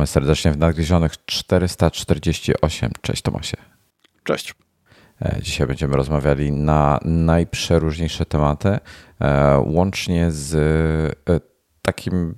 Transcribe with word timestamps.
Witamy 0.00 0.06
serdecznie 0.06 0.52
w 0.52 0.58
Nadgryzionych 0.58 1.24
448. 1.26 2.90
Cześć 3.00 3.22
Tomasie. 3.22 3.56
Cześć. 4.24 4.54
E, 5.22 5.38
dzisiaj 5.42 5.66
będziemy 5.66 5.96
rozmawiali 5.96 6.52
na 6.52 6.98
najprzeróżniejsze 7.04 8.26
tematy, 8.26 8.78
e, 9.20 9.58
łącznie 9.66 10.30
z 10.30 10.54
e, 11.28 11.40
takim 11.82 12.34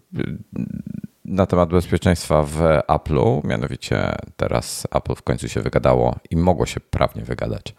na 1.25 1.47
temat 1.47 1.69
bezpieczeństwa 1.69 2.43
w 2.43 2.59
Apple'u. 2.89 3.47
Mianowicie 3.47 4.15
teraz 4.37 4.87
Apple 4.95 5.15
w 5.15 5.23
końcu 5.23 5.49
się 5.49 5.61
wygadało 5.61 6.17
i 6.31 6.37
mogło 6.37 6.67
się 6.67 6.81
prawnie 6.81 7.23
wygadać 7.23 7.75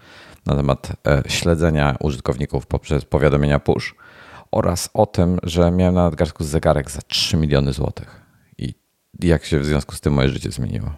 na 0.46 0.56
temat 0.56 0.92
śledzenia 1.28 1.96
użytkowników 2.00 2.66
poprzez 2.66 3.06
powiadomienia 3.06 3.60
push 3.60 3.96
oraz 4.52 4.90
o 4.94 5.06
tym, 5.06 5.40
że 5.44 5.72
miałem 5.72 5.96
na 5.96 6.04
nadgarstku 6.04 6.44
zegarek 6.44 6.92
za 6.92 7.02
3 7.02 7.38
miliony 7.38 7.74
złotych 7.74 8.23
jak 9.20 9.46
się 9.46 9.60
w 9.60 9.66
związku 9.66 9.96
z 9.96 10.02
tym 10.02 10.14
moje 10.14 10.30
życie 10.30 10.52
zmieniło. 10.52 10.94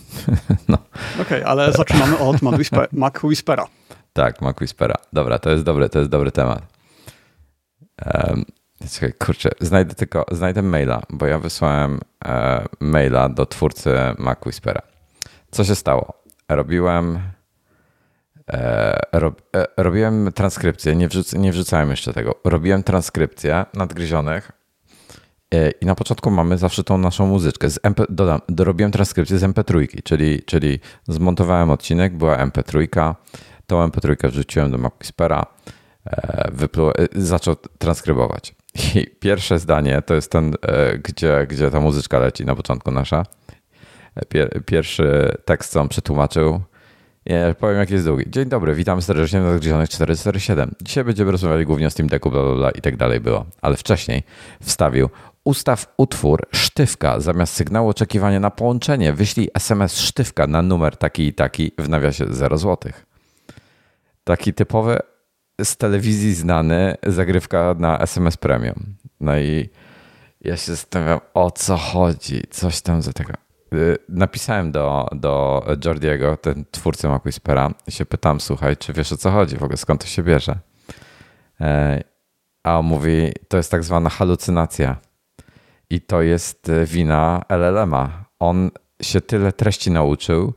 no. 0.68 0.78
Okej, 1.14 1.24
okay, 1.26 1.46
ale 1.46 1.72
zaczynamy 1.72 2.18
od 2.18 2.42
Mac 2.92 3.24
Whispera. 3.24 3.66
Tak, 4.12 4.40
Mac 4.40 4.60
Whispera. 4.60 4.94
Dobra, 5.12 5.38
to 5.38 5.50
jest 5.50 5.64
dobry, 5.64 5.88
to 5.88 5.98
jest 5.98 6.10
dobry 6.10 6.32
temat. 6.32 6.62
Um, 8.14 8.44
czekaj, 8.90 9.12
kurczę, 9.12 9.50
znajdę 9.60 9.94
tylko, 9.94 10.26
znajdę 10.30 10.62
maila, 10.62 11.02
bo 11.10 11.26
ja 11.26 11.38
wysłałem 11.38 12.00
e, 12.24 12.64
maila 12.80 13.28
do 13.28 13.46
twórcy 13.46 13.90
Mac 14.18 14.38
Whispera. 14.46 14.82
Co 15.50 15.64
się 15.64 15.74
stało? 15.74 16.22
Robiłem 16.48 17.20
e, 18.48 19.00
rob, 19.12 19.42
e, 19.56 19.66
robiłem 19.76 20.32
transkrypcję, 20.32 20.96
nie, 20.96 21.08
wrzuc, 21.08 21.32
nie 21.32 21.52
wrzucałem 21.52 21.90
jeszcze 21.90 22.12
tego. 22.12 22.34
Robiłem 22.44 22.82
transkrypcję 22.82 23.64
nadgryzionych 23.74 24.52
I 25.80 25.86
na 25.86 25.94
początku 25.94 26.30
mamy 26.30 26.58
zawsze 26.58 26.84
tą 26.84 26.98
naszą 26.98 27.26
muzyczkę. 27.26 27.70
Z 27.70 27.78
MP, 27.82 28.04
dodam, 28.08 28.40
dorobiłem 28.48 28.92
transkrypcję 28.92 29.38
z 29.38 29.42
MP3, 29.42 30.02
czyli, 30.04 30.42
czyli 30.42 30.80
zmontowałem 31.08 31.70
odcinek, 31.70 32.16
była 32.16 32.46
MP3, 32.46 33.14
tą 33.66 33.88
MP3 33.88 34.30
wrzuciłem 34.30 34.70
do 34.70 34.78
MacWhispera, 34.78 35.46
e, 36.06 36.50
e, 36.98 37.08
zaczął 37.14 37.56
transkrybować. 37.78 38.54
I 38.94 39.06
pierwsze 39.20 39.58
zdanie 39.58 40.02
to 40.06 40.14
jest 40.14 40.30
ten, 40.30 40.54
gdzie, 41.04 41.46
gdzie 41.48 41.70
ta 41.70 41.80
muzyczka 41.80 42.18
leci 42.18 42.44
na 42.44 42.56
początku 42.56 42.90
nasza. 42.90 43.22
Pier, 44.28 44.64
pierwszy 44.66 45.36
tekst, 45.44 45.72
co 45.72 45.80
on 45.80 45.88
przetłumaczył, 45.88 46.60
ja 47.26 47.54
powiem, 47.54 47.76
jaki 47.76 47.92
jest 47.92 48.06
długi. 48.06 48.24
Dzień 48.30 48.48
dobry, 48.48 48.74
witam 48.74 49.02
serdecznie 49.02 49.40
na 49.40 49.52
Zagrzeszonych 49.52 49.88
447. 49.88 50.74
Dzisiaj 50.82 51.04
będziemy 51.04 51.30
rozmawiali 51.30 51.64
głównie 51.66 51.86
o 51.86 51.90
Steam 51.90 52.08
Decku, 52.08 52.30
bla, 52.30 52.42
bla, 52.42 52.54
bla 52.54 52.70
i 52.70 52.80
tak 52.80 52.96
dalej 52.96 53.20
było. 53.20 53.46
Ale 53.60 53.76
wcześniej 53.76 54.22
wstawił 54.62 55.08
Ustaw 55.44 55.94
utwór 55.96 56.46
sztywka 56.52 57.20
zamiast 57.20 57.54
sygnału 57.54 57.88
oczekiwania 57.88 58.40
na 58.40 58.50
połączenie. 58.50 59.12
Wyślij 59.12 59.48
SMS 59.54 60.00
sztywka 60.00 60.46
na 60.46 60.62
numer 60.62 60.96
taki 60.96 61.26
i 61.26 61.34
taki 61.34 61.72
w 61.78 61.88
nawiasie 61.88 62.26
0 62.30 62.58
zł. 62.58 62.92
Taki 64.24 64.54
typowy 64.54 64.98
z 65.64 65.76
telewizji 65.76 66.34
znany 66.34 66.96
zagrywka 67.06 67.74
na 67.78 67.98
SMS 67.98 68.36
Premium. 68.36 68.96
No 69.20 69.38
i 69.38 69.68
ja 70.40 70.56
się 70.56 70.72
zastanawiam, 70.72 71.20
o 71.34 71.50
co 71.50 71.76
chodzi, 71.76 72.42
coś 72.50 72.80
tam 72.80 73.02
za 73.02 73.12
tego. 73.12 73.32
Y, 73.74 73.98
napisałem 74.08 74.72
do, 74.72 75.08
do 75.12 75.64
Jordiego, 75.84 76.36
ten 76.36 76.64
twórcy 76.70 77.08
MacWhispera 77.08 77.70
i 77.86 77.92
się 77.92 78.06
pytam, 78.06 78.40
słuchaj, 78.40 78.76
czy 78.76 78.92
wiesz 78.92 79.12
o 79.12 79.16
co 79.16 79.30
chodzi 79.30 79.56
w 79.56 79.62
ogóle, 79.62 79.76
skąd 79.76 80.00
to 80.00 80.06
się 80.06 80.22
bierze? 80.22 80.58
E, 81.60 82.02
a 82.62 82.78
on 82.78 82.86
mówi, 82.86 83.32
to 83.48 83.56
jest 83.56 83.70
tak 83.70 83.84
zwana 83.84 84.10
halucynacja 84.10 84.96
i 85.92 86.00
to 86.00 86.22
jest 86.22 86.68
e, 86.68 86.86
wina 86.86 87.42
LLM-a. 87.48 88.24
On 88.38 88.70
się 89.02 89.20
tyle 89.20 89.52
treści 89.52 89.90
nauczył 89.90 90.54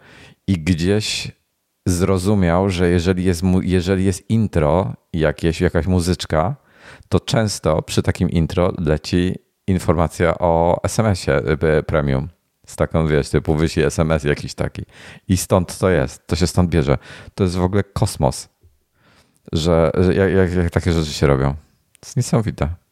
i 0.48 0.54
gdzieś 0.54 1.32
zrozumiał, 1.86 2.70
że 2.70 2.90
jeżeli 2.90 3.24
jest, 3.24 3.44
jeżeli 3.62 4.06
jest 4.06 4.30
intro 4.30 4.94
jakieś, 5.14 5.62
jakaś 5.62 5.88
muzyczka, 5.88 6.56
to 7.10 7.20
często 7.20 7.82
przy 7.82 8.02
takim 8.02 8.30
intro 8.30 8.74
leci 8.78 9.36
informacja 9.68 10.38
o 10.38 10.80
SMS-ie 10.84 11.38
e, 11.38 11.84
premium. 11.84 12.30
Z 12.66 12.76
taką, 12.76 13.08
wiesz, 13.08 13.30
typu 13.30 13.56
wyślij 13.56 13.86
SMS 13.86 14.24
jakiś 14.24 14.54
taki. 14.54 14.86
I 15.28 15.38
stąd 15.38 15.78
to 15.78 15.90
jest, 15.90 16.28
to 16.28 16.36
się 16.36 16.48
stąd 16.48 16.70
bierze. 16.70 16.98
To 17.34 17.44
jest 17.44 17.56
w 17.56 17.64
ogóle 17.64 17.84
kosmos, 17.84 18.50
że, 19.52 19.92
że 19.98 20.14
jak, 20.14 20.34
jak, 20.34 20.54
jak 20.54 20.72
takie 20.72 20.94
rzeczy 20.94 21.14
się 21.14 21.28
robią. 21.28 21.54
To 22.00 22.08
jest 22.08 22.18
niesamowite. 22.18 22.85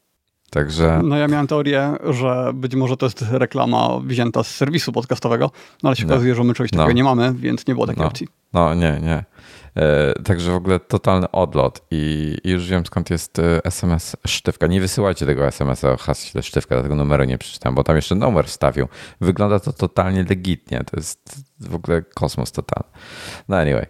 Także... 0.53 1.01
No 1.03 1.17
ja 1.17 1.27
miałem 1.27 1.47
teorię, 1.47 1.93
że 2.09 2.51
być 2.53 2.75
może 2.75 2.97
to 2.97 3.05
jest 3.05 3.25
reklama 3.31 3.99
wzięta 4.05 4.43
z 4.43 4.55
serwisu 4.55 4.91
podcastowego, 4.91 5.51
no 5.83 5.89
ale 5.89 5.95
się 5.95 6.05
no. 6.05 6.13
okazuje, 6.13 6.35
że 6.35 6.43
my 6.43 6.53
czegoś 6.53 6.71
no. 6.71 6.77
takiego 6.77 6.95
nie 6.95 7.03
mamy, 7.03 7.33
więc 7.33 7.67
nie 7.67 7.73
było 7.73 7.87
takiej 7.87 8.01
no. 8.01 8.07
opcji. 8.07 8.27
No 8.53 8.73
nie, 8.73 8.99
nie. 9.01 9.23
E, 9.75 10.13
także 10.23 10.51
w 10.51 10.55
ogóle 10.55 10.79
totalny 10.79 11.31
odlot 11.31 11.81
i, 11.91 12.37
i, 12.43 12.49
już 12.49 12.67
wiem 12.67 12.85
skąd 12.85 13.09
jest 13.09 13.41
SMS 13.63 14.15
e, 14.15 14.27
sztywka. 14.27 14.67
Nie 14.67 14.81
wysyłajcie 14.81 15.25
tego 15.25 15.47
SMS-a 15.47 15.91
o 15.91 15.97
haśle 15.97 16.43
sztywka, 16.43 16.75
dlatego 16.75 16.95
numeru 16.95 17.23
nie 17.23 17.37
przeczytam, 17.37 17.75
bo 17.75 17.83
tam 17.83 17.95
jeszcze 17.95 18.15
numer 18.15 18.45
wstawił. 18.45 18.87
Wygląda 19.21 19.59
to 19.59 19.73
totalnie 19.73 20.25
legitnie. 20.29 20.83
To 20.91 20.97
jest 20.97 21.43
w 21.59 21.75
ogóle 21.75 22.01
kosmos 22.01 22.51
totalny. 22.51 22.89
No 23.49 23.57
anyway. 23.57 23.85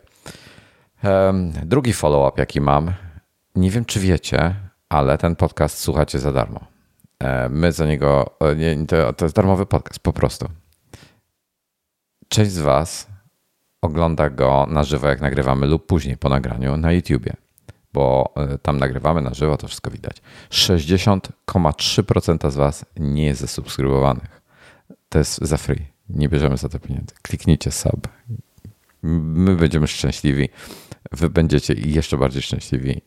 Um, 1.03 1.51
drugi 1.63 1.93
follow-up 1.93 2.41
jaki 2.41 2.61
mam. 2.61 2.93
Nie 3.55 3.71
wiem 3.71 3.85
czy 3.85 3.99
wiecie, 3.99 4.55
ale 4.93 5.17
ten 5.17 5.35
podcast 5.35 5.77
słuchacie 5.77 6.19
za 6.19 6.31
darmo. 6.31 6.59
E, 7.19 7.49
my 7.49 7.71
za 7.71 7.85
niego, 7.85 8.37
nie, 8.57 8.87
to, 8.87 9.13
to 9.13 9.25
jest 9.25 9.35
darmowy 9.35 9.65
podcast 9.65 9.99
po 9.99 10.13
prostu. 10.13 10.49
Część 12.27 12.51
z 12.51 12.59
Was 12.59 13.07
ogląda 13.81 14.29
go 14.29 14.67
na 14.69 14.83
żywo, 14.83 15.07
jak 15.07 15.21
nagrywamy, 15.21 15.67
lub 15.67 15.87
później 15.87 16.17
po 16.17 16.29
nagraniu 16.29 16.77
na 16.77 16.91
YouTubie, 16.91 17.33
bo 17.93 18.33
e, 18.35 18.57
tam 18.57 18.77
nagrywamy 18.77 19.21
na 19.21 19.33
żywo, 19.33 19.57
to 19.57 19.67
wszystko 19.67 19.91
widać. 19.91 20.21
60,3% 20.49 22.51
z 22.51 22.55
Was 22.55 22.85
nie 22.97 23.25
jest 23.25 23.41
zasubskrybowanych. 23.41 24.41
To 25.09 25.19
jest 25.19 25.41
za 25.41 25.57
free. 25.57 25.85
Nie 26.09 26.29
bierzemy 26.29 26.57
za 26.57 26.69
to 26.69 26.79
pieniędzy. 26.79 27.15
Kliknijcie 27.21 27.71
sub. 27.71 28.07
My 29.01 29.55
będziemy 29.55 29.87
szczęśliwi. 29.87 30.49
Wy 31.11 31.29
będziecie 31.29 31.73
jeszcze 31.73 32.17
bardziej 32.17 32.41
szczęśliwi. 32.41 33.01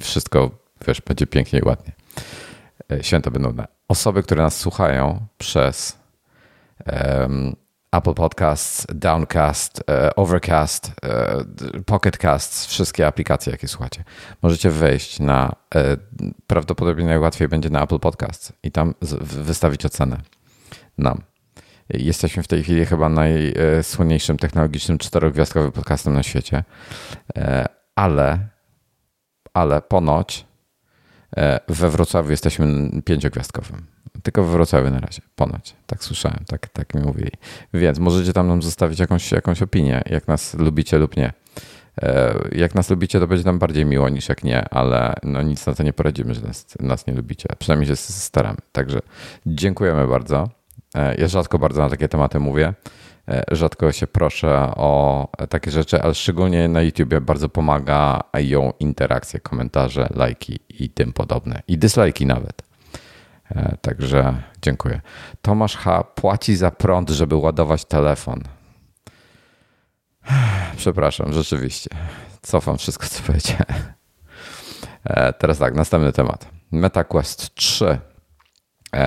Wszystko 0.00 0.63
wiesz, 0.86 1.00
będzie 1.00 1.26
pięknie 1.26 1.58
i 1.58 1.64
ładnie. 1.64 1.92
E, 2.92 3.02
święta 3.02 3.30
będą 3.30 3.52
na 3.52 3.66
osoby, 3.88 4.22
które 4.22 4.42
nas 4.42 4.56
słuchają 4.56 5.26
przez 5.38 5.98
um, 6.86 7.56
Apple 7.92 8.14
Podcasts, 8.14 8.86
Downcast, 8.94 9.78
uh, 9.78 10.10
Overcast, 10.16 10.88
uh, 10.88 11.84
Pocket 11.86 12.18
Casts, 12.18 12.66
wszystkie 12.66 13.06
aplikacje, 13.06 13.52
jakie 13.52 13.68
słuchacie. 13.68 14.04
Możecie 14.42 14.70
wejść 14.70 15.20
na, 15.20 15.56
prawdopodobnie 16.46 17.04
najłatwiej 17.04 17.48
będzie 17.48 17.70
na 17.70 17.82
Apple 17.82 17.98
Podcasts 17.98 18.52
i 18.62 18.70
tam 18.70 18.94
wystawić 19.20 19.86
ocenę 19.86 20.20
nam. 20.98 21.22
Jesteśmy 21.88 22.42
w 22.42 22.48
tej 22.48 22.62
chwili 22.62 22.86
chyba 22.86 23.08
najsłynniejszym 23.08 24.36
technologicznym 24.36 24.98
czterogwiazdkowym 24.98 25.72
podcastem 25.72 26.14
na 26.14 26.22
świecie, 26.22 26.64
ale, 27.94 28.38
ale 29.54 29.82
ponoć 29.82 30.44
E, 30.44 30.53
we 31.68 31.90
Wrocławiu 31.90 32.30
jesteśmy 32.30 32.90
pięciogwiazdkowym. 33.04 33.86
Tylko 34.22 34.44
we 34.44 34.52
Wrocławiu 34.52 34.90
na 34.90 35.00
razie, 35.00 35.22
ponoć. 35.36 35.74
Tak 35.86 36.04
słyszałem, 36.04 36.44
tak, 36.46 36.68
tak 36.68 36.94
mi 36.94 37.02
mówili. 37.02 37.30
Więc 37.74 37.98
możecie 37.98 38.32
tam 38.32 38.48
nam 38.48 38.62
zostawić 38.62 38.98
jakąś, 38.98 39.32
jakąś 39.32 39.62
opinię, 39.62 40.02
jak 40.06 40.28
nas 40.28 40.54
lubicie 40.54 40.98
lub 40.98 41.16
nie. 41.16 41.32
E, 42.02 42.34
jak 42.52 42.74
nas 42.74 42.90
lubicie, 42.90 43.20
to 43.20 43.26
będzie 43.26 43.44
nam 43.44 43.58
bardziej 43.58 43.86
miło 43.86 44.08
niż 44.08 44.28
jak 44.28 44.44
nie, 44.44 44.68
ale 44.68 45.14
no 45.22 45.42
nic 45.42 45.66
na 45.66 45.74
to 45.74 45.82
nie 45.82 45.92
poradzimy, 45.92 46.34
że 46.34 46.40
nas, 46.40 46.66
nas 46.80 47.06
nie 47.06 47.14
lubicie. 47.14 47.48
Przynajmniej 47.58 47.88
się 47.88 47.96
staramy. 47.96 48.58
Także 48.72 49.00
dziękujemy 49.46 50.08
bardzo. 50.08 50.48
E, 50.94 51.14
ja 51.14 51.28
rzadko 51.28 51.58
bardzo 51.58 51.82
na 51.82 51.90
takie 51.90 52.08
tematy 52.08 52.40
mówię. 52.40 52.74
E, 53.28 53.44
rzadko 53.50 53.92
się 53.92 54.06
proszę 54.06 54.72
o 54.76 55.28
takie 55.48 55.70
rzeczy, 55.70 56.02
ale 56.02 56.14
szczególnie 56.14 56.68
na 56.68 56.82
YouTubie 56.82 57.20
bardzo 57.20 57.48
pomaga 57.48 58.20
ją 58.34 58.72
interakcje, 58.80 59.40
komentarze, 59.40 60.08
lajki 60.14 60.58
i 60.68 60.90
tym 60.90 61.12
podobne. 61.12 61.62
I 61.68 61.78
dyslajki 61.78 62.26
nawet. 62.26 62.62
E, 63.50 63.76
także 63.80 64.34
dziękuję. 64.62 65.00
Tomasz 65.42 65.76
H. 65.76 66.04
płaci 66.04 66.56
za 66.56 66.70
prąd, 66.70 67.10
żeby 67.10 67.36
ładować 67.36 67.84
telefon. 67.84 68.42
Przepraszam, 70.76 71.32
rzeczywiście. 71.32 71.90
Cofam 72.42 72.78
wszystko, 72.78 73.06
co 73.06 73.22
powiedziałem. 73.22 73.92
E, 75.04 75.32
teraz 75.32 75.58
tak, 75.58 75.74
następny 75.74 76.12
temat. 76.12 76.48
MetaQuest 76.72 77.54
3. 77.54 77.98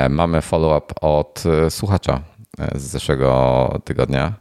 Mamy 0.09 0.41
follow-up 0.41 0.93
od 1.01 1.43
słuchacza 1.69 2.21
z 2.75 2.81
zeszłego 2.81 3.81
tygodnia, 3.83 4.33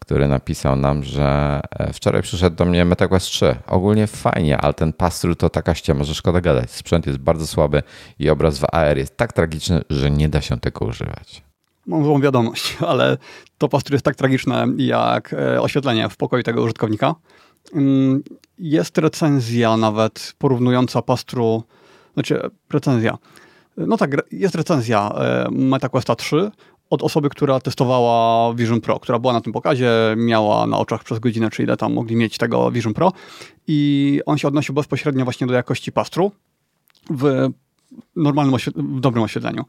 który 0.00 0.28
napisał 0.28 0.76
nam, 0.76 1.04
że 1.04 1.60
e, 1.70 1.92
wczoraj 1.92 2.22
przyszedł 2.22 2.56
do 2.56 2.64
mnie 2.64 2.84
MetaQuest 2.84 3.26
3. 3.26 3.56
Ogólnie 3.66 4.06
fajnie, 4.06 4.58
ale 4.58 4.74
ten 4.74 4.92
pastru 4.92 5.34
to 5.34 5.50
taka 5.50 5.74
ściema, 5.74 6.04
że 6.04 6.14
szkoda 6.14 6.40
gadać. 6.40 6.70
Sprzęt 6.70 7.06
jest 7.06 7.18
bardzo 7.18 7.46
słaby 7.46 7.82
i 8.18 8.30
obraz 8.30 8.58
w 8.58 8.64
AR 8.72 8.98
jest 8.98 9.16
tak 9.16 9.32
tragiczny, 9.32 9.82
że 9.90 10.10
nie 10.10 10.28
da 10.28 10.40
się 10.40 10.60
tego 10.60 10.84
używać. 10.84 11.42
Mam 11.86 12.04
złą 12.04 12.20
wiadomość, 12.20 12.76
ale 12.88 13.16
to 13.58 13.68
pastry 13.68 13.94
jest 13.94 14.04
tak 14.04 14.16
tragiczne 14.16 14.66
jak 14.76 15.32
e, 15.32 15.60
oświetlenie 15.60 16.08
w 16.08 16.16
pokoju 16.16 16.42
tego 16.42 16.62
użytkownika. 16.62 17.14
Mm, 17.74 18.22
jest 18.58 18.98
recenzja 18.98 19.76
nawet 19.76 20.34
porównująca 20.38 21.02
pastru, 21.02 21.62
znaczy 22.14 22.50
recenzja. 22.70 23.18
No 23.76 23.96
tak, 23.96 24.10
jest 24.32 24.54
recenzja 24.54 25.10
e, 25.10 25.48
MetaQuesta 25.50 26.14
3 26.16 26.50
od 26.90 27.02
osoby, 27.02 27.28
która 27.28 27.60
testowała 27.60 28.54
Vision 28.54 28.80
Pro, 28.80 29.00
która 29.00 29.18
była 29.18 29.32
na 29.32 29.40
tym 29.40 29.52
pokazie, 29.52 29.90
miała 30.16 30.66
na 30.66 30.78
oczach 30.78 31.04
przez 31.04 31.18
godzinę, 31.18 31.50
czy 31.50 31.62
ile 31.62 31.76
tam 31.76 31.92
mogli 31.92 32.16
mieć 32.16 32.38
tego 32.38 32.70
Vision 32.70 32.94
Pro 32.94 33.12
i 33.66 34.20
on 34.26 34.38
się 34.38 34.48
odnosił 34.48 34.74
bezpośrednio 34.74 35.24
właśnie 35.24 35.46
do 35.46 35.54
jakości 35.54 35.92
pastru 35.92 36.32
w 37.10 37.48
normalnym, 38.16 38.56
w 38.76 39.00
dobrym 39.00 39.24
oświetleniu. 39.24 39.64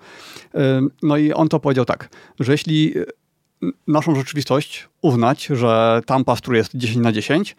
No 1.04 1.18
i 1.18 1.34
on 1.34 1.50
to 1.50 1.60
powiedział 1.60 1.86
tak, 1.86 2.10
że 2.40 2.52
jeśli 2.52 2.94
naszą 3.88 4.16
rzeczywistość 4.16 4.90
uznać, 5.02 5.46
że 5.46 6.02
tam 6.06 6.24
pastru 6.26 6.56
jest 6.56 6.72
10 6.76 7.04
na 7.04 7.12
10, 7.12 7.56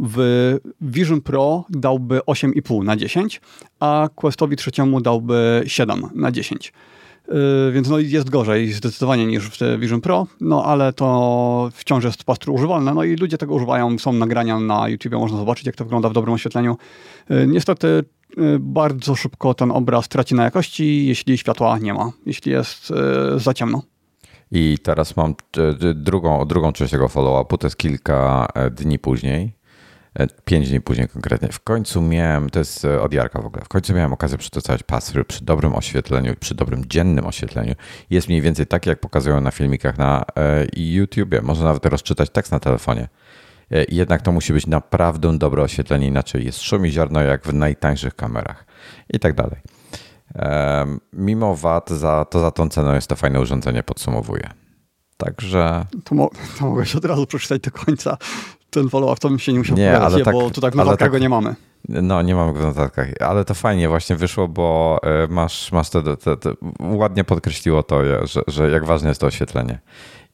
w 0.00 0.58
Vision 0.80 1.20
Pro 1.20 1.64
dałby 1.70 2.18
8,5 2.18 2.84
na 2.84 2.96
10, 2.96 3.40
a 3.80 4.08
Questowi 4.14 4.56
trzeciemu 4.56 5.00
dałby 5.00 5.62
7 5.66 6.02
na 6.14 6.32
10. 6.32 6.72
Yy, 7.30 7.72
więc 7.72 7.88
no 7.88 7.98
jest 7.98 8.30
gorzej 8.30 8.72
zdecydowanie 8.72 9.26
niż 9.26 9.50
w 9.50 9.80
Vision 9.80 10.00
Pro, 10.00 10.26
no 10.40 10.64
ale 10.64 10.92
to 10.92 11.70
wciąż 11.74 12.04
jest 12.04 12.24
pastru 12.24 12.54
używalne, 12.54 12.94
no 12.94 13.04
i 13.04 13.16
ludzie 13.16 13.38
tego 13.38 13.54
używają, 13.54 13.98
są 13.98 14.12
nagrania 14.12 14.60
na 14.60 14.88
YouTube, 14.88 15.12
można 15.12 15.38
zobaczyć 15.38 15.66
jak 15.66 15.76
to 15.76 15.84
wygląda 15.84 16.08
w 16.08 16.12
dobrym 16.12 16.34
oświetleniu. 16.34 16.76
Yy, 17.30 17.46
niestety 17.46 18.04
yy, 18.36 18.58
bardzo 18.60 19.16
szybko 19.16 19.54
ten 19.54 19.70
obraz 19.70 20.08
traci 20.08 20.34
na 20.34 20.44
jakości, 20.44 21.06
jeśli 21.06 21.38
światła 21.38 21.78
nie 21.78 21.94
ma, 21.94 22.12
jeśli 22.26 22.52
jest 22.52 22.92
za 23.36 23.54
ciemno. 23.54 23.82
I 24.52 24.78
teraz 24.82 25.16
mam 25.16 25.34
drugą, 25.94 26.46
drugą 26.46 26.72
część 26.72 26.90
tego 26.90 27.08
follow-upu, 27.08 27.58
to 27.58 27.66
jest 27.66 27.76
kilka 27.76 28.48
e, 28.54 28.70
dni 28.70 28.98
później. 28.98 29.59
E, 30.14 30.26
pięć 30.44 30.68
dni 30.68 30.80
później 30.80 31.08
konkretnie. 31.08 31.48
W 31.48 31.60
końcu 31.60 32.02
miałem, 32.02 32.50
to 32.50 32.58
jest 32.58 32.84
e, 32.84 33.00
od 33.00 33.12
Jarka 33.12 33.42
w 33.42 33.46
ogóle, 33.46 33.64
w 33.64 33.68
końcu 33.68 33.94
miałem 33.94 34.12
okazję 34.12 34.38
przetestować 34.38 34.82
pass 34.82 35.12
przy 35.28 35.44
dobrym 35.44 35.74
oświetleniu, 35.74 36.34
przy 36.40 36.54
dobrym 36.54 36.84
dziennym 36.84 37.26
oświetleniu. 37.26 37.74
Jest 38.10 38.28
mniej 38.28 38.42
więcej 38.42 38.66
tak, 38.66 38.86
jak 38.86 39.00
pokazują 39.00 39.40
na 39.40 39.50
filmikach 39.50 39.98
na 39.98 40.24
e, 40.36 40.66
YouTubie. 40.76 41.42
Można 41.42 41.64
nawet 41.64 41.86
rozczytać 41.86 42.30
tekst 42.30 42.52
na 42.52 42.60
telefonie. 42.60 43.08
Jednak 43.88 44.22
to 44.22 44.32
musi 44.32 44.52
być 44.52 44.66
naprawdę 44.66 45.38
dobre 45.38 45.62
oświetlenie, 45.62 46.06
inaczej 46.06 46.44
jest 46.44 46.62
szum 46.62 46.86
i 46.86 46.90
ziarno 46.90 47.22
jak 47.22 47.46
w 47.46 47.54
najtańszych 47.54 48.14
kamerach 48.14 48.66
i 49.10 49.18
tak 49.18 49.34
dalej. 49.34 49.60
Mimo 51.12 51.56
wad, 51.56 51.90
za, 51.90 52.24
to 52.24 52.40
za 52.40 52.50
tą 52.50 52.68
ceną 52.68 52.94
jest 52.94 53.08
to 53.08 53.16
fajne 53.16 53.40
urządzenie, 53.40 53.82
podsumowuje. 53.82 54.50
Także. 55.16 55.86
To, 56.04 56.14
mo 56.14 56.30
to 56.58 56.64
mogłeś 56.64 56.96
od 56.96 57.04
razu 57.04 57.26
przeczytać 57.26 57.60
do 57.60 57.70
końca 57.70 58.16
ten 58.70 58.88
follow-up, 58.88 59.20
to 59.20 59.28
bym 59.28 59.38
się 59.38 59.52
nie 59.52 59.58
musiał 59.58 59.76
nie, 59.76 60.00
ale 60.00 60.24
tak, 60.24 60.34
bo 60.34 60.50
tu 60.50 60.60
tak 60.60 60.72
w 60.72 60.76
notatkach 60.76 61.12
tak, 61.12 61.20
nie 61.20 61.28
mamy. 61.28 61.54
No, 61.88 62.22
nie 62.22 62.34
mamy 62.34 62.52
go 62.52 62.58
w 62.58 62.62
notatkach, 62.62 63.08
ale 63.20 63.44
to 63.44 63.54
fajnie 63.54 63.88
właśnie 63.88 64.16
wyszło, 64.16 64.48
bo 64.48 64.98
e, 65.02 65.26
masz, 65.26 65.72
masz 65.72 65.90
te, 65.90 66.16
te, 66.16 66.36
te 66.36 66.52
ładnie 66.80 67.24
podkreśliło 67.24 67.82
to, 67.82 68.26
że, 68.26 68.42
że 68.46 68.70
jak 68.70 68.84
ważne 68.84 69.08
jest 69.08 69.20
to 69.20 69.26
oświetlenie. 69.26 69.78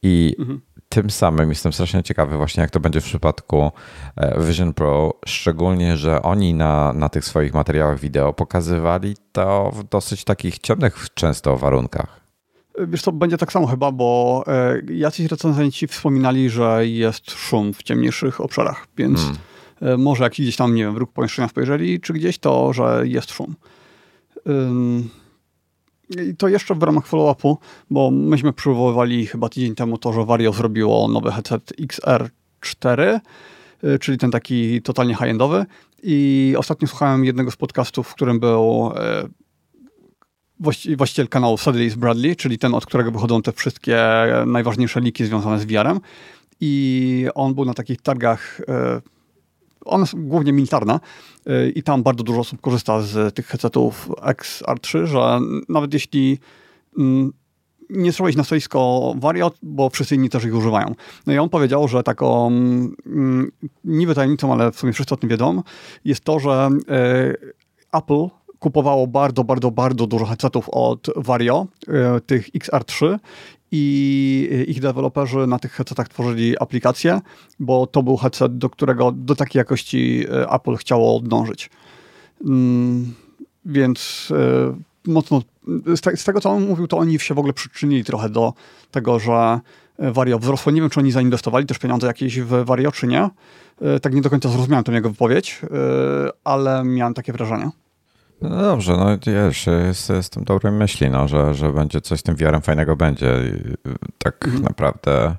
I 0.02 0.36
mhm. 0.38 0.60
tym 0.88 1.10
samym 1.10 1.48
jestem 1.48 1.72
strasznie 1.72 2.02
ciekawy 2.02 2.36
właśnie, 2.36 2.60
jak 2.60 2.70
to 2.70 2.80
będzie 2.80 3.00
w 3.00 3.04
przypadku 3.04 3.72
e, 4.16 4.44
Vision 4.44 4.74
Pro, 4.74 5.14
szczególnie, 5.26 5.96
że 5.96 6.22
oni 6.22 6.54
na, 6.54 6.92
na 6.92 7.08
tych 7.08 7.24
swoich 7.24 7.54
materiałach 7.54 8.00
wideo 8.00 8.32
pokazywali 8.32 9.16
to 9.32 9.70
w 9.74 9.84
dosyć 9.84 10.24
takich 10.24 10.58
ciemnych 10.58 11.06
często 11.14 11.56
warunkach. 11.56 12.25
Wiesz 12.78 13.02
co, 13.02 13.12
będzie 13.12 13.38
tak 13.38 13.52
samo 13.52 13.66
chyba, 13.66 13.92
bo 13.92 14.44
e, 14.46 14.80
jacyś 14.94 15.26
recenzenci 15.26 15.86
wspominali, 15.86 16.50
że 16.50 16.86
jest 16.86 17.30
szum 17.30 17.72
w 17.72 17.82
ciemniejszych 17.82 18.40
obszarach, 18.40 18.86
więc 18.96 19.20
hmm. 19.20 19.36
e, 19.80 19.96
może 19.96 20.24
jak 20.24 20.32
gdzieś 20.32 20.56
tam, 20.56 20.74
nie 20.74 20.82
wiem, 20.82 20.94
w 20.94 20.96
róg 20.96 21.12
pomieszczenia 21.12 21.48
spojrzeli, 21.48 22.00
czy 22.00 22.12
gdzieś, 22.12 22.38
to, 22.38 22.72
że 22.72 23.02
jest 23.04 23.32
szum. 23.32 23.54
Ym, 24.48 25.10
I 26.10 26.36
to 26.36 26.48
jeszcze 26.48 26.74
w 26.74 26.82
ramach 26.82 27.06
follow-upu, 27.06 27.56
bo 27.90 28.10
myśmy 28.10 28.52
przywoływali 28.52 29.26
chyba 29.26 29.48
tydzień 29.48 29.74
temu 29.74 29.98
to, 29.98 30.12
że 30.12 30.24
Vario 30.24 30.52
zrobiło 30.52 31.08
nowy 31.08 31.32
headset 31.32 31.72
XR4, 31.80 33.20
y, 33.84 33.98
czyli 33.98 34.18
ten 34.18 34.30
taki 34.30 34.82
totalnie 34.82 35.14
high-endowy. 35.14 35.66
I 36.02 36.54
ostatnio 36.58 36.88
słuchałem 36.88 37.24
jednego 37.24 37.50
z 37.50 37.56
podcastów, 37.56 38.08
w 38.08 38.14
którym 38.14 38.40
był 38.40 38.92
y, 40.86 40.96
właściciel 40.96 41.28
kanału 41.28 41.56
Sudley's 41.56 41.94
Bradley, 41.94 42.36
czyli 42.36 42.58
ten, 42.58 42.74
od 42.74 42.86
którego 42.86 43.10
wychodzą 43.10 43.42
te 43.42 43.52
wszystkie 43.52 43.98
najważniejsze 44.46 45.00
liki 45.00 45.26
związane 45.26 45.58
z 45.58 45.64
VR-em. 45.64 46.00
I 46.60 47.26
on 47.34 47.54
był 47.54 47.64
na 47.64 47.74
takich 47.74 48.02
targach, 48.02 48.60
e, 48.68 49.00
ona 49.84 50.02
jest 50.02 50.14
głównie 50.14 50.52
militarna 50.52 51.00
e, 51.46 51.68
i 51.68 51.82
tam 51.82 52.02
bardzo 52.02 52.24
dużo 52.24 52.40
osób 52.40 52.60
korzysta 52.60 53.02
z 53.02 53.34
tych 53.34 53.46
headsetów 53.46 54.08
XR3, 54.08 55.06
że 55.06 55.38
nawet 55.68 55.94
jeśli 55.94 56.38
mm, 56.98 57.32
nie 57.90 58.12
trzeba 58.12 58.28
iść 58.28 58.38
na 58.38 58.44
stoisko 58.44 59.14
Wariot, 59.18 59.58
bo 59.62 59.90
wszyscy 59.90 60.14
inni 60.14 60.30
też 60.30 60.44
ich 60.44 60.54
używają. 60.54 60.94
No 61.26 61.32
i 61.32 61.38
on 61.38 61.48
powiedział, 61.48 61.88
że 61.88 62.02
taką 62.02 62.46
mm, 62.46 63.52
niby 63.84 64.14
tajemnicą, 64.14 64.52
ale 64.52 64.72
w 64.72 64.78
sumie 64.78 64.92
wszyscy 64.92 65.14
o 65.14 65.16
tym 65.16 65.30
wiedzą, 65.30 65.62
jest 66.04 66.20
to, 66.20 66.40
że 66.40 66.70
e, 66.88 67.34
Apple 67.92 68.28
kupowało 68.58 69.06
bardzo, 69.06 69.44
bardzo, 69.44 69.70
bardzo 69.70 70.06
dużo 70.06 70.24
headsetów 70.26 70.68
od 70.68 71.06
Vario, 71.16 71.66
e, 71.88 72.20
tych 72.20 72.48
XR3 72.54 73.18
i 73.72 74.64
ich 74.68 74.80
deweloperzy 74.80 75.46
na 75.46 75.58
tych 75.58 75.72
headsetach 75.72 76.08
tworzyli 76.08 76.58
aplikacje, 76.58 77.20
bo 77.60 77.86
to 77.86 78.02
był 78.02 78.16
headset, 78.16 78.58
do 78.58 78.70
którego 78.70 79.12
do 79.12 79.36
takiej 79.36 79.60
jakości 79.60 80.24
e, 80.30 80.50
Apple 80.50 80.76
chciało 80.76 81.20
dążyć. 81.20 81.70
Mm, 82.44 83.14
więc 83.64 84.28
e, 85.06 85.10
mocno 85.10 85.42
z, 85.96 86.24
tego, 86.24 86.40
co 86.40 86.50
on 86.50 86.66
mówił, 86.66 86.86
to 86.86 86.98
oni 86.98 87.18
się 87.18 87.34
w 87.34 87.38
ogóle 87.38 87.52
przyczynili 87.52 88.04
trochę 88.04 88.28
do 88.28 88.52
tego, 88.90 89.18
że 89.18 89.60
Vario 89.98 90.38
wzrosło. 90.38 90.72
Nie 90.72 90.80
wiem, 90.80 90.90
czy 90.90 91.00
oni 91.00 91.12
zainwestowali 91.12 91.66
też 91.66 91.78
pieniądze 91.78 92.06
jakieś 92.06 92.40
w 92.40 92.64
Vario, 92.64 92.92
czy 92.92 93.06
nie. 93.06 93.30
Tak 94.02 94.14
nie 94.14 94.20
do 94.20 94.30
końca 94.30 94.48
zrozumiałem 94.48 94.84
tę 94.84 94.92
jego 94.92 95.10
wypowiedź, 95.10 95.60
ale 96.44 96.84
miałem 96.84 97.14
takie 97.14 97.32
wrażenie. 97.32 97.70
No 98.42 98.62
dobrze, 98.62 98.96
no 98.96 99.06
wiesz, 99.26 99.66
jest, 99.66 100.10
jestem 100.10 100.44
dobrej 100.44 100.72
myśli, 100.72 101.10
no, 101.10 101.28
że, 101.28 101.54
że 101.54 101.72
będzie 101.72 102.00
coś 102.00 102.20
z 102.20 102.22
tym 102.22 102.36
wiarem 102.36 102.62
fajnego 102.62 102.96
będzie. 102.96 103.34
Tak 104.18 104.44
mhm. 104.44 104.62
naprawdę 104.62 105.36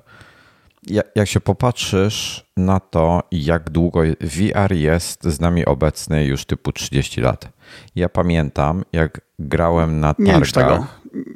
jak, 1.14 1.28
się 1.28 1.40
popatrzysz 1.40 2.46
na 2.56 2.80
to, 2.80 3.22
jak 3.32 3.70
długo 3.70 4.00
VR 4.20 4.72
jest 4.72 5.24
z 5.24 5.40
nami 5.40 5.64
obecny 5.64 6.24
już 6.24 6.44
typu 6.44 6.72
30 6.72 7.20
lat. 7.20 7.48
Ja 7.96 8.08
pamiętam, 8.08 8.84
jak 8.92 9.20
grałem 9.38 10.00
na 10.00 10.14
targach. 10.14 10.34
Nie 10.34 10.40
licz 10.40 10.52
tego. 10.52 10.86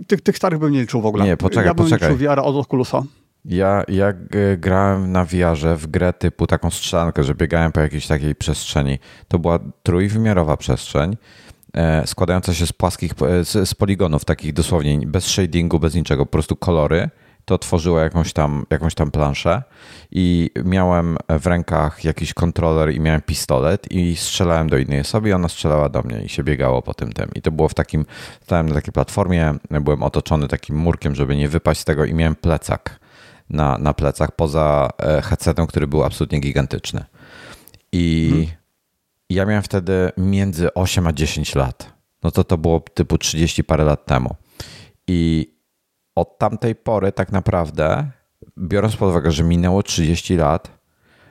Tych, 0.06 0.20
tych 0.20 0.36
starych 0.36 0.58
bym 0.58 0.72
nie 0.72 0.80
liczył 0.80 1.00
w 1.00 1.06
ogóle. 1.06 1.24
Nie, 1.24 1.36
poczekaj, 1.36 1.66
ja 1.66 1.74
bym 1.74 1.84
poczekaj. 1.84 2.12
liczył 2.12 2.28
VR 2.28 2.38
od 2.40 2.56
Oculusa. 2.56 3.02
Ja 3.44 3.84
jak 3.88 4.16
grałem 4.58 5.12
na 5.12 5.24
VR 5.24 5.76
w 5.76 5.86
grę 5.86 6.12
typu 6.12 6.46
taką 6.46 6.70
strzelankę, 6.70 7.24
że 7.24 7.34
biegałem 7.34 7.72
po 7.72 7.80
jakiejś 7.80 8.06
takiej 8.06 8.34
przestrzeni, 8.34 8.98
to 9.28 9.38
była 9.38 9.58
trójwymiarowa 9.82 10.56
przestrzeń 10.56 11.16
składająca 12.06 12.54
się 12.54 12.66
z 12.66 12.72
płaskich, 12.72 13.12
e, 13.12 13.44
z, 13.44 13.68
z 13.68 13.74
poligonów, 13.74 14.24
takich 14.24 14.52
dosłownie 14.52 15.06
bez 15.06 15.26
shadingu, 15.26 15.78
bez 15.78 15.94
niczego, 15.94 16.26
po 16.26 16.32
prostu 16.32 16.56
kolory 16.56 17.10
to 17.44 17.58
tworzyło 17.58 18.00
jakąś 18.00 18.32
tam, 18.32 18.66
jakąś 18.70 18.94
tam 18.94 19.10
planszę 19.10 19.62
i 20.10 20.50
miałem 20.64 21.16
w 21.40 21.46
rękach 21.46 22.04
jakiś 22.04 22.34
kontroler 22.34 22.94
i 22.94 23.00
miałem 23.00 23.20
pistolet 23.20 23.92
i 23.92 24.16
strzelałem 24.16 24.68
do 24.68 24.78
innej 24.78 25.00
osoby 25.00 25.28
i 25.28 25.32
ona 25.32 25.48
strzelała 25.48 25.88
do 25.88 26.02
mnie 26.02 26.22
i 26.24 26.28
się 26.28 26.44
biegało 26.44 26.82
po 26.82 26.94
tym 26.94 27.12
tym. 27.12 27.30
I 27.34 27.42
to 27.42 27.52
było 27.52 27.68
w 27.68 27.74
takim, 27.74 28.06
stałem 28.42 28.68
na 28.68 28.74
takiej 28.74 28.92
platformie, 28.92 29.54
byłem 29.70 30.02
otoczony 30.02 30.48
takim 30.48 30.76
murkiem, 30.76 31.14
żeby 31.14 31.36
nie 31.36 31.48
wypaść 31.48 31.80
z 31.80 31.84
tego 31.84 32.04
i 32.04 32.14
miałem 32.14 32.34
plecak 32.34 33.00
na, 33.50 33.78
na 33.78 33.94
plecach 33.94 34.32
poza 34.36 34.90
e, 34.98 35.22
headsetem, 35.22 35.66
który 35.66 35.86
był 35.86 36.04
absolutnie 36.04 36.40
gigantyczny. 36.40 37.04
I 37.92 38.30
hmm 38.30 38.61
ja 39.32 39.46
miałem 39.46 39.62
wtedy 39.62 40.12
między 40.16 40.74
8 40.74 41.06
a 41.06 41.12
10 41.12 41.54
lat. 41.54 41.92
No 42.22 42.30
to 42.30 42.44
to 42.44 42.58
było 42.58 42.80
typu 42.80 43.18
30 43.18 43.64
parę 43.64 43.84
lat 43.84 44.06
temu. 44.06 44.36
I 45.06 45.52
od 46.14 46.38
tamtej 46.38 46.74
pory 46.74 47.12
tak 47.12 47.32
naprawdę, 47.32 48.10
biorąc 48.58 48.96
pod 48.96 49.10
uwagę, 49.10 49.32
że 49.32 49.44
minęło 49.44 49.82
30 49.82 50.36
lat, 50.36 50.78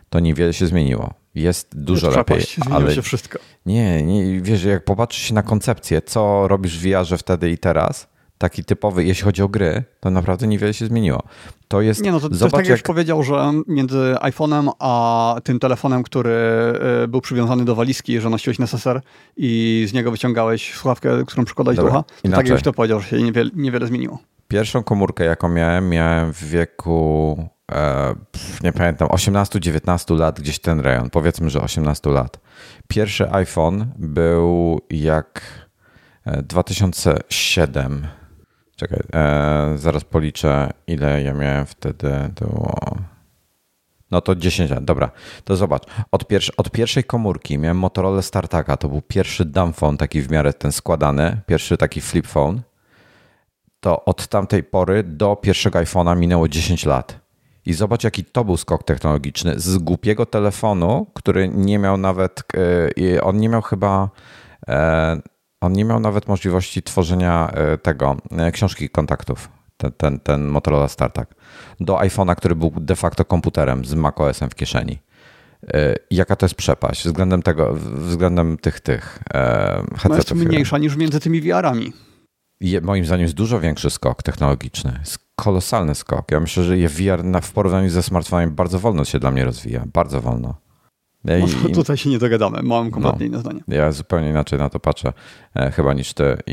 to 0.10 0.20
niewiele 0.20 0.54
się 0.54 0.68
zmieniło. 0.68 1.14
Jest 1.36 1.84
dużo 1.84 2.08
Jest 2.08 2.18
lepiej. 2.18 2.46
ale 2.72 2.96
się 2.96 3.02
wszystko. 3.02 3.40
Nie, 3.66 4.04
nie, 4.04 4.42
wiesz, 4.42 4.64
jak 4.64 4.86
popatrzysz 4.86 5.24
się 5.24 5.34
na 5.34 5.44
koncepcję, 5.44 6.02
co 6.02 6.48
robisz 6.48 6.80
w 6.80 6.82
VR 6.82 7.18
wtedy 7.18 7.52
i 7.52 7.58
teraz, 7.58 8.08
taki 8.42 8.64
typowy, 8.64 9.04
jeśli 9.04 9.24
chodzi 9.24 9.42
o 9.42 9.48
gry, 9.48 9.84
to 10.00 10.10
naprawdę 10.10 10.48
niewiele 10.48 10.74
się 10.74 10.86
zmieniło. 10.86 11.24
To 11.68 11.82
jest. 11.82 12.04
Nie, 12.04 12.12
no 12.12 12.20
to, 12.20 12.30
to 12.30 12.36
zobacz, 12.36 12.54
tak, 12.54 12.68
jak... 12.68 12.82
powiedział, 12.82 13.24
że 13.24 13.52
między 13.68 14.16
iPhone'em 14.22 14.70
a 14.80 15.36
tym 15.44 15.60
telefonem, 15.60 16.04
który 16.04 16.32
y, 17.04 17.08
był 17.08 17.22
przywiązany 17.22 17.66
do 17.66 17.76
walizki, 17.76 18.20
że 18.20 18.30
nosiłeś 18.30 18.60
neseser 18.60 19.02
i 19.38 19.86
z 19.90 19.94
niego 19.94 20.12
wyciągałeś 20.12 20.74
słuchawkę, 20.74 21.24
którą 21.28 21.46
przykładałeś 21.46 21.78
do 21.78 21.86
ucha, 21.86 22.04
to 22.24 22.30
tak 22.30 22.48
jakbyś 22.48 22.64
to 22.64 22.74
powiedział, 22.74 23.00
że 23.00 23.08
się 23.08 23.22
niewiele, 23.22 23.50
niewiele 23.56 23.88
zmieniło. 23.88 24.20
Pierwszą 24.48 24.84
komórkę, 24.84 25.24
jaką 25.24 25.50
miałem, 25.50 25.90
miałem 25.90 26.34
w 26.34 26.44
wieku, 26.44 27.50
e, 27.72 28.16
nie 28.64 28.74
pamiętam, 28.74 29.08
18-19 29.08 30.18
lat, 30.20 30.40
gdzieś 30.40 30.60
ten 30.60 30.80
rejon, 30.80 31.10
powiedzmy, 31.10 31.50
że 31.50 31.62
18 31.62 32.10
lat. 32.10 32.40
Pierwszy 32.88 33.32
iPhone 33.32 33.92
był 33.98 34.82
jak 34.90 35.42
2007. 36.26 38.08
E, 38.82 38.88
Czekaj, 38.88 39.00
e, 39.14 39.78
zaraz 39.78 40.04
policzę, 40.04 40.70
ile 40.88 41.24
ja 41.24 41.34
miałem 41.34 41.66
wtedy. 41.66 42.12
Było... 42.40 42.76
No 44.12 44.22
to 44.22 44.36
10 44.36 44.72
lat, 44.72 44.86
dobra. 44.86 45.12
To 45.44 45.56
zobacz, 45.56 45.84
od, 46.12 46.26
od 46.58 46.72
pierwszej 46.72 47.04
komórki 47.04 47.58
miałem 47.58 47.78
Motorola 47.78 48.22
StarTACa, 48.22 48.78
to 48.78 48.90
był 48.90 49.02
pierwszy 49.02 49.46
dumb 49.46 49.76
phone, 49.76 49.98
taki 49.98 50.22
w 50.22 50.32
miarę 50.32 50.54
ten 50.54 50.72
składany, 50.72 51.42
pierwszy 51.46 51.78
taki 51.78 52.02
flip 52.02 52.28
phone. 52.28 52.62
To 53.80 54.06
od 54.06 54.28
tamtej 54.28 54.64
pory 54.64 55.04
do 55.04 55.36
pierwszego 55.36 55.80
iPhone'a 55.80 56.18
minęło 56.18 56.48
10 56.48 56.86
lat. 56.86 57.20
I 57.66 57.74
zobacz, 57.74 58.04
jaki 58.04 58.24
to 58.24 58.46
był 58.46 58.58
skok 58.58 58.84
technologiczny. 58.84 59.60
Z 59.60 59.78
głupiego 59.78 60.26
telefonu, 60.26 61.08
który 61.14 61.50
nie 61.50 61.80
miał 61.80 61.98
nawet, 61.98 62.44
yy, 62.98 63.22
on 63.24 63.38
nie 63.38 63.50
miał 63.50 63.62
chyba, 63.62 64.10
yy, 64.68 64.74
on 65.62 65.74
nie 65.74 65.86
miał 65.86 66.00
nawet 66.00 66.28
możliwości 66.28 66.84
tworzenia 66.84 67.54
yy, 67.72 67.78
tego, 67.78 68.18
książki 68.52 68.90
kontaktów 68.90 69.50
ten, 69.82 69.92
ten, 69.92 70.20
ten 70.20 70.48
Motorola 70.48 70.88
StarTAC, 70.88 71.28
do 71.80 71.96
iPhone'a, 71.96 72.36
który 72.36 72.56
był 72.56 72.72
de 72.78 72.96
facto 72.96 73.26
komputerem 73.26 73.86
z 73.86 73.94
macOSem 73.94 74.50
w 74.50 74.56
kieszeni. 74.56 75.00
Y, 75.64 75.96
jaka 76.12 76.36
to 76.36 76.46
jest 76.46 76.56
przepaść 76.56 77.06
względem 77.06 77.42
tego, 77.42 77.74
względem 77.84 78.58
tych, 78.58 78.80
tych 78.80 79.20
headsetów? 79.98 80.10
No 80.10 80.16
jest 80.16 80.50
mniejsza 80.50 80.78
niż 80.78 80.96
między 80.96 81.20
tymi 81.20 81.42
VR-ami. 81.42 81.94
Je, 82.60 82.82
moim 82.82 83.06
zdaniem 83.06 83.24
jest 83.24 83.34
dużo 83.34 83.60
większy 83.60 83.90
skok 83.90 84.24
technologiczny. 84.24 84.96
Jest 85.00 85.20
kolosalny 85.36 85.96
skok. 85.96 86.32
Ja 86.32 86.40
myślę, 86.40 86.64
że 86.64 86.76
VR 86.78 87.24
na, 87.24 87.42
w 87.42 87.52
porównaniu 87.52 87.90
ze 87.90 88.04
smartfonem 88.04 88.56
bardzo 88.56 88.80
wolno 88.80 89.06
się 89.06 89.20
dla 89.20 89.32
mnie 89.32 89.46
rozwija. 89.46 89.84
Bardzo 89.94 90.22
wolno. 90.22 90.61
I, 91.26 91.64
no, 91.64 91.76
tutaj 91.76 91.98
się 91.98 92.10
nie 92.10 92.20
dogadamy, 92.20 92.62
mam 92.64 92.92
kompletnie 92.92 93.20
no, 93.20 93.26
inne 93.26 93.40
zdanie. 93.40 93.64
Ja 93.68 93.92
zupełnie 93.92 94.30
inaczej 94.30 94.60
na 94.60 94.70
to 94.70 94.80
patrzę 94.80 95.14
e, 95.56 95.72
chyba 95.72 95.94
niż 95.94 96.14
ty 96.14 96.38
I, 96.48 96.52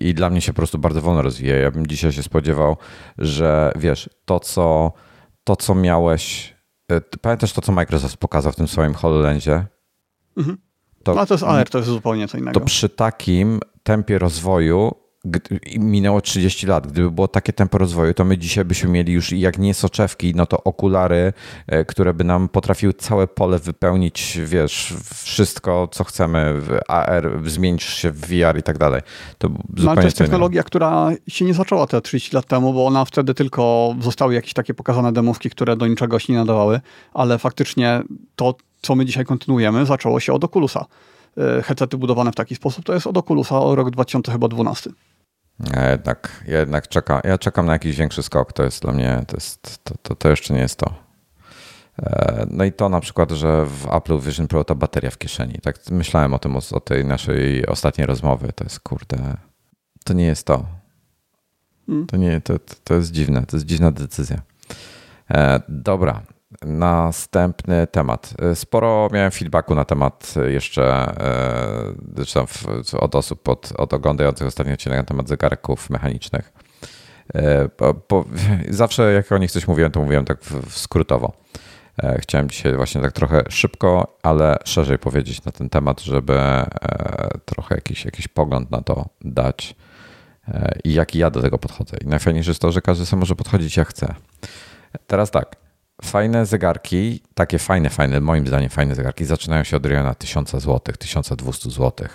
i, 0.00 0.08
i 0.08 0.14
dla 0.14 0.30
mnie 0.30 0.40
się 0.40 0.52
po 0.52 0.56
prostu 0.56 0.78
bardzo 0.78 1.00
wolno 1.00 1.22
rozwija. 1.22 1.56
Ja 1.56 1.70
bym 1.70 1.86
dzisiaj 1.86 2.12
się 2.12 2.22
spodziewał, 2.22 2.76
że 3.18 3.72
wiesz, 3.76 4.10
to 4.24 4.40
co, 4.40 4.92
to, 5.44 5.56
co 5.56 5.74
miałeś, 5.74 6.54
e, 6.90 7.00
pamiętasz 7.00 7.52
to, 7.52 7.60
co 7.60 7.72
Microsoft 7.72 8.16
pokazał 8.16 8.52
w 8.52 8.56
tym 8.56 8.68
swoim 8.68 8.94
HoloLensie? 8.94 9.64
Mhm. 10.36 10.58
To, 11.02 11.14
no 11.14 11.26
to 11.26 11.34
jest 11.34 11.44
AR, 11.44 11.68
to 11.68 11.78
jest 11.78 11.90
zupełnie 11.90 12.28
co 12.28 12.38
innego. 12.38 12.60
To 12.60 12.66
przy 12.66 12.88
takim 12.88 13.60
tempie 13.82 14.18
rozwoju 14.18 14.94
minęło 15.78 16.20
30 16.20 16.66
lat. 16.66 16.86
Gdyby 16.86 17.10
było 17.10 17.28
takie 17.28 17.52
tempo 17.52 17.78
rozwoju, 17.78 18.14
to 18.14 18.24
my 18.24 18.38
dzisiaj 18.38 18.64
byśmy 18.64 18.90
mieli 18.90 19.12
już 19.12 19.32
jak 19.32 19.58
nie 19.58 19.74
soczewki, 19.74 20.32
no 20.34 20.46
to 20.46 20.64
okulary, 20.64 21.32
e, 21.66 21.84
które 21.84 22.14
by 22.14 22.24
nam 22.24 22.48
potrafiły 22.48 22.94
całe 22.94 23.26
pole 23.26 23.58
wypełnić, 23.58 24.38
wiesz, 24.44 24.94
wszystko, 25.14 25.88
co 25.92 26.04
chcemy, 26.04 26.60
AR, 26.88 27.40
zmienić 27.46 27.82
się 27.82 28.10
w 28.10 28.20
VR 28.20 28.58
i 28.58 28.62
tak 28.62 28.78
dalej. 28.78 29.00
To 29.38 29.48
no, 29.76 29.90
ale 29.90 30.00
to 30.00 30.06
jest 30.06 30.18
technologia, 30.18 30.62
która 30.62 31.10
się 31.28 31.44
nie 31.44 31.54
zaczęła 31.54 31.86
te 31.86 32.00
30 32.00 32.36
lat 32.36 32.46
temu, 32.46 32.72
bo 32.72 32.86
ona 32.86 33.04
wtedy 33.04 33.34
tylko 33.34 33.94
zostały 34.00 34.34
jakieś 34.34 34.52
takie 34.52 34.74
pokazane 34.74 35.12
demowski, 35.12 35.50
które 35.50 35.76
do 35.76 35.86
niczego 35.86 36.18
się 36.18 36.32
nie 36.32 36.38
nadawały, 36.38 36.80
ale 37.14 37.38
faktycznie 37.38 38.02
to, 38.36 38.54
co 38.82 38.94
my 38.94 39.04
dzisiaj 39.04 39.24
kontynuujemy, 39.24 39.86
zaczęło 39.86 40.20
się 40.20 40.32
od 40.32 40.44
Oculusa 40.44 40.86
headsety 41.62 41.96
budowane 41.96 42.32
w 42.32 42.34
taki 42.34 42.54
sposób, 42.54 42.84
to 42.84 42.94
jest 42.94 43.06
od 43.06 43.16
Oculusa 43.16 43.60
o 43.60 43.74
rok 43.74 43.90
2012. 43.90 44.90
Ja 45.76 45.90
jednak, 45.90 46.44
ja 46.46 46.58
jednak 46.58 46.88
czekam, 46.88 47.20
ja 47.24 47.38
czekam 47.38 47.66
na 47.66 47.72
jakiś 47.72 47.96
większy 47.96 48.22
skok. 48.22 48.52
To 48.52 48.62
jest 48.62 48.82
dla 48.82 48.92
mnie, 48.92 49.22
to, 49.26 49.36
jest, 49.36 49.84
to, 49.84 49.94
to, 50.02 50.14
to 50.14 50.28
jeszcze 50.28 50.54
nie 50.54 50.60
jest 50.60 50.76
to. 50.76 50.94
E, 52.02 52.46
no 52.50 52.64
i 52.64 52.72
to 52.72 52.88
na 52.88 53.00
przykład, 53.00 53.30
że 53.30 53.66
w 53.66 53.86
Apple 53.92 54.18
Vision 54.18 54.48
Pro 54.48 54.64
ta 54.64 54.74
bateria 54.74 55.10
w 55.10 55.18
kieszeni. 55.18 55.58
Tak 55.62 55.76
myślałem 55.90 56.34
o 56.34 56.38
tym, 56.38 56.56
o 56.56 56.80
tej 56.80 57.04
naszej 57.04 57.66
ostatniej 57.66 58.06
rozmowy. 58.06 58.52
To 58.52 58.64
jest 58.64 58.80
kurde, 58.80 59.36
to 60.04 60.12
nie 60.12 60.26
jest 60.26 60.46
to. 60.46 60.66
Hmm. 61.86 62.06
To 62.06 62.16
nie, 62.16 62.40
to, 62.40 62.54
to 62.84 62.94
jest 62.94 63.10
dziwne, 63.10 63.46
to 63.46 63.56
jest 63.56 63.66
dziwna 63.66 63.90
decyzja. 63.90 64.40
E, 65.30 65.60
dobra, 65.68 66.22
Następny 66.62 67.86
temat. 67.86 68.34
Sporo 68.54 69.08
miałem 69.12 69.30
feedbacku 69.30 69.74
na 69.74 69.84
temat 69.84 70.34
jeszcze 70.48 71.14
zresztą 72.16 72.46
od 72.98 73.14
osób 73.14 73.42
pod, 73.42 73.72
od 73.76 73.94
oglądających 73.94 74.46
ostatnio 74.46 74.74
odcinek 74.74 74.98
na 74.98 75.04
temat 75.04 75.28
zegarków 75.28 75.90
mechanicznych. 75.90 76.52
Po, 77.76 77.94
po, 77.94 78.24
zawsze 78.68 79.12
jak 79.12 79.32
o 79.32 79.38
nich 79.38 79.50
coś 79.50 79.68
mówiłem, 79.68 79.92
to 79.92 80.00
mówiłem 80.00 80.24
tak 80.24 80.40
w, 80.42 80.70
w 80.70 80.78
skrótowo. 80.78 81.32
Chciałem 82.18 82.50
dzisiaj 82.50 82.76
właśnie 82.76 83.00
tak 83.00 83.12
trochę 83.12 83.42
szybko, 83.48 84.18
ale 84.22 84.56
szerzej 84.64 84.98
powiedzieć 84.98 85.44
na 85.44 85.52
ten 85.52 85.70
temat, 85.70 86.00
żeby 86.00 86.40
trochę 87.44 87.74
jakiś, 87.74 88.04
jakiś 88.04 88.28
pogląd 88.28 88.70
na 88.70 88.82
to 88.82 89.08
dać 89.20 89.76
i 90.84 90.94
jak 90.94 91.14
ja 91.14 91.30
do 91.30 91.42
tego 91.42 91.58
podchodzę. 91.58 91.96
I 92.04 92.06
najfajniejsze 92.06 92.50
jest 92.50 92.60
to, 92.60 92.72
że 92.72 92.82
każdy 92.82 93.06
sobie 93.06 93.20
może 93.20 93.34
podchodzić 93.34 93.76
jak 93.76 93.88
chce. 93.88 94.14
Teraz 95.06 95.30
tak, 95.30 95.56
fajne 96.04 96.46
zegarki, 96.46 97.22
takie 97.34 97.58
fajne, 97.58 97.90
fajne, 97.90 98.20
moim 98.20 98.46
zdaniem 98.46 98.70
fajne 98.70 98.94
zegarki 98.94 99.24
zaczynają 99.24 99.64
się 99.64 99.76
od 99.76 99.86
rejona 99.86 100.14
1000 100.14 100.50
zł, 100.50 100.80
1200 100.98 101.70
zł, 101.70 102.08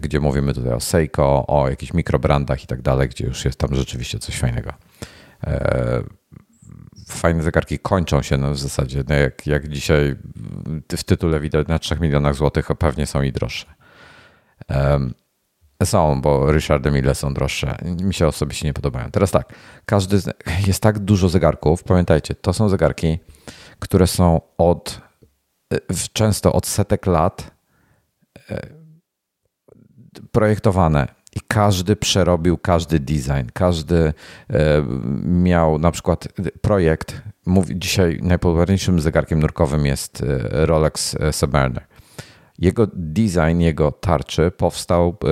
gdzie 0.00 0.20
mówimy 0.20 0.54
tutaj 0.54 0.72
o 0.72 0.80
Seiko, 0.80 1.46
o 1.46 1.68
jakichś 1.68 1.92
mikrobrandach 1.92 2.64
i 2.64 2.66
tak 2.66 2.82
dalej, 2.82 3.08
gdzie 3.08 3.26
już 3.26 3.44
jest 3.44 3.58
tam 3.58 3.74
rzeczywiście 3.74 4.18
coś 4.18 4.38
fajnego. 4.38 4.72
E, 5.44 6.02
fajne 7.08 7.42
zegarki 7.42 7.78
kończą 7.78 8.22
się 8.22 8.36
no 8.36 8.50
w 8.50 8.58
zasadzie, 8.58 9.04
no 9.08 9.14
jak, 9.14 9.46
jak 9.46 9.68
dzisiaj 9.68 10.16
w 10.96 11.04
tytule 11.04 11.40
widać 11.40 11.68
na 11.68 11.78
3 11.78 11.96
milionach 12.00 12.34
złotych, 12.34 12.70
a 12.70 12.74
pewnie 12.74 13.06
są 13.06 13.22
i 13.22 13.32
droższe. 13.32 13.66
Są, 15.84 16.20
bo 16.20 16.52
Richard 16.52 16.92
Mille 16.92 17.14
są 17.14 17.34
droższe. 17.34 17.76
Mi 18.02 18.14
się 18.14 18.26
osobiście 18.26 18.66
nie 18.66 18.72
podobają. 18.74 19.10
Teraz 19.10 19.30
tak, 19.30 19.54
każdy 19.84 20.20
jest 20.66 20.82
tak 20.82 20.98
dużo 20.98 21.28
zegarków. 21.28 21.82
Pamiętajcie, 21.82 22.34
to 22.34 22.52
są 22.52 22.68
zegarki, 22.68 23.18
które 23.78 24.06
są 24.06 24.40
od 24.58 25.00
często 26.12 26.52
od 26.52 26.66
setek 26.66 27.06
lat 27.06 27.50
e, 28.50 28.66
projektowane 30.32 31.08
i 31.36 31.40
każdy 31.48 31.96
przerobił 31.96 32.58
każdy 32.58 33.00
design, 33.00 33.50
każdy 33.52 33.96
e, 33.96 34.12
miał 35.24 35.78
na 35.78 35.90
przykład 35.90 36.28
projekt. 36.60 37.22
Mówi, 37.46 37.78
dzisiaj 37.78 38.18
najpopularniejszym 38.22 39.00
zegarkiem 39.00 39.40
nurkowym 39.40 39.86
jest 39.86 40.24
Rolex 40.50 41.16
Submariner. 41.30 41.86
Jego 42.60 42.86
design, 42.94 43.60
jego 43.60 43.92
tarczy 43.92 44.50
powstał 44.50 45.08
e, 45.08 45.26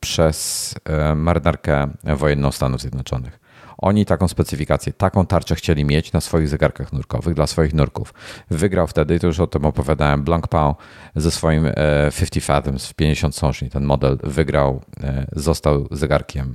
przez 0.00 0.74
e, 0.84 1.14
marynarkę 1.14 1.90
wojenną 2.04 2.52
Stanów 2.52 2.80
Zjednoczonych. 2.80 3.38
Oni 3.78 4.06
taką 4.06 4.28
specyfikację, 4.28 4.92
taką 4.92 5.26
tarczę 5.26 5.54
chcieli 5.54 5.84
mieć 5.84 6.12
na 6.12 6.20
swoich 6.20 6.48
zegarkach 6.48 6.92
nurkowych 6.92 7.34
dla 7.34 7.46
swoich 7.46 7.74
nurków. 7.74 8.14
Wygrał 8.50 8.86
wtedy, 8.86 9.20
to 9.20 9.26
już 9.26 9.40
o 9.40 9.46
tym 9.46 9.64
opowiadałem, 9.64 10.24
Blanc 10.24 10.46
Pau 10.46 10.74
ze 11.16 11.30
swoim 11.30 11.64
50 11.64 12.36
e, 12.36 12.40
Fathoms 12.40 12.88
w 12.88 12.94
50 12.94 13.36
sążni. 13.36 13.70
Ten 13.70 13.84
model 13.84 14.18
wygrał, 14.22 14.80
został 15.32 15.88
zegarkiem. 15.90 16.54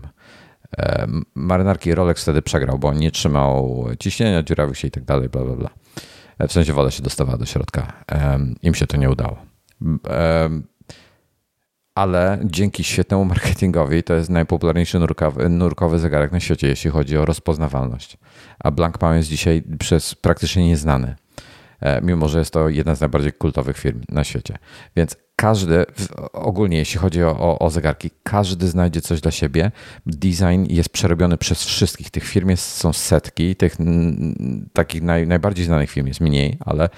Marynarki 1.36 1.96
Rolex 1.96 2.22
wtedy 2.22 2.42
przegrał, 2.42 2.80
bo 2.80 2.94
nie 2.94 3.12
trzymał 3.12 3.86
ciśnienia, 4.00 4.44
dziurawił 4.44 4.76
się 4.76 4.88
i 4.88 4.92
tak 4.92 5.04
dalej, 5.04 5.30
bla, 5.30 5.42
bla, 5.42 5.56
bla. 5.56 5.70
W 6.48 6.52
sensie 6.52 6.74
woda 6.74 6.92
się 6.92 7.04
dostawała 7.04 7.38
do 7.38 7.46
środka. 7.46 7.94
Im 8.62 8.74
się 8.74 8.88
to 8.88 8.98
nie 8.98 9.10
udało 9.10 9.47
ale 11.96 12.40
dzięki 12.44 12.84
świetnemu 12.84 13.26
marketingowi 13.26 14.04
to 14.04 14.14
jest 14.14 14.30
najpopularniejszy 14.30 15.00
nurkowy, 15.00 15.50
nurkowy 15.50 16.00
zegarek 16.00 16.32
na 16.32 16.40
świecie, 16.40 16.68
jeśli 16.68 16.90
chodzi 16.90 17.18
o 17.18 17.26
rozpoznawalność. 17.26 18.18
A 18.60 18.72
Blancpain 18.72 19.18
jest 19.18 19.30
dzisiaj 19.30 19.64
przez 19.80 20.16
praktycznie 20.16 20.68
nieznany, 20.68 21.16
e, 21.80 22.02
mimo 22.02 22.30
że 22.30 22.40
jest 22.40 22.54
to 22.54 22.70
jedna 22.70 22.96
z 22.96 23.02
najbardziej 23.02 23.34
kultowych 23.34 23.78
firm 23.78 24.02
na 24.10 24.24
świecie. 24.24 24.58
Więc 24.96 25.18
każdy, 25.36 25.86
ogólnie 26.34 26.78
jeśli 26.78 27.00
chodzi 27.00 27.24
o, 27.24 27.40
o, 27.40 27.60
o, 27.60 27.70
zegarki, 27.70 28.10
każdy 28.24 28.68
znajdzie 28.68 29.02
coś 29.02 29.22
dla 29.22 29.32
siebie. 29.32 29.72
Design 30.06 30.66
jest 30.70 30.90
przerobiony 30.90 31.38
przez 31.38 31.64
wszystkich. 31.64 32.12
Tych 32.12 32.24
firm 32.24 32.50
jest, 32.50 32.68
są 32.68 32.94
setki, 32.94 33.56
tych 33.56 33.78
takich 34.74 35.02
naj, 35.02 35.28
najbardziej 35.28 35.66
znanych 35.66 35.90
firm 35.90 36.08
jest 36.08 36.22
mniej, 36.22 36.58
ale 36.60 36.90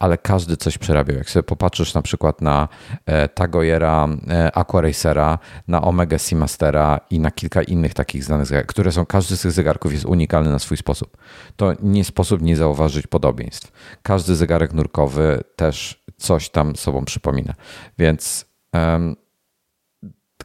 ale 0.00 0.18
każdy 0.18 0.56
coś 0.56 0.78
przerabiał. 0.78 1.16
Jak 1.16 1.30
sobie 1.30 1.42
popatrzysz 1.42 1.94
na 1.94 2.02
przykład 2.02 2.40
na 2.40 2.68
e, 3.06 3.28
Tagoyera, 3.28 4.08
e, 4.28 4.56
Aquaracera, 4.56 5.38
na 5.68 5.82
Omega 5.82 6.18
Seamastera 6.18 7.00
i 7.10 7.20
na 7.20 7.30
kilka 7.30 7.62
innych 7.62 7.94
takich 7.94 8.24
znanych 8.24 8.46
zegarków, 8.46 8.70
które 8.70 8.92
są, 8.92 9.06
każdy 9.06 9.36
z 9.36 9.40
tych 9.42 9.52
zegarków 9.52 9.92
jest 9.92 10.04
unikalny 10.04 10.50
na 10.50 10.58
swój 10.58 10.76
sposób. 10.76 11.16
To 11.56 11.72
nie 11.82 12.04
sposób 12.04 12.42
nie 12.42 12.56
zauważyć 12.56 13.06
podobieństw. 13.06 13.72
Każdy 14.02 14.36
zegarek 14.36 14.72
nurkowy 14.72 15.40
też 15.56 16.04
coś 16.16 16.50
tam 16.50 16.76
sobą 16.76 17.04
przypomina. 17.04 17.54
Więc 17.98 18.44
um, 18.72 19.16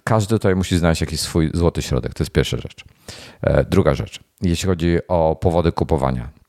każdy 0.03 0.35
tutaj 0.35 0.55
musi 0.55 0.77
znaleźć 0.77 1.01
jakiś 1.01 1.19
swój 1.19 1.51
złoty 1.53 1.81
środek. 1.81 2.13
To 2.13 2.23
jest 2.23 2.31
pierwsza 2.31 2.57
rzecz. 2.57 2.85
Druga 3.69 3.93
rzecz, 3.93 4.19
jeśli 4.41 4.67
chodzi 4.67 4.97
o 5.07 5.35
powody 5.35 5.71
kupowania 5.71 6.44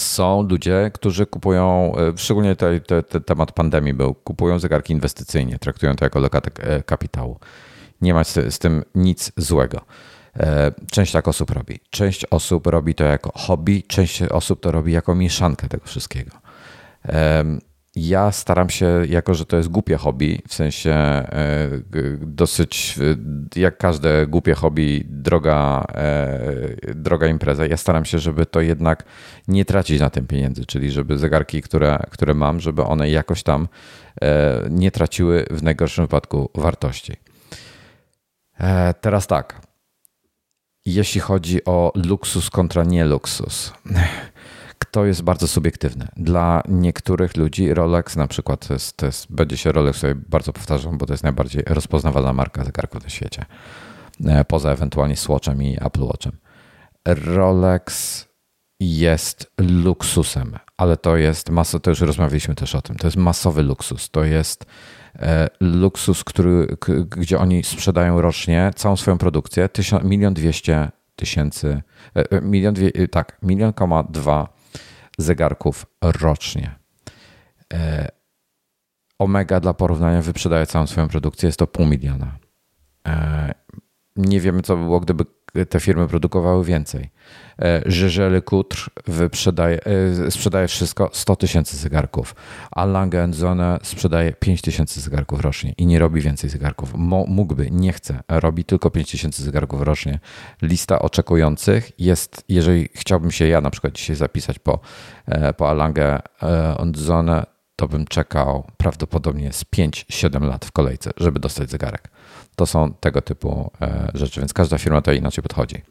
są 0.00 0.42
ludzie, 0.42 0.90
którzy 0.94 1.26
kupują, 1.26 1.92
szczególnie 2.16 2.56
te, 2.56 2.80
te, 2.80 3.02
te 3.02 3.20
temat 3.20 3.52
pandemii 3.52 3.94
był, 3.94 4.14
kupują 4.14 4.58
zegarki 4.58 4.92
inwestycyjnie, 4.92 5.58
traktują 5.58 5.96
to 5.96 6.04
jako 6.04 6.20
lokatę 6.20 6.82
kapitału. 6.82 7.38
Nie 8.00 8.14
ma 8.14 8.24
z, 8.24 8.54
z 8.54 8.58
tym 8.58 8.84
nic 8.94 9.32
złego. 9.36 9.80
E, 10.36 10.72
część 10.90 11.12
tak 11.12 11.28
osób 11.28 11.50
robi. 11.50 11.80
Część 11.90 12.24
osób 12.24 12.66
robi 12.66 12.94
to 12.94 13.04
jako 13.04 13.32
hobby, 13.34 13.82
część 13.82 14.22
osób 14.22 14.60
to 14.60 14.72
robi 14.72 14.92
jako 14.92 15.14
mieszankę 15.14 15.68
tego 15.68 15.86
wszystkiego. 15.86 16.30
Ja 18.00 18.32
staram 18.32 18.70
się, 18.70 19.02
jako 19.08 19.34
że 19.34 19.46
to 19.46 19.56
jest 19.56 19.68
głupie 19.68 19.96
hobby, 19.96 20.42
w 20.48 20.54
sensie 20.54 20.90
e, 20.90 21.68
dosyć, 22.20 22.98
jak 23.56 23.78
każde 23.78 24.26
głupie 24.26 24.54
hobby, 24.54 25.06
droga, 25.08 25.84
e, 25.94 26.94
droga 26.94 27.26
impreza, 27.26 27.66
ja 27.66 27.76
staram 27.76 28.04
się, 28.04 28.18
żeby 28.18 28.46
to 28.46 28.60
jednak 28.60 29.04
nie 29.48 29.64
tracić 29.64 30.00
na 30.00 30.10
tym 30.10 30.26
pieniędzy, 30.26 30.66
czyli 30.66 30.90
żeby 30.90 31.18
zegarki, 31.18 31.62
które, 31.62 31.98
które 32.10 32.34
mam, 32.34 32.60
żeby 32.60 32.82
one 32.82 33.10
jakoś 33.10 33.42
tam 33.42 33.68
nie 34.70 34.90
traciły 34.90 35.46
w 35.50 35.62
najgorszym 35.62 36.04
wypadku 36.04 36.50
wartości. 36.54 37.12
Teraz 39.00 39.26
tak, 39.26 39.60
jeśli 40.86 41.20
chodzi 41.20 41.64
o 41.64 41.92
luksus 41.94 42.50
kontra 42.50 42.84
nie 42.84 43.04
luksus. 43.04 43.72
To 44.90 45.04
jest 45.04 45.22
bardzo 45.22 45.48
subiektywne. 45.48 46.08
Dla 46.16 46.62
niektórych 46.68 47.36
ludzi 47.36 47.74
Rolex 47.74 48.16
na 48.16 48.28
przykład 48.28 48.66
to 48.66 48.74
jest, 48.74 48.96
to 48.96 49.06
jest 49.06 49.32
będzie 49.32 49.56
się 49.56 49.72
Rolex 49.72 49.98
sobie 49.98 50.14
bardzo 50.14 50.52
powtarzam, 50.52 50.98
bo 50.98 51.06
to 51.06 51.12
jest 51.12 51.24
najbardziej 51.24 51.62
rozpoznawalna 51.66 52.32
marka 52.32 52.64
zegarków 52.64 53.02
na 53.02 53.08
świecie. 53.08 53.44
E, 54.26 54.44
poza 54.44 54.72
ewentualnie 54.72 55.16
Swatchem 55.16 55.62
i 55.62 55.76
Apple 55.80 56.02
Watchem. 56.02 56.32
Rolex 57.06 58.24
jest 58.80 59.52
luksusem, 59.58 60.58
ale 60.76 60.96
to 60.96 61.16
jest 61.16 61.50
masa, 61.50 61.78
to 61.78 61.90
już 61.90 62.00
rozmawialiśmy 62.00 62.54
też 62.54 62.74
o 62.74 62.82
tym, 62.82 62.96
to 62.96 63.06
jest 63.06 63.16
masowy 63.16 63.62
luksus. 63.62 64.10
To 64.10 64.24
jest 64.24 64.64
E, 65.18 65.48
luksus, 65.60 66.24
który, 66.24 66.76
gdzie 67.08 67.38
oni 67.38 67.64
sprzedają 67.64 68.20
rocznie 68.20 68.70
całą 68.74 68.96
swoją 68.96 69.18
produkcję, 69.18 69.68
milion 70.02 70.34
dwieście 70.34 70.90
tysięcy, 71.16 71.82
e, 72.16 72.30
e, 72.30 72.40
milion 72.40 72.74
tak, 73.10 73.38
milion 73.42 73.72
koma 73.72 74.02
dwa 74.02 74.57
zegarków 75.18 75.86
rocznie. 76.02 76.78
Omega 79.18 79.60
dla 79.60 79.74
porównania 79.74 80.22
wyprzedaje 80.22 80.66
całą 80.66 80.86
swoją 80.86 81.08
produkcję, 81.08 81.46
jest 81.46 81.58
to 81.58 81.66
pół 81.66 81.86
miliona. 81.86 82.38
Nie 84.16 84.40
wiemy, 84.40 84.62
co 84.62 84.76
by 84.76 84.82
było, 84.82 85.00
gdyby 85.00 85.24
te 85.68 85.80
firmy 85.80 86.08
produkowały 86.08 86.64
więcej. 86.64 87.10
Żyżeli 87.86 88.42
Kutr 88.42 88.90
wyprzedaje, 89.06 89.80
sprzedaje 90.30 90.68
wszystko 90.68 91.10
100 91.12 91.36
tysięcy 91.36 91.76
zegarków, 91.76 92.34
a 92.70 92.84
Lange 92.84 93.28
Zone 93.32 93.78
sprzedaje 93.82 94.32
5 94.32 94.62
tysięcy 94.62 95.00
zegarków 95.00 95.40
rocznie 95.40 95.74
i 95.78 95.86
nie 95.86 95.98
robi 95.98 96.20
więcej 96.20 96.50
zegarków. 96.50 96.92
mógłby, 97.26 97.70
nie 97.70 97.92
chce, 97.92 98.20
robi 98.28 98.64
tylko 98.64 98.90
5 98.90 99.10
tysięcy 99.10 99.42
zegarków 99.42 99.82
rocznie. 99.82 100.18
Lista 100.62 100.98
oczekujących 100.98 101.90
jest, 101.98 102.44
jeżeli 102.48 102.88
chciałbym 102.94 103.30
się 103.30 103.46
ja 103.46 103.60
na 103.60 103.70
przykład 103.70 103.92
dzisiaj 103.92 104.16
zapisać 104.16 104.58
po, 104.58 104.80
e, 105.26 105.52
po 105.52 105.70
Alange 105.70 106.18
Zone, 106.94 107.46
to 107.76 107.88
bym 107.88 108.06
czekał 108.06 108.70
prawdopodobnie 108.76 109.52
z 109.52 109.64
5-7 109.64 110.42
lat 110.48 110.64
w 110.64 110.72
kolejce, 110.72 111.10
żeby 111.16 111.40
dostać 111.40 111.70
zegarek. 111.70 112.10
To 112.58 112.66
są 112.66 112.94
tego 112.94 113.22
typu 113.22 113.70
e, 113.80 114.10
rzeczy, 114.14 114.40
więc 114.40 114.52
każda 114.52 114.78
firma 114.78 115.00
to 115.00 115.12
inaczej 115.12 115.42
podchodzi 115.42 115.82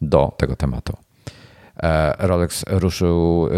do 0.00 0.34
tego 0.38 0.56
tematu. 0.56 0.96
E, 1.76 2.14
Rolex 2.26 2.64
ruszył 2.68 3.46
e, 3.46 3.50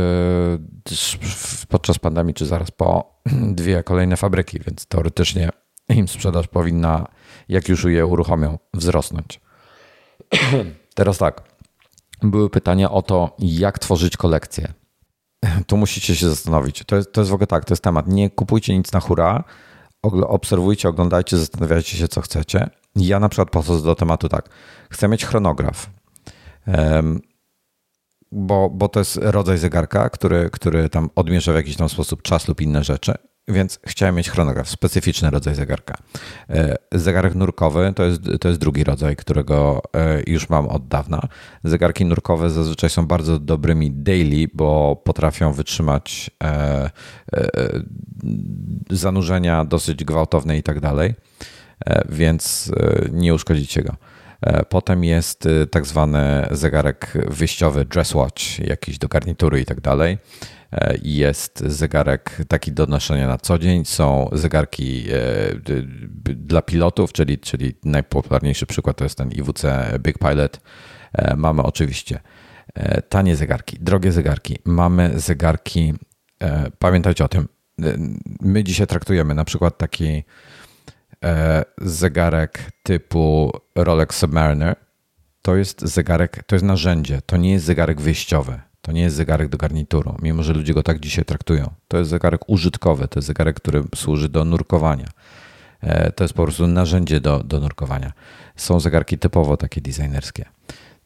podczas 1.68 1.99
pandemii, 1.99 2.35
czy 2.35 2.46
zaraz 2.46 2.70
po, 2.70 3.20
dwie 3.61 3.83
kolejne 3.83 4.16
fabryki, 4.16 4.61
więc 4.66 4.87
teoretycznie 4.87 5.51
im 5.88 6.09
sprzedaż 6.09 6.49
powinna, 6.49 7.07
jak 7.49 7.68
już 7.68 7.85
je 7.85 8.07
uruchomią, 8.07 8.59
wzrosnąć. 8.75 9.40
Teraz 10.94 11.18
tak. 11.18 11.42
Były 12.23 12.51
pytania 12.51 12.90
o 12.90 13.03
to, 13.03 13.37
jak 13.38 13.79
tworzyć 13.79 14.16
kolekcję. 14.16 14.73
Tu 15.66 15.77
musicie 15.77 16.16
się 16.16 16.29
zastanowić. 16.29 16.83
To 16.87 16.96
jest, 16.96 17.12
to 17.12 17.20
jest 17.20 17.31
w 17.31 17.35
ogóle 17.35 17.46
tak, 17.46 17.64
to 17.64 17.73
jest 17.73 17.83
temat. 17.83 18.09
Nie 18.09 18.31
kupujcie 18.31 18.79
nic 18.79 18.92
na 18.92 19.01
hura, 19.01 19.44
obserwujcie, 20.03 20.89
oglądajcie, 20.89 21.39
zastanawiajcie 21.39 21.97
się, 21.97 22.09
co 22.09 22.21
chcecie. 22.21 22.71
Ja 22.97 23.21
na 23.21 23.29
przykład 23.29 23.51
podchodzę 23.51 23.85
do 23.85 23.95
tematu 23.95 24.29
tak. 24.29 24.49
Chcę 24.91 25.09
mieć 25.09 25.25
chronograf, 25.25 25.91
bo, 28.33 28.71
bo 28.71 28.89
to 28.89 29.01
jest 29.01 29.19
rodzaj 29.23 29.59
zegarka, 29.59 30.11
który, 30.11 30.51
który 30.51 30.89
tam 30.89 31.11
odmierza 31.15 31.53
w 31.53 31.57
jakiś 31.57 31.77
tam 31.77 31.89
sposób 31.89 32.23
czas 32.23 32.49
lub 32.49 32.61
inne 32.61 32.85
rzeczy. 32.85 33.15
Więc 33.51 33.81
chciałem 33.87 34.15
mieć 34.15 34.31
chronograf, 34.31 34.69
specyficzny 34.69 35.31
rodzaj 35.31 35.55
zegarka. 35.55 35.95
E, 36.51 36.77
zegarek 36.93 37.35
nurkowy 37.35 37.93
to 37.97 38.05
jest, 38.05 38.21
to 38.41 38.49
jest 38.49 38.61
drugi 38.61 38.85
rodzaj, 38.85 39.17
którego 39.17 39.83
e, 39.97 40.23
już 40.27 40.49
mam 40.49 40.67
od 40.67 40.89
dawna. 40.89 41.29
Zegarki 41.65 42.05
nurkowe 42.05 42.51
zazwyczaj 42.51 42.91
są 42.91 43.07
bardzo 43.07 43.39
dobrymi 43.39 43.91
daily, 43.91 44.49
bo 44.55 44.97
potrafią 45.05 45.53
wytrzymać 45.53 46.31
e, 46.45 46.91
zanurzenia 48.91 49.65
dosyć 49.65 50.05
gwałtowne 50.05 50.59
i 50.59 50.63
tak 50.63 50.81
dalej, 50.81 51.15
więc 52.09 52.73
nie 53.13 53.35
uszkodzicie 53.35 53.83
go. 53.83 53.97
Potem 54.69 55.05
jest 55.05 55.49
tak 55.71 55.87
zwany 55.87 56.49
zegarek 56.51 57.13
wyjściowy, 57.29 57.85
dress 57.85 58.15
watch, 58.15 58.59
jakiś 58.59 58.99
do 58.99 59.09
garnitury 59.09 59.61
i 59.61 59.65
tak 59.65 59.81
dalej. 59.81 60.19
E, 60.73 60.95
jest 61.03 61.63
zegarek 61.67 62.39
taki 62.49 62.73
do 62.73 62.87
noszenia 62.87 63.29
na 63.29 63.39
co 63.39 63.59
dzień, 63.59 63.85
są 63.85 64.29
zegarki 64.33 65.07
e, 65.13 65.15
dla 66.35 66.63
pilotów, 66.63 67.13
czyli, 67.13 67.39
czyli 67.39 67.75
najpopularniejszy 67.85 68.67
przykład 68.67 68.97
to 68.97 69.05
jest 69.05 69.19
ten 69.19 69.31
IWC 69.31 69.93
Big 69.99 70.19
Pilot. 70.19 70.61
E, 71.13 71.37
mamy 71.37 71.63
oczywiście 71.63 72.21
tanie 73.09 73.37
zegarki, 73.37 73.77
drogie 73.81 74.13
zegarki, 74.13 74.59
mamy 74.65 75.21
zegarki, 75.21 75.95
pamiętajcie 76.79 77.25
o 77.25 77.29
tym, 77.29 77.49
my 78.41 78.65
dzisiaj 78.65 78.87
traktujemy 78.87 79.35
na 79.35 79.45
przykład 79.45 79.79
taki 79.79 80.25
zegarek 81.79 82.73
typu 82.83 83.53
Rolex 83.75 84.17
Submariner, 84.17 84.77
to 85.43 85.57
jest 85.57 85.81
zegarek, 85.81 86.43
to 86.47 86.55
jest 86.55 86.65
narzędzie, 86.65 87.23
to 87.27 87.37
nie 87.37 87.53
jest 87.53 87.65
zegarek 87.65 88.01
wyjściowy. 88.01 88.61
To 88.83 88.93
nie 88.93 89.03
jest 89.03 89.16
zegarek 89.16 89.49
do 89.49 89.59
garnituru, 89.59 90.16
mimo 90.23 90.43
że 90.43 90.53
ludzie 90.53 90.75
go 90.75 90.83
tak 90.83 91.01
dzisiaj 91.01 91.25
traktują. 91.25 91.71
To 91.88 91.99
jest 91.99 92.11
zegarek 92.11 92.40
użytkowy, 92.47 93.09
to 93.09 93.19
jest 93.19 93.27
zegarek, 93.27 93.57
który 93.57 93.83
służy 93.95 94.29
do 94.29 94.45
nurkowania. 94.45 95.09
E, 95.81 96.12
to 96.12 96.25
jest 96.25 96.35
po 96.35 96.43
prostu 96.43 96.66
narzędzie 96.66 97.21
do, 97.21 97.43
do 97.45 97.61
nurkowania. 97.61 98.12
Są 98.57 98.81
zegarki 98.81 99.19
typowo 99.19 99.57
takie 99.57 99.81
designerskie. 99.81 100.45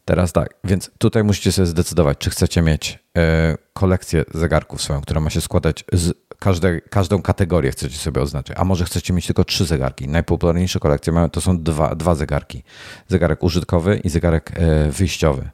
Teraz 0.05 0.33
tak, 0.33 0.53
więc 0.63 0.91
tutaj 0.97 1.23
musicie 1.23 1.51
sobie 1.51 1.65
zdecydować, 1.65 2.17
czy 2.17 2.29
chcecie 2.29 2.61
mieć 2.61 2.99
e, 3.17 3.57
kolekcję 3.73 4.23
zegarków 4.33 4.81
swoją, 4.81 5.01
która 5.01 5.21
ma 5.21 5.29
się 5.29 5.41
składać 5.41 5.83
z 5.93 6.13
każdej, 6.39 6.81
każdą 6.89 7.21
kategorię 7.21 7.71
chcecie 7.71 7.97
sobie 7.97 8.21
oznaczyć, 8.21 8.57
a 8.59 8.65
może 8.65 8.85
chcecie 8.85 9.13
mieć 9.13 9.25
tylko 9.25 9.43
trzy 9.43 9.65
zegarki. 9.65 10.07
Najpopularniejsze 10.07 10.79
kolekcje 10.79 11.13
mają 11.13 11.29
to 11.29 11.41
są 11.41 11.63
dwa, 11.63 11.95
dwa 11.95 12.15
zegarki. 12.15 12.63
Zegarek 13.07 13.43
użytkowy 13.43 14.01
i 14.03 14.09
zegarek 14.09 14.51
e, 14.55 14.91
wyjściowy 14.91 15.49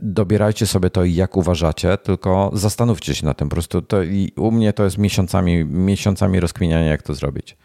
dobierajcie 0.00 0.66
sobie 0.66 0.90
to 0.90 1.04
jak 1.04 1.36
uważacie, 1.36 1.96
tylko 1.98 2.50
zastanówcie 2.54 3.14
się 3.14 3.26
na 3.26 3.34
tym. 3.34 3.48
Po 3.48 3.54
prostu 3.54 3.82
to, 3.82 4.02
i 4.02 4.32
u 4.36 4.50
mnie 4.50 4.72
to 4.72 4.84
jest 4.84 4.98
miesiącami, 4.98 5.64
miesiącami 5.64 6.40
rozkminiania, 6.40 6.86
jak 6.86 7.02
to 7.02 7.14
zrobić. 7.14 7.56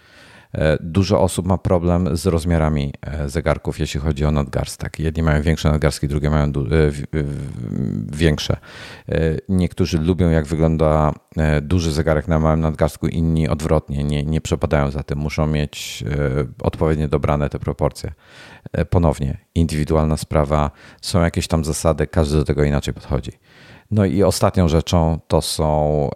E, 0.54 0.78
dużo 0.82 1.22
osób 1.22 1.48
ma 1.48 1.58
problem 1.58 2.18
z 2.18 2.26
rozmiarami 2.26 2.94
e, 3.02 3.30
zegarków, 3.30 3.80
jeśli 3.80 4.00
chodzi 4.00 4.26
o 4.26 4.32
nadgarstek. 4.32 5.00
Jedni 5.00 5.24
mają 5.24 5.42
większe 5.42 5.70
nadgarstki, 5.72 6.08
drugie 6.08 6.30
mają 6.30 6.46
e, 6.46 6.52
większe. 8.12 8.58
Niektórzy 9.50 9.98
lubią, 9.98 10.30
jak 10.30 10.46
wygląda 10.46 11.14
duży 11.62 11.92
zegarek 11.92 12.28
na 12.28 12.40
małym 12.40 12.60
nadgarstku, 12.60 13.08
inni 13.08 13.50
odwrotnie, 13.50 14.04
nie, 14.04 14.24
nie 14.24 14.42
przepadają 14.42 14.92
za 14.92 15.04
tym. 15.04 15.20
Muszą 15.20 15.48
mieć 15.48 16.04
odpowiednio 16.62 17.08
dobrane 17.08 17.50
te 17.50 17.60
proporcje. 17.60 18.14
Ponownie, 18.90 19.38
indywidualna 19.56 20.18
sprawa, 20.18 20.72
są 21.02 21.22
jakieś 21.22 21.48
tam 21.48 21.66
zasady, 21.66 22.08
każdy 22.08 22.38
do 22.38 22.44
tego 22.44 22.64
inaczej 22.64 22.94
podchodzi. 22.94 23.32
No 23.92 24.06
i 24.06 24.24
ostatnią 24.24 24.68
rzeczą 24.68 25.20
to 25.28 25.42
są 25.42 26.10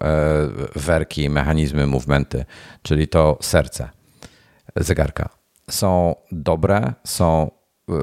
werki, 0.76 1.30
mechanizmy, 1.30 1.88
movementy, 1.88 2.46
czyli 2.82 3.08
to 3.08 3.38
serce 3.42 4.03
zegarka. 4.76 5.30
Są 5.70 6.16
dobre, 6.32 6.94
są 7.04 7.52
y, 7.90 7.94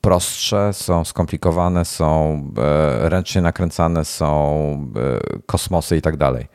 prostsze, 0.00 0.72
są 0.72 1.04
skomplikowane, 1.04 1.84
są 1.84 2.34
e, 2.58 3.08
ręcznie 3.08 3.42
nakręcane, 3.42 4.04
są 4.04 4.92
e, 4.96 5.38
kosmosy 5.46 5.96
i 5.96 6.02
tak 6.02 6.16
dalej. 6.16 6.46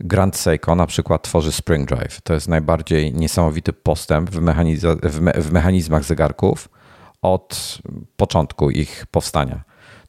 Grand 0.00 0.36
Seiko 0.36 0.74
na 0.74 0.86
przykład 0.86 1.22
tworzy 1.22 1.52
Spring 1.52 1.88
Drive. 1.88 2.20
To 2.20 2.34
jest 2.34 2.48
najbardziej 2.48 3.12
niesamowity 3.12 3.72
postęp 3.72 4.30
w, 4.30 4.40
mechaniz- 4.40 4.98
w, 5.02 5.20
me- 5.20 5.32
w 5.32 5.52
mechanizmach 5.52 6.04
zegarków 6.04 6.68
od 7.22 7.78
początku 8.16 8.70
ich 8.70 9.06
powstania. 9.10 9.64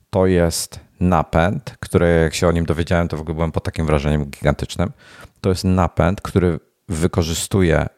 To 0.09 0.25
jest 0.25 0.79
napęd, 0.99 1.75
który 1.79 2.21
jak 2.23 2.33
się 2.33 2.47
o 2.47 2.51
nim 2.51 2.65
dowiedziałem, 2.65 3.07
to 3.07 3.17
w 3.17 3.21
ogóle 3.21 3.35
byłem 3.35 3.51
pod 3.51 3.63
takim 3.63 3.85
wrażeniem 3.85 4.25
gigantycznym. 4.25 4.91
To 5.41 5.49
jest 5.49 5.63
napęd, 5.63 6.21
który 6.21 6.59
wykorzystuje, 6.89 7.79
e, 7.79 7.89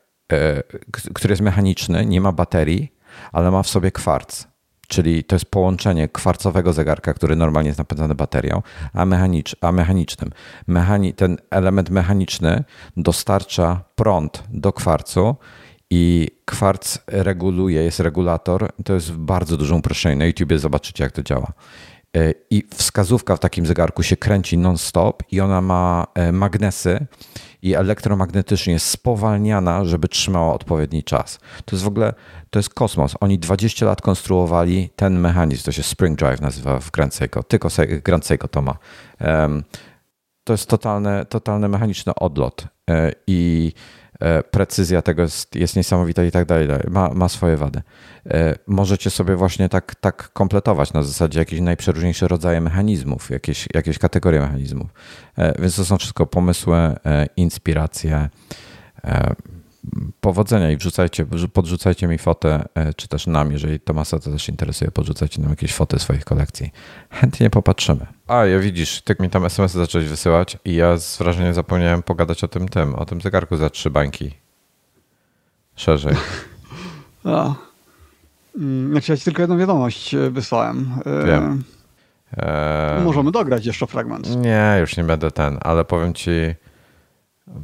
który 1.13 1.31
jest 1.31 1.41
mechaniczny, 1.41 2.05
nie 2.05 2.21
ma 2.21 2.31
baterii, 2.31 2.93
ale 3.31 3.51
ma 3.51 3.63
w 3.63 3.67
sobie 3.67 3.91
kwarc. 3.91 4.47
Czyli 4.87 5.23
to 5.23 5.35
jest 5.35 5.45
połączenie 5.45 6.07
kwarcowego 6.07 6.73
zegarka, 6.73 7.13
który 7.13 7.35
normalnie 7.35 7.69
jest 7.69 7.79
napędzany 7.79 8.15
baterią, 8.15 8.61
a, 8.93 9.05
mechanicz, 9.05 9.55
a 9.61 9.71
mechanicznym. 9.71 10.29
Mechani 10.67 11.13
ten 11.13 11.37
element 11.49 11.89
mechaniczny 11.89 12.63
dostarcza 12.97 13.83
prąd 13.95 14.43
do 14.49 14.73
kwarcu 14.73 15.35
i 15.89 16.27
kwarc 16.45 16.97
reguluje, 17.07 17.83
jest 17.83 17.99
regulator. 17.99 18.69
To 18.85 18.93
jest 18.93 19.11
bardzo 19.11 19.57
duże 19.57 19.75
uproszczenie. 19.75 20.15
Na 20.15 20.25
YouTubie 20.25 20.59
zobaczycie, 20.59 21.03
jak 21.03 21.13
to 21.13 21.23
działa. 21.23 21.53
E, 22.17 22.33
I 22.49 22.63
wskazówka 22.75 23.35
w 23.35 23.39
takim 23.39 23.65
zegarku 23.65 24.03
się 24.03 24.17
kręci 24.17 24.57
non-stop 24.57 25.23
i 25.31 25.41
ona 25.41 25.61
ma 25.61 26.07
e, 26.13 26.31
magnesy 26.31 27.05
i 27.61 27.75
elektromagnetycznie 27.75 28.73
jest 28.73 28.85
spowalniana, 28.85 29.85
żeby 29.85 30.07
trzymała 30.07 30.53
odpowiedni 30.53 31.03
czas. 31.03 31.39
To 31.65 31.75
jest 31.75 31.83
w 31.83 31.87
ogóle, 31.87 32.13
to 32.49 32.59
jest 32.59 32.73
kosmos. 32.73 33.15
Oni 33.19 33.39
20 33.39 33.85
lat 33.85 34.01
konstruowali 34.01 34.89
ten 34.95 35.19
mechanizm, 35.19 35.63
to 35.63 35.71
się 35.71 35.83
Spring 35.83 36.19
Drive 36.19 36.41
nazywa 36.41 36.79
w 36.79 36.91
Grand 36.91 37.15
Seiko, 37.15 37.43
tylko 37.43 37.69
Grand 38.03 38.25
Seiko 38.25 38.47
to 38.47 38.61
ma. 38.61 38.77
To 40.43 40.53
jest 40.53 40.69
totalny, 40.69 41.25
totalny 41.25 41.69
mechaniczny 41.69 42.15
odlot 42.15 42.67
e, 42.89 43.11
i 43.27 43.73
precyzja 44.51 45.01
tego 45.01 45.21
jest, 45.21 45.55
jest 45.55 45.75
niesamowita 45.75 46.23
i 46.23 46.31
tak 46.31 46.45
dalej, 46.45 46.67
ma, 46.89 47.09
ma 47.13 47.29
swoje 47.29 47.57
wady. 47.57 47.81
E, 48.25 48.55
możecie 48.67 49.09
sobie 49.09 49.35
właśnie 49.35 49.69
tak, 49.69 49.95
tak 49.95 50.33
kompletować 50.33 50.93
na 50.93 51.03
zasadzie 51.03 51.39
jakieś 51.39 51.61
najprzeróżniejsze 51.61 52.27
rodzaje 52.27 52.61
mechanizmów, 52.61 53.29
jakieś, 53.29 53.67
jakieś 53.73 53.97
kategorie 53.97 54.39
mechanizmów. 54.39 54.87
E, 55.37 55.61
więc 55.61 55.75
to 55.75 55.85
są 55.85 55.97
wszystko 55.97 56.25
pomysły, 56.25 56.77
inspiracje, 57.37 58.29
powodzenia 60.21 60.71
i 60.71 60.77
wrzucajcie, 60.77 61.25
podrzucajcie 61.53 62.07
mi 62.07 62.17
fotę, 62.17 62.65
czy 62.95 63.07
też 63.07 63.27
nam, 63.27 63.51
jeżeli 63.51 63.79
Tomasa 63.79 64.19
to 64.19 64.31
też 64.31 64.49
interesuje, 64.49 64.91
podrzucajcie 64.91 65.41
nam 65.41 65.49
jakieś 65.49 65.73
foty 65.73 65.99
swoich 65.99 66.25
kolekcji. 66.25 66.71
Chętnie 67.09 67.49
popatrzymy. 67.49 68.05
A, 68.27 68.45
ja 68.45 68.59
widzisz, 68.59 69.01
tak 69.01 69.19
mi 69.19 69.29
tam 69.29 69.45
SMS-y 69.45 69.77
zacząłeś 69.77 70.07
wysyłać 70.07 70.57
i 70.65 70.75
ja 70.75 70.97
z 70.97 71.17
wrażenia 71.17 71.53
zapomniałem 71.53 72.03
pogadać 72.03 72.43
o 72.43 72.47
tym 72.47 72.69
tym, 72.69 72.95
o 72.95 73.05
tym 73.05 73.21
zegarku 73.21 73.57
za 73.57 73.69
trzy 73.69 73.89
bańki. 73.89 74.31
Szerzej. 75.75 76.15
A. 77.23 77.53
Mm, 78.57 78.91
znaczy 78.91 79.11
ja 79.11 79.17
ci 79.17 79.23
tylko 79.23 79.41
jedną 79.41 79.57
wiadomość 79.57 80.13
e, 80.13 80.29
wysłałem. 80.29 80.89
E, 81.05 81.25
Wiem. 81.25 81.63
Eee, 82.37 83.03
możemy 83.03 83.31
dograć 83.31 83.65
jeszcze 83.65 83.87
fragment. 83.87 84.35
Nie, 84.35 84.77
już 84.79 84.97
nie 84.97 85.03
będę 85.03 85.31
ten, 85.31 85.57
ale 85.61 85.85
powiem 85.85 86.13
ci, 86.13 86.31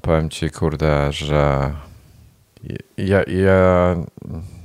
powiem 0.02 0.30
ci, 0.30 0.50
kurde, 0.50 1.14
że 1.14 1.72
ja, 2.98 3.24
ja, 3.28 3.96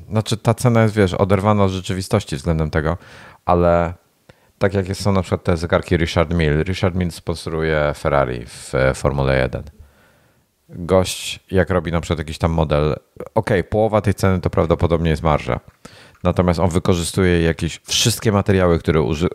znaczy 0.08 0.36
ta 0.36 0.54
cena 0.54 0.82
jest, 0.82 0.94
wiesz, 0.94 1.14
oderwana 1.14 1.64
od 1.64 1.70
rzeczywistości 1.70 2.36
względem 2.36 2.70
tego, 2.70 2.96
ale 3.44 3.94
tak 4.58 4.74
jak 4.74 4.96
są 4.96 5.12
na 5.12 5.22
przykład 5.22 5.44
te 5.44 5.56
zegarki 5.56 5.96
Richard 5.96 6.34
Mill. 6.34 6.62
Richard 6.62 6.94
Mill 6.94 7.10
sponsoruje 7.10 7.92
Ferrari 7.96 8.46
w 8.46 8.74
e, 8.74 8.94
Formule 8.94 9.38
1. 9.38 9.62
Gość, 10.68 11.40
jak 11.50 11.70
robi 11.70 11.92
na 11.92 12.00
przykład 12.00 12.18
jakiś 12.18 12.38
tam 12.38 12.50
model, 12.52 12.96
ok, 13.34 13.50
połowa 13.70 14.00
tej 14.00 14.14
ceny 14.14 14.40
to 14.40 14.50
prawdopodobnie 14.50 15.10
jest 15.10 15.22
marża. 15.22 15.60
Natomiast 16.22 16.60
on 16.60 16.70
wykorzystuje 16.70 17.42
jakieś 17.42 17.80
wszystkie 17.86 18.32
materiały, 18.32 18.78
które 18.78 19.02
uży, 19.02 19.28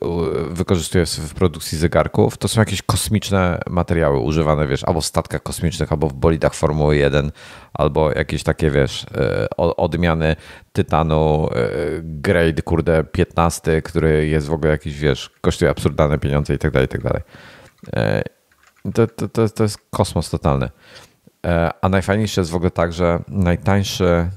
wykorzystuje 0.49 1.05
w 1.05 1.33
produkcji 1.33 1.77
zegarków. 1.77 2.37
To 2.37 2.47
są 2.47 2.61
jakieś 2.61 2.81
kosmiczne 2.81 3.61
materiały 3.69 4.19
używane, 4.19 4.67
wiesz, 4.67 4.83
albo 4.83 5.01
w 5.01 5.05
statkach 5.05 5.43
kosmicznych, 5.43 5.91
albo 5.91 6.07
w 6.07 6.13
bolidach 6.13 6.53
Formuły 6.53 6.97
1, 6.97 7.31
albo 7.73 8.11
jakieś 8.11 8.43
takie, 8.43 8.71
wiesz, 8.71 9.05
e, 9.17 9.49
odmiany 9.57 10.35
tytanu 10.73 11.49
e, 11.51 11.69
grade, 12.03 12.61
kurde, 12.61 13.03
15, 13.03 13.81
który 13.81 14.27
jest 14.27 14.47
w 14.47 14.53
ogóle 14.53 14.71
jakiś, 14.71 14.97
wiesz, 14.99 15.31
kosztuje 15.41 15.71
absurdalne 15.71 16.19
pieniądze 16.19 16.53
i 16.53 16.57
tak 16.57 16.71
dalej, 16.71 16.85
i 16.85 16.89
tak 16.89 17.03
dalej. 17.03 17.21
E, 17.95 18.23
to, 18.93 19.07
to, 19.07 19.49
to, 19.49 19.63
jest 19.63 19.77
kosmos 19.89 20.29
totalny. 20.29 20.69
A 21.81 21.89
najfajniejsze 21.89 22.41
jest 22.41 22.51
w 22.51 22.55
ogóle 22.55 22.71
tak, 22.71 22.93
że 22.93 23.19
najtańszy 23.27 24.29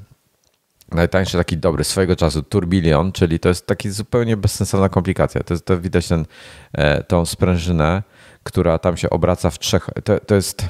najtańszy 0.92 1.36
taki 1.38 1.56
dobry 1.56 1.84
swojego 1.84 2.16
czasu 2.16 2.42
Turbilion, 2.42 3.12
czyli 3.12 3.40
to 3.40 3.48
jest 3.48 3.66
taki 3.66 3.90
zupełnie 3.90 4.36
bezsensowna 4.36 4.88
komplikacja. 4.88 5.42
To, 5.42 5.54
jest, 5.54 5.64
to 5.64 5.80
widać 5.80 6.08
ten, 6.08 6.26
e, 6.72 7.02
tą 7.02 7.26
sprężynę, 7.26 8.02
która 8.42 8.78
tam 8.78 8.96
się 8.96 9.10
obraca 9.10 9.50
w 9.50 9.58
trzech. 9.58 9.90
To, 10.04 10.20
to 10.20 10.34
jest. 10.34 10.64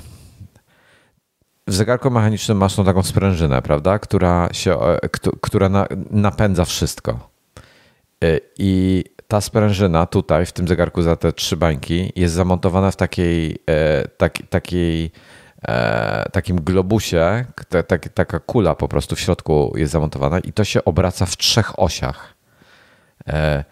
W 1.67 1.75
zegarku 1.75 2.11
mechanicznym 2.11 2.59
masz 2.59 2.77
tą 2.77 2.85
taką 2.85 3.03
sprężynę, 3.03 3.63
prawda, 3.63 3.99
która, 3.99 4.49
się, 4.53 4.81
e, 4.81 4.99
która 5.41 5.69
na, 5.69 5.87
napędza 6.11 6.65
wszystko. 6.65 7.31
E, 8.25 8.41
I 8.59 9.05
ta 9.29 9.41
sprężyna 9.41 10.07
tutaj 10.07 10.47
w 10.47 10.53
tym 10.53 10.69
zegarku 10.69 11.03
za 11.03 11.17
te 11.17 11.33
trzy 11.33 11.57
bańki 11.57 12.13
jest 12.17 12.35
zamontowana 12.35 12.91
w 12.91 12.97
takiej, 12.97 13.59
tak, 14.17 14.39
takiej 14.51 15.13
takim 16.33 16.61
globusie, 16.61 17.45
ta, 17.69 17.83
ta, 17.83 17.99
taka 17.99 18.41
kula 18.41 18.75
po 18.75 18.89
prostu 18.89 19.17
w 19.17 19.21
środku 19.21 19.73
jest 19.77 19.93
zamontowana 19.93 20.39
i 20.39 20.53
to 20.53 20.65
się 20.65 20.85
obraca 20.85 21.27
w 21.27 21.37
trzech 21.37 21.79
osiach. 21.79 22.35
E, 23.29 23.65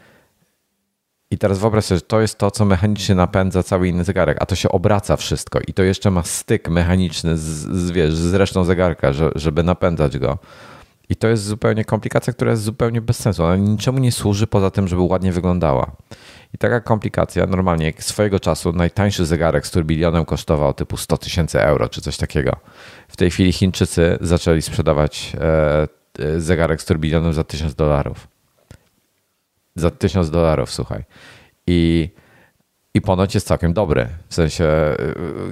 i 1.30 1.38
teraz 1.38 1.58
wyobraź 1.58 1.84
sobie, 1.84 1.98
że 1.98 2.04
to 2.04 2.20
jest 2.20 2.38
to, 2.38 2.50
co 2.50 2.64
mechanicznie 2.64 3.14
napędza 3.14 3.62
cały 3.62 3.88
inny 3.88 4.04
zegarek, 4.04 4.36
a 4.40 4.46
to 4.46 4.54
się 4.54 4.68
obraca 4.68 5.16
wszystko 5.16 5.60
i 5.66 5.72
to 5.72 5.82
jeszcze 5.82 6.10
ma 6.10 6.22
styk 6.22 6.68
mechaniczny 6.68 7.36
z, 7.36 7.42
z, 7.42 7.90
wiesz, 7.90 8.14
z 8.14 8.34
resztą 8.34 8.64
zegarka, 8.64 9.12
że, 9.12 9.30
żeby 9.34 9.62
napędzać 9.62 10.18
go. 10.18 10.38
I 11.08 11.16
to 11.16 11.28
jest 11.28 11.44
zupełnie 11.44 11.84
komplikacja, 11.84 12.32
która 12.32 12.50
jest 12.50 12.62
zupełnie 12.62 13.00
bez 13.00 13.18
sensu. 13.18 13.44
Ona 13.44 13.56
niczemu 13.56 13.98
nie 13.98 14.12
służy 14.12 14.46
poza 14.46 14.70
tym, 14.70 14.88
żeby 14.88 15.02
ładnie 15.02 15.32
wyglądała. 15.32 15.96
I 16.54 16.58
taka 16.58 16.80
komplikacja, 16.80 17.46
normalnie 17.46 17.92
swojego 17.98 18.40
czasu 18.40 18.72
najtańszy 18.72 19.26
zegarek 19.26 19.66
z 19.66 19.70
turbilionem 19.70 20.24
kosztował 20.24 20.74
typu 20.74 20.96
100 20.96 21.18
tysięcy 21.18 21.60
euro 21.60 21.88
czy 21.88 22.00
coś 22.00 22.16
takiego. 22.16 22.56
W 23.08 23.16
tej 23.16 23.30
chwili 23.30 23.52
Chińczycy 23.52 24.18
zaczęli 24.20 24.62
sprzedawać 24.62 25.32
e, 25.40 25.88
e, 26.18 26.40
zegarek 26.40 26.82
z 26.82 26.84
turbilionem 26.84 27.32
za 27.32 27.44
1000 27.44 27.74
dolarów. 27.74 28.28
Za 29.74 29.90
1000 29.90 30.30
dolarów, 30.30 30.72
słuchaj. 30.72 31.04
I, 31.66 32.10
I 32.94 33.00
ponoć 33.00 33.34
jest 33.34 33.46
całkiem 33.46 33.72
dobry. 33.72 34.08
W 34.28 34.34
sensie 34.34 34.64
e, 34.64 34.96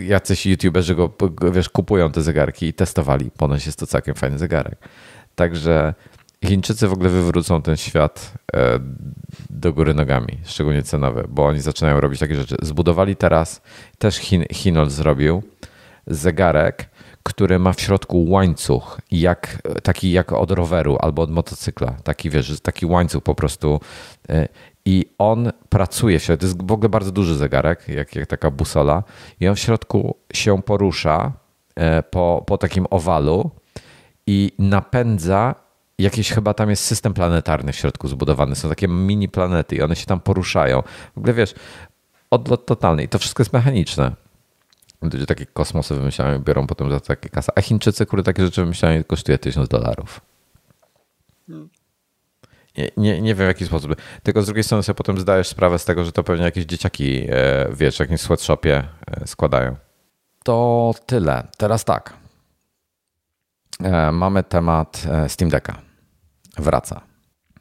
jacyś 0.01 0.47
youtuberzy 0.47 0.95
go, 0.95 1.11
wiesz, 1.53 1.69
kupują 1.69 2.13
te 2.13 2.23
zegarki 2.23 2.67
i 2.67 2.75
testowali. 2.75 3.31
Ponoć 3.31 3.67
jest 3.67 3.79
to 3.79 3.87
całkiem 3.87 4.15
fajny 4.15 4.39
zegarek. 4.39 4.79
Także 5.35 5.95
Chińczycy 6.47 6.89
w 6.89 6.93
ogóle 6.93 7.11
wywrócą 7.11 7.63
ten 7.63 7.77
świat 7.77 8.33
e, 8.55 8.79
do 9.51 9.73
góry 9.73 9.95
nogami, 9.95 10.39
szczególnie 10.45 10.83
cenowy, 10.83 11.25
bo 11.29 11.47
oni 11.47 11.61
zaczynają 11.61 12.01
robić 12.01 12.21
takie 12.21 12.37
rzeczy. 12.37 12.57
Zbudowali 12.63 13.17
teraz, 13.17 13.63
też 13.99 14.17
Chin, 14.17 14.45
Chinol 14.53 14.91
zrobił 14.91 15.43
zegarek, 16.07 16.91
który 17.23 17.59
ma 17.59 17.73
w 17.73 17.81
środku 17.81 18.31
łańcuch, 18.31 19.01
jak, 19.11 19.63
taki 19.83 20.13
jak 20.13 20.33
od 20.33 20.51
roweru 20.51 20.97
albo 21.01 21.23
od 21.23 21.31
motocykla. 21.31 21.97
Taki 22.05 22.31
wiesz, 22.31 22.61
taki 22.61 22.87
łańcuch 22.87 23.23
po 23.23 23.35
prostu. 23.35 23.81
E, 24.29 24.49
I 24.85 25.07
on 25.19 25.53
pracuje 25.69 26.21
się, 26.21 26.37
to 26.37 26.47
jest 26.47 26.67
w 26.67 26.73
ogóle 26.73 26.89
bardzo 26.89 27.13
duży 27.13 27.37
zegarek, 27.37 27.89
jak, 27.89 28.17
jak 28.17 28.27
taka 28.27 28.51
busola, 28.51 29.03
i 29.41 29.49
on 29.49 29.55
w 29.55 29.59
środku 29.59 30.17
się 30.33 30.63
porusza 30.63 31.33
e, 31.75 32.03
po, 32.03 32.45
po 32.47 32.59
takim 32.59 32.87
owalu 32.91 33.51
i 34.27 34.53
napędza 34.59 35.55
jakiś 35.99 36.31
chyba 36.31 36.55
tam 36.55 36.71
jest 36.71 36.85
system 36.85 37.15
planetarny 37.15 37.73
w 37.73 37.77
środku 37.77 38.09
zbudowany. 38.09 38.57
Są 38.57 38.69
takie 38.69 38.89
mini 38.89 39.29
planety 39.29 39.77
i 39.77 39.83
one 39.83 39.97
się 39.97 40.07
tam 40.07 40.21
poruszają. 40.21 40.83
W 41.15 41.19
ogóle 41.19 41.35
wiesz, 41.35 41.55
odlot 42.31 42.67
totalny 42.67 43.03
i 43.03 43.09
to 43.09 43.19
wszystko 43.19 43.41
jest 43.41 43.53
mechaniczne. 43.53 44.13
Ludzie 45.03 45.27
takie 45.27 45.47
kosmosy 45.47 45.95
wymyślają 45.95 46.39
biorą 46.39 46.67
potem 46.67 46.91
za 46.91 47.01
takie 47.01 47.29
kasy. 47.29 47.53
A 47.55 47.63
Chińczycy, 47.63 48.07
które 48.07 48.23
takie 48.23 48.45
rzeczy 48.45 48.61
wymyślają, 48.61 49.05
kosztuje 49.05 49.39
tysiąc 49.39 49.69
dolarów. 49.69 50.21
Nie, 52.79 52.91
nie, 52.97 53.21
nie 53.23 53.35
wiem 53.35 53.47
w 53.47 53.49
jaki 53.49 53.67
sposób. 53.67 53.97
Tylko 54.23 54.43
z 54.43 54.47
drugiej 54.47 54.65
strony 54.65 54.83
sobie 54.83 54.95
potem 54.95 55.19
zdajesz 55.21 55.49
sprawę 55.49 55.79
z 55.79 55.85
tego, 55.85 56.05
że 56.05 56.13
to 56.13 56.25
pewnie 56.25 56.45
jakieś 56.45 56.65
dzieciaki, 56.65 57.27
e, 57.31 57.69
wiesz, 57.73 57.97
w 57.97 58.01
jakimś 58.01 58.21
sweatshopie 58.21 58.85
e, 59.07 59.27
składają. 59.27 59.77
To 60.45 60.95
tyle. 61.07 61.47
Teraz 61.57 61.85
tak. 61.85 62.24
E, 63.83 64.13
mamy 64.13 64.43
temat 64.43 65.03
Steam 65.29 65.51
Decka 65.51 65.79
wraca. 66.59 67.01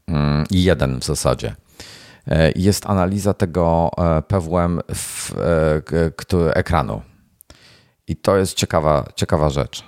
Mm, 0.07 0.45
jeden 0.51 0.99
w 0.99 1.03
zasadzie. 1.03 1.55
E, 2.27 2.51
jest 2.55 2.85
analiza 2.85 3.33
tego 3.33 3.91
e, 3.97 4.21
PWM 4.21 4.79
w, 4.95 5.31
e, 6.33 6.55
ekranu. 6.55 7.01
I 8.07 8.15
to 8.15 8.37
jest 8.37 8.53
ciekawa, 8.53 9.05
ciekawa 9.15 9.49
rzecz. 9.49 9.83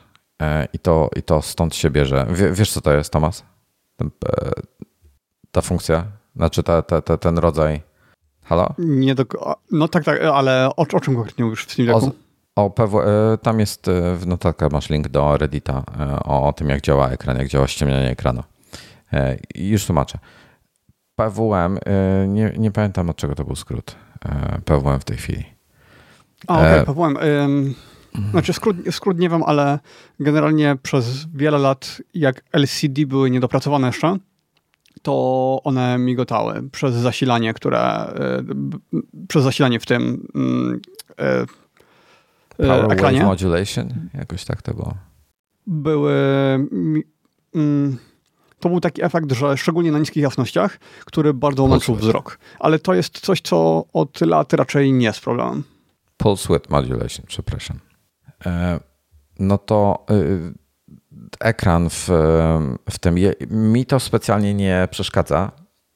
I 0.74 0.80
to, 0.80 1.10
I 1.16 1.24
to 1.24 1.42
stąd 1.42 1.76
się 1.76 1.90
bierze. 1.90 2.28
wiesz, 2.52 2.72
co 2.72 2.82
to 2.82 2.94
jest, 2.94 3.14
Tomas? 3.14 3.44
Ta 5.52 5.62
funkcja? 5.62 6.06
Znaczy 6.36 6.64
ta, 6.64 6.82
ta, 6.82 7.02
ta, 7.02 7.18
ten 7.18 7.38
rodzaj. 7.38 7.82
Halo? 8.44 8.74
Nie 8.78 9.16
do, 9.16 9.26
no 9.72 9.88
tak, 9.88 10.04
tak, 10.04 10.22
ale 10.22 10.70
o, 10.70 10.76
o 10.76 11.00
czym 11.00 11.16
konkretnie 11.16 11.46
mówisz 11.46 11.66
w 11.66 11.72
Steam 11.72 11.88
Decku? 11.88 12.12
O, 12.56 12.70
PW, 12.70 13.00
e, 13.00 13.38
tam 13.38 13.60
jest 13.60 13.88
e, 13.88 14.16
w 14.16 14.28
notatkach 14.28 14.72
masz 14.72 14.90
link 14.90 15.08
do 15.08 15.38
Reddita 15.38 15.84
e, 16.00 16.20
o, 16.24 16.54
tym, 16.54 16.70
jak 16.70 16.82
działa 16.82 17.10
ekran, 17.10 17.38
jak 17.38 17.48
działa 17.48 17.68
ściemnianie 17.68 18.10
ekranu. 18.10 18.44
Już 19.56 19.86
tłumaczę. 19.86 20.18
PWM, 21.16 21.80
nie, 22.28 22.54
nie 22.58 22.72
pamiętam 22.72 23.10
od 23.10 23.18
czego 23.18 23.36
to 23.36 23.46
był 23.46 23.56
skrót. 23.56 23.96
PWM 24.66 25.00
w 25.00 25.04
tej 25.04 25.18
chwili. 25.18 25.46
A, 26.48 26.60
okej, 26.60 26.82
okay, 26.82 26.86
PWM. 26.86 27.74
Znaczy 28.32 28.54
skrót, 28.54 28.78
skrót 28.92 29.20
nie 29.20 29.30
wiem, 29.30 29.44
ale 29.44 29.80
generalnie 30.20 30.78
przez 30.84 31.26
wiele 31.34 31.58
lat, 31.58 32.02
jak 32.14 32.44
LCD 32.52 33.06
były 33.06 33.30
niedopracowane 33.30 33.88
jeszcze, 33.88 34.18
to 35.02 35.62
one 35.64 35.98
migotały 35.98 36.70
przez 36.72 36.96
zasilanie, 36.96 37.54
które 37.54 38.14
przez 39.28 39.44
zasilanie 39.44 39.80
w 39.80 39.86
tym 39.86 40.28
mm, 40.36 40.82
Power 42.58 42.92
ekranie. 42.92 43.20
Wave 43.20 43.28
Modulation, 43.28 44.10
jakoś 44.14 44.46
tak 44.46 44.62
to 44.62 44.74
było. 44.74 44.94
Były... 45.68 46.14
Mm, 47.56 47.98
to 48.60 48.70
był 48.70 48.80
taki 48.80 49.04
efekt, 49.04 49.32
że 49.32 49.58
szczególnie 49.58 49.92
na 49.92 50.00
niskich 50.00 50.24
jasnościach, 50.24 50.80
który 51.06 51.34
bardzo 51.34 51.68
męczył 51.68 51.96
wzrok. 51.96 52.40
Ale 52.60 52.80
to 52.80 52.94
jest 52.94 53.20
coś, 53.20 53.42
co 53.42 53.86
od 53.94 54.22
lat 54.22 54.54
raczej 54.54 54.94
nie 54.94 55.06
jest 55.06 55.20
problemem. 55.20 55.64
Pulse 56.18 56.54
Width 56.54 56.70
Modulation, 56.70 57.26
przepraszam. 57.28 57.80
E, 58.46 58.80
no 59.40 59.58
to 59.58 60.06
y, 60.12 60.54
ekran 61.40 61.90
w, 61.90 62.10
w 62.90 63.00
tym, 63.00 63.16
mi 63.50 63.86
to 63.86 64.00
specjalnie 64.00 64.54
nie 64.54 64.88
przeszkadza, 64.92 65.52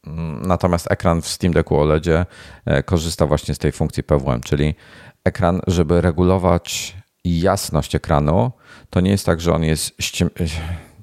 mm, 0.08 0.42
natomiast 0.48 0.92
ekran 0.92 1.22
w 1.22 1.28
Steam 1.28 1.54
Decku 1.54 1.80
OLEDzie 1.80 2.26
e, 2.66 2.84
korzysta 2.84 3.26
właśnie 3.26 3.56
z 3.56 3.58
tej 3.58 3.72
funkcji 3.72 4.04
PWM, 4.04 4.42
czyli 4.42 4.76
ekran, 5.24 5.62
żeby 5.68 6.02
regulować 6.02 6.96
jasność 7.24 7.96
ekranu, 7.96 8.52
to 8.90 9.02
nie 9.02 9.12
jest 9.12 9.26
tak, 9.26 9.42
że 9.42 9.54
on 9.54 9.64
jest. 9.64 9.98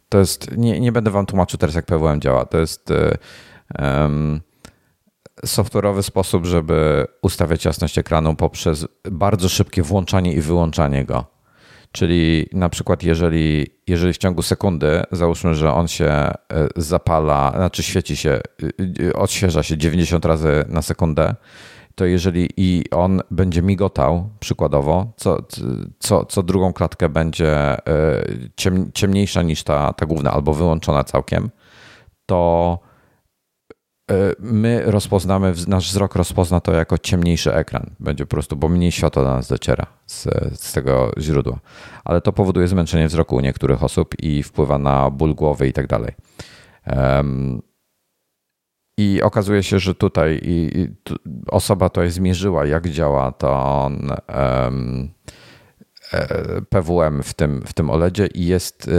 To 0.08 0.18
jest. 0.18 0.56
Nie, 0.56 0.80
nie 0.80 0.92
będę 0.92 1.10
wam 1.10 1.26
tłumaczył 1.26 1.58
teraz, 1.58 1.74
jak 1.74 1.86
PWM 1.86 2.20
działa. 2.20 2.44
To 2.44 2.58
jest 2.58 2.92
um, 3.78 4.40
software'owy 5.46 6.02
sposób, 6.02 6.46
żeby 6.46 7.06
ustawiać 7.22 7.64
jasność 7.64 7.98
ekranu 7.98 8.34
poprzez 8.34 8.86
bardzo 9.10 9.48
szybkie 9.48 9.82
włączanie 9.82 10.32
i 10.32 10.40
wyłączanie 10.40 11.04
go. 11.04 11.24
Czyli 11.92 12.46
na 12.52 12.68
przykład, 12.68 13.02
jeżeli, 13.02 13.66
jeżeli 13.86 14.12
w 14.12 14.18
ciągu 14.18 14.42
sekundy, 14.42 15.02
załóżmy, 15.12 15.54
że 15.54 15.72
on 15.72 15.88
się 15.88 16.06
e, 16.06 16.34
zapala, 16.76 17.52
znaczy 17.56 17.82
świeci 17.82 18.16
się, 18.16 18.40
odświeża 19.14 19.62
się 19.62 19.78
90 19.78 20.24
razy 20.24 20.64
na 20.68 20.82
sekundę, 20.82 21.34
to 21.96 22.04
jeżeli 22.04 22.48
i 22.56 22.84
on 22.90 23.20
będzie 23.30 23.62
migotał 23.62 24.28
przykładowo, 24.40 25.12
co, 25.16 25.38
co, 25.98 26.24
co 26.24 26.42
drugą 26.42 26.72
klatkę 26.72 27.08
będzie 27.08 27.52
e, 27.52 28.24
ciem, 28.56 28.90
ciemniejsza 28.94 29.42
niż 29.42 29.62
ta, 29.62 29.92
ta 29.92 30.06
główna 30.06 30.32
albo 30.32 30.54
wyłączona 30.54 31.04
całkiem, 31.04 31.50
to 32.26 32.78
e, 34.10 34.14
my 34.38 34.82
rozpoznamy, 34.86 35.54
nasz 35.68 35.88
wzrok 35.88 36.14
rozpozna 36.14 36.60
to 36.60 36.72
jako 36.72 36.98
ciemniejszy 36.98 37.54
ekran. 37.54 37.90
Będzie 38.00 38.26
po 38.26 38.30
prostu, 38.30 38.56
bo 38.56 38.68
mniej 38.68 38.92
światła 38.92 39.22
do 39.22 39.28
nas 39.28 39.48
dociera 39.48 39.86
z, 40.06 40.24
z 40.60 40.72
tego 40.72 41.12
źródła. 41.20 41.58
Ale 42.04 42.20
to 42.20 42.32
powoduje 42.32 42.68
zmęczenie 42.68 43.08
wzroku 43.08 43.36
u 43.36 43.40
niektórych 43.40 43.84
osób 43.84 44.14
i 44.22 44.42
wpływa 44.42 44.78
na 44.78 45.10
ból 45.10 45.34
głowy 45.34 45.68
i 45.68 45.72
tak 45.72 45.86
dalej. 45.86 46.12
I 48.98 49.22
okazuje 49.22 49.62
się, 49.62 49.78
że 49.78 49.94
tutaj 49.94 50.40
osoba 51.48 51.88
to 51.88 52.10
zmierzyła, 52.10 52.66
jak 52.66 52.88
działa 52.88 53.32
to 53.32 53.90
um, 54.28 55.10
PWM 56.68 57.22
w 57.22 57.34
tym, 57.34 57.62
w 57.66 57.72
tym 57.72 57.90
OLEDzie 57.90 58.26
i 58.26 58.46
jest 58.46 58.88
e, 58.88 58.92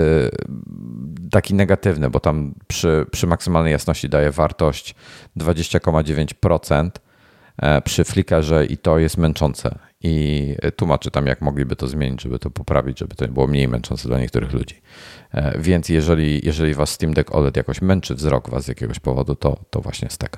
taki 1.32 1.54
negatywny, 1.54 2.10
bo 2.10 2.20
tam 2.20 2.54
przy, 2.68 3.06
przy 3.12 3.28
maksymalnej 3.28 3.72
jasności 3.72 4.10
daje 4.10 4.32
wartość 4.32 4.96
20,9% 5.38 6.90
e, 7.58 7.82
przy 7.82 8.04
flickerze 8.04 8.66
i 8.66 8.78
to 8.78 9.00
jest 9.00 9.18
męczące. 9.18 9.87
I 10.02 10.56
tłumaczy 10.76 11.12
tam, 11.12 11.28
jak 11.28 11.42
mogliby 11.42 11.76
to 11.76 11.88
zmienić, 11.88 12.22
żeby 12.22 12.40
to 12.40 12.50
poprawić, 12.50 13.00
żeby 13.00 13.16
to 13.16 13.28
było 13.28 13.48
mniej 13.48 13.68
męczące 13.68 14.08
dla 14.08 14.20
niektórych 14.20 14.54
ludzi. 14.54 14.82
E, 15.32 15.60
więc 15.60 15.90
jeżeli, 15.90 16.46
jeżeli 16.46 16.74
was 16.74 16.90
Steam 16.90 17.14
Deck 17.14 17.36
OLED 17.36 17.58
jakoś 17.58 17.82
męczy 17.82 18.16
wzrok 18.16 18.50
was 18.50 18.64
z 18.64 18.68
jakiegoś 18.68 19.00
powodu, 19.00 19.36
to, 19.36 19.60
to 19.70 19.82
właśnie 19.82 20.10
z 20.10 20.18
tego. 20.18 20.38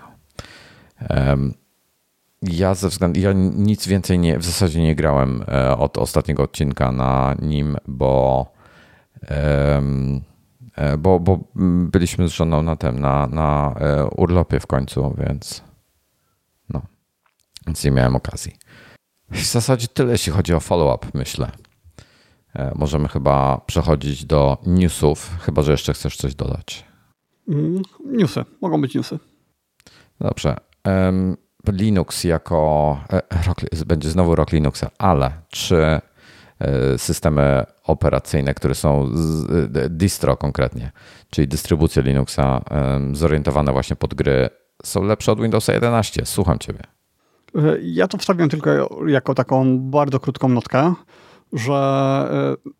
Ja 2.41 2.74
ze 2.74 2.89
względu, 2.89 3.19
ja 3.19 3.34
nic 3.36 3.88
więcej 3.88 4.19
nie, 4.19 4.39
w 4.39 4.45
zasadzie 4.45 4.84
nie 4.84 4.95
grałem 4.95 5.43
e, 5.48 5.78
od 5.78 5.98
ostatniego 5.98 6.43
odcinka 6.43 6.91
na 6.91 7.36
nim, 7.41 7.78
bo, 7.88 8.45
e, 9.28 9.82
bo, 10.98 11.19
bo 11.19 11.39
byliśmy 11.91 12.30
z 12.30 12.32
żoną 12.32 12.63
na 12.63 12.78
na, 12.93 13.28
na 13.28 13.76
urlopie 14.15 14.60
w 14.60 14.67
końcu, 14.67 15.15
więc 15.17 15.63
no, 16.69 16.82
więc 17.67 17.84
nie 17.84 17.91
miałem 17.91 18.15
okazji. 18.15 18.54
W 19.32 19.44
zasadzie 19.44 19.88
tyle, 19.88 20.12
jeśli 20.12 20.32
chodzi 20.32 20.54
o 20.54 20.60
follow-up, 20.60 21.08
myślę. 21.13 21.52
E, 22.56 22.72
możemy 22.76 23.08
chyba 23.08 23.62
przechodzić 23.65 24.26
do 24.26 24.58
newsów, 24.65 25.38
chyba 25.42 25.62
że 25.62 25.72
jeszcze 25.72 25.94
chcesz 25.94 26.18
coś 26.18 26.36
dodać. 26.36 26.86
Mm, 27.48 27.82
newsy, 28.06 28.46
mogą 28.62 28.82
być 28.82 28.96
newsy. 28.96 29.20
Dobrze. 30.20 30.56
Linux 31.68 32.24
jako 32.24 33.00
e, 33.10 33.86
będzie 33.86 34.10
znowu 34.10 34.36
rok 34.36 34.52
Linuxa, 34.52 34.86
ale 34.98 35.32
czy 35.50 35.78
e, 35.78 36.02
systemy 36.98 37.63
operacyjne, 37.84 38.54
które 38.54 38.76
są 38.76 39.12
distro 39.89 40.38
konkretnie, 40.38 40.92
czyli 41.30 41.48
dystrybucje 41.48 42.02
Linuxa 42.02 42.62
zorientowane 43.13 43.72
właśnie 43.72 43.96
pod 43.96 44.13
gry, 44.13 44.50
są 44.84 45.04
lepsze 45.04 45.32
od 45.32 45.42
Windowsa 45.42 45.74
11. 45.74 46.26
Słucham 46.26 46.60
Ciebie. 46.60 46.98
Ja 47.81 48.07
to 48.07 48.17
wstawiam 48.17 48.49
tylko 48.49 48.89
jako 49.07 49.35
taką 49.35 49.79
bardzo 49.79 50.19
krótką 50.19 50.49
notkę 50.49 50.93
że 51.53 51.75
e, 52.65 52.71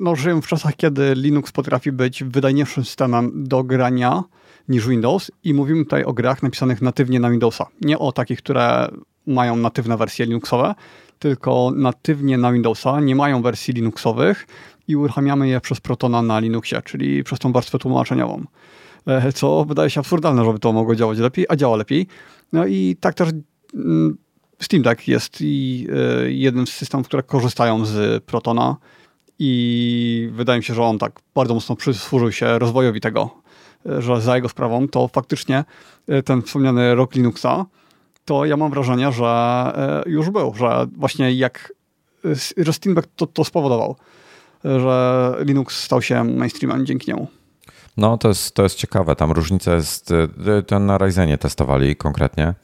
no, 0.00 0.16
żyjemy 0.16 0.42
w 0.42 0.46
czasach, 0.46 0.76
kiedy 0.76 1.14
Linux 1.14 1.52
potrafi 1.52 1.92
być 1.92 2.24
wydajniejszym 2.24 2.84
systemem 2.84 3.44
do 3.44 3.64
grania 3.64 4.24
niż 4.68 4.88
Windows 4.88 5.30
i 5.44 5.54
mówimy 5.54 5.84
tutaj 5.84 6.04
o 6.04 6.12
grach 6.12 6.42
napisanych 6.42 6.82
natywnie 6.82 7.20
na 7.20 7.30
Windowsa. 7.30 7.66
Nie 7.80 7.98
o 7.98 8.12
takich, 8.12 8.38
które 8.38 8.88
mają 9.26 9.56
natywne 9.56 9.96
wersje 9.96 10.26
Linuxowe, 10.26 10.74
tylko 11.18 11.72
natywnie 11.76 12.38
na 12.38 12.52
Windowsa, 12.52 13.00
nie 13.00 13.16
mają 13.16 13.42
wersji 13.42 13.74
Linuxowych 13.74 14.46
i 14.88 14.96
uruchamiamy 14.96 15.48
je 15.48 15.60
przez 15.60 15.80
Protona 15.80 16.22
na 16.22 16.38
Linuxie, 16.38 16.82
czyli 16.82 17.24
przez 17.24 17.38
tą 17.38 17.52
warstwę 17.52 17.78
tłumaczeniową. 17.78 18.44
E, 19.06 19.32
co 19.32 19.64
wydaje 19.64 19.90
się 19.90 20.00
absurdalne, 20.00 20.44
żeby 20.44 20.58
to 20.58 20.72
mogło 20.72 20.96
działać 20.96 21.18
lepiej, 21.18 21.46
a 21.48 21.56
działa 21.56 21.76
lepiej. 21.76 22.06
No 22.52 22.66
i 22.66 22.96
tak 23.00 23.14
też 23.14 23.28
Steam 24.60 24.82
Deck 24.82 25.08
jest 25.08 25.40
i, 25.40 25.86
y, 26.24 26.32
jednym 26.32 26.66
z 26.66 26.72
systemów, 26.72 27.06
które 27.06 27.22
korzystają 27.22 27.84
z 27.84 28.24
Protona 28.24 28.76
i 29.38 30.30
wydaje 30.32 30.58
mi 30.58 30.64
się, 30.64 30.74
że 30.74 30.82
on 30.82 30.98
tak 30.98 31.20
bardzo 31.34 31.54
mocno 31.54 31.76
przysłużył 31.76 32.32
się 32.32 32.58
rozwojowi 32.58 33.00
tego, 33.00 33.30
y, 33.86 34.02
że 34.02 34.20
za 34.20 34.36
jego 34.36 34.48
sprawą 34.48 34.88
to 34.88 35.08
faktycznie 35.08 35.64
y, 36.10 36.22
ten 36.22 36.42
wspomniany 36.42 36.94
rok 36.94 37.14
Linuxa, 37.14 37.66
to 38.24 38.44
ja 38.44 38.56
mam 38.56 38.70
wrażenie, 38.70 39.12
że 39.12 39.72
już 40.06 40.30
był, 40.30 40.54
że 40.54 40.86
właśnie 40.96 41.32
jak 41.32 41.72
że 42.56 42.72
Steam 42.72 42.94
Deck 42.94 43.08
to, 43.16 43.26
to 43.26 43.44
spowodował, 43.44 43.96
że 44.64 45.34
Linux 45.40 45.82
stał 45.82 46.02
się 46.02 46.24
mainstreamem 46.24 46.86
dzięki 46.86 47.10
niemu. 47.10 47.28
No, 47.96 48.18
to 48.18 48.28
jest, 48.28 48.54
to 48.54 48.62
jest 48.62 48.76
ciekawe. 48.76 49.16
Tam 49.16 49.32
różnica 49.32 49.74
jest, 49.74 50.12
to 50.66 50.78
na 50.78 50.98
Ryzenie 50.98 51.38
testowali 51.38 51.96
konkretnie 51.96 52.54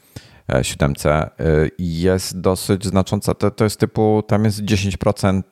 7 0.62 0.94
e, 1.04 1.30
jest 1.78 2.40
dosyć 2.40 2.86
znacząca. 2.86 3.34
To, 3.34 3.50
to 3.50 3.64
jest 3.64 3.80
typu, 3.80 4.22
tam 4.28 4.44
jest 4.44 4.62
10% 4.62 5.42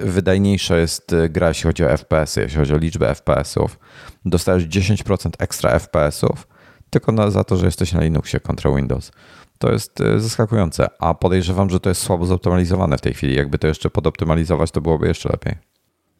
wydajniejsza 0.00 0.76
jest 0.76 1.14
gra, 1.30 1.48
jeśli 1.48 1.62
chodzi 1.62 1.84
o 1.84 1.96
FPS, 1.96 2.36
jeśli 2.36 2.58
chodzi 2.58 2.74
o 2.74 2.78
liczbę 2.78 3.14
FPS-ów. 3.14 3.78
Dostajesz 4.24 4.64
10% 4.64 5.30
ekstra 5.38 5.78
FPS-ów 5.78 6.46
tylko 6.90 7.12
na, 7.12 7.30
za 7.30 7.44
to, 7.44 7.56
że 7.56 7.66
jesteś 7.66 7.92
na 7.92 8.00
Linuxie 8.00 8.40
kontra 8.40 8.76
Windows. 8.76 9.12
To 9.58 9.72
jest 9.72 10.00
e, 10.00 10.20
zaskakujące, 10.20 10.88
a 10.98 11.14
podejrzewam, 11.14 11.70
że 11.70 11.80
to 11.80 11.88
jest 11.88 12.02
słabo 12.02 12.26
zoptymalizowane 12.26 12.98
w 12.98 13.00
tej 13.00 13.14
chwili. 13.14 13.34
Jakby 13.34 13.58
to 13.58 13.66
jeszcze 13.66 13.90
podoptymalizować, 13.90 14.70
to 14.70 14.80
byłoby 14.80 15.08
jeszcze 15.08 15.28
lepiej. 15.28 15.54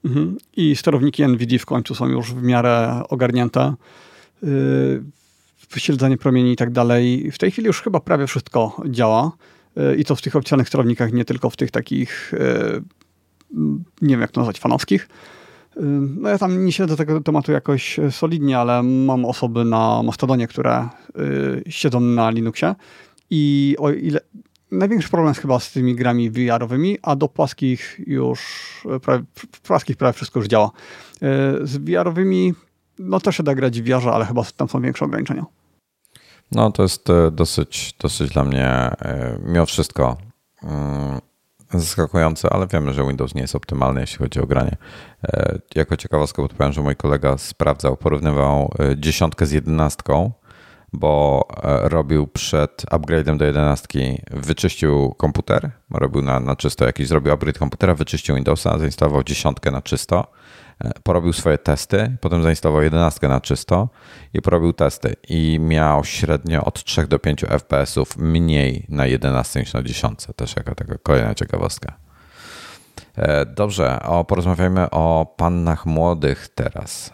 Mhm. 0.04 0.36
I 0.56 0.76
sterowniki 0.76 1.28
NVIDIA 1.28 1.58
w 1.58 1.66
końcu 1.66 1.94
są 1.94 2.08
już 2.08 2.34
w 2.34 2.42
miarę 2.42 3.02
ogarnięte. 3.08 3.74
Wyśledzanie 5.70 6.16
promieni 6.16 6.52
i 6.52 6.56
tak 6.56 6.70
dalej. 6.70 7.30
W 7.32 7.38
tej 7.38 7.50
chwili 7.50 7.66
już 7.66 7.82
chyba 7.82 8.00
prawie 8.00 8.26
wszystko 8.26 8.82
działa. 8.86 9.32
E, 9.76 9.94
I 9.94 10.04
to 10.04 10.16
w 10.16 10.22
tych 10.22 10.36
opcjonalnych 10.36 10.68
sterownikach, 10.68 11.12
nie 11.12 11.24
tylko 11.24 11.50
w 11.50 11.56
tych 11.56 11.70
takich 11.70 12.34
e, 12.34 12.80
nie 14.02 14.08
wiem 14.08 14.20
jak 14.20 14.30
to 14.30 14.40
nazwać, 14.40 14.60
fanowskich. 14.60 15.08
No 16.16 16.28
ja 16.28 16.38
tam 16.38 16.64
nie 16.64 16.72
śledzę 16.72 16.96
tego 16.96 17.20
tematu 17.20 17.52
jakoś 17.52 18.00
solidnie, 18.10 18.58
ale 18.58 18.82
mam 18.82 19.24
osoby 19.24 19.64
na 19.64 20.02
Mastodonie, 20.02 20.46
które 20.48 20.88
siedzą 21.68 22.00
na 22.00 22.30
Linuxie 22.30 22.74
i 23.30 23.76
o 23.78 23.90
ile 23.90 24.20
największy 24.70 25.08
problem 25.08 25.28
jest 25.28 25.40
chyba 25.40 25.60
z 25.60 25.72
tymi 25.72 25.94
grami 25.94 26.30
VR-owymi, 26.30 26.98
a 27.02 27.16
do 27.16 27.28
płaskich 27.28 28.00
już 28.06 28.40
prawie, 29.02 29.24
płaskich 29.62 29.96
prawie 29.96 30.12
wszystko 30.12 30.40
już 30.40 30.48
działa. 30.48 30.70
Z 31.62 31.76
VR-owymi 31.76 32.54
no 32.98 33.20
też 33.20 33.36
się 33.36 33.42
da 33.42 33.54
grać 33.54 33.82
w 33.82 33.84
VR, 33.84 34.08
ale 34.08 34.24
chyba 34.24 34.44
tam 34.56 34.68
są 34.68 34.80
większe 34.80 35.04
ograniczenia. 35.04 35.46
No 36.52 36.72
to 36.72 36.82
jest 36.82 37.10
e, 37.10 37.30
dosyć, 37.30 37.94
dosyć 38.00 38.30
dla 38.30 38.44
mnie 38.44 38.66
e, 38.66 39.38
mimo 39.44 39.66
wszystko 39.66 40.16
mm, 40.62 41.20
zaskakujące, 41.74 42.50
ale 42.50 42.66
wiemy, 42.66 42.92
że 42.92 43.06
Windows 43.06 43.34
nie 43.34 43.40
jest 43.42 43.56
optymalny, 43.56 44.00
jeśli 44.00 44.18
chodzi 44.18 44.40
o 44.40 44.46
granie. 44.46 44.76
E, 45.24 45.58
jako 45.74 45.96
ciekawostkę 45.96 46.42
podpowiem, 46.42 46.72
że 46.72 46.82
mój 46.82 46.96
kolega 46.96 47.38
sprawdzał, 47.38 47.96
porównywał 47.96 48.74
dziesiątkę 48.96 49.46
z 49.46 49.52
jedenastką, 49.52 50.32
bo 50.92 51.46
robił 51.82 52.26
przed 52.26 52.86
upgrade'em 52.90 53.36
do 53.36 53.44
jedenastki, 53.44 54.22
wyczyścił 54.30 55.14
komputer, 55.14 55.70
robił 55.90 56.22
na, 56.22 56.40
na 56.40 56.56
czysto 56.56 56.84
jakiś, 56.84 57.08
zrobił 57.08 57.32
upgrade 57.32 57.58
komputera, 57.58 57.94
wyczyścił 57.94 58.34
Windowsa, 58.34 58.78
zainstalował 58.78 59.22
dziesiątkę 59.22 59.70
na 59.70 59.82
czysto 59.82 60.26
porobił 61.02 61.32
swoje 61.32 61.58
testy, 61.58 62.16
potem 62.20 62.42
zainstalował 62.42 62.82
11 62.82 63.28
na 63.28 63.40
czysto 63.40 63.88
i 64.34 64.42
porobił 64.42 64.72
testy 64.72 65.16
i 65.28 65.58
miał 65.60 66.04
średnio 66.04 66.64
od 66.64 66.84
3 66.84 67.06
do 67.06 67.18
5 67.18 67.44
FPS-ów 67.44 68.16
mniej 68.16 68.86
na 68.88 69.06
11 69.06 69.60
niż 69.60 69.72
na 69.72 69.82
10. 69.82 70.18
Też 70.36 70.56
jako 70.56 70.74
taka 70.74 70.98
kolejna 71.02 71.34
ciekawostka. 71.34 71.96
E, 73.16 73.46
dobrze, 73.46 74.02
o, 74.02 74.24
porozmawiajmy 74.24 74.90
o 74.90 75.34
pannach 75.36 75.86
młodych 75.86 76.48
teraz. 76.54 77.12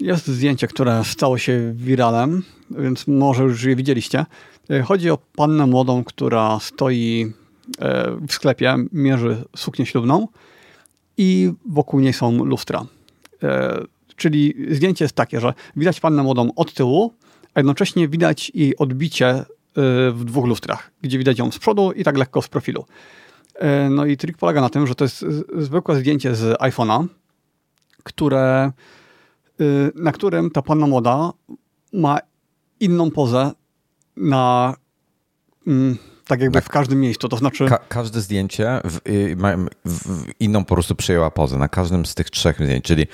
Jest 0.00 0.26
zdjęcie, 0.26 0.66
które 0.66 1.04
stało 1.04 1.38
się 1.38 1.72
wiralem, 1.74 2.42
więc 2.70 3.06
może 3.06 3.42
już 3.42 3.64
je 3.64 3.76
widzieliście. 3.76 4.26
E, 4.70 4.82
chodzi 4.82 5.10
o 5.10 5.18
pannę 5.36 5.66
młodą, 5.66 6.04
która 6.04 6.58
stoi 6.60 7.32
e, 7.78 8.10
w 8.28 8.32
sklepie, 8.32 8.76
mierzy 8.92 9.44
suknię 9.56 9.86
ślubną 9.86 10.28
i 11.16 11.52
wokół 11.66 12.00
niej 12.00 12.12
są 12.12 12.44
lustra. 12.44 12.86
E, 13.42 13.80
czyli 14.16 14.54
zdjęcie 14.70 15.04
jest 15.04 15.14
takie, 15.14 15.40
że 15.40 15.54
widać 15.76 16.00
pannę 16.00 16.22
młodą 16.22 16.50
od 16.56 16.74
tyłu, 16.74 17.14
a 17.54 17.60
jednocześnie 17.60 18.08
widać 18.08 18.52
jej 18.54 18.76
odbicie 18.76 19.28
e, 19.28 19.44
w 20.10 20.22
dwóch 20.24 20.46
lustrach, 20.46 20.90
gdzie 21.02 21.18
widać 21.18 21.38
ją 21.38 21.50
z 21.50 21.58
przodu 21.58 21.92
i 21.92 22.04
tak 22.04 22.18
lekko 22.18 22.42
z 22.42 22.48
profilu. 22.48 22.84
E, 23.54 23.90
no 23.90 24.04
i 24.06 24.16
trik 24.16 24.38
polega 24.38 24.60
na 24.60 24.68
tym, 24.68 24.86
że 24.86 24.94
to 24.94 25.04
jest 25.04 25.24
zwykłe 25.58 25.96
zdjęcie 25.96 26.34
z 26.34 26.58
iPhone'a, 26.58 27.06
które, 28.02 28.72
na 29.94 30.12
którym 30.12 30.50
ta 30.50 30.62
panna 30.62 30.86
młoda 30.86 31.32
ma 31.92 32.18
inną 32.80 33.10
pozę 33.10 33.50
na 34.16 34.74
mm, 35.66 35.98
tak 36.26 36.40
jakby 36.40 36.54
tak. 36.54 36.64
w 36.64 36.68
każdym 36.68 37.00
miejscu, 37.00 37.28
to 37.28 37.36
znaczy... 37.36 37.66
Ka 37.66 37.78
każde 37.88 38.20
zdjęcie 38.20 38.80
w, 38.84 38.98
w, 39.84 40.24
w 40.24 40.40
inną 40.40 40.64
po 40.64 40.74
prostu 40.74 40.94
przyjęła 40.94 41.30
pozę, 41.30 41.58
na 41.58 41.68
każdym 41.68 42.06
z 42.06 42.14
tych 42.14 42.30
trzech 42.30 42.56
zdjęć, 42.56 42.84
czyli 42.84 43.06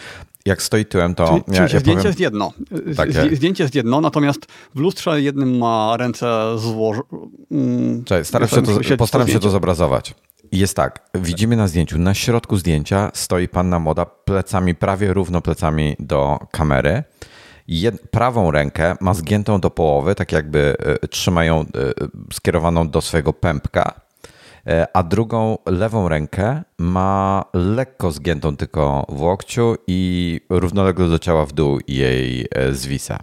jak 0.47 0.63
stoi 0.63 0.87
tyłem, 0.87 1.15
to... 1.15 1.27
Czyli, 1.27 1.57
ja, 1.57 1.63
ja 1.63 1.69
zdjęcie 1.69 1.93
powiem... 1.93 2.07
jest 2.07 2.21
jedno. 2.21 2.53
Tak, 2.97 3.13
zdjęcie 3.33 3.65
jest 3.65 3.75
jedno, 3.75 4.01
natomiast 4.01 4.47
w 4.75 4.81
lustrze 4.81 5.23
jednym 5.23 5.59
ma 5.59 5.97
ręce 5.97 6.59
złożone... 6.59 7.09
Mm, 7.51 8.05
staram 8.23 8.49
się 8.49 8.63
to, 8.63 8.97
postaram 8.99 9.29
się 9.29 9.39
to 9.39 9.51
zobrazować. 9.51 10.15
Jest 10.53 10.77
tak, 10.77 11.11
widzimy 11.15 11.57
na 11.57 11.69
zdjęciu, 11.69 11.99
na 11.99 12.15
środku 12.15 12.57
zdjęcia 12.57 13.11
stoi 13.15 13.49
panna 13.49 13.79
moda 13.79 14.07
plecami, 14.07 14.75
prawie 14.75 15.13
równo 15.13 15.41
plecami 15.41 15.97
do 15.99 16.39
kamery 16.51 17.03
jed, 17.69 18.11
prawą 18.11 18.51
rękę 18.51 18.97
ma 19.01 19.15
zgiętą 19.15 19.61
do 19.61 19.71
połowy, 19.71 20.15
tak 20.15 20.33
jakby 20.33 20.77
e, 21.03 21.09
trzyma 21.09 21.45
ją 21.45 21.61
e, 21.61 21.65
skierowaną 22.33 22.89
do 22.89 23.01
swojego 23.01 23.33
pępka, 23.33 24.01
e, 24.67 24.87
a 24.97 25.03
drugą 25.03 25.59
lewą 25.67 26.09
rękę 26.09 26.63
ma 26.79 27.45
lekko 27.55 28.11
zgiętą 28.11 28.57
tylko 28.57 29.07
w 29.09 29.21
łokciu 29.21 29.77
i 29.87 30.41
równolegle 30.51 31.09
do 31.09 31.19
ciała 31.19 31.47
w 31.47 31.53
dół 31.53 31.79
jej 31.89 32.47
zwisa. 32.73 33.19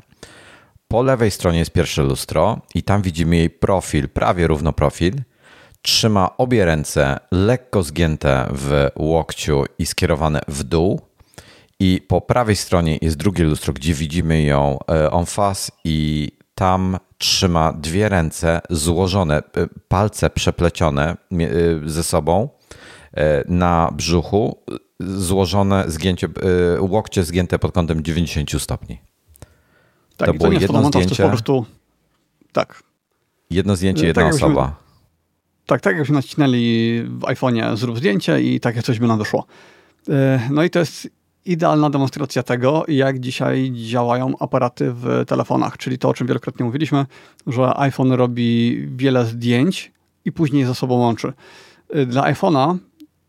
Po 0.87 1.03
lewej 1.03 1.31
stronie 1.31 1.59
jest 1.59 1.71
pierwsze 1.71 2.03
lustro 2.03 2.61
i 2.75 2.83
tam 2.83 3.01
widzimy 3.01 3.35
jej 3.35 3.49
profil, 3.49 4.09
prawie 4.09 4.47
równo 4.47 4.73
profil. 4.73 5.13
Trzyma 5.81 6.37
obie 6.37 6.65
ręce 6.65 7.19
lekko 7.31 7.83
zgięte 7.83 8.47
w 8.51 8.89
łokciu 8.95 9.63
i 9.79 9.85
skierowane 9.85 10.41
w 10.47 10.63
dół 10.63 11.01
i 11.79 12.01
po 12.07 12.21
prawej 12.21 12.55
stronie 12.55 12.97
jest 13.01 13.17
drugie 13.17 13.43
lustro, 13.43 13.73
gdzie 13.73 13.93
widzimy 13.93 14.43
ją 14.43 14.79
en 14.87 15.21
uh, 15.21 15.29
face 15.29 15.71
i 15.83 16.31
tam 16.55 16.97
trzyma 17.17 17.73
dwie 17.73 18.09
ręce 18.09 18.61
złożone, 18.69 19.37
e, 19.37 19.67
palce 19.87 20.29
przeplecione 20.29 21.11
e, 21.11 21.15
ze 21.85 22.03
sobą 22.03 22.49
e, 23.13 23.43
na 23.47 23.91
brzuchu, 23.93 24.63
złożone 24.99 25.83
zgięcie, 25.87 26.27
łokcie 26.79 27.23
zgięte 27.23 27.59
pod 27.59 27.71
kątem 27.71 28.03
90 28.03 28.61
stopni. 28.61 28.99
Tak, 30.17 30.27
to 30.27 30.33
było 30.33 30.49
to 30.49 30.59
jedno 30.59 30.87
zdjęcie. 30.87 31.23
Po 31.23 31.29
prostu... 31.29 31.65
Tak. 32.51 32.83
Jedno 33.49 33.75
zdjęcie, 33.75 34.07
jedna 34.07 34.23
tak, 34.23 34.33
osoba. 34.33 34.75
tak, 35.65 35.81
tak 35.81 35.93
jakbyśmy 35.93 36.15
nacisnęli 36.15 37.03
w 37.07 37.19
iPhone'ie 37.19 37.77
zrób 37.77 37.97
zdjęcie 37.97 38.41
i 38.41 38.59
takie 38.59 38.81
coś 38.81 38.99
by 38.99 39.07
nam 39.07 39.19
doszło. 39.19 39.45
No 40.49 40.63
i 40.63 40.69
to 40.69 40.79
jest 40.79 41.09
idealna 41.45 41.89
demonstracja 41.89 42.43
tego, 42.43 42.83
jak 42.87 43.19
dzisiaj 43.19 43.71
działają 43.73 44.33
aparaty 44.39 44.91
w 44.91 45.23
telefonach, 45.27 45.77
czyli 45.77 45.97
to, 45.97 46.09
o 46.09 46.13
czym 46.13 46.27
wielokrotnie 46.27 46.65
mówiliśmy, 46.65 47.05
że 47.47 47.77
iPhone 47.79 48.11
robi 48.11 48.81
wiele 48.95 49.25
zdjęć 49.25 49.91
i 50.25 50.31
później 50.31 50.65
ze 50.65 50.75
sobą 50.75 50.95
łączy. 50.95 51.33
Dla 52.07 52.33
iPhone'a 52.33 52.77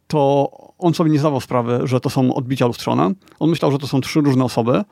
to 0.07 0.51
on 0.79 0.95
sobie 0.95 1.11
nie 1.11 1.19
zdawał 1.19 1.41
sprawy, 1.41 1.81
że 1.85 2.01
to 2.01 2.11
są 2.11 2.35
odbicia 2.35 2.67
lustrzone. 2.67 3.13
On 3.39 3.51
myślał, 3.51 3.73
że 3.73 3.79
to 3.79 3.87
są 3.87 4.01
trzy 4.01 4.21
różne 4.21 4.45
osoby, 4.45 4.85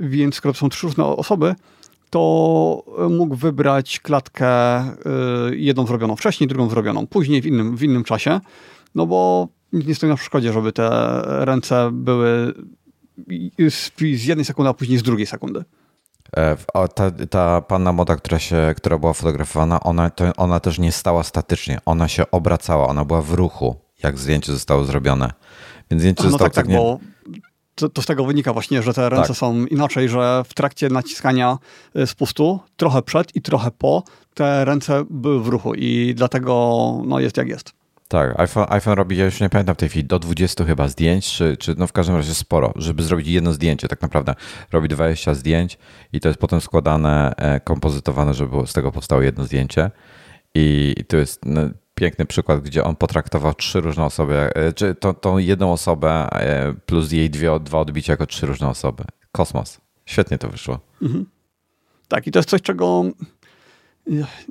więc 0.00 0.34
skoro 0.34 0.52
to 0.52 0.60
są 0.60 0.68
trzy 0.68 0.86
różne 0.86 1.04
osoby, 1.04 1.54
to 2.10 2.84
mógł 3.10 3.36
wybrać 3.36 4.00
klatkę 4.00 4.82
y, 4.82 5.56
jedną 5.56 5.86
zrobioną 5.86 6.16
wcześniej, 6.16 6.48
drugą 6.48 6.68
zrobioną 6.70 7.06
później, 7.06 7.42
w 7.42 7.46
innym, 7.46 7.76
w 7.76 7.82
innym 7.82 8.04
czasie, 8.04 8.40
no 8.94 9.06
bo 9.06 9.48
nic 9.72 9.86
nie 9.86 9.94
stoi 9.94 10.10
na 10.10 10.16
przeszkodzie, 10.16 10.52
żeby 10.52 10.72
te 10.72 11.22
ręce 11.24 11.90
były 11.92 12.54
z 14.16 14.24
jednej 14.24 14.44
sekundy, 14.44 14.70
a 14.70 14.74
później 14.74 14.98
z 14.98 15.02
drugiej 15.02 15.26
sekundy. 15.26 15.64
E, 16.36 16.56
ta, 16.94 17.10
ta 17.30 17.60
panna 17.60 17.92
moda, 17.92 18.16
która, 18.16 18.38
się, 18.38 18.74
która 18.76 18.98
była 18.98 19.12
fotografowana, 19.12 19.80
ona, 19.80 20.10
to 20.10 20.24
ona 20.36 20.60
też 20.60 20.78
nie 20.78 20.92
stała 20.92 21.22
statycznie. 21.22 21.78
Ona 21.84 22.08
się 22.08 22.30
obracała, 22.30 22.88
ona 22.88 23.04
była 23.04 23.22
w 23.22 23.32
ruchu, 23.32 23.76
jak 24.02 24.18
zdjęcie 24.18 24.52
zostało 24.52 24.84
zrobione. 24.84 25.32
Więc 25.90 26.02
zdjęcie 26.02 26.24
no 26.24 26.30
zostało 26.30 26.50
tak, 26.50 26.54
tak, 26.54 26.68
nie... 26.68 26.76
bo 26.76 26.98
to, 27.74 27.88
to, 27.88 28.02
z 28.02 28.06
tego 28.06 28.24
wynika 28.24 28.52
właśnie, 28.52 28.82
że 28.82 28.94
te 28.94 29.08
ręce 29.08 29.28
tak. 29.28 29.36
są 29.36 29.66
inaczej, 29.66 30.08
że 30.08 30.42
w 30.46 30.54
trakcie 30.54 30.88
naciskania 30.88 31.58
y, 31.96 32.06
spustu, 32.06 32.60
trochę 32.76 33.02
przed 33.02 33.36
i 33.36 33.42
trochę 33.42 33.70
po, 33.70 34.02
te 34.34 34.64
ręce 34.64 35.04
były 35.10 35.42
w 35.42 35.48
ruchu 35.48 35.74
i 35.74 36.14
dlatego 36.16 36.52
no, 37.06 37.20
jest 37.20 37.36
jak 37.36 37.48
jest. 37.48 37.81
Tak, 38.12 38.40
iPhone, 38.40 38.66
iPhone 38.68 38.94
robi, 38.94 39.16
ja 39.16 39.24
już 39.24 39.40
nie 39.40 39.48
pamiętam 39.48 39.74
w 39.74 39.78
tej 39.78 39.88
chwili, 39.88 40.04
do 40.04 40.18
20 40.18 40.64
chyba 40.64 40.88
zdjęć, 40.88 41.32
czy, 41.32 41.56
czy 41.56 41.74
no 41.78 41.86
w 41.86 41.92
każdym 41.92 42.16
razie 42.16 42.34
sporo, 42.34 42.72
żeby 42.76 43.02
zrobić 43.02 43.28
jedno 43.28 43.52
zdjęcie, 43.52 43.88
tak 43.88 44.02
naprawdę 44.02 44.34
robi 44.72 44.88
20 44.88 45.34
zdjęć 45.34 45.78
i 46.12 46.20
to 46.20 46.28
jest 46.28 46.40
potem 46.40 46.60
składane, 46.60 47.32
e, 47.36 47.60
kompozytowane, 47.60 48.34
żeby 48.34 48.66
z 48.66 48.72
tego 48.72 48.92
powstało 48.92 49.22
jedno 49.22 49.44
zdjęcie 49.44 49.90
i 50.54 50.94
to 51.08 51.16
jest 51.16 51.40
no, 51.44 51.60
piękny 51.94 52.26
przykład, 52.26 52.60
gdzie 52.60 52.84
on 52.84 52.96
potraktował 52.96 53.54
trzy 53.54 53.80
różne 53.80 54.04
osoby, 54.04 54.34
e, 54.54 54.72
czy 54.72 54.94
tą, 54.94 55.14
tą 55.14 55.38
jedną 55.38 55.72
osobę 55.72 56.28
e, 56.32 56.74
plus 56.86 57.12
jej 57.12 57.30
dwie, 57.30 57.60
dwa 57.60 57.78
odbicia 57.80 58.12
jako 58.12 58.26
trzy 58.26 58.46
różne 58.46 58.68
osoby. 58.68 59.04
Kosmos. 59.32 59.80
Świetnie 60.06 60.38
to 60.38 60.48
wyszło. 60.48 60.80
Mhm. 61.02 61.26
Tak, 62.08 62.26
i 62.26 62.30
to 62.30 62.38
jest 62.38 62.48
coś, 62.48 62.62
czego 62.62 63.04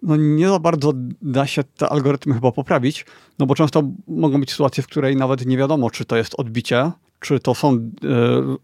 no 0.02 0.16
nie 0.16 0.50
za 0.50 0.60
bardzo 0.60 0.94
da 1.22 1.48
się 1.48 1.64
te 1.64 1.90
algorytmy 1.90 2.34
chyba 2.34 2.52
poprawić, 2.52 3.06
no 3.40 3.46
bo 3.46 3.56
często 3.56 3.84
mogą 4.08 4.40
być 4.40 4.52
sytuacje, 4.52 4.84
w 4.84 4.88
której 4.88 5.16
nawet 5.16 5.46
nie 5.46 5.58
wiadomo, 5.58 5.90
czy 5.90 6.06
to 6.06 6.18
jest 6.18 6.36
odbicie, 6.38 6.92
czy 7.20 7.40
to 7.40 7.56
są 7.56 7.76
y, 7.76 7.80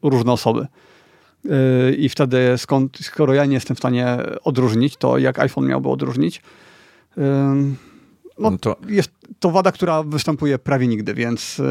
różne 0.02 0.32
osoby. 0.32 0.68
Y, 1.46 1.96
I 1.96 2.10
wtedy 2.10 2.58
skąd, 2.58 2.98
skoro 3.02 3.34
ja 3.34 3.46
nie 3.46 3.54
jestem 3.54 3.76
w 3.76 3.80
stanie 3.80 4.18
odróżnić, 4.44 4.98
to 4.98 5.18
jak 5.18 5.40
iPhone 5.40 5.68
miałby 5.68 5.90
odróżnić? 5.90 6.38
Y, 6.38 7.22
no, 8.40 8.52
no 8.52 8.58
to... 8.58 8.76
Jest 8.88 9.12
to 9.40 9.52
wada, 9.52 9.72
która 9.72 10.04
występuje 10.04 10.60
prawie 10.60 10.88
nigdy, 10.88 11.14
więc 11.14 11.62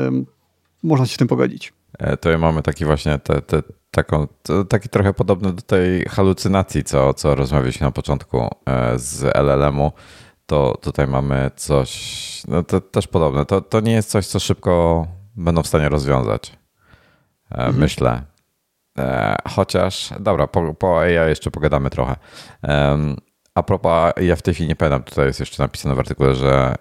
można 0.82 1.06
się 1.06 1.14
z 1.14 1.16
tym 1.16 1.28
pogodzić. 1.28 1.72
E, 1.98 2.16
to 2.16 2.38
mamy 2.38 2.62
taki 2.62 2.84
właśnie 2.84 3.18
te, 3.18 3.42
te, 3.42 3.62
taką, 3.96 4.26
taki 4.68 4.88
trochę 4.88 5.14
podobny 5.14 5.52
do 5.52 5.62
tej 5.62 6.04
halucynacji, 6.04 6.84
co, 6.84 7.14
co 7.14 7.34
rozmawialiśmy 7.34 7.86
na 7.86 7.90
początku 7.90 8.48
e, 8.66 8.98
z 8.98 9.36
LLM-u. 9.36 9.92
To 10.46 10.78
tutaj 10.82 11.06
mamy 11.06 11.50
coś, 11.56 12.42
no 12.48 12.62
to 12.62 12.80
też 12.80 13.06
podobne. 13.06 13.46
To, 13.46 13.60
to 13.60 13.80
nie 13.80 13.92
jest 13.92 14.10
coś, 14.10 14.26
co 14.26 14.40
szybko 14.40 15.06
będą 15.36 15.62
w 15.62 15.66
stanie 15.66 15.88
rozwiązać. 15.88 16.52
E, 17.50 17.54
mhm. 17.54 17.78
Myślę. 17.78 18.22
E, 18.98 19.36
chociaż, 19.48 20.10
dobra, 20.20 20.46
po, 20.46 20.74
po 20.74 21.00
AI 21.00 21.28
jeszcze 21.28 21.50
pogadamy 21.50 21.90
trochę. 21.90 22.16
A 23.54 23.62
propos, 23.62 24.12
ja 24.20 24.36
w 24.36 24.42
tej 24.42 24.54
chwili 24.54 24.68
nie 24.68 24.76
pamiętam, 24.76 25.02
tutaj 25.02 25.26
jest 25.26 25.40
jeszcze 25.40 25.62
napisane 25.62 25.94
w 25.94 25.98
artykule, 25.98 26.34
że 26.34 26.74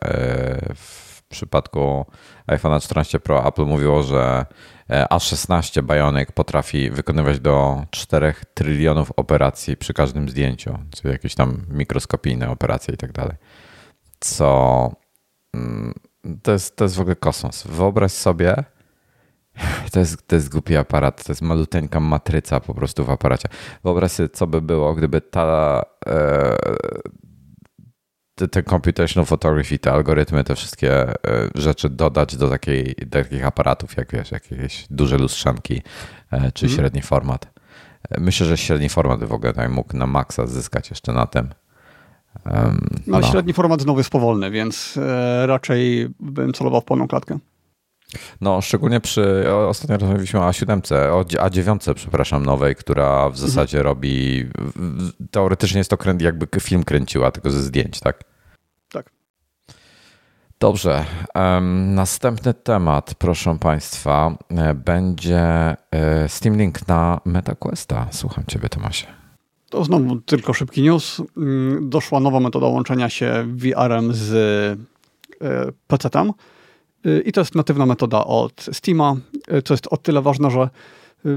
w 0.75 1.23
przypadku 1.29 2.05
iPhone 2.47 2.79
14 2.79 3.19
Pro 3.19 3.47
Apple 3.47 3.65
mówiło, 3.65 4.03
że 4.03 4.45
A16 4.89 5.83
Bionic 5.83 6.31
potrafi 6.31 6.89
wykonywać 6.89 7.39
do 7.39 7.85
4 7.91 8.33
trylionów 8.53 9.11
operacji 9.15 9.77
przy 9.77 9.93
każdym 9.93 10.29
zdjęciu, 10.29 10.77
czyli 10.95 11.13
jakieś 11.13 11.35
tam 11.35 11.65
mikroskopijne 11.69 12.49
operacje 12.49 12.93
i 12.93 12.97
tak 12.97 13.11
dalej. 13.11 13.35
Co 14.19 14.91
mm, 15.55 15.93
to 16.43 16.51
jest, 16.51 16.75
to 16.75 16.85
jest 16.85 16.95
w 16.95 16.99
ogóle 16.99 17.15
kosmos. 17.15 17.67
Wyobraź 17.67 18.11
sobie, 18.11 18.63
to 19.91 19.99
jest, 19.99 20.27
to 20.27 20.35
jest 20.35 20.49
głupi 20.49 20.75
aparat, 20.75 21.23
to 21.23 21.31
jest 21.31 21.41
maluteńka 21.41 21.99
matryca 21.99 22.59
po 22.59 22.73
prostu 22.73 23.05
w 23.05 23.09
aparacie. 23.09 23.49
Wyobraź 23.83 24.11
sobie, 24.11 24.29
co 24.29 24.47
by 24.47 24.61
było, 24.61 24.95
gdyby 24.95 25.21
ta 25.21 25.81
e, 28.41 28.47
ten 28.47 28.63
computational 28.63 29.25
photography, 29.25 29.79
te 29.79 29.91
algorytmy, 29.91 30.43
te 30.43 30.55
wszystkie 30.55 30.93
e, 30.93 31.15
rzeczy 31.55 31.89
dodać 31.89 32.35
do, 32.35 32.49
takiej, 32.49 32.95
do 33.05 33.23
takich 33.23 33.45
aparatów, 33.45 33.97
jak 33.97 34.11
wiesz, 34.11 34.31
jakieś 34.31 34.85
duże 34.89 35.17
lustrzanki 35.17 35.81
e, 36.31 36.51
czy 36.51 36.65
mm. 36.65 36.77
średni 36.77 37.01
format. 37.01 37.47
E, 38.09 38.19
myślę, 38.19 38.47
że 38.47 38.57
średni 38.57 38.89
format 38.89 39.23
w 39.23 39.33
ogóle 39.33 39.69
mógł 39.69 39.97
na 39.97 40.07
maksa 40.07 40.47
zyskać 40.47 40.89
jeszcze 40.89 41.13
na 41.13 41.27
tym. 41.27 41.49
Um, 42.45 42.89
no, 43.07 43.19
no, 43.19 43.27
średni 43.27 43.53
format 43.53 43.81
znowu 43.81 43.99
jest 43.99 44.09
powolny, 44.09 44.51
więc 44.51 44.99
raczej 45.45 46.09
bym 46.19 46.53
celował 46.53 46.81
w 46.81 46.85
pełną 46.85 47.07
klatkę. 47.07 47.39
No, 48.41 48.61
szczególnie 48.61 48.99
przy, 48.99 49.45
ostatnio 49.67 49.97
rozmawialiśmy 49.97 50.39
o 50.39 50.49
A7, 50.49 51.11
o 51.11 51.21
A9, 51.23 51.93
przepraszam, 51.93 52.45
nowej, 52.45 52.75
która 52.75 53.29
w 53.29 53.33
mhm. 53.33 53.49
zasadzie 53.49 53.77
mhm. 53.77 53.85
robi, 53.85 54.45
teoretycznie 55.31 55.77
jest 55.77 55.89
to 55.89 55.97
kręt, 55.97 56.21
jakby 56.21 56.47
film 56.59 56.83
kręciła, 56.83 57.31
tylko 57.31 57.51
ze 57.51 57.61
zdjęć, 57.61 57.99
tak? 57.99 58.23
Tak. 58.91 59.09
Dobrze. 60.59 61.05
Następny 61.85 62.53
temat, 62.53 63.15
proszę 63.17 63.57
Państwa, 63.59 64.37
e, 64.49 64.73
będzie 64.73 65.39
e, 65.91 66.29
Steam 66.29 66.57
Link 66.57 66.87
na 66.87 67.21
MetaQuesta. 67.25 68.07
Słucham 68.11 68.43
Ciebie, 68.47 68.69
Tomasie. 68.69 69.07
To 69.69 69.83
znowu 69.83 70.15
tylko 70.15 70.53
szybki 70.53 70.81
news. 70.81 71.21
Mm, 71.37 71.89
doszła 71.89 72.19
nowa 72.19 72.39
metoda 72.39 72.67
łączenia 72.67 73.09
się 73.09 73.45
VR-em 73.55 74.13
z 74.13 74.33
e, 75.41 75.71
PC-tem 75.87 76.31
i 77.25 77.31
to 77.31 77.41
jest 77.41 77.55
natywna 77.55 77.85
metoda 77.85 78.25
od 78.25 78.65
Steama, 78.71 79.15
co 79.65 79.73
jest 79.73 79.87
o 79.87 79.97
tyle 79.97 80.21
ważne, 80.21 80.51
że 80.51 80.69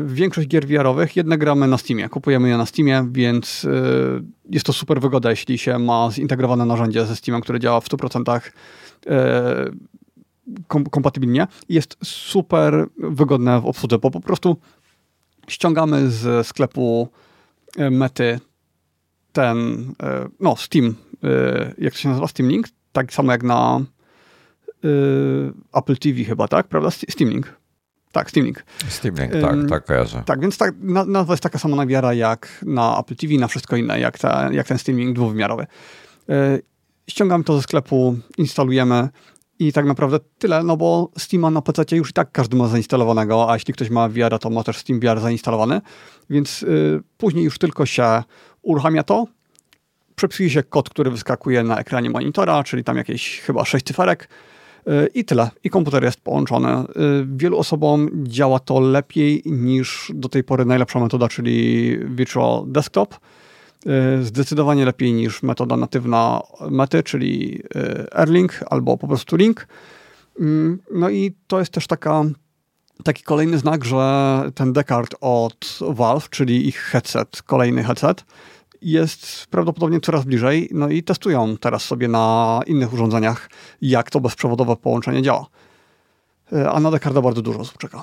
większość 0.05 0.49
gier 0.49 0.67
VR-owych 0.67 1.17
jednak 1.17 1.41
gramy 1.41 1.69
na 1.69 1.79
Steamie. 1.79 2.09
Kupujemy 2.09 2.49
je 2.49 2.57
na 2.57 2.67
Steamie, 2.67 3.09
więc 3.13 3.67
jest 4.51 4.67
to 4.67 4.73
super 4.73 5.01
wygoda, 5.01 5.31
jeśli 5.31 5.59
się 5.59 5.79
ma 5.79 6.11
zintegrowane 6.11 6.67
narzędzie 6.67 7.07
ze 7.07 7.17
Steamem, 7.17 7.43
które 7.43 7.61
działa 7.61 7.81
w 7.81 7.89
100% 7.89 8.41
kompatybilnie. 10.91 11.47
Jest 11.69 11.97
super 12.05 12.87
wygodne 12.99 13.61
w 13.61 13.67
obsłudze, 13.67 13.99
bo 13.99 14.11
po 14.11 14.21
prostu 14.21 14.57
ściągamy 15.49 16.11
z 16.11 16.47
sklepu 16.47 17.09
mety 17.91 18.41
ten, 19.33 19.87
no 20.41 20.57
Steam, 20.57 20.95
jak 21.79 21.93
to 21.93 21.99
się 21.99 22.09
nazywa, 22.09 22.29
Steam 22.29 22.51
Link, 22.51 22.67
tak 22.93 23.15
samo 23.15 23.33
jak 23.33 23.43
na 23.43 23.81
Apple 25.73 25.97
TV 25.97 26.25
chyba, 26.25 26.49
tak? 26.49 26.69
Prawda? 26.69 26.91
Steam 26.91 27.31
Link. 27.31 27.57
Tak, 28.13 28.31
Steam 28.31 28.47
Link. 28.47 28.65
Steam 28.89 29.15
Link, 29.15 29.33
tak, 29.33 29.57
tak 29.69 29.85
kojarzę. 29.85 30.23
Tak, 30.27 30.41
więc 30.41 30.59
tak, 30.59 30.75
nazwa 31.07 31.33
jest 31.33 31.43
taka 31.43 31.59
sama 31.59 31.77
nawiara 31.77 32.15
jak 32.15 32.65
na 32.67 33.01
Apple 33.01 33.17
TV, 33.17 33.35
na 33.35 33.49
wszystko 33.49 33.77
inne, 33.77 34.01
jak, 34.01 34.19
ta, 34.19 34.53
jak 34.53 34.67
ten 34.67 34.79
Steam 34.79 34.99
Link 34.99 35.17
dwuwymiarowy. 35.17 35.67
Ściągamy 37.11 37.45
to 37.45 37.57
ze 37.57 37.63
sklepu, 37.63 38.17
instalujemy 38.39 39.09
i 39.59 39.73
tak 39.73 39.87
naprawdę 39.87 40.19
tyle, 40.39 40.63
no 40.63 40.77
bo 40.77 41.11
Steama 41.19 41.51
na 41.51 41.63
PC 41.63 41.97
już 41.97 42.11
i 42.11 42.13
tak 42.13 42.33
każdy 42.33 42.57
ma 42.57 42.69
zainstalowanego, 42.69 43.51
a 43.51 43.55
jeśli 43.55 43.75
ktoś 43.75 43.91
ma 43.91 44.09
VR, 44.09 44.39
to 44.41 44.51
ma 44.51 44.65
też 44.65 44.79
Steam 44.79 45.01
VR 45.01 45.21
zainstalowany, 45.21 45.81
więc 46.31 46.63
y, 46.63 47.01
później 47.17 47.45
już 47.45 47.59
tylko 47.59 47.87
się 47.87 48.23
uruchamia 48.63 49.03
to, 49.03 49.27
przepisuje 50.15 50.51
się 50.51 50.63
kod, 50.63 50.91
który 50.91 51.11
wyskakuje 51.11 51.63
na 51.63 51.79
ekranie 51.79 52.11
monitora, 52.11 52.65
czyli 52.65 52.85
tam 52.85 52.97
jakieś 52.97 53.41
chyba 53.41 53.65
6 53.65 53.87
cyferek 53.87 54.25
y, 54.25 54.58
i 55.15 55.25
tyle. 55.25 55.51
I 55.65 55.71
komputer 55.71 56.05
jest 56.05 56.21
połączony. 56.21 56.69
Y, 56.69 56.85
wielu 57.37 57.59
osobom 57.59 58.11
działa 58.25 58.59
to 58.59 58.81
lepiej 58.81 59.43
niż 59.47 60.13
do 60.15 60.29
tej 60.29 60.45
pory 60.45 60.65
najlepsza 60.65 61.01
metoda, 61.01 61.29
czyli 61.29 61.99
Virtual 62.05 62.65
Desktop, 62.67 63.15
E, 63.87 64.23
zdecydowanie 64.23 64.85
lepiej 64.85 65.13
niż 65.13 65.43
metoda 65.43 65.77
natywna 65.77 66.41
mety, 66.71 67.03
czyli 67.03 67.63
e, 67.75 68.17
Airlink 68.19 68.65
albo 68.71 68.97
po 68.97 69.09
prostu 69.09 69.37
Link. 69.37 69.67
No 70.95 71.11
i 71.11 71.35
to 71.47 71.59
jest 71.59 71.73
też 71.73 71.87
taka, 71.87 72.25
taki 73.05 73.23
kolejny 73.23 73.59
znak, 73.59 73.85
że 73.85 74.43
ten 74.55 74.73
Descartes 74.73 75.19
od 75.21 75.79
Valve, 75.81 76.31
czyli 76.31 76.69
ich 76.69 76.77
headset, 76.77 77.43
kolejny 77.43 77.85
headset, 77.85 78.25
jest 78.83 79.47
prawdopodobnie 79.47 80.01
coraz 80.01 80.25
bliżej. 80.25 80.69
No 80.73 80.89
i 80.89 81.03
testują 81.03 81.57
teraz 81.57 81.83
sobie 81.83 82.09
na 82.09 82.61
innych 82.67 82.93
urządzeniach, 82.93 83.51
jak 83.83 84.11
to 84.11 84.21
bezprzewodowe 84.21 84.77
połączenie 84.77 85.23
działa. 85.23 85.47
E, 86.53 86.71
a 86.71 86.81
na 86.81 86.91
Descartes 86.91 87.23
bardzo 87.23 87.43
dużo 87.43 87.61
osób 87.61 87.79
czeka. 87.79 88.03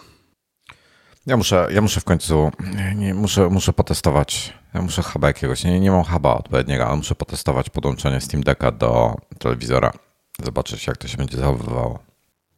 Ja 1.26 1.38
muszę, 1.38 1.68
ja 1.72 1.82
muszę 1.82 2.02
w 2.02 2.04
końcu, 2.04 2.52
nie, 2.96 3.14
muszę, 3.14 3.50
muszę 3.50 3.74
potestować, 3.74 4.54
ja 4.74 4.82
muszę 4.82 5.02
huba 5.02 5.28
jakiegoś, 5.28 5.64
nie, 5.64 5.80
nie 5.80 5.92
mam 5.92 6.04
huba 6.04 6.34
odpowiedniego, 6.34 6.88
ale 6.88 6.98
muszę 6.98 7.16
potestować 7.16 7.70
podłączenie 7.70 8.22
Steam 8.22 8.44
Decka 8.44 8.72
do 8.72 9.16
telewizora, 9.40 9.92
zobaczyć 10.44 10.88
jak 10.88 10.98
to 10.98 11.08
się 11.08 11.18
będzie 11.18 11.38
zachowywało. 11.38 12.00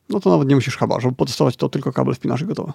No 0.10 0.20
to 0.20 0.30
nawet 0.30 0.48
nie 0.48 0.56
musisz 0.56 0.78
huba, 0.78 1.00
żeby 1.00 1.16
potestować 1.16 1.56
to 1.56 1.70
tylko 1.70 1.92
kabel 1.92 2.16
wpinasz 2.16 2.42
i 2.42 2.46
gotowe. 2.46 2.74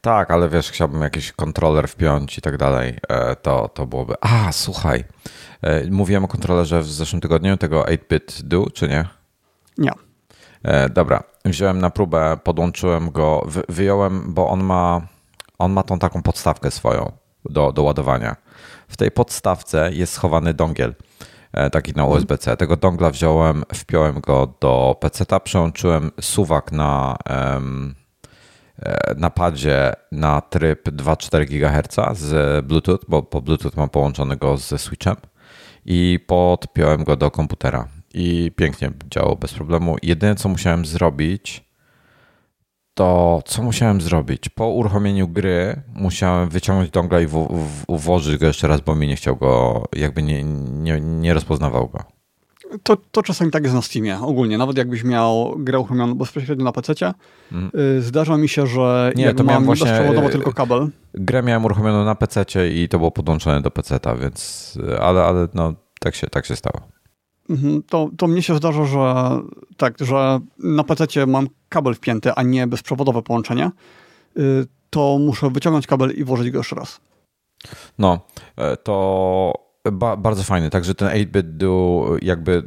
Tak, 0.00 0.30
ale 0.30 0.48
wiesz, 0.48 0.70
chciałbym 0.70 1.02
jakiś 1.02 1.32
kontroler 1.32 1.88
wpiąć 1.88 2.38
i 2.38 2.40
tak 2.40 2.56
dalej, 2.56 2.98
e, 3.08 3.36
to, 3.36 3.68
to 3.68 3.86
byłoby... 3.86 4.14
A, 4.20 4.52
słuchaj, 4.52 5.04
e, 5.62 5.90
mówiłem 5.90 6.24
o 6.24 6.28
kontrolerze 6.28 6.80
w 6.80 6.86
zeszłym 6.86 7.20
tygodniu, 7.20 7.56
tego 7.56 7.82
8-bit 7.82 8.42
do, 8.42 8.70
czy 8.70 8.88
nie? 8.88 9.08
Nie. 9.78 9.92
E, 10.62 10.88
dobra, 10.88 11.22
wziąłem 11.44 11.78
na 11.78 11.90
próbę, 11.90 12.38
podłączyłem 12.44 13.10
go, 13.10 13.46
wyjąłem, 13.68 14.34
bo 14.34 14.48
on 14.48 14.64
ma 14.64 15.00
on 15.58 15.72
ma 15.72 15.82
tą 15.82 15.98
taką 15.98 16.22
podstawkę 16.22 16.70
swoją 16.70 17.12
do, 17.44 17.72
do 17.72 17.82
ładowania. 17.82 18.36
W 18.88 18.96
tej 18.96 19.10
podstawce 19.10 19.92
jest 19.92 20.12
schowany 20.12 20.54
dongiel, 20.54 20.94
taki 21.72 21.92
na 21.92 22.04
USB-C. 22.04 22.56
Tego 22.56 22.76
dongla 22.76 23.10
wziąłem, 23.10 23.64
wpiąłem 23.74 24.20
go 24.20 24.54
do 24.60 24.96
PC-a, 25.00 25.40
przełączyłem 25.40 26.10
suwak 26.20 26.72
na, 26.72 27.16
e, 27.28 27.60
na 29.16 29.30
padzie 29.30 29.92
na 30.12 30.40
tryb 30.40 30.88
2,4 30.88 31.46
GHz 31.46 32.18
z 32.18 32.66
Bluetooth, 32.66 32.98
bo 33.08 33.22
po 33.22 33.42
Bluetooth 33.42 33.72
mam 33.76 33.88
połączony 33.88 34.36
go 34.36 34.56
ze 34.56 34.78
switchem 34.78 35.16
i 35.84 36.20
podpiąłem 36.26 37.04
go 37.04 37.16
do 37.16 37.30
komputera 37.30 37.88
i 38.14 38.52
pięknie 38.56 38.90
działał 39.10 39.36
bez 39.36 39.54
problemu. 39.54 39.96
Jedyne 40.02 40.34
co 40.34 40.48
musiałem 40.48 40.86
zrobić 40.86 41.68
to 42.98 43.42
co 43.44 43.62
musiałem 43.62 44.00
zrobić? 44.00 44.48
Po 44.48 44.68
uruchomieniu 44.68 45.28
gry 45.28 45.82
musiałem 45.94 46.48
wyciągnąć 46.48 46.90
dongla 46.90 47.20
i 47.20 47.26
włożyć 47.88 48.36
go 48.36 48.46
jeszcze 48.46 48.68
raz, 48.68 48.80
bo 48.80 48.94
mi 48.94 49.08
nie 49.08 49.16
chciał 49.16 49.36
go, 49.36 49.84
jakby 49.96 50.22
nie, 50.22 50.44
nie, 50.44 51.00
nie 51.00 51.34
rozpoznawał 51.34 51.88
go. 51.88 52.17
To, 52.82 52.96
to 52.96 53.22
czasami 53.22 53.50
tak 53.50 53.62
jest 53.62 53.74
na 53.74 53.82
Steamie, 53.82 54.18
ogólnie. 54.20 54.58
Nawet 54.58 54.78
jakbyś 54.78 55.04
miał 55.04 55.54
grę 55.58 55.78
uruchomioną 55.78 56.14
bezpośrednio 56.14 56.64
na 56.64 56.72
PC, 56.72 56.94
mm. 57.52 57.70
zdarza 58.00 58.36
mi 58.36 58.48
się, 58.48 58.66
że 58.66 59.12
nie, 59.16 59.34
to 59.34 59.44
mam 59.44 59.64
właśnie, 59.64 59.86
bezprzewodowo 59.86 60.28
tylko 60.28 60.52
kabel. 60.52 60.88
Grę 61.14 61.42
miałem 61.42 61.64
uruchomioną 61.64 62.04
na 62.04 62.14
PC 62.14 62.44
i 62.68 62.88
to 62.88 62.98
było 62.98 63.10
podłączone 63.10 63.60
do 63.60 63.70
PC, 63.70 63.98
więc 64.20 64.78
ale, 65.00 65.24
ale 65.24 65.48
no, 65.54 65.74
tak, 66.00 66.14
się, 66.14 66.26
tak 66.26 66.46
się 66.46 66.56
stało. 66.56 66.80
Mhm, 67.50 67.82
to, 67.82 68.10
to 68.18 68.26
mnie 68.26 68.42
się 68.42 68.56
zdarza, 68.56 68.84
że 68.84 69.14
tak, 69.76 69.94
że 70.00 70.40
na 70.58 70.84
PC 70.84 71.26
mam 71.26 71.48
kabel 71.68 71.94
wpięty, 71.94 72.32
a 72.32 72.42
nie 72.42 72.66
bezprzewodowe 72.66 73.22
połączenie, 73.22 73.70
y, 74.38 74.66
to 74.90 75.18
muszę 75.20 75.50
wyciągnąć 75.50 75.86
kabel 75.86 76.10
i 76.10 76.24
włożyć 76.24 76.50
go 76.50 76.58
jeszcze 76.58 76.76
raz. 76.76 77.00
No, 77.98 78.20
e, 78.56 78.76
to 78.76 79.67
ba 79.92 80.16
bardzo 80.16 80.42
fajny. 80.42 80.70
Także 80.70 80.94
ten 80.94 81.08
8-bit 81.08 81.56
do 81.56 82.04
jakby 82.22 82.62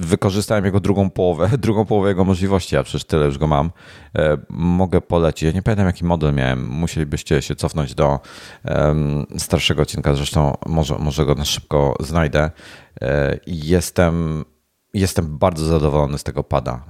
wykorzystałem 0.00 0.64
jego 0.64 0.80
drugą 0.80 1.10
połowę, 1.10 1.50
drugą 1.58 1.84
połowę 1.84 2.08
jego 2.08 2.24
możliwości, 2.24 2.74
ja 2.74 2.82
przecież 2.82 3.04
tyle 3.04 3.26
już 3.26 3.38
go 3.38 3.46
mam. 3.46 3.70
E, 4.18 4.36
mogę 4.50 5.00
polecić. 5.00 5.42
Ja 5.42 5.52
nie 5.52 5.62
pamiętam 5.62 5.86
jaki 5.86 6.04
model 6.04 6.34
miałem. 6.34 6.68
Musielibyście 6.68 7.42
się 7.42 7.56
cofnąć 7.56 7.94
do 7.94 8.20
um, 8.64 9.26
starszego 9.38 9.82
odcinka, 9.82 10.14
zresztą 10.14 10.54
może, 10.66 10.98
może 10.98 11.26
go 11.26 11.34
na 11.34 11.44
szybko 11.44 11.96
znajdę. 12.00 12.50
E, 13.02 13.38
jestem, 13.46 14.44
jestem 14.94 15.38
bardzo 15.38 15.64
zadowolony 15.64 16.18
z 16.18 16.24
tego 16.24 16.44
pada. 16.44 16.84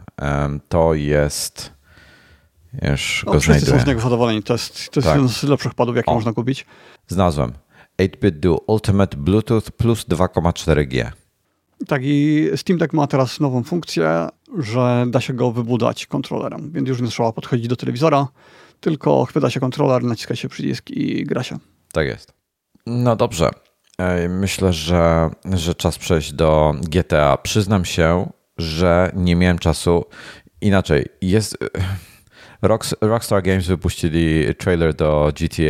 To 0.69 0.95
jest 0.95 1.73
Już 2.91 3.25
no, 3.27 3.33
go 3.33 3.41
znajduję. 3.41 3.73
są 3.73 3.85
z 3.85 3.87
niego 3.87 4.01
zadowoleni. 4.01 4.43
To 4.43 4.53
jest, 4.53 4.75
to 4.91 5.01
jest 5.01 5.09
Tak. 5.09 5.17
jeden 5.17 5.29
z 5.29 5.43
lepszych 5.43 5.75
padów, 5.75 5.97
jakie 5.97 6.11
O. 6.11 6.15
można 6.15 6.33
kupić. 6.33 6.67
Znalazłem. 7.09 7.53
8-bit 7.99 8.41
Duo 8.41 8.61
Ultimate 8.67 9.17
Bluetooth 9.17 9.63
plus 9.77 10.05
2,4G. 10.09 11.11
Tak, 11.87 12.03
i 12.05 12.49
Steam 12.57 12.79
Deck 12.79 12.93
ma 12.93 13.07
teraz 13.07 13.41
nową 13.41 13.63
funkcję, 13.63 14.29
że 14.59 15.07
da 15.11 15.21
się 15.21 15.35
go 15.35 15.53
wybudać 15.53 16.07
kontrolerem, 16.07 16.71
więc 16.73 16.89
już 16.89 17.01
nie 17.01 17.09
trzeba 17.09 17.33
podchodzić 17.33 17.69
do 17.69 17.77
telewizora, 17.77 18.29
tylko 18.81 19.25
chwyta 19.25 19.51
się 19.51 19.61
kontroler, 19.61 20.05
naciska 20.05 20.37
się 20.37 20.49
przycisk 20.49 20.91
i 20.91 21.25
gra 21.25 21.43
się. 21.43 21.59
Tak 21.93 22.07
jest. 22.07 22.33
No 22.87 23.17
dobrze. 23.17 23.51
Myślę, 24.29 24.73
że, 24.73 25.31
że 25.45 25.75
czas 25.75 25.99
przejść 25.99 26.33
do 26.33 26.75
GTA. 26.83 27.37
Przyznam 27.37 27.85
się, 27.85 28.31
że 28.59 29.13
nie 29.17 29.37
miałem 29.37 29.59
czasu. 29.59 30.05
Inaczej, 30.61 31.07
jest. 31.21 31.59
Rocks- 32.63 32.95
Rockstar 33.01 33.43
Games 33.43 33.67
wypuścili 33.67 34.55
trailer 34.55 34.95
do 34.95 35.33
GTA, 35.41 35.63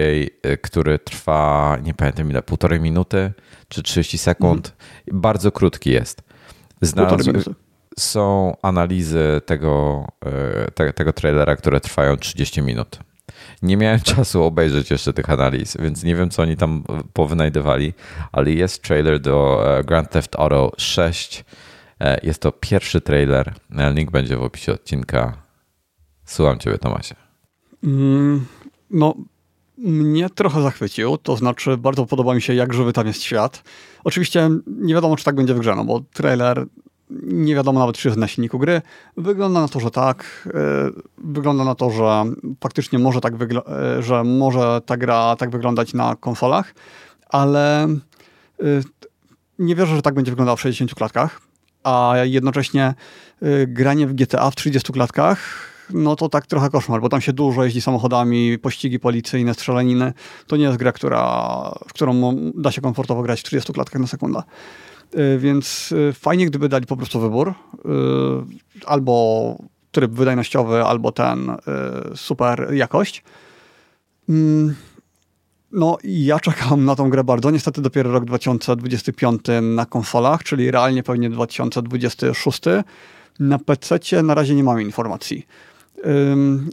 y, 0.50 0.58
który 0.62 0.98
trwa, 0.98 1.76
nie 1.82 1.94
pamiętam 1.94 2.30
ile, 2.30 2.42
półtorej 2.42 2.80
minuty 2.80 3.32
czy 3.68 3.82
30 3.82 4.18
sekund. 4.18 4.72
Bardzo 5.12 5.52
krótki 5.52 5.90
jest. 5.90 6.22
Minuty. 7.26 7.50
są 7.98 8.56
analizy 8.62 9.40
tego, 9.46 10.04
e, 10.26 10.70
te, 10.70 10.92
tego 10.92 11.12
trailera, 11.12 11.56
które 11.56 11.80
trwają 11.80 12.16
30 12.16 12.62
minut. 12.62 12.98
Nie 13.62 13.76
miałem 13.76 14.00
czasu 14.14 14.42
obejrzeć 14.44 14.90
jeszcze 14.90 15.12
tych 15.12 15.30
analiz, 15.30 15.76
więc 15.80 16.04
nie 16.04 16.14
wiem, 16.16 16.30
co 16.30 16.42
oni 16.42 16.56
tam 16.56 16.84
powynajdywali, 17.12 17.92
ale 18.32 18.50
jest 18.50 18.82
trailer 18.82 19.20
do 19.20 19.64
e, 19.78 19.84
Grand 19.84 20.10
Theft 20.10 20.36
Auto 20.36 20.72
6. 20.78 21.44
E, 22.00 22.20
Jest 22.22 22.42
to 22.42 22.52
pierwszy 22.52 23.00
trailer. 23.00 23.54
E, 23.78 23.92
Link 23.92 24.10
będzie 24.10 24.36
w 24.36 24.42
opisie 24.42 24.72
odcinka. 24.72 25.45
Słucham 26.26 26.58
Ciebie, 26.58 26.78
Tomasie. 26.78 27.14
Mm, 27.84 28.46
No, 28.90 29.14
mnie 29.78 30.30
trochę 30.30 30.62
zachwycił, 30.62 31.16
to 31.16 31.36
znaczy 31.36 31.76
bardzo 31.76 32.06
podoba 32.06 32.34
mi 32.34 32.42
się, 32.42 32.54
jak 32.54 32.74
żywy 32.74 32.92
tam 32.92 33.06
jest 33.06 33.22
świat. 33.22 33.62
Oczywiście 34.04 34.50
nie 34.66 34.94
wiadomo, 34.94 35.16
czy 35.16 35.24
tak 35.24 35.34
będzie 35.34 35.54
w 35.54 35.58
grze, 35.58 35.76
no 35.76 35.84
bo 35.84 36.00
trailer 36.12 36.66
nie 37.22 37.54
wiadomo 37.54 37.80
nawet, 37.80 37.96
czy 37.96 38.08
jest 38.08 38.18
na 38.18 38.28
silniku 38.28 38.58
gry. 38.58 38.82
Wygląda 39.16 39.60
na 39.60 39.68
to, 39.68 39.80
że 39.80 39.90
tak. 39.90 40.48
Yy, 40.54 41.02
Wygląda 41.18 41.64
na 41.64 41.74
to, 41.74 41.90
że 41.90 42.24
faktycznie 42.60 42.98
może 42.98 43.20
tak 43.20 43.34
yy, 43.40 44.02
że 44.02 44.24
może 44.24 44.80
ta 44.86 44.96
gra 44.96 45.36
tak 45.36 45.50
wyglądać 45.50 45.94
na 45.94 46.16
konsolach, 46.16 46.74
ale 47.28 47.88
yy, 48.58 48.82
nie 49.58 49.74
wierzę, 49.74 49.96
że 49.96 50.02
tak 50.02 50.14
będzie 50.14 50.32
wyglądał 50.32 50.56
w 50.56 50.60
60 50.60 50.94
klatkach, 50.94 51.40
a 51.84 52.14
jednocześnie 52.24 52.94
granie 53.66 54.06
w 54.06 54.14
GTA 54.14 54.50
w 54.50 54.56
30 54.56 54.92
klatkach 54.92 55.38
no 55.90 56.16
to 56.16 56.28
tak 56.28 56.46
trochę 56.46 56.70
koszmar, 56.70 57.00
bo 57.00 57.08
tam 57.08 57.20
się 57.20 57.32
dużo 57.32 57.64
jeździ 57.64 57.80
samochodami, 57.80 58.58
pościgi 58.58 58.98
policyjne, 58.98 59.54
strzelaniny. 59.54 60.12
To 60.46 60.56
nie 60.56 60.64
jest 60.64 60.76
gra, 60.76 60.92
która, 60.92 61.22
w 61.88 61.92
którą 61.92 62.36
da 62.54 62.72
się 62.72 62.80
komfortowo 62.80 63.22
grać 63.22 63.40
w 63.40 63.44
30 63.44 63.72
klatkach 63.72 64.00
na 64.00 64.06
sekundę. 64.06 64.42
Y, 65.14 65.38
Więc 65.38 65.92
y, 65.92 66.12
fajnie, 66.12 66.46
gdyby 66.46 66.68
dali 66.68 66.86
po 66.86 66.96
prostu 66.96 67.20
wybór. 67.20 67.48
y, 67.48 67.52
Albo 68.86 69.56
tryb 69.92 70.12
wydajnościowy, 70.12 70.84
albo 70.84 71.12
ten 71.12 71.56
super 72.14 72.68
jakość. 72.74 73.24
Mm, 74.28 74.74
No 75.72 75.98
i 76.02 76.24
ja 76.24 76.40
czekam 76.40 76.84
na 76.84 76.96
tą 76.96 77.10
grę 77.10 77.24
bardzo. 77.24 77.50
Niestety 77.50 77.82
dopiero 77.82 78.12
rok 78.12 78.24
2025 78.24 79.40
na 79.62 79.86
konsolach, 79.86 80.42
czyli 80.44 80.70
realnie 80.70 81.02
pewnie 81.02 81.30
2026. 81.30 82.60
Na 83.40 83.58
PC 83.58 84.22
na 84.22 84.34
razie 84.34 84.54
nie 84.54 84.64
mamy 84.64 84.82
informacji. 84.82 85.46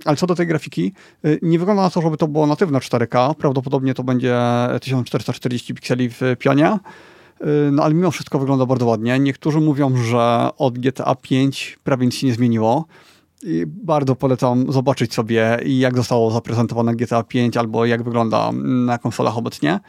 Ale 0.05 0.17
co 0.17 0.28
do 0.28 0.36
tej 0.36 0.47
grafiki, 0.47 0.93
y, 1.26 1.39
nie 1.41 1.59
wygląda 1.59 1.82
na 1.84 1.89
to, 1.89 2.01
żeby 2.01 2.17
to 2.17 2.28
było 2.28 2.47
natywne 2.47 2.80
4K. 2.80 3.34
Prawdopodobnie 3.36 3.93
to 3.93 4.03
będzie 4.03 4.39
1440 4.82 5.74
pikseli 5.74 6.09
w 6.09 6.21
pionie. 6.39 6.80
Y, 7.41 7.71
No 7.71 7.84
ale 7.84 7.93
mimo 7.93 8.11
wszystko 8.11 8.39
wygląda 8.39 8.65
bardzo 8.65 8.86
ładnie. 8.86 9.19
Niektórzy 9.19 9.59
mówią, 9.59 9.97
że 9.97 10.49
od 10.57 10.80
GTA 10.80 11.15
5 11.15 11.80
prawie 11.84 12.05
nic 12.05 12.15
się 12.15 12.28
nie 12.28 12.34
zmieniło. 12.34 12.86
I 13.43 13.63
bardzo 13.67 14.15
polecam 14.15 14.71
zobaczyć 14.71 15.13
sobie, 15.13 15.59
jak 15.65 15.97
zostało 15.97 16.32
zaprezentowane 16.32 16.95
GTA 16.95 17.24
5 17.24 17.57
albo 17.57 17.86
jak 17.86 18.03
wygląda 18.03 18.51
na 18.63 18.97
konsolach 18.97 19.38
obecnie. 19.38 19.80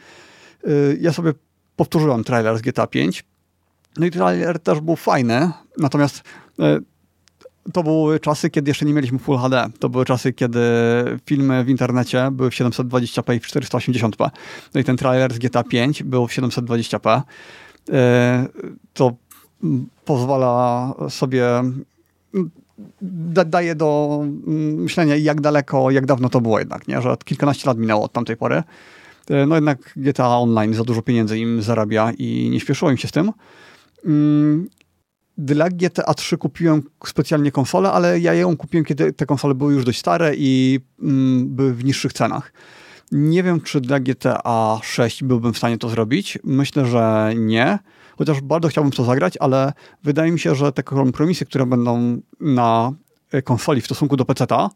Y, 0.67 0.97
Ja 1.01 1.13
sobie 1.13 1.33
powtórzyłem 1.75 2.23
trailer 2.23 2.57
z 2.57 2.61
GTA 2.61 2.87
5. 2.87 3.23
No 3.97 4.05
i 4.05 4.11
trailer 4.11 4.59
też 4.59 4.79
był 4.79 4.95
fajny, 4.95 5.51
natomiast 5.77 6.23
to 7.73 7.83
były 7.83 8.19
czasy, 8.19 8.49
kiedy 8.49 8.69
jeszcze 8.69 8.85
nie 8.85 8.93
mieliśmy 8.93 9.19
Full 9.19 9.37
HD. 9.37 9.69
To 9.79 9.89
były 9.89 10.05
czasy, 10.05 10.33
kiedy 10.33 10.59
filmy 11.25 11.63
w 11.63 11.69
internecie 11.69 12.29
były 12.31 12.51
w 12.51 12.53
720p 12.53 13.35
i 13.35 13.39
w 13.39 13.47
480p. 13.47 14.29
No 14.73 14.81
i 14.81 14.83
ten 14.83 14.97
trailer 14.97 15.33
z 15.33 15.37
GTA 15.39 15.63
5 15.63 16.03
był 16.03 16.27
w 16.27 16.31
720p. 16.31 17.21
Y, 17.89 17.93
To 18.93 19.13
mm, 19.63 19.87
pozwala 20.05 20.93
sobie 21.09 21.59
mm, 21.59 21.85
da, 23.01 23.45
daje 23.45 23.75
do 23.75 24.19
mm, 24.23 24.73
myślenia, 24.73 25.15
jak 25.15 25.41
daleko, 25.41 25.91
jak 25.91 26.05
dawno 26.05 26.29
to 26.29 26.41
było 26.41 26.59
jednak, 26.59 26.87
nie? 26.87 27.01
że 27.01 27.15
kilkanaście 27.25 27.67
lat 27.67 27.77
minęło 27.77 28.03
od 28.03 28.11
tamtej 28.11 28.37
pory. 28.37 28.63
E, 29.29 29.45
No 29.45 29.55
jednak 29.55 29.93
GTA 29.95 30.37
Online 30.37 30.73
za 30.73 30.83
dużo 30.83 31.01
pieniędzy 31.01 31.39
im 31.39 31.61
zarabia 31.61 32.11
i 32.17 32.49
nie 32.49 32.59
śpieszyło 32.59 32.91
im 32.91 32.97
się 32.97 33.07
z 33.07 33.11
tym. 33.11 33.31
Dla 35.37 35.69
GTA 35.69 36.13
3 36.13 36.37
kupiłem 36.37 36.83
specjalnie 37.05 37.51
konsolę, 37.51 37.91
ale 37.91 38.19
ja 38.19 38.33
ją 38.33 38.57
kupiłem, 38.57 38.85
kiedy 38.85 39.13
te 39.13 39.25
konsole 39.25 39.55
były 39.55 39.73
już 39.73 39.85
dość 39.85 39.99
stare 39.99 40.35
i 40.37 40.79
mm, 41.01 41.55
były 41.55 41.73
w 41.73 41.85
niższych 41.85 42.13
cenach. 42.13 42.53
Nie 43.11 43.43
wiem, 43.43 43.61
czy 43.61 43.81
dla 43.81 43.99
GTA 43.99 44.79
6 44.83 45.23
byłbym 45.23 45.53
w 45.53 45.57
stanie 45.57 45.77
to 45.77 45.89
zrobić. 45.89 46.39
Myślę, 46.43 46.85
że 46.85 47.33
nie. 47.35 47.79
Chociaż 48.17 48.41
bardzo 48.41 48.67
chciałbym 48.67 48.91
to 48.91 49.03
zagrać, 49.03 49.37
ale 49.39 49.73
wydaje 50.03 50.31
mi 50.31 50.39
się, 50.39 50.55
że 50.55 50.71
te 50.71 50.83
kompromisy, 50.83 51.45
które 51.45 51.65
będą 51.65 52.21
na 52.39 52.91
e, 53.31 53.41
konsoli 53.41 53.81
w 53.81 53.85
stosunku 53.85 54.17
do 54.17 54.25
PC-ta, 54.25 54.69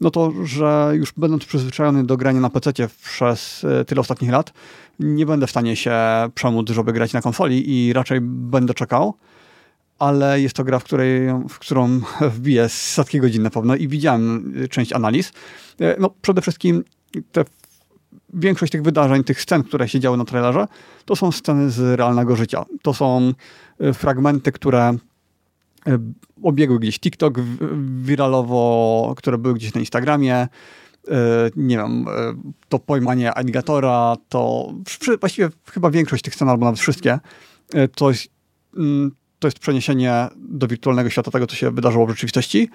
no 0.00 0.10
to, 0.10 0.32
że 0.44 0.92
już 0.94 1.12
będąc 1.16 1.44
przyzwyczajony 1.44 2.04
do 2.04 2.16
grania 2.16 2.40
na 2.40 2.50
PC 2.50 2.72
przez 3.04 3.64
e, 3.64 3.84
tyle 3.84 4.00
ostatnich 4.00 4.30
lat, 4.30 4.52
nie 4.98 5.26
będę 5.26 5.46
w 5.46 5.50
stanie 5.50 5.76
się 5.76 5.96
przemóc, 6.34 6.70
żeby 6.70 6.92
grać 6.92 7.12
na 7.12 7.22
konsoli 7.22 7.70
i 7.70 7.92
raczej 7.92 8.18
będę 8.20 8.74
czekał. 8.74 9.14
Ale 10.04 10.40
jest 10.40 10.56
to 10.56 10.64
gra, 10.64 10.78
w, 10.78 10.84
której, 10.84 11.20
w 11.48 11.58
którą 11.58 12.00
wbiję 12.36 12.68
setki 12.68 13.20
godzin 13.20 13.42
na 13.42 13.50
pewno 13.50 13.76
i 13.76 13.88
widziałem 13.88 14.54
część 14.70 14.92
analiz. 14.92 15.32
E, 15.80 15.96
No 16.00 16.10
przede 16.22 16.42
wszystkim 16.42 16.84
te 17.32 17.44
większość 18.34 18.72
tych 18.72 18.82
wydarzeń, 18.82 19.24
tych 19.24 19.40
scen, 19.40 19.62
które 19.62 19.88
się 19.88 20.00
działy 20.00 20.16
na 20.16 20.24
trailerze, 20.24 20.66
to 21.04 21.16
są 21.16 21.32
sceny 21.32 21.70
z 21.70 21.98
realnego 21.98 22.36
życia. 22.36 22.64
To 22.82 22.94
są 22.94 23.32
e, 23.80 23.92
fragmenty, 23.92 24.52
które 24.52 24.94
e, 25.86 25.98
obiegły 26.42 26.78
gdzieś 26.78 27.00
TikTok 27.00 27.40
wiralowo, 28.02 29.14
które 29.16 29.38
były 29.38 29.54
gdzieś 29.54 29.74
na 29.74 29.80
Instagramie. 29.80 30.48
Nie 31.56 31.76
wiem, 31.76 32.06
to 32.68 32.78
pojmanie 32.78 33.34
aligatora, 33.34 34.16
to 34.28 34.72
właściwie 35.20 35.48
chyba 35.72 35.90
większość 35.90 36.22
tych 36.22 36.34
scen, 36.34 36.48
albo 36.48 36.64
nawet 36.64 36.80
wszystkie, 36.80 37.18
to 37.94 38.10
jest, 38.10 38.28
mm, 38.76 39.10
to 39.44 39.48
jest 39.48 39.58
przeniesienie 39.58 40.28
do 40.36 40.66
wirtualnego 40.66 41.10
świata 41.10 41.30
tego, 41.30 41.46
co 41.46 41.56
się 41.56 41.70
wydarzyło 41.70 42.06
w 42.06 42.10
rzeczywistości. 42.10 42.68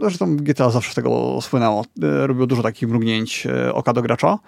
Zresztą 0.00 0.36
GTA 0.36 0.70
zawsze 0.70 0.92
z 0.92 0.94
tego 0.94 1.38
słynęło. 1.42 1.84
Yy, 1.96 2.26
Robiło 2.26 2.46
dużo 2.46 2.62
takich 2.62 2.88
mrugnięć 2.88 3.44
yy, 3.44 3.74
oka 3.74 3.92
do 3.92 4.02
gracza. 4.02 4.38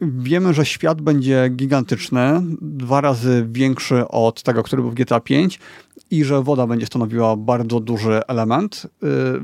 Wiemy, 0.00 0.54
że 0.54 0.66
świat 0.66 1.02
będzie 1.02 1.48
gigantyczny, 1.48 2.42
dwa 2.60 3.00
razy 3.00 3.46
większy 3.50 4.08
od 4.08 4.42
tego, 4.42 4.62
który 4.62 4.82
był 4.82 4.90
w 4.90 4.94
GTA 4.94 5.20
V 5.20 5.34
i 6.10 6.24
że 6.24 6.42
woda 6.42 6.66
będzie 6.66 6.86
stanowiła 6.86 7.36
bardzo 7.36 7.80
duży 7.80 8.20
element, 8.28 8.86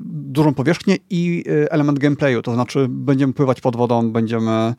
dużą 0.04 0.54
powierzchnię 0.54 0.96
i 1.10 1.44
element 1.70 1.98
gameplayu, 1.98 2.42
to 2.42 2.54
znaczy 2.54 2.86
będziemy 2.88 3.32
pływać 3.32 3.60
pod 3.60 3.76
wodą, 3.76 4.12
będziemy 4.12 4.74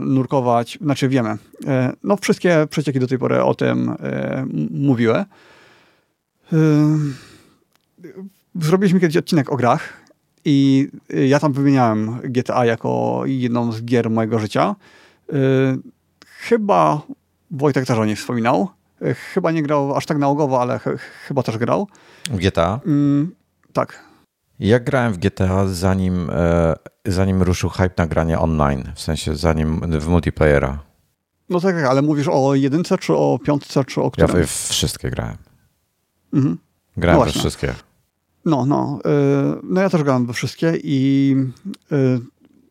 nurkować, 0.00 0.78
znaczy 0.80 1.08
wiemy. 1.08 1.30
Yy, 1.30 1.68
No 2.02 2.16
wszystkie 2.16 2.66
przecieki 2.70 2.98
do 3.00 3.06
tej 3.06 3.18
pory 3.18 3.42
o 3.42 3.54
tym 3.54 3.90
m- 4.00 4.68
mówiły. 4.70 5.24
Zrobiliśmy 8.60 9.00
kiedyś 9.00 9.16
odcinek 9.16 9.52
o 9.52 9.56
grach 9.56 9.92
i 10.44 10.88
ja 11.28 11.38
tam 11.40 11.52
wymieniałem 11.52 12.20
GTA 12.24 12.64
jako 12.66 13.22
jedną 13.24 13.72
z 13.72 13.84
gier 13.84 14.10
mojego 14.10 14.38
życia. 14.38 14.74
Chyba 16.26 17.02
Wojtek 17.50 17.86
też 17.86 17.98
o 17.98 18.04
niej 18.04 18.16
wspominał. 18.16 18.68
Chyba 19.34 19.50
nie 19.52 19.62
grał 19.62 19.96
aż 19.96 20.06
tak 20.06 20.18
nałogowo, 20.18 20.60
ale 20.62 20.78
ch 20.78 20.84
chyba 21.26 21.42
też 21.42 21.58
grał. 21.58 21.88
GTA? 22.30 22.80
Mm, 22.86 23.30
tak. 23.72 24.04
Ja 24.62 24.80
grałem 24.80 25.12
w 25.12 25.18
GTA 25.18 25.66
zanim, 25.66 26.30
e, 26.30 26.74
zanim 27.06 27.42
ruszył 27.42 27.70
hype 27.70 27.94
na 27.96 28.06
granie 28.06 28.38
online, 28.38 28.92
w 28.94 29.00
sensie 29.00 29.36
zanim 29.36 29.80
w 30.00 30.08
multiplayera. 30.08 30.78
No 31.48 31.60
tak, 31.60 31.74
tak, 31.76 31.84
ale 31.84 32.02
mówisz 32.02 32.28
o 32.30 32.54
jedynce, 32.54 32.98
czy 32.98 33.14
o 33.14 33.38
piątce, 33.44 33.84
czy 33.84 34.00
o 34.00 34.04
Ja 34.04 34.26
którym? 34.26 34.46
w 34.46 34.50
wszystkie 34.68 35.10
grałem. 35.10 35.36
Mhm. 36.32 36.58
Grałem 36.96 37.20
No 37.20 37.24
we 37.26 37.32
wszystkie. 37.32 37.74
No, 38.44 38.66
no. 38.66 38.98
No 39.62 39.80
ja 39.80 39.90
też 39.90 40.02
grałem 40.02 40.26
we 40.26 40.32
wszystkie 40.32 40.72
i 40.84 41.36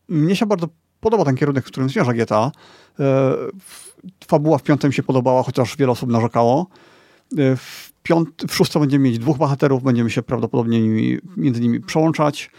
mnie 0.08 0.36
się 0.36 0.46
bardzo 0.46 0.68
podoba 1.00 1.26
ten 1.26 1.36
kierunek, 1.36 1.66
w 1.66 1.68
którym 1.68 1.90
zmierza 1.90 2.14
GTA. 2.14 2.52
Fabuła 4.28 4.58
w 4.58 4.64
piątym 4.64 4.92
się 4.92 5.04
podobała, 5.04 5.44
chociaż 5.44 5.78
wiele 5.78 5.92
osób 5.92 6.10
narzekało. 6.10 6.68
W, 7.38 7.91
piąt, 8.04 8.44
w 8.48 8.56
szóstym 8.56 8.82
będziemy 8.82 9.04
mieć 9.04 9.20
dwóch 9.20 9.38
bohaterów, 9.38 9.84
będziemy 9.84 10.10
się 10.10 10.24
prawdopodobnie 10.24 10.82
nimi, 10.82 11.18
między 11.38 11.62
nimi 11.62 11.82
przełączać. 11.82 12.52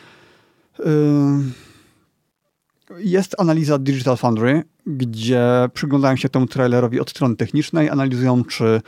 Jest 2.98 3.40
analiza 3.40 3.78
Digital 3.78 4.16
Foundry, 4.16 4.62
gdzie 4.86 5.68
przyglądają 5.74 6.16
się 6.16 6.28
temu 6.28 6.46
trailerowi 6.46 7.00
od 7.00 7.10
strony 7.10 7.36
technicznej, 7.36 7.90
analizują, 7.90 8.44
czy 8.44 8.80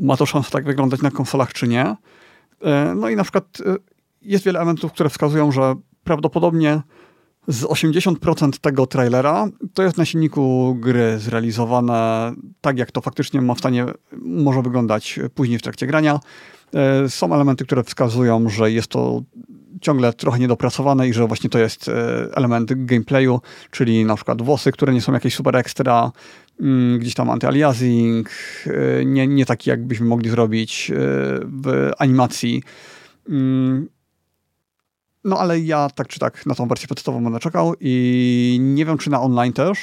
ma 0.00 0.16
to 0.16 0.26
szansę 0.26 0.50
tak 0.50 0.64
wyglądać 0.64 1.02
na 1.02 1.10
konsolach, 1.10 1.52
czy 1.52 1.68
nie. 1.68 1.96
E, 2.62 2.94
no 2.96 3.08
i 3.08 3.16
na 3.16 3.22
przykład 3.22 3.44
e, 3.66 3.76
jest 4.22 4.44
wiele 4.44 4.58
elementów, 4.58 4.92
które 4.92 5.10
wskazują, 5.10 5.52
że 5.52 5.74
prawdopodobnie 6.04 6.82
z 7.48 7.64
80% 7.64 8.50
tego 8.60 8.86
trailera 8.86 9.48
to 9.74 9.82
jest 9.82 9.96
na 9.96 10.04
silniku 10.04 10.76
gry 10.80 11.18
zrealizowane 11.18 12.32
tak, 12.60 12.78
jak 12.78 12.92
to 12.92 13.00
faktycznie 13.00 13.40
ma 13.40 13.54
w 13.54 13.58
stanie, 13.58 13.86
może 14.22 14.62
wyglądać 14.62 15.20
później 15.34 15.58
w 15.58 15.62
trakcie 15.62 15.86
grania. 15.86 16.20
E, 16.74 17.08
są 17.08 17.34
elementy, 17.34 17.64
które 17.64 17.84
wskazują, 17.84 18.48
że 18.48 18.72
jest 18.72 18.88
to 18.88 19.22
ciągle 19.80 20.12
trochę 20.12 20.38
niedopracowane 20.38 21.08
i 21.08 21.12
że 21.12 21.26
właśnie 21.26 21.50
to 21.50 21.58
jest 21.58 21.90
element 22.34 22.84
gameplayu, 22.84 23.40
czyli 23.70 24.04
na 24.04 24.16
przykład 24.16 24.42
włosy, 24.42 24.72
które 24.72 24.94
nie 24.94 25.00
są 25.00 25.12
jakieś 25.12 25.34
super 25.34 25.56
ekstra, 25.56 26.12
mm, 26.60 26.98
gdzieś 26.98 27.14
tam 27.14 27.28
anti-aliasing, 27.28 28.24
nie, 29.04 29.26
nie 29.26 29.46
taki 29.46 29.70
jakbyśmy 29.70 30.06
mogli 30.06 30.30
zrobić 30.30 30.92
w 31.44 31.90
animacji. 31.98 32.62
No 35.26 35.38
ale 35.38 35.60
ja 35.60 35.90
tak 35.90 36.08
czy 36.08 36.20
tak 36.20 36.46
na 36.46 36.54
tą 36.54 36.68
wersję 36.68 36.88
podstawową 36.88 37.24
będę 37.24 37.38
czekał 37.38 37.74
i 37.80 38.58
nie 38.60 38.84
wiem, 38.84 38.98
czy 38.98 39.10
na 39.10 39.20
online 39.20 39.52
też. 39.52 39.78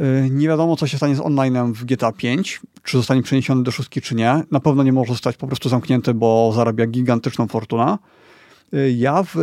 Y, 0.00 0.28
nie 0.30 0.48
wiadomo, 0.48 0.76
co 0.76 0.86
się 0.86 0.96
stanie 0.96 1.16
z 1.16 1.20
onlinem 1.20 1.72
w 1.72 1.84
GTA 1.84 2.12
5, 2.12 2.60
czy 2.82 2.96
zostanie 2.96 3.22
przeniesiony 3.22 3.62
do 3.62 3.70
szóstki, 3.70 4.00
czy 4.00 4.14
nie. 4.14 4.42
Na 4.50 4.60
pewno 4.60 4.82
nie 4.82 4.92
może 4.92 5.12
zostać 5.12 5.36
po 5.36 5.46
prostu 5.46 5.68
zamknięty, 5.68 6.14
bo 6.14 6.52
zarabia 6.54 6.86
gigantyczną 6.86 7.46
fortunę. 7.46 7.98
Y, 8.74 8.92
ja 8.92 9.22
w 9.22 9.36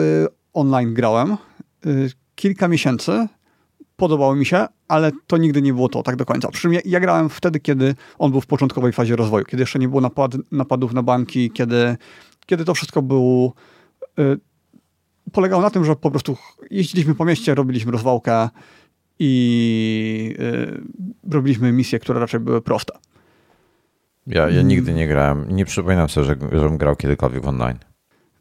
online 0.53 0.93
grałem 0.93 1.37
y, 1.85 2.11
kilka 2.35 2.67
miesięcy, 2.67 3.27
podobało 3.95 4.35
mi 4.35 4.45
się, 4.45 4.67
ale 4.87 5.11
to 5.27 5.37
nigdy 5.37 5.61
nie 5.61 5.73
było 5.73 5.89
to 5.89 6.03
tak 6.03 6.15
do 6.15 6.25
końca. 6.25 6.47
Przy 6.51 6.61
czym 6.61 6.73
ja, 6.73 6.79
ja 6.85 6.99
grałem 6.99 7.29
wtedy, 7.29 7.59
kiedy 7.59 7.95
on 8.17 8.31
był 8.31 8.41
w 8.41 8.47
początkowej 8.47 8.93
fazie 8.93 9.15
rozwoju, 9.15 9.45
kiedy 9.45 9.63
jeszcze 9.63 9.79
nie 9.79 9.87
było 9.87 10.01
napad, 10.01 10.31
napadów 10.51 10.93
na 10.93 11.03
banki, 11.03 11.51
kiedy, 11.51 11.97
kiedy 12.45 12.65
to 12.65 12.73
wszystko 12.73 13.01
było 13.01 13.53
polegało 15.31 15.61
na 15.61 15.69
tym, 15.69 15.85
że 15.85 15.95
po 15.95 16.11
prostu 16.11 16.37
jeździliśmy 16.71 17.15
po 17.15 17.25
mieście, 17.25 17.55
robiliśmy 17.55 17.91
rozwałkę 17.91 18.49
i 19.19 20.35
y, 20.39 20.81
robiliśmy 21.33 21.71
misje, 21.71 21.99
które 21.99 22.19
raczej 22.19 22.39
były 22.39 22.61
proste. 22.61 22.93
Ja, 24.27 24.49
ja 24.49 24.61
nigdy 24.61 24.93
nie 24.93 25.07
grałem. 25.07 25.55
Nie 25.55 25.65
przypominam 25.65 26.09
sobie, 26.09 26.27
że, 26.27 26.35
żebym 26.51 26.77
grał 26.77 26.95
kiedykolwiek 26.95 27.47
online. 27.47 27.77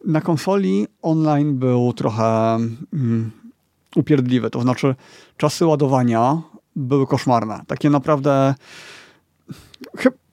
Na 0.06 0.20
konsoli 0.20 0.86
online 1.02 1.58
był 1.58 1.92
trochę 1.92 2.58
mm, 2.92 3.30
upierdliwy. 3.96 4.50
To 4.50 4.60
znaczy, 4.60 4.94
czasy 5.36 5.66
ładowania 5.66 6.42
były 6.76 7.06
koszmarne. 7.06 7.60
Takie 7.66 7.90
naprawdę. 7.90 8.54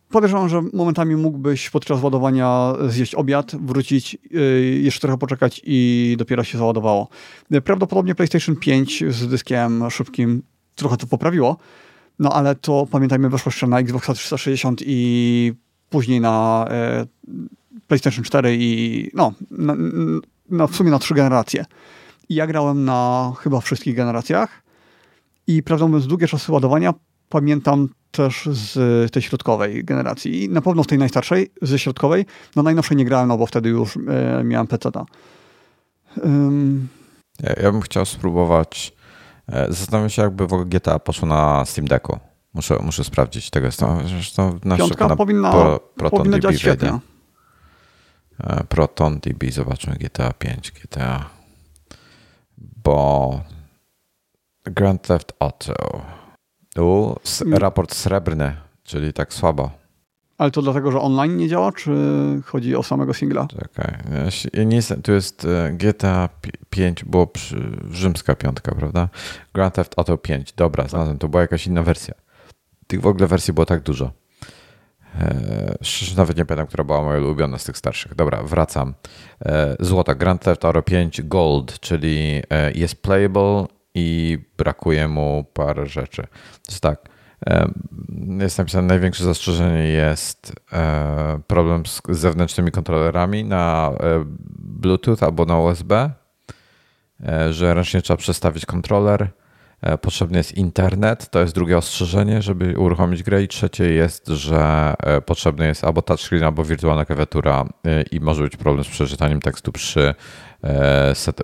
Podejrzewam, 0.09 0.49
że 0.49 0.61
momentami 0.73 1.15
mógłbyś 1.15 1.69
podczas 1.69 2.03
ładowania 2.03 2.73
zjeść 2.87 3.15
obiad, 3.15 3.55
wrócić, 3.55 4.17
yy, 4.31 4.61
jeszcze 4.61 5.01
trochę 5.01 5.17
poczekać 5.17 5.61
i 5.63 6.15
dopiero 6.17 6.43
się 6.43 6.57
załadowało. 6.57 7.07
Prawdopodobnie 7.63 8.15
PlayStation 8.15 8.55
5 8.55 9.03
z 9.09 9.27
dyskiem 9.27 9.89
szybkim 9.89 10.43
trochę 10.75 10.97
to 10.97 11.07
poprawiło, 11.07 11.57
no 12.19 12.33
ale 12.33 12.55
to 12.55 12.87
pamiętajmy, 12.91 13.29
weszło 13.29 13.49
jeszcze 13.49 13.67
na 13.67 13.79
Xbox 13.79 14.09
360 14.13 14.81
i 14.85 15.53
później 15.89 16.21
na 16.21 16.67
yy, 17.27 17.47
PlayStation 17.87 18.23
4 18.23 18.57
i 18.59 19.11
no, 19.13 19.33
na, 19.51 19.75
na, 20.49 20.67
w 20.67 20.75
sumie 20.75 20.91
na 20.91 20.99
trzy 20.99 21.13
generacje. 21.13 21.65
I 22.29 22.35
ja 22.35 22.47
grałem 22.47 22.85
na 22.85 23.31
chyba 23.39 23.61
wszystkich 23.61 23.95
generacjach 23.95 24.63
i 25.47 25.63
prawdę 25.63 25.85
mówiąc, 25.85 26.07
długie 26.07 26.27
czasy 26.27 26.51
ładowania 26.51 26.93
pamiętam 27.29 27.89
też 28.11 28.49
z 28.51 29.11
tej 29.11 29.21
środkowej 29.21 29.83
generacji. 29.83 30.43
I 30.43 30.49
na 30.49 30.61
pewno 30.61 30.83
z 30.83 30.87
tej 30.87 30.97
najstarszej, 30.97 31.51
ze 31.61 31.79
środkowej. 31.79 32.25
No 32.55 32.63
najnowszej 32.63 32.97
nie 32.97 33.05
grałem, 33.05 33.27
no 33.27 33.37
bo 33.37 33.45
wtedy 33.45 33.69
już 33.69 33.97
e, 33.97 34.43
miałem 34.43 34.67
PC-ta. 34.67 35.05
Um. 36.23 36.87
Ja, 37.39 37.53
ja, 37.63 37.71
bym 37.71 37.81
chciał 37.81 38.05
spróbować. 38.05 38.93
E, 39.47 39.73
zastanawiam 39.73 40.09
się, 40.09 40.21
jakby 40.21 40.47
w 40.47 40.53
ogóle 40.53 40.69
GTA 40.69 40.99
poszło 40.99 41.27
na 41.27 41.65
Steam 41.65 41.87
Decku. 41.87 42.19
Muszę, 42.53 42.79
muszę 42.81 43.03
sprawdzić 43.03 43.49
tego. 43.49 43.69
Zresztą 44.05 44.59
na 44.65 44.77
Piątka 44.77 45.15
powinna, 45.15 45.51
pro, 45.51 45.79
Proton 45.79 46.19
powinna 46.19 46.39
działać 46.39 46.59
świetnie. 46.59 46.99
E, 48.39 48.63
Proton 48.63 49.19
DB, 49.19 49.51
zobaczmy 49.51 49.93
GTA 49.93 50.33
5, 50.33 50.71
GTA. 50.71 51.29
Bo 52.83 53.41
Grand 54.63 55.01
Theft 55.01 55.33
Auto. 55.39 55.73
Tu 56.77 57.15
raport 57.51 57.93
srebrny, 57.93 58.55
czyli 58.83 59.13
tak 59.13 59.33
słabo. 59.33 59.71
Ale 60.37 60.51
to 60.51 60.61
dlatego, 60.61 60.91
że 60.91 61.01
online 61.01 61.37
nie 61.37 61.47
działa, 61.49 61.71
czy 61.71 61.91
chodzi 62.45 62.75
o 62.75 62.83
samego 62.83 63.13
singla? 63.13 63.47
Czekaj, 63.47 63.97
ja 64.53 64.63
nie 64.63 64.75
jestem, 64.75 65.01
tu 65.01 65.11
jest 65.11 65.45
e, 65.45 65.71
GTA 65.73 66.29
5, 66.69 67.03
było 67.05 67.27
przy, 67.27 67.77
rzymska 67.91 68.35
piątka, 68.35 68.75
prawda? 68.75 69.09
Grand 69.53 69.73
Theft 69.73 69.93
Auto 69.97 70.17
5, 70.17 70.53
dobra, 70.53 70.83
tak. 70.83 70.91
znalazłem, 70.91 71.17
to 71.17 71.29
była 71.29 71.41
jakaś 71.41 71.67
inna 71.67 71.83
wersja. 71.83 72.13
Tych 72.87 73.01
w 73.01 73.07
ogóle 73.07 73.27
wersji 73.27 73.53
było 73.53 73.65
tak 73.65 73.83
dużo. 73.83 74.11
E, 75.19 75.75
szczerze 75.81 76.15
nawet 76.17 76.37
nie 76.37 76.45
pamiętam, 76.45 76.67
która 76.67 76.83
była 76.83 77.03
moja 77.03 77.19
ulubiona 77.19 77.57
z 77.57 77.63
tych 77.63 77.77
starszych. 77.77 78.15
Dobra, 78.15 78.43
wracam. 78.43 78.93
E, 79.45 79.75
złota, 79.79 80.15
Grand 80.15 80.41
Theft 80.41 80.65
Auto 80.65 80.81
5 80.81 81.21
Gold, 81.21 81.79
czyli 81.79 82.41
jest 82.75 83.01
playable 83.01 83.76
i 83.97 84.37
brakuje 84.57 85.07
mu 85.07 85.45
parę 85.53 85.85
rzeczy. 85.85 86.27
Jest 86.69 86.81
tak. 86.81 87.09
Jest 88.39 88.57
napisane, 88.57 88.87
największe 88.87 89.23
zastrzeżenie 89.23 89.83
jest 89.83 90.53
e, 90.73 91.39
problem 91.47 91.85
z 91.85 92.01
zewnętrznymi 92.09 92.71
kontrolerami 92.71 93.43
na 93.43 93.91
e, 93.99 94.23
Bluetooth 94.59 95.17
albo 95.21 95.45
na 95.45 95.59
USB, 95.59 96.11
e, 97.27 97.53
że 97.53 97.73
ręcznie 97.73 98.01
trzeba 98.01 98.17
przestawić 98.17 98.65
kontroler. 98.65 99.29
Potrzebny 100.01 100.37
jest 100.37 100.57
internet, 100.57 101.29
to 101.29 101.39
jest 101.39 101.55
drugie 101.55 101.77
ostrzeżenie, 101.77 102.41
żeby 102.41 102.79
uruchomić 102.79 103.23
grę. 103.23 103.43
I 103.43 103.47
trzecie 103.47 103.93
jest, 103.93 104.27
że 104.27 104.93
potrzebny 105.25 105.67
jest 105.67 105.83
albo 105.83 106.01
touchscreen, 106.01 106.43
albo 106.43 106.63
wirtualna 106.63 107.05
klawiatura 107.05 107.65
i 108.11 108.19
może 108.19 108.43
być 108.43 108.57
problem 108.57 108.83
z 108.83 108.87
przeczytaniem 108.87 109.41
tekstu 109.41 109.71
przy, 109.71 110.15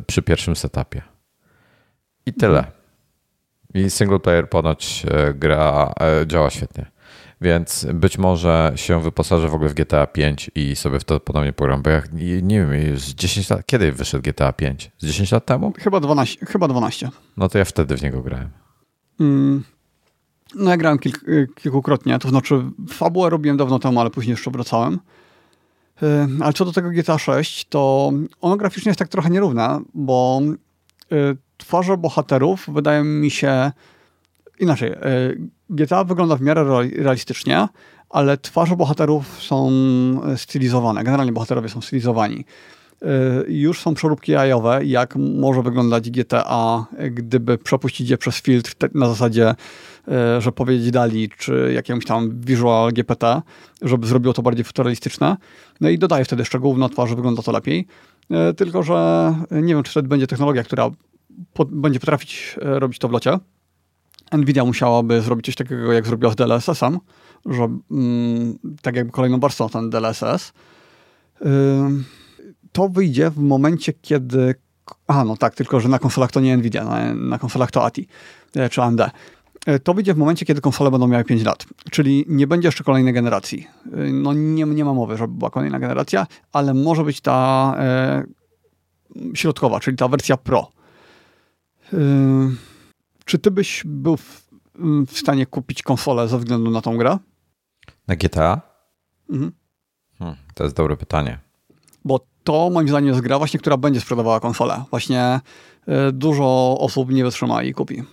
przy 0.07 0.21
pierwszym 0.21 0.55
setupie. 0.55 1.12
I 2.25 2.33
tyle. 2.33 2.71
I 3.73 3.89
single 3.89 4.19
player 4.19 4.49
ponoć 4.49 5.05
e, 5.11 5.33
gra 5.33 5.93
e, 5.99 6.27
działa 6.27 6.49
świetnie. 6.49 6.91
Więc 7.41 7.87
być 7.93 8.17
może 8.17 8.71
się 8.75 9.01
wyposażę 9.01 9.49
w 9.49 9.53
ogóle 9.53 9.69
w 9.69 9.73
GTA 9.73 10.07
5 10.07 10.51
i 10.55 10.75
sobie 10.75 10.99
w 10.99 11.03
to 11.03 11.19
ponownie 11.19 11.53
pogram, 11.53 11.81
bo 11.81 11.89
ja 11.89 12.01
nie 12.41 12.59
wiem, 12.59 12.73
już 12.73 13.03
10 13.03 13.49
lat, 13.49 13.65
kiedy 13.65 13.91
wyszedł 13.91 14.23
GTA 14.23 14.53
5? 14.53 14.91
Z 14.97 15.07
10 15.07 15.31
lat 15.31 15.45
temu? 15.45 15.73
Chyba 15.79 15.99
12. 15.99 16.45
Chyba 16.45 16.67
12. 16.67 17.09
No 17.37 17.49
to 17.49 17.57
ja 17.57 17.65
wtedy 17.65 17.97
w 17.97 18.01
niego 18.01 18.21
grałem. 18.21 18.49
Mm. 19.19 19.63
No 20.55 20.71
ja 20.71 20.77
grałem 20.77 20.99
kilk, 20.99 21.17
e, 21.27 21.47
kilkukrotnie, 21.55 22.19
to 22.19 22.29
znaczy 22.29 22.63
fabułę 22.89 23.29
robiłem 23.29 23.57
dawno 23.57 23.79
temu, 23.79 23.99
ale 23.99 24.09
później 24.09 24.31
jeszcze 24.31 24.51
wracałem. 24.51 24.99
Ale 26.41 26.53
co 26.53 26.65
do 26.65 26.71
tego 26.71 26.89
GTA 26.89 27.17
6, 27.17 27.65
to 27.65 28.11
ono 28.41 28.57
graficznie 28.57 28.89
jest 28.89 28.99
tak 28.99 29.07
trochę 29.07 29.29
nierówne, 29.29 29.81
bo 29.93 30.41
twarze 31.63 31.97
bohaterów 31.97 32.65
wydają 32.73 33.03
mi 33.03 33.31
się 33.31 33.71
inaczej. 34.59 34.91
E, 34.91 34.97
GTA 35.69 36.03
wygląda 36.03 36.35
w 36.35 36.41
miarę 36.41 36.65
realistycznie, 36.95 37.67
ale 38.09 38.37
twarze 38.37 38.75
bohaterów 38.75 39.43
są 39.43 39.71
stylizowane. 40.35 41.03
Generalnie 41.03 41.31
bohaterowie 41.31 41.69
są 41.69 41.81
stylizowani. 41.81 42.45
E, 43.01 43.05
już 43.47 43.79
są 43.79 43.93
przeróbki 43.93 44.31
jajowe, 44.31 44.85
jak 44.85 45.15
może 45.15 45.61
wyglądać 45.61 46.11
GTA, 46.11 46.85
gdyby 47.11 47.57
przepuścić 47.57 48.09
je 48.09 48.17
przez 48.17 48.35
filtr 48.35 48.75
na 48.93 49.09
zasadzie, 49.09 49.55
e, 50.07 50.41
że 50.41 50.51
powiedzieć 50.51 50.91
dali, 50.91 51.29
czy 51.37 51.71
jakiemuś 51.75 52.05
tam 52.05 52.41
visual 52.41 52.93
GPT, 52.93 53.41
żeby 53.81 54.07
zrobiło 54.07 54.33
to 54.33 54.41
bardziej 54.41 54.63
futurystyczne. 54.63 55.37
No 55.81 55.89
i 55.89 55.97
dodaje 55.97 56.25
wtedy 56.25 56.45
szczegółów 56.45 56.77
na 56.77 56.89
twarzy, 56.89 57.15
wygląda 57.15 57.41
to 57.41 57.51
lepiej. 57.51 57.87
Tylko, 58.57 58.83
że 58.83 59.35
nie 59.51 59.75
wiem, 59.75 59.83
czy 59.83 59.91
wtedy 59.91 60.07
będzie 60.07 60.27
technologia, 60.27 60.63
która 60.63 60.89
będzie 61.71 61.99
potrafić 61.99 62.55
e, 62.61 62.79
robić 62.79 62.99
to 62.99 63.07
w 63.07 63.11
locie. 63.11 63.39
Nvidia 64.31 64.65
musiałaby 64.65 65.21
zrobić 65.21 65.45
coś 65.45 65.55
takiego, 65.55 65.93
jak 65.93 66.07
zrobiła 66.07 66.31
z 66.31 66.35
DLSS-em, 66.35 66.99
że 67.45 67.77
mm, 67.91 68.59
tak 68.81 68.95
jakby 68.95 69.11
kolejną 69.11 69.39
warstwą 69.39 69.69
ten 69.69 69.89
DLSS. 69.89 70.53
To 72.71 72.89
wyjdzie 72.89 73.29
w 73.29 73.37
momencie, 73.37 73.93
kiedy. 73.93 74.55
A, 75.07 75.23
no 75.23 75.37
tak, 75.37 75.55
tylko 75.55 75.79
że 75.79 75.89
na 75.89 75.99
konsolach 75.99 76.31
to 76.31 76.39
nie 76.39 76.57
Nvidia, 76.57 76.83
na, 76.83 77.13
na 77.13 77.39
konsolach 77.39 77.71
to 77.71 77.85
ATI 77.85 78.07
czy 78.71 78.81
AMD. 78.81 79.01
To 79.83 79.93
wyjdzie 79.93 80.13
w 80.13 80.17
momencie, 80.17 80.45
kiedy 80.45 80.61
konsole 80.61 80.91
będą 80.91 81.07
miały 81.07 81.23
5 81.23 81.43
lat, 81.43 81.65
czyli 81.91 82.25
nie 82.27 82.47
będzie 82.47 82.67
jeszcze 82.67 82.83
kolejnej 82.83 83.13
generacji. 83.13 83.67
No 84.13 84.33
nie, 84.33 84.63
nie 84.63 84.85
ma 84.85 84.93
mowy, 84.93 85.17
żeby 85.17 85.33
była 85.33 85.49
kolejna 85.49 85.79
generacja, 85.79 86.27
ale 86.51 86.73
może 86.73 87.03
być 87.03 87.21
ta 87.21 87.73
e, 87.77 88.23
środkowa, 89.33 89.79
czyli 89.79 89.97
ta 89.97 90.07
wersja 90.07 90.37
Pro. 90.37 90.71
E, 91.93 91.97
czy 93.25 93.39
ty 93.39 93.51
byś 93.51 93.83
był 93.85 94.17
w, 94.17 94.49
w, 95.07 95.19
stanie 95.19 95.45
kupić 95.45 95.83
konsolę 95.83 96.27
ze 96.27 96.37
względu 96.37 96.71
na 96.71 96.81
tą 96.81 96.97
grę? 96.97 97.17
Na 98.07 98.15
GTA? 98.15 98.61
Mhm. 99.29 99.51
Hmm, 100.19 100.37
to 100.53 100.63
jest 100.63 100.75
dobre 100.75 100.97
pytanie. 100.97 101.39
Bo 102.05 102.19
to 102.43 102.69
moim 102.69 102.87
zdaniem 102.87 103.09
jest 103.09 103.21
gra 103.21 103.37
właśnie, 103.37 103.59
która 103.59 103.77
będzie 103.77 104.01
sprzedawała 104.01 104.39
konsolę. 104.39 104.83
Właśnie 104.89 105.39
y, 105.87 106.11
dużo 106.11 106.77
osób 106.79 107.11
nie 107.11 107.23
wytrzyma 107.23 107.63
i 107.63 107.73
kupi. 107.73 108.03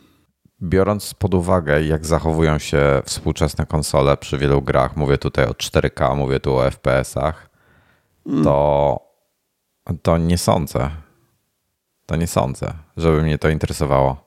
Biorąc 0.63 1.15
pod 1.15 1.35
uwagę, 1.35 1.83
jak 1.83 2.07
zachowują 2.07 2.59
się 2.59 3.03
współczesne 3.05 3.67
konsole 3.67 4.17
przy 4.17 4.39
wielu 4.39 4.63
grach, 4.63 4.97
mówię 4.97 5.19
tutaj 5.19 5.47
o 5.47 5.51
4K, 5.51 6.17
mówię 6.17 6.41
tu 6.41 6.57
o 6.57 6.71
FPS-ach, 6.71 7.51
mm. 8.27 8.45
to, 8.45 9.01
to 10.03 10.19
nie 10.19 10.39
sądzę. 10.39 10.91
To 12.11 12.17
nie 12.17 12.27
sądzę, 12.27 12.73
żeby 12.97 13.23
mnie 13.23 13.39
to 13.39 13.49
interesowało. 13.49 14.25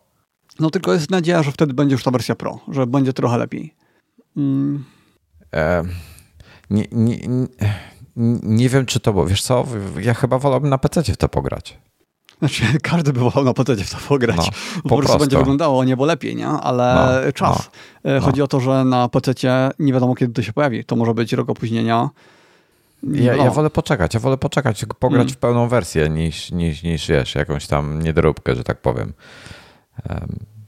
No 0.60 0.70
tylko 0.70 0.94
jest 0.94 1.12
nadzieja, 1.12 1.44
że 1.44 1.52
wtedy 1.52 1.74
będzie 1.74 1.94
już 1.94 2.04
ta 2.04 2.12
wersja 2.12 2.36
Pro, 2.36 2.60
że 2.72 2.88
będzie 2.88 3.14
trochę 3.14 3.38
lepiej. 3.38 3.76
Mm. 4.38 4.86
E, 5.54 5.84
nie, 6.70 6.86
nie, 6.92 7.18
nie, 7.18 7.48
nie, 8.44 8.70
wiem, 8.70 8.86
czy 8.86 9.00
to, 9.00 9.14
bo 9.14 9.26
wiesz 9.26 9.42
co, 9.42 9.66
ja 10.00 10.14
chyba 10.14 10.40
wolałbym 10.40 10.70
na 10.70 10.78
PC 10.78 11.04
w 11.04 11.18
to 11.18 11.30
pograć. 11.30 11.78
Znaczy, 12.40 12.64
każdy 12.92 13.14
by 13.14 13.20
wolał 13.20 13.44
na 13.44 13.54
PC 13.54 13.76
w 13.76 13.90
to 13.90 13.98
pograć. 14.08 14.38
No, 14.38 14.44
po, 14.84 14.90
po 14.90 14.98
prostu 14.98 15.18
będzie 15.18 15.38
wyglądało 15.38 15.84
niebo 15.84 16.06
lepiej, 16.06 16.36
nie? 16.36 16.48
Ale 16.48 17.22
no, 17.26 17.32
czas. 17.32 17.70
No, 18.04 18.12
e, 18.12 18.20
Chodzi 18.20 18.40
no. 18.40 18.46
o 18.46 18.48
to, 18.48 18.60
że 18.60 18.86
na 18.86 19.10
PC 19.10 19.34
nie 19.80 19.94
wiadomo, 19.94 20.16
kiedy 20.16 20.34
to 20.34 20.42
się 20.42 20.54
pojawi. 20.54 20.86
To 20.86 20.96
może 20.96 21.14
być 21.14 21.34
rok 21.34 21.50
opóźnienia. 21.50 22.10
Ja, 23.12 23.36
ja, 23.36 23.52
wolę 23.52 23.70
poczekać, 23.70 24.14
ja 24.14 24.20
wolę 24.20 24.38
poczekać, 24.38 24.86
pograć 25.00 25.22
mm. 25.22 25.34
w 25.34 25.38
pełną 25.38 25.68
wersję 25.68 26.10
niż, 26.10 26.52
niż, 26.52 26.84
niż 26.84 27.08
wiesz, 27.08 27.36
jakąś 27.36 27.68
tam 27.68 28.02
niedoróbkę, 28.02 28.56
że 28.56 28.64
tak 28.64 28.82
powiem. 28.82 29.14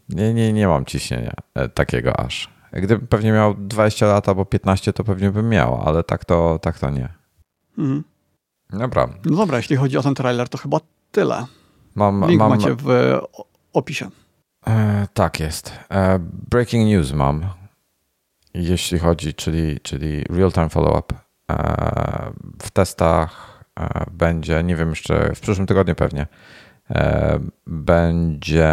Nie, 0.10 0.34
nie, 0.34 0.54
nie 0.54 0.68
mam 0.68 0.86
ciśnienia 0.86 1.34
e, 1.56 1.70
takiego 1.70 2.20
aż. 2.20 2.50
Gdybym 2.74 3.08
pewnie 3.08 3.32
miał 3.32 3.54
20 3.54 4.06
lat 4.06 4.30
albo 4.30 4.46
15, 4.46 4.94
to 4.94 5.04
pewnie 5.04 5.32
bym 5.32 5.50
miał, 5.50 5.82
ale 5.86 6.04
tak 6.04 6.26
to, 6.26 6.60
tak 6.62 6.80
to 6.80 6.90
nie. 6.90 7.10
Mhm. 7.78 8.04
Dobra. 8.70 9.10
No 9.26 9.38
dobra, 9.38 9.58
jeśli 9.58 9.76
chodzi 9.76 9.98
o 9.98 10.02
ten 10.02 10.16
trailer, 10.16 10.50
to 10.50 10.58
chyba 10.58 10.80
tyle. 11.12 11.46
Mam, 11.96 12.28
Link 12.28 12.40
mam... 12.40 12.50
macie 12.50 12.76
w 12.76 13.20
opisie. 13.74 14.10
E, 14.68 15.08
tak 15.14 15.40
jest. 15.40 15.72
E, 15.92 16.20
breaking 16.50 16.88
news 16.88 17.12
mam, 17.12 17.46
jeśli 18.54 19.00
chodzi, 19.00 19.34
czyli, 19.34 19.80
czyli 19.80 20.24
real-time 20.30 20.70
follow-up. 20.70 21.25
E, 21.52 22.32
w 22.64 22.72
testach 22.72 23.64
e, 23.80 24.06
będzie, 24.12 24.64
nie 24.64 24.76
wiem 24.76 24.90
jeszcze, 24.90 25.36
w 25.36 25.40
przyszłym 25.40 25.68
tygodniu 25.68 25.96
pewnie, 25.96 26.28
e, 26.90 27.40
będzie 27.68 28.72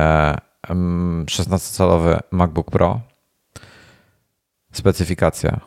16-calowy 1.24 2.18
MacBook 2.30 2.70
Pro. 2.70 3.00
Specyfikacja 4.72 5.60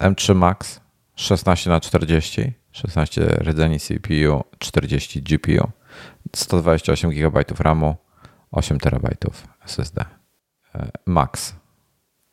M3 0.00 0.34
Max 0.34 0.80
16 1.14 1.70
na 1.70 1.80
40 1.80 2.52
16 2.72 3.26
rdzeni 3.26 3.80
CPU, 3.80 4.44
40 4.58 5.22
GPU, 5.22 5.70
128 6.36 7.10
GB 7.10 7.44
RAMu, 7.58 7.96
8 8.50 8.78
TB 8.80 9.08
SSD. 9.64 10.04
Max. 11.06 11.54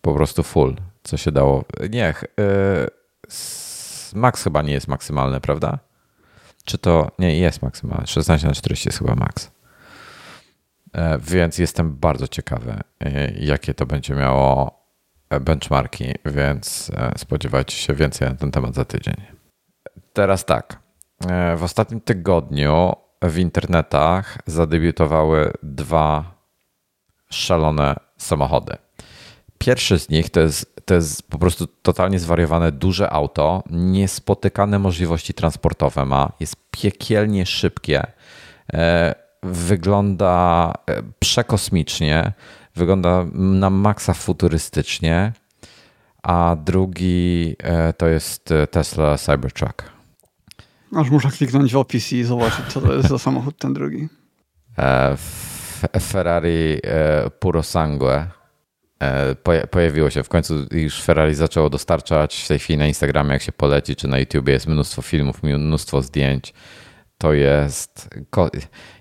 Po 0.02 0.14
prostu 0.14 0.44
full, 0.44 0.76
co 1.04 1.18
się 1.18 1.32
dało. 1.32 1.66
Nie, 1.90 2.14
Max 4.16 4.44
chyba 4.44 4.62
nie 4.62 4.74
jest 4.74 4.88
maksymalny, 4.88 5.42
prawda? 5.42 5.80
Czy 6.66 6.78
to. 6.78 7.12
Nie, 7.20 7.40
jest 7.40 7.62
maksymalny. 7.62 8.08
16 8.08 8.48
na 8.48 8.54
40 8.54 8.90
jest 8.90 9.00
chyba 9.00 9.16
max. 9.16 9.52
E, 10.94 11.20
więc 11.20 11.58
jestem 11.58 11.96
bardzo 11.96 12.28
ciekawy, 12.28 12.80
e, 13.00 13.32
jakie 13.32 13.74
to 13.74 13.86
będzie 13.86 14.16
miało 14.16 14.80
e, 15.30 15.40
benchmarki, 15.40 16.14
więc 16.26 16.92
spodziewajcie 17.18 17.78
się 17.78 17.94
więcej 17.94 18.30
na 18.30 18.36
ten 18.36 18.52
temat 18.52 18.76
za 18.76 18.86
tydzień. 18.86 19.16
Teraz 20.14 20.46
tak. 20.46 20.80
W 21.58 21.64
ostatnim 21.64 22.02
tygodniu 22.02 22.94
w 23.22 23.38
internetach 23.38 24.38
zadebiutowały 24.46 25.54
dwa 25.64 26.36
szalone 27.30 27.96
samochody. 28.18 28.78
Pierwszy 29.58 30.00
z 30.00 30.10
nich 30.10 30.30
to 30.30 30.40
jest, 30.40 30.77
to 30.88 30.94
jest 30.94 31.30
po 31.30 31.38
prostu 31.38 31.68
totalnie 31.68 32.20
zwariowane 32.20 32.72
duże 32.72 33.10
auto, 33.10 33.64
niespotykane 33.70 34.80
możliwości 34.80 35.34
transportowe 35.34 36.06
ma, 36.06 36.32
jest 36.40 36.56
piekielnie 36.72 37.46
szybkie 37.46 38.08
wygląda 39.44 40.74
e, 40.90 41.04
przekosmicznie, 41.20 42.34
wygląda 42.76 43.26
na 43.34 43.70
maksa 43.70 44.14
futurystycznie, 44.14 45.34
a 46.24 46.58
drugi 46.66 47.56
e, 47.60 47.94
to 47.94 48.08
jest 48.08 48.52
e, 48.52 48.68
Tesla 48.68 49.18
Cybertruck. 49.18 49.84
Aż 50.96 51.10
muszę 51.10 51.30
kliknąć 51.30 51.74
w 51.74 51.78
opis 51.78 52.14
i 52.14 52.24
zobaczyć, 52.24 52.66
co 52.68 52.82
to 52.82 52.94
jest 52.94 53.10
za 53.10 53.20
samochód 53.28 53.58
ten 53.58 53.74
drugi. 53.74 54.08
Ferrari 56.00 56.80
Puro 57.40 57.64
Sangue 57.64 58.28
pojawiło 59.72 60.10
się. 60.10 60.24
W 60.24 60.30
końcu 60.30 60.66
już 60.72 61.02
Ferrari 61.02 61.36
zaczęło 61.36 61.70
dostarczać 61.70 62.44
w 62.44 62.48
tej 62.48 62.60
chwili 62.60 62.80
na 62.80 62.88
Instagramie, 62.88 63.34
jak 63.34 63.42
się 63.42 63.52
poleci, 63.52 63.96
czy 63.96 64.08
na 64.08 64.20
YouTubie 64.20 64.54
jest 64.54 64.68
mnóstwo 64.68 65.02
filmów, 65.02 65.44
mnóstwo 65.44 66.02
zdjęć 66.02 66.54
to 67.18 67.34
jest. 67.34 68.10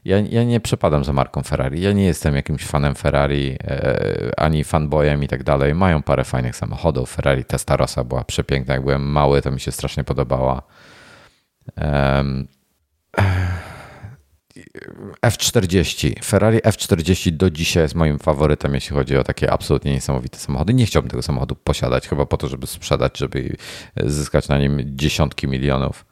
Ja, 0.04 0.18
ja 0.18 0.44
nie 0.44 0.60
przepadam 0.60 1.04
za 1.04 1.12
marką 1.12 1.42
Ferrari. 1.42 1.80
Ja 1.80 1.92
nie 1.92 2.04
jestem 2.04 2.36
jakimś 2.36 2.64
fanem 2.64 2.94
Ferrari 2.94 3.56
e, 3.64 4.30
ani 4.36 4.64
fanboyem 4.64 5.22
i 5.22 5.28
tak 5.28 5.42
dalej. 5.42 5.74
Mają 5.74 6.02
parę 6.02 6.24
fajnych 6.24 6.56
samochodów. 6.56 7.10
Ferrari 7.10 7.44
Testarossa 7.44 8.04
była 8.04 8.24
przepiękna. 8.24 8.74
Jak 8.74 8.82
byłem 8.82 9.02
mały, 9.02 9.42
to 9.42 9.50
mi 9.50 9.60
się 9.60 9.72
strasznie 9.72 10.04
podobała. 10.04 10.62
F40. 15.26 16.24
Ferrari 16.24 16.58
F40 16.58 17.30
do 17.30 17.50
dzisiaj 17.50 17.82
jest 17.82 17.94
moim 17.94 18.18
faworytem, 18.18 18.74
jeśli 18.74 18.96
chodzi 18.96 19.16
o 19.16 19.24
takie 19.24 19.52
absolutnie 19.52 19.92
niesamowite 19.92 20.38
samochody. 20.38 20.74
Nie 20.74 20.86
chciałbym 20.86 21.10
tego 21.10 21.22
samochodu 21.22 21.54
posiadać, 21.54 22.08
chyba 22.08 22.26
po 22.26 22.36
to, 22.36 22.48
żeby 22.48 22.66
sprzedać, 22.66 23.18
żeby 23.18 23.56
zyskać 24.04 24.48
na 24.48 24.58
nim 24.58 24.80
dziesiątki 24.84 25.48
milionów. 25.48 26.06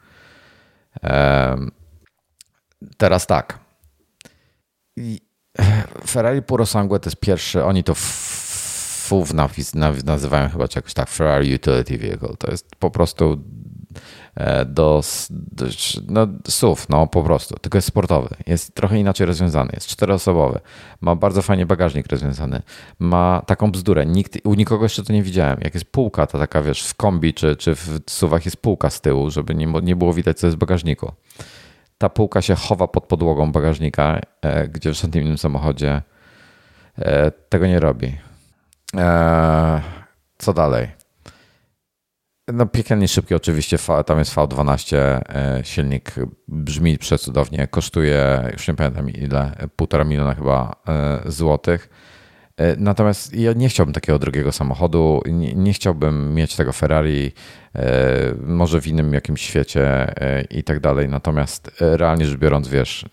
Teraz 2.97 3.27
tak. 3.27 3.59
Ferrari 6.07 6.41
Puro 6.41 6.65
Sangue 6.65 6.99
to 6.99 7.09
jest 7.09 7.19
pierwszy, 7.19 7.63
oni 7.63 7.83
to 7.83 7.95
FUV 7.95 9.33
nazywają 10.05 10.49
chyba 10.49 10.67
czy 10.67 10.77
jakoś 10.77 10.93
tak, 10.93 11.09
Ferrari 11.09 11.55
Utility 11.55 11.97
Vehicle. 11.97 12.35
To 12.39 12.51
jest 12.51 12.75
po 12.79 12.91
prostu 12.91 13.33
e, 13.33 13.39
do, 14.65 15.01
do 15.29 15.65
no, 16.07 16.27
SUV, 16.47 16.81
no 16.89 17.07
po 17.07 17.23
prostu, 17.23 17.55
tylko 17.61 17.77
jest 17.77 17.87
sportowy. 17.87 18.29
Jest 18.47 18.75
trochę 18.75 18.99
inaczej 18.99 19.27
rozwiązany, 19.27 19.69
jest 19.73 19.87
czteroosobowy. 19.87 20.59
Ma 21.01 21.15
bardzo 21.15 21.41
fajnie 21.41 21.65
bagażnik 21.65 22.07
rozwiązany. 22.07 22.61
Ma 22.99 23.41
taką 23.45 23.71
bzdurę, 23.71 24.05
Nikt, 24.05 24.37
u 24.43 24.53
nikogo 24.53 24.85
jeszcze 24.85 25.03
to 25.03 25.13
nie 25.13 25.23
widziałem. 25.23 25.57
Jak 25.61 25.73
jest 25.73 25.91
półka, 25.91 26.27
to 26.27 26.37
taka 26.37 26.61
wiesz, 26.61 26.83
w 26.83 26.95
kombi 26.95 27.33
czy, 27.33 27.55
czy 27.55 27.75
w 27.75 28.01
suwach 28.07 28.45
jest 28.45 28.57
półka 28.57 28.89
z 28.89 29.01
tyłu, 29.01 29.29
żeby 29.29 29.55
nie, 29.55 29.67
nie 29.83 29.95
było 29.95 30.13
widać, 30.13 30.39
co 30.39 30.47
jest 30.47 30.57
w 30.57 30.59
bagażniku 30.59 31.11
ta 31.97 32.09
półka 32.09 32.41
się 32.41 32.55
chowa 32.55 32.87
pod 32.87 33.03
podłogą 33.03 33.51
bagażnika, 33.51 34.19
e, 34.41 34.67
gdzie 34.67 34.89
w 34.89 34.93
żadnym 34.93 35.23
innym 35.23 35.37
samochodzie 35.37 36.01
e, 36.97 37.31
tego 37.31 37.67
nie 37.67 37.79
robi. 37.79 38.17
E, 38.97 39.81
co 40.37 40.53
dalej? 40.53 40.87
No 42.53 42.65
piekielnie 42.65 43.07
szybki 43.07 43.35
oczywiście, 43.35 43.77
tam 44.05 44.19
jest 44.19 44.35
V12, 44.35 44.97
silnik 45.63 46.15
brzmi 46.47 46.97
przecudownie, 46.97 47.67
kosztuje, 47.67 48.49
już 48.53 48.67
nie 48.67 48.73
pamiętam 48.73 49.09
ile, 49.09 49.51
półtora 49.75 50.03
miliona 50.03 50.35
chyba 50.35 50.75
złotych 51.25 51.89
E, 52.57 52.75
natomiast 52.77 53.33
ja 53.33 53.53
nie 53.53 53.69
chciałbym 53.69 53.93
takiego 53.93 54.19
drugiego 54.19 54.51
samochodu, 54.51 55.21
nie, 55.25 55.53
nie, 55.53 55.73
chciałbym 55.73 56.33
mieć 56.33 56.55
tego 56.55 56.73
Ferrari, 56.73 57.31
e, 57.75 58.33
może 58.45 58.81
w 58.81 58.87
innym 58.87 59.13
jakimś 59.13 59.41
świecie 59.41 60.13
e, 60.21 60.41
i 60.41 60.63
tak 60.63 60.79
dalej. 60.79 61.09
Natomiast 61.09 61.71
realnie 61.79 62.25
rzecz 62.25 62.39
biorąc, 62.39 62.67
wiesz, 62.67 63.05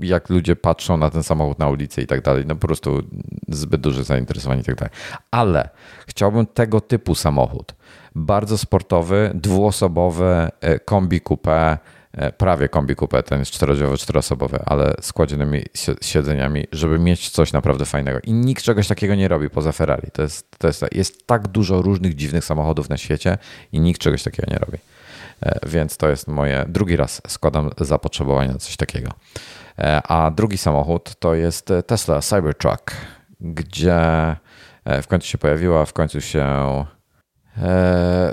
jak 0.00 0.30
ludzie 0.30 0.56
patrzą 0.56 0.96
na 0.96 1.10
ten 1.10 1.22
samochód 1.22 1.58
na 1.58 1.68
ulicy 1.68 2.02
i 2.02 2.06
tak 2.06 2.22
dalej, 2.22 2.44
no 2.46 2.56
po 2.56 2.66
prostu 2.66 3.02
zbyt 3.48 3.80
duże 3.80 4.04
zainteresowanie 4.04 4.60
i 4.60 4.64
tak 4.64 4.74
dalej. 4.74 4.94
Ale 5.30 5.68
chciałbym 6.06 6.46
tego 6.46 6.80
typu 6.80 7.14
samochód. 7.14 7.74
Bardzo 8.14 8.58
sportowy, 8.58 9.30
dwuosobowy 9.34 10.48
kombi 10.84 11.20
coupé 11.20 11.78
E, 12.16 12.32
prawie 12.32 12.68
kombi 12.68 12.96
coupe, 12.96 13.22
ten 13.22 13.38
jest 13.38 13.50
czterodrzwiowy, 13.50 13.98
czteroosobowy, 13.98 14.58
ale 14.66 14.94
z 15.00 15.12
kładzionymi 15.12 15.62
siedzeniami, 16.02 16.66
żeby 16.72 16.98
mieć 16.98 17.30
coś 17.30 17.52
naprawdę 17.52 17.84
fajnego. 17.84 18.18
I 18.24 18.32
nikt 18.32 18.62
czegoś 18.62 18.88
takiego 18.88 19.14
nie 19.14 19.28
robi 19.28 19.50
poza 19.50 19.72
Ferrari. 19.72 20.10
To 20.12 20.22
jest, 20.22 20.58
to 20.58 20.66
jest, 20.66 20.84
jest 20.92 21.26
tak 21.26 21.48
dużo 21.48 21.82
różnych 21.82 22.14
dziwnych 22.14 22.44
samochodów 22.44 22.88
na 22.88 22.96
świecie 22.96 23.38
i 23.72 23.80
nikt 23.80 24.00
czegoś 24.00 24.22
takiego 24.22 24.52
nie 24.52 24.58
robi. 24.58 24.78
E, 25.42 25.68
więc 25.68 25.96
to 25.96 26.08
jest 26.08 26.28
moje, 26.28 26.64
drugi 26.68 26.96
raz 26.96 27.22
składam 27.28 27.70
zapotrzebowanie 27.78 28.52
na 28.52 28.58
coś 28.58 28.76
takiego. 28.76 29.10
E, 29.78 30.02
a 30.02 30.30
drugi 30.30 30.58
samochód 30.58 31.14
to 31.18 31.34
jest 31.34 31.72
Tesla 31.86 32.20
Cybertruck, 32.20 32.92
gdzie 33.40 33.96
w 35.02 35.06
końcu 35.06 35.28
się 35.28 35.38
pojawiła, 35.38 35.84
w 35.84 35.92
końcu 35.92 36.20
się 36.20 36.44
E, 36.44 36.93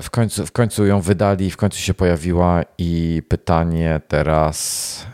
w 0.02 0.08
końcu, 0.12 0.46
w 0.46 0.52
końcu 0.52 0.86
ją 0.86 1.02
wydali, 1.02 1.52
w 1.52 1.58
końcu 1.58 1.80
się 1.80 1.94
pojawiła 1.94 2.62
i 2.78 3.22
pytanie 3.28 4.02
teraz, 4.08 5.08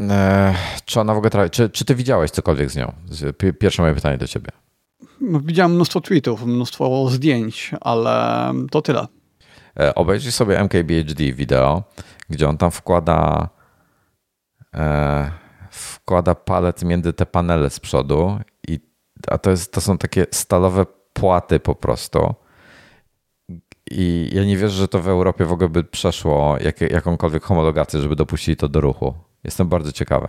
e, 0.00 0.54
czy 0.84 1.00
ona 1.00 1.14
w 1.14 1.16
ogóle 1.16 1.30
trafi, 1.30 1.50
czy, 1.50 1.70
czy 1.70 1.84
ty 1.84 1.94
widziałeś 1.94 2.30
cokolwiek 2.30 2.70
z 2.70 2.76
nią? 2.76 2.92
Pierwsze 3.58 3.82
moje 3.82 3.94
pytanie 3.94 4.18
do 4.18 4.26
ciebie. 4.26 4.50
No, 5.20 5.40
widziałem 5.40 5.74
mnóstwo 5.74 6.00
tweetów, 6.00 6.46
mnóstwo 6.46 7.08
zdjęć, 7.10 7.70
ale 7.80 8.52
to 8.70 8.82
tyle. 8.82 9.06
E, 9.80 9.94
obejrzyj 9.94 10.32
sobie 10.32 10.60
MKBHD 10.60 11.32
wideo, 11.32 11.82
gdzie 12.30 12.48
on 12.48 12.58
tam 12.58 12.70
wkłada 12.70 13.48
wkłada 15.70 16.34
palec 16.34 16.82
między 16.82 17.12
te 17.12 17.26
panele 17.26 17.70
z 17.70 17.80
przodu 17.80 18.38
i 18.68 18.80
a 19.28 19.38
to, 19.38 19.50
jest, 19.50 19.72
to 19.72 19.80
są 19.80 19.98
takie 19.98 20.26
stalowe 20.30 20.86
płaty 21.12 21.60
po 21.60 21.74
prostu 21.74 22.34
i 23.90 24.30
ja 24.32 24.44
nie 24.44 24.56
wierzę, 24.56 24.76
że 24.76 24.88
to 24.88 25.00
w 25.00 25.08
Europie 25.08 25.44
w 25.44 25.52
ogóle 25.52 25.68
by 25.68 25.84
przeszło 25.84 26.56
jak, 26.60 26.80
jakąkolwiek 26.80 27.42
homologację, 27.42 28.00
żeby 28.00 28.16
dopuścili 28.16 28.56
to 28.56 28.68
do 28.68 28.80
ruchu. 28.80 29.14
Jestem 29.44 29.68
bardzo 29.68 29.92
ciekawy, 29.92 30.28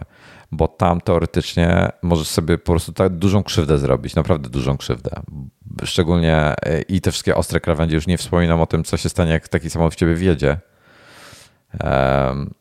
bo 0.52 0.68
tam 0.68 1.02
teoretycznie 1.02 1.90
możesz 2.02 2.28
sobie 2.28 2.58
po 2.58 2.72
prostu 2.72 2.94
tak 2.94 3.16
dużą 3.16 3.44
krzywdę 3.44 3.78
zrobić, 3.78 4.16
naprawdę 4.16 4.50
dużą 4.50 4.78
krzywdę. 4.78 5.12
Szczególnie 5.84 6.56
e, 6.66 6.82
i 6.82 7.02
te 7.02 7.12
wszystkie 7.12 7.36
ostre 7.36 7.60
krawędzie, 7.60 7.96
już 7.96 8.08
nie 8.08 8.18
wspominam 8.18 8.62
o 8.62 8.66
tym, 8.66 8.84
co 8.84 8.98
się 8.98 9.10
stanie, 9.10 9.32
jak 9.32 9.48
taki 9.48 9.70
samochód 9.70 9.94
w 9.94 9.98
ciebie 9.98 10.16
wjedzie. 10.16 10.60
Um, 11.84 12.54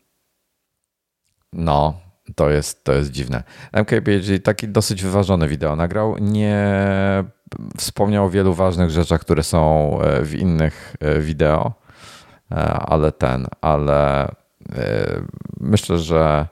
no, 1.52 2.00
to 2.34 2.50
jest, 2.50 2.84
to 2.84 2.92
jest 2.92 3.10
dziwne. 3.10 3.42
MKBHD 3.72 4.38
taki 4.38 4.68
dosyć 4.68 5.02
wyważony 5.02 5.48
wideo 5.48 5.76
nagrał. 5.76 6.18
Nie 6.18 6.64
wspomniał 7.76 8.24
o 8.24 8.30
wielu 8.30 8.54
ważnych 8.54 8.90
rzeczach, 8.90 9.20
które 9.20 9.42
są 9.42 9.90
e, 10.00 10.22
w 10.22 10.34
innych 10.34 10.96
e, 11.00 11.20
wideo, 11.20 11.72
e, 12.50 12.54
ale 12.72 13.12
ten, 13.12 13.46
ale 13.60 14.28
myślę, 15.60 15.98
że 15.98 16.46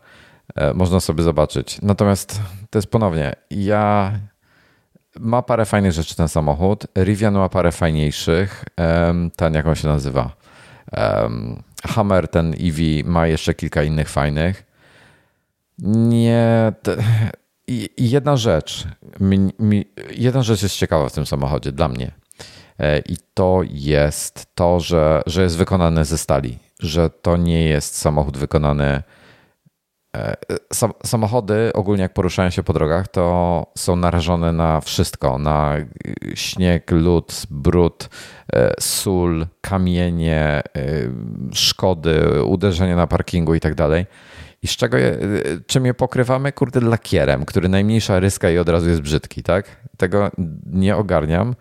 można 0.74 1.01
sobie 1.01 1.22
zobaczyć. 1.22 1.82
Natomiast 1.82 2.40
to 2.70 2.78
jest 2.78 2.90
ponownie, 2.90 3.32
ja 3.51 4.12
ma 5.20 5.42
parę 5.42 5.64
fajnych 5.64 5.92
rzeczy 5.92 6.16
ten 6.16 6.28
samochód. 6.28 6.86
Rivian 6.97 7.34
ma 7.34 7.49
parę 7.49 7.72
fajniejszych. 7.72 8.64
Ten, 9.36 9.55
jak 9.55 9.66
on 9.66 9.74
się 9.74 9.88
nazywa? 9.88 10.30
Hammer, 11.86 12.28
ten 12.28 12.55
EV 12.61 12.78
ma 13.05 13.26
jeszcze 13.26 13.55
kilka 13.55 13.82
innych 13.82 14.09
fajnych. 14.09 14.64
Nie. 15.78 16.72
I 17.67 17.89
jedna 17.99 18.37
rzecz, 18.37 18.87
mi, 19.21 19.39
mi, 19.59 19.85
jedna 20.11 20.43
rzecz 20.43 20.62
jest 20.62 20.77
ciekawa 20.77 21.09
w 21.09 21.12
tym 21.12 21.27
samochodzie 21.27 21.73
dla 21.73 21.89
mnie. 21.89 22.12
E, 22.79 22.99
I 22.99 23.17
to 23.35 23.61
jest 23.71 24.47
to, 24.55 24.81
że, 24.81 25.23
że 25.27 25.43
jest 25.43 25.57
wykonany 25.57 26.05
ze 26.05 26.19
stali, 26.19 26.59
że 26.81 27.11
to 27.11 27.37
nie 27.37 27.65
jest 27.65 27.97
samochód 27.97 28.37
wykonany. 28.37 29.03
E, 30.17 30.37
samochody 31.05 31.71
ogólnie, 31.75 32.03
jak 32.03 32.15
poruszają 32.15 32.51
się 32.51 32.62
po 32.62 32.73
drogach, 32.73 33.09
to 33.09 33.67
są 33.79 33.97
narażone 33.97 34.53
na 34.53 34.81
wszystko: 34.81 35.39
na 35.39 35.77
śnieg, 36.35 36.91
lód, 36.91 37.43
brud, 37.51 38.09
e, 38.53 38.75
sól, 38.81 39.47
kamienie, 39.61 40.62
szkody, 41.53 42.45
uderzenie 42.45 42.97
na 42.97 43.07
parkingu 43.07 43.55
i 43.55 43.61
tak 43.61 43.75
dalej. 43.75 44.07
I 44.65 44.69
z 44.69 44.77
czego 44.77 44.99
je, 44.99 45.19
czym 45.67 45.87
je 45.87 45.95
pokrywamy? 45.95 46.53
Kurde, 46.53 46.81
lakierem, 46.81 47.45
który 47.45 47.69
najmniejsza 47.69 48.21
ryska 48.21 48.51
i 48.51 48.59
od 48.59 48.69
razu 48.69 48.89
jest 48.89 49.01
brzydki, 49.01 49.43
tak? 49.43 49.67
Tego 49.97 50.31
nie 50.67 50.97
ogarniam, 50.97 51.55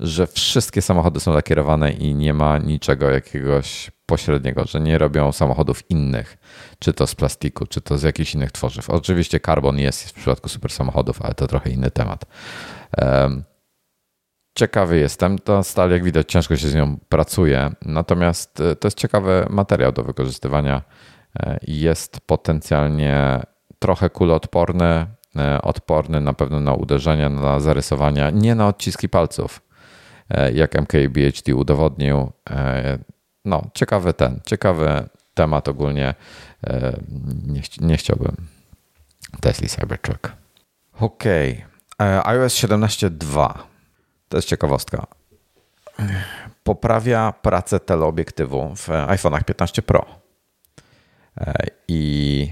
że 0.00 0.26
wszystkie 0.26 0.82
samochody 0.82 1.20
są 1.20 1.32
lakierowane 1.32 1.92
i 1.92 2.14
nie 2.14 2.34
ma 2.34 2.58
niczego 2.58 3.10
jakiegoś 3.10 3.90
pośredniego, 4.06 4.64
że 4.64 4.80
nie 4.80 4.98
robią 4.98 5.32
samochodów 5.32 5.90
innych, 5.90 6.36
czy 6.78 6.92
to 6.92 7.06
z 7.06 7.14
plastiku, 7.14 7.66
czy 7.66 7.80
to 7.80 7.98
z 7.98 8.02
jakichś 8.02 8.34
innych 8.34 8.52
tworzyw. 8.52 8.90
Oczywiście 8.90 9.40
karbon 9.40 9.78
jest 9.78 10.08
w 10.08 10.12
przypadku 10.12 10.48
super 10.48 10.72
samochodów, 10.72 11.22
ale 11.22 11.34
to 11.34 11.46
trochę 11.46 11.70
inny 11.70 11.90
temat. 11.90 12.24
Ciekawy 14.58 14.98
jestem. 14.98 15.38
Ta 15.38 15.62
stal, 15.62 15.90
jak 15.90 16.04
widać, 16.04 16.32
ciężko 16.32 16.56
się 16.56 16.68
z 16.68 16.74
nią 16.74 16.98
pracuje, 17.08 17.70
natomiast 17.82 18.60
e, 18.60 18.76
to 18.76 18.86
jest 18.86 18.98
ciekawy 18.98 19.46
materiał 19.50 19.92
do 19.92 20.02
wykorzystywania 20.02 20.82
jest 21.62 22.20
potencjalnie 22.20 23.40
trochę 23.80 24.10
kuloodporny, 24.10 25.06
e, 25.36 25.62
odporny 25.62 26.20
na 26.20 26.32
pewno 26.32 26.60
na 26.60 26.74
uderzenia, 26.74 27.28
na 27.28 27.60
zarysowania, 27.60 28.30
nie 28.30 28.54
na 28.54 28.68
odciski 28.68 29.08
palców, 29.08 29.62
e, 30.30 30.52
jak 30.52 30.76
MKBHD 30.76 31.54
udowodnił. 31.54 32.32
E, 32.50 32.98
no, 33.44 33.62
ciekawy 33.74 34.14
ten, 34.14 34.40
ciekawy 34.46 35.08
temat 35.34 35.68
ogólnie. 35.68 36.14
Nie, 37.46 37.62
nie 37.80 37.96
chciałbym 37.96 38.36
Tesla 39.40 39.68
Cybertruck. 39.68 40.32
OK. 41.00 41.24
iOS 42.24 42.54
17.2. 42.54 43.52
To 44.28 44.36
jest 44.38 44.48
ciekawostka. 44.48 45.06
Poprawia 46.62 47.34
pracę 47.42 47.80
teleobiektywu 47.80 48.72
w 48.76 48.88
iPhone'ach 48.88 49.44
15 49.44 49.82
Pro. 49.82 50.20
I 51.88 52.50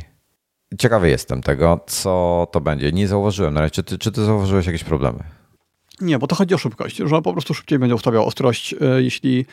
ciekawy 0.79 1.09
jestem 1.09 1.43
tego, 1.43 1.81
co 1.87 2.47
to 2.53 2.61
będzie. 2.61 2.93
Nie 2.93 3.09
zauważyłem 3.09 3.55
na 3.55 3.61
razie. 3.61 3.71
Czy 3.71 3.83
ty, 3.83 3.99
czy 3.99 4.13
ty 4.13 4.25
zauważyłeś 4.25 4.67
jakieś 4.67 4.85
problemy? 4.85 5.25
Nie, 6.01 6.19
bo 6.19 6.27
to 6.27 6.37
chodzi 6.37 6.55
o 6.55 6.59
szybkość, 6.59 6.97
że 6.97 7.23
po 7.23 7.33
prostu 7.33 7.55
szybciej 7.55 7.79
będzie 7.79 7.95
ustawiał 7.95 8.27
ostrość, 8.27 8.75
e, 8.81 9.03
jeśli 9.03 9.47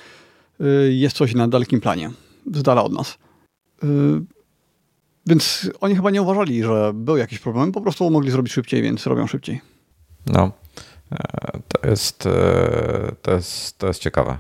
e, 0.60 0.66
jest 0.92 1.18
coś 1.18 1.36
na 1.36 1.48
dalekim 1.48 1.82
planie, 1.82 2.12
z 2.54 2.64
dala 2.64 2.84
od 2.84 2.94
nas. 2.94 3.18
E, 3.84 3.88
więc 5.26 5.70
oni 5.82 5.96
chyba 5.96 6.10
nie 6.10 6.22
uważali, 6.22 6.64
że 6.64 6.92
był 6.94 7.18
jakiś 7.18 7.40
problem, 7.40 7.72
po 7.72 7.82
prostu 7.82 8.10
mogli 8.10 8.32
zrobić 8.32 8.54
szybciej, 8.54 8.82
więc 8.82 9.06
robią 9.06 9.28
szybciej. 9.28 9.62
No, 10.26 10.52
to 11.68 11.88
jest, 11.90 12.28
to 13.22 13.32
jest, 13.32 13.78
to 13.78 13.88
jest 13.88 14.02
ciekawe. 14.02 14.38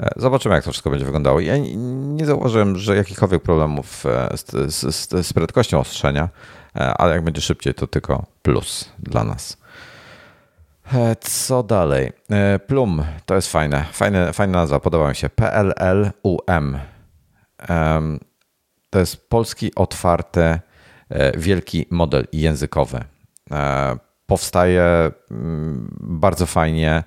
E, 0.00 0.10
zobaczymy, 0.16 0.54
jak 0.54 0.64
to 0.64 0.70
wszystko 0.70 0.90
będzie 0.90 1.04
wyglądało. 1.04 1.40
Ja 1.40 1.54
nie 1.56 2.26
zauważyłem, 2.26 2.78
że 2.78 2.96
jakichkolwiek 2.96 3.42
problemów 3.42 4.06
e, 4.06 4.36
z, 4.36 4.74
z, 4.94 5.26
z 5.26 5.32
prędkością 5.32 5.80
ostrzenia, 5.80 6.28
e, 6.76 6.94
ale 6.94 7.14
jak 7.14 7.24
będzie 7.24 7.40
szybciej, 7.40 7.74
to 7.74 7.86
tylko 7.86 8.26
plus 8.42 8.90
dla 8.98 9.24
nas. 9.24 9.64
Co 11.20 11.62
dalej? 11.62 12.12
Plum 12.66 13.04
to 13.26 13.34
jest 13.34 13.52
fajne. 13.52 13.84
fajne 13.92 14.32
fajna 14.32 14.58
nazwa, 14.58 14.80
podoba 14.80 15.08
mi 15.08 15.14
się. 15.14 15.28
PLLUM. 15.28 16.78
To 18.90 18.98
jest 18.98 19.28
polski 19.28 19.74
otwarty, 19.74 20.60
wielki 21.36 21.86
model 21.90 22.26
językowy. 22.32 23.04
Powstaje 24.26 25.10
mm, 25.30 25.96
bardzo 26.00 26.46
fajnie 26.46 27.04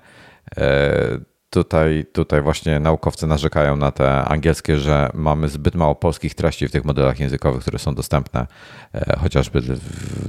Tutaj, 1.50 2.06
tutaj 2.12 2.42
właśnie 2.42 2.80
naukowcy 2.80 3.26
narzekają 3.26 3.76
na 3.76 3.90
te 3.90 4.24
angielskie, 4.24 4.76
że 4.76 5.10
mamy 5.14 5.48
zbyt 5.48 5.74
mało 5.74 5.94
polskich 5.94 6.34
treści 6.34 6.68
w 6.68 6.70
tych 6.70 6.84
modelach 6.84 7.20
językowych, 7.20 7.62
które 7.62 7.78
są 7.78 7.94
dostępne, 7.94 8.46
e, 8.94 9.16
chociażby 9.18 9.62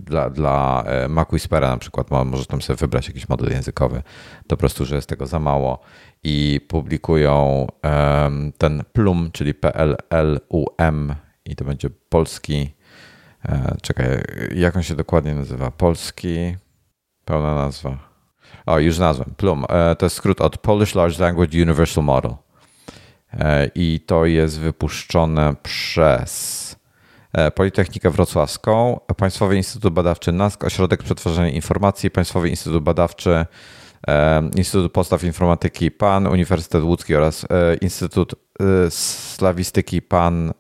dla, 0.02 0.30
dla 0.30 0.84
e, 0.86 1.08
Mac 1.08 1.34
Whispera 1.34 1.70
na 1.70 1.78
przykład, 1.78 2.12
może 2.26 2.46
tam 2.46 2.62
sobie 2.62 2.78
wybrać 2.78 3.08
jakiś 3.08 3.30
model 3.30 3.52
językowy. 3.52 4.04
To 4.48 4.50
po 4.50 4.58
prostu, 4.58 4.86
że 4.86 4.96
jest 4.96 5.10
tego 5.10 5.28
za 5.28 5.40
mało 5.40 5.80
i 6.24 6.62
publikują 6.68 7.68
ten 8.58 8.84
plum, 8.94 9.30
czyli 9.34 9.54
PLLUM 9.54 11.16
i 11.46 11.56
to 11.56 11.66
będzie 11.66 11.90
polski, 12.10 12.74
e, 13.46 13.76
czekaj, 13.82 14.08
jak 14.56 14.76
on 14.76 14.84
się 14.84 14.96
dokładnie 14.96 15.36
nazywa? 15.36 15.72
Polski, 15.72 16.56
pełna 17.26 17.56
nazwa. 17.56 18.09
O, 18.66 18.80
już 18.80 18.98
nazwę. 18.98 19.26
Plum. 19.38 19.66
E, 19.70 19.96
to 19.96 20.06
jest 20.06 20.16
skrót 20.16 20.42
od 20.42 20.58
Polish 20.58 20.96
Large 20.96 21.24
Language 21.24 21.62
Universal 21.62 22.04
Model. 22.04 22.36
E, 23.34 23.70
I 23.76 24.00
to 24.06 24.26
jest 24.26 24.60
wypuszczone 24.60 25.56
przez 25.64 26.76
e, 27.34 27.52
Politechnikę 27.52 28.10
Wrocławską, 28.10 29.00
Państwowy 29.18 29.58
Instytut 29.58 29.94
Badawczy 29.94 30.32
NASK, 30.32 30.64
Ośrodek 30.64 31.04
Przetwarzania 31.04 31.50
Informacji, 31.50 32.12
Państwowy 32.12 32.50
Instytut 32.50 32.84
Badawczy, 32.84 33.46
Instytut 34.56 34.92
Podstaw 34.92 35.24
Informatyki 35.24 35.92
PAN, 35.92 36.28
Uniwersytet 36.28 36.84
Łódzki 36.84 37.16
oraz 37.16 37.46
Instytut 37.82 38.36
slawistyki 38.90 40.02
pan. 40.02 40.54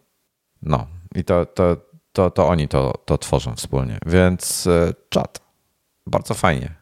No, 0.61 0.87
i 1.15 1.23
to, 1.23 1.45
to, 1.45 1.77
to, 2.13 2.31
to 2.31 2.47
oni 2.47 2.67
to, 2.67 2.93
to 3.05 3.17
tworzą 3.17 3.55
wspólnie. 3.55 3.97
Więc 4.05 4.67
czat. 5.09 5.41
Bardzo 6.07 6.33
fajnie. 6.33 6.78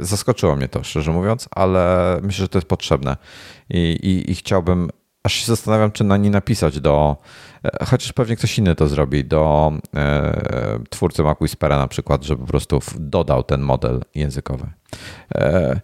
Zaskoczyło 0.00 0.56
mnie 0.56 0.68
to, 0.68 0.84
szczerze 0.84 1.12
mówiąc, 1.12 1.48
ale 1.50 2.16
myślę, 2.22 2.42
że 2.42 2.48
to 2.48 2.58
jest 2.58 2.68
potrzebne. 2.68 3.16
I, 3.70 3.78
i, 4.02 4.30
i 4.30 4.34
chciałbym, 4.34 4.90
aż 5.22 5.32
się 5.34 5.46
zastanawiam, 5.46 5.92
czy 5.92 6.04
na 6.04 6.16
nie 6.16 6.30
napisać 6.30 6.80
do, 6.80 7.16
chociaż 7.86 8.12
pewnie 8.12 8.36
ktoś 8.36 8.58
inny 8.58 8.74
to 8.74 8.88
zrobi, 8.88 9.24
do 9.24 9.72
e, 9.96 10.78
twórcy 10.90 11.22
MacWhispera 11.22 11.78
na 11.78 11.88
przykład, 11.88 12.24
żeby 12.24 12.40
po 12.40 12.48
prostu 12.48 12.80
dodał 12.98 13.42
ten 13.42 13.60
model 13.60 14.00
językowy. 14.14 14.66
E, 15.34 15.80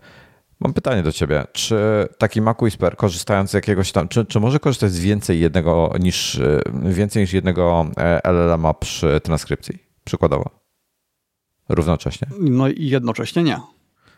Mam 0.63 0.73
pytanie 0.73 1.03
do 1.03 1.13
ciebie. 1.13 1.45
Czy 1.53 2.09
taki 2.19 2.41
Mac 2.41 2.63
Whisper, 2.63 2.97
korzystając 2.97 3.51
z 3.51 3.55
jakiegoś 3.55 3.93
tam, 3.93 4.09
czy, 4.09 4.25
czy 4.25 4.41
może 4.41 4.59
korzystać 4.59 4.93
z 4.93 5.01
więcej 5.01 5.41
jednego 5.41 5.95
niż, 6.01 6.41
więcej 6.85 7.23
niż 7.23 7.33
jednego 7.33 7.87
e, 7.97 8.21
LLM 8.25 8.67
przy 8.81 9.21
transkrypcji? 9.21 9.79
Przykładowo. 10.05 10.51
Równocześnie. 11.69 12.29
No 12.41 12.69
i 12.69 12.89
jednocześnie 12.89 13.43
nie. 13.43 13.61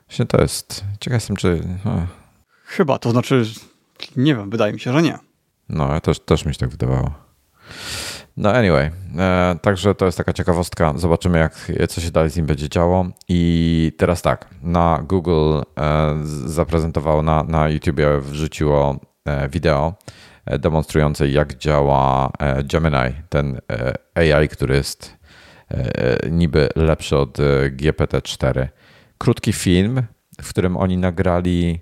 Właśnie 0.08 0.26
to 0.26 0.40
jest. 0.40 0.84
Ciekaw 1.00 1.16
jestem, 1.16 1.36
czy. 1.36 1.62
Chyba, 2.64 2.98
to 2.98 3.10
znaczy, 3.10 3.44
nie 4.16 4.34
wiem, 4.36 4.50
wydaje 4.50 4.72
mi 4.72 4.80
się, 4.80 4.92
że 4.92 5.02
nie. 5.02 5.18
No, 5.68 6.00
też, 6.00 6.20
też 6.20 6.44
mi 6.44 6.54
się 6.54 6.60
tak 6.60 6.68
wydawało. 6.70 7.24
No 8.36 8.52
anyway, 8.52 8.90
e, 9.18 9.56
także 9.62 9.94
to 9.94 10.06
jest 10.06 10.18
taka 10.18 10.32
ciekawostka. 10.32 10.92
Zobaczymy, 10.96 11.38
jak, 11.38 11.70
co 11.88 12.00
się 12.00 12.10
dalej 12.10 12.30
z 12.30 12.36
nim 12.36 12.46
będzie 12.46 12.68
działo. 12.68 13.06
I 13.28 13.92
teraz 13.98 14.22
tak, 14.22 14.48
na 14.62 15.02
Google 15.08 15.58
e, 15.78 16.14
zaprezentowało, 16.46 17.22
na, 17.22 17.44
na 17.44 17.68
YouTubie 17.68 18.18
wrzuciło 18.20 19.00
e, 19.24 19.48
wideo 19.48 19.94
e, 20.46 20.58
demonstrujące, 20.58 21.28
jak 21.28 21.54
działa 21.54 22.30
e, 22.38 22.64
Gemini, 22.64 23.14
ten 23.28 23.60
e, 24.16 24.34
AI, 24.36 24.48
który 24.48 24.74
jest 24.76 25.24
niby 26.30 26.68
lepszy 26.76 27.16
od 27.16 27.38
GPT-4. 27.70 28.68
Krótki 29.24 29.52
film, 29.52 30.02
w 30.42 30.48
którym 30.48 30.76
oni 30.76 30.96
nagrali, 30.96 31.80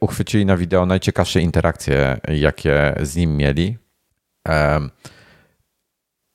uchwycili 0.00 0.46
na 0.46 0.56
wideo 0.56 0.86
najciekawsze 0.86 1.40
interakcje, 1.40 2.20
jakie 2.28 2.94
z 3.02 3.16
nim 3.16 3.36
mieli 3.36 3.76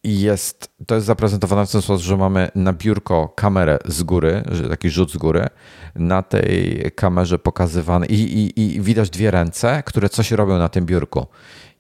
i 0.04 0.22
jest, 0.22 0.72
to 0.88 0.96
jest 0.96 1.08
zaprezentowane 1.08 1.66
w 1.66 1.72
ten 1.72 1.82
sposób, 1.82 2.06
że 2.06 2.18
mamy 2.18 2.50
na 2.56 2.74
biurko 2.74 3.34
kamerę 3.36 3.80
z 3.86 4.04
góry, 4.04 4.44
taki 4.70 4.90
rzut 4.90 5.12
z 5.12 5.18
góry. 5.18 5.48
Na 5.96 6.22
tej 6.22 6.84
kamerze 6.96 7.40
pokazywany 7.40 8.06
i, 8.06 8.22
i, 8.22 8.76
i 8.76 8.82
widać 8.82 9.10
dwie 9.10 9.32
ręce, 9.32 9.84
które 9.86 10.10
coś 10.10 10.32
robią 10.32 10.58
na 10.58 10.70
tym 10.70 10.86
biurku. 10.86 11.28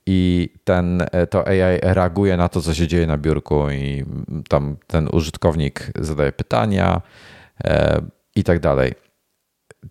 I 0.05 0.49
ten, 0.63 1.03
to 1.30 1.47
AI 1.47 1.80
reaguje 1.82 2.38
na 2.38 2.49
to, 2.49 2.61
co 2.61 2.74
się 2.74 2.88
dzieje 2.88 3.07
na 3.07 3.18
biurku, 3.18 3.72
i 3.72 4.05
tam 4.49 4.78
ten 4.88 5.09
użytkownik 5.11 5.91
zadaje 5.99 6.32
pytania 6.32 7.01
e, 7.01 7.37
i 8.36 8.43
tak 8.43 8.60
dalej. 8.60 8.93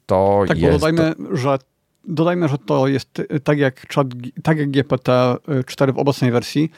To 0.07 0.45
tak, 0.49 0.59
jest. 0.59 0.79
Dodajmy, 0.79 1.14
że 1.33 1.59
dodajmy, 2.05 2.49
że 2.49 2.59
to 2.59 2.89
jest 2.89 3.23
tak 3.45 3.59
jak, 3.59 3.95
chat, 3.95 4.07
tak 4.43 4.59
jak 4.59 4.71
GPT-4 4.71 5.95
w 5.95 5.99
obecnej 5.99 6.31
wersji 6.31 6.71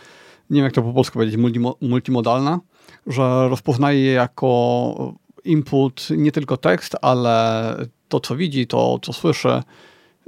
nie 0.51 0.57
wiem 0.57 0.65
jak 0.65 0.75
to 0.75 0.83
po 0.83 0.93
polsku 0.93 1.15
powiedzieć, 1.15 1.41
multimodalna, 1.81 2.61
że 3.07 3.49
rozpoznaje 3.49 4.01
je 4.01 4.13
jako 4.13 5.15
input 5.45 6.09
nie 6.11 6.33
tylko 6.33 6.57
tekst, 6.57 6.97
ale 7.03 7.77
to, 8.09 8.21
co 8.21 8.37
widzi, 8.37 8.67
to, 8.67 8.99
co 9.03 9.13
słyszy. 9.13 9.63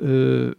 Y, 0.00 0.54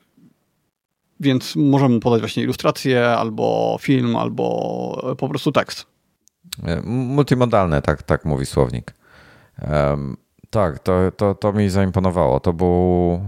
więc 1.20 1.56
możemy 1.56 2.00
podać 2.00 2.20
właśnie 2.22 2.44
ilustrację, 2.44 3.08
albo 3.08 3.78
film, 3.82 4.16
albo 4.16 5.16
po 5.18 5.30
prostu 5.30 5.52
tekst. 5.52 5.86
E, 6.64 6.82
multimodalne, 6.86 7.82
tak, 7.82 8.04
tak 8.04 8.26
mówi 8.26 8.46
słownik. 8.46 8.94
Tak, 10.50 10.80
to, 10.80 11.12
to, 11.18 11.36
to 11.36 11.54
mi 11.54 11.70
zaimponowało. 11.70 12.40
To 12.40 12.54
był 12.54 13.20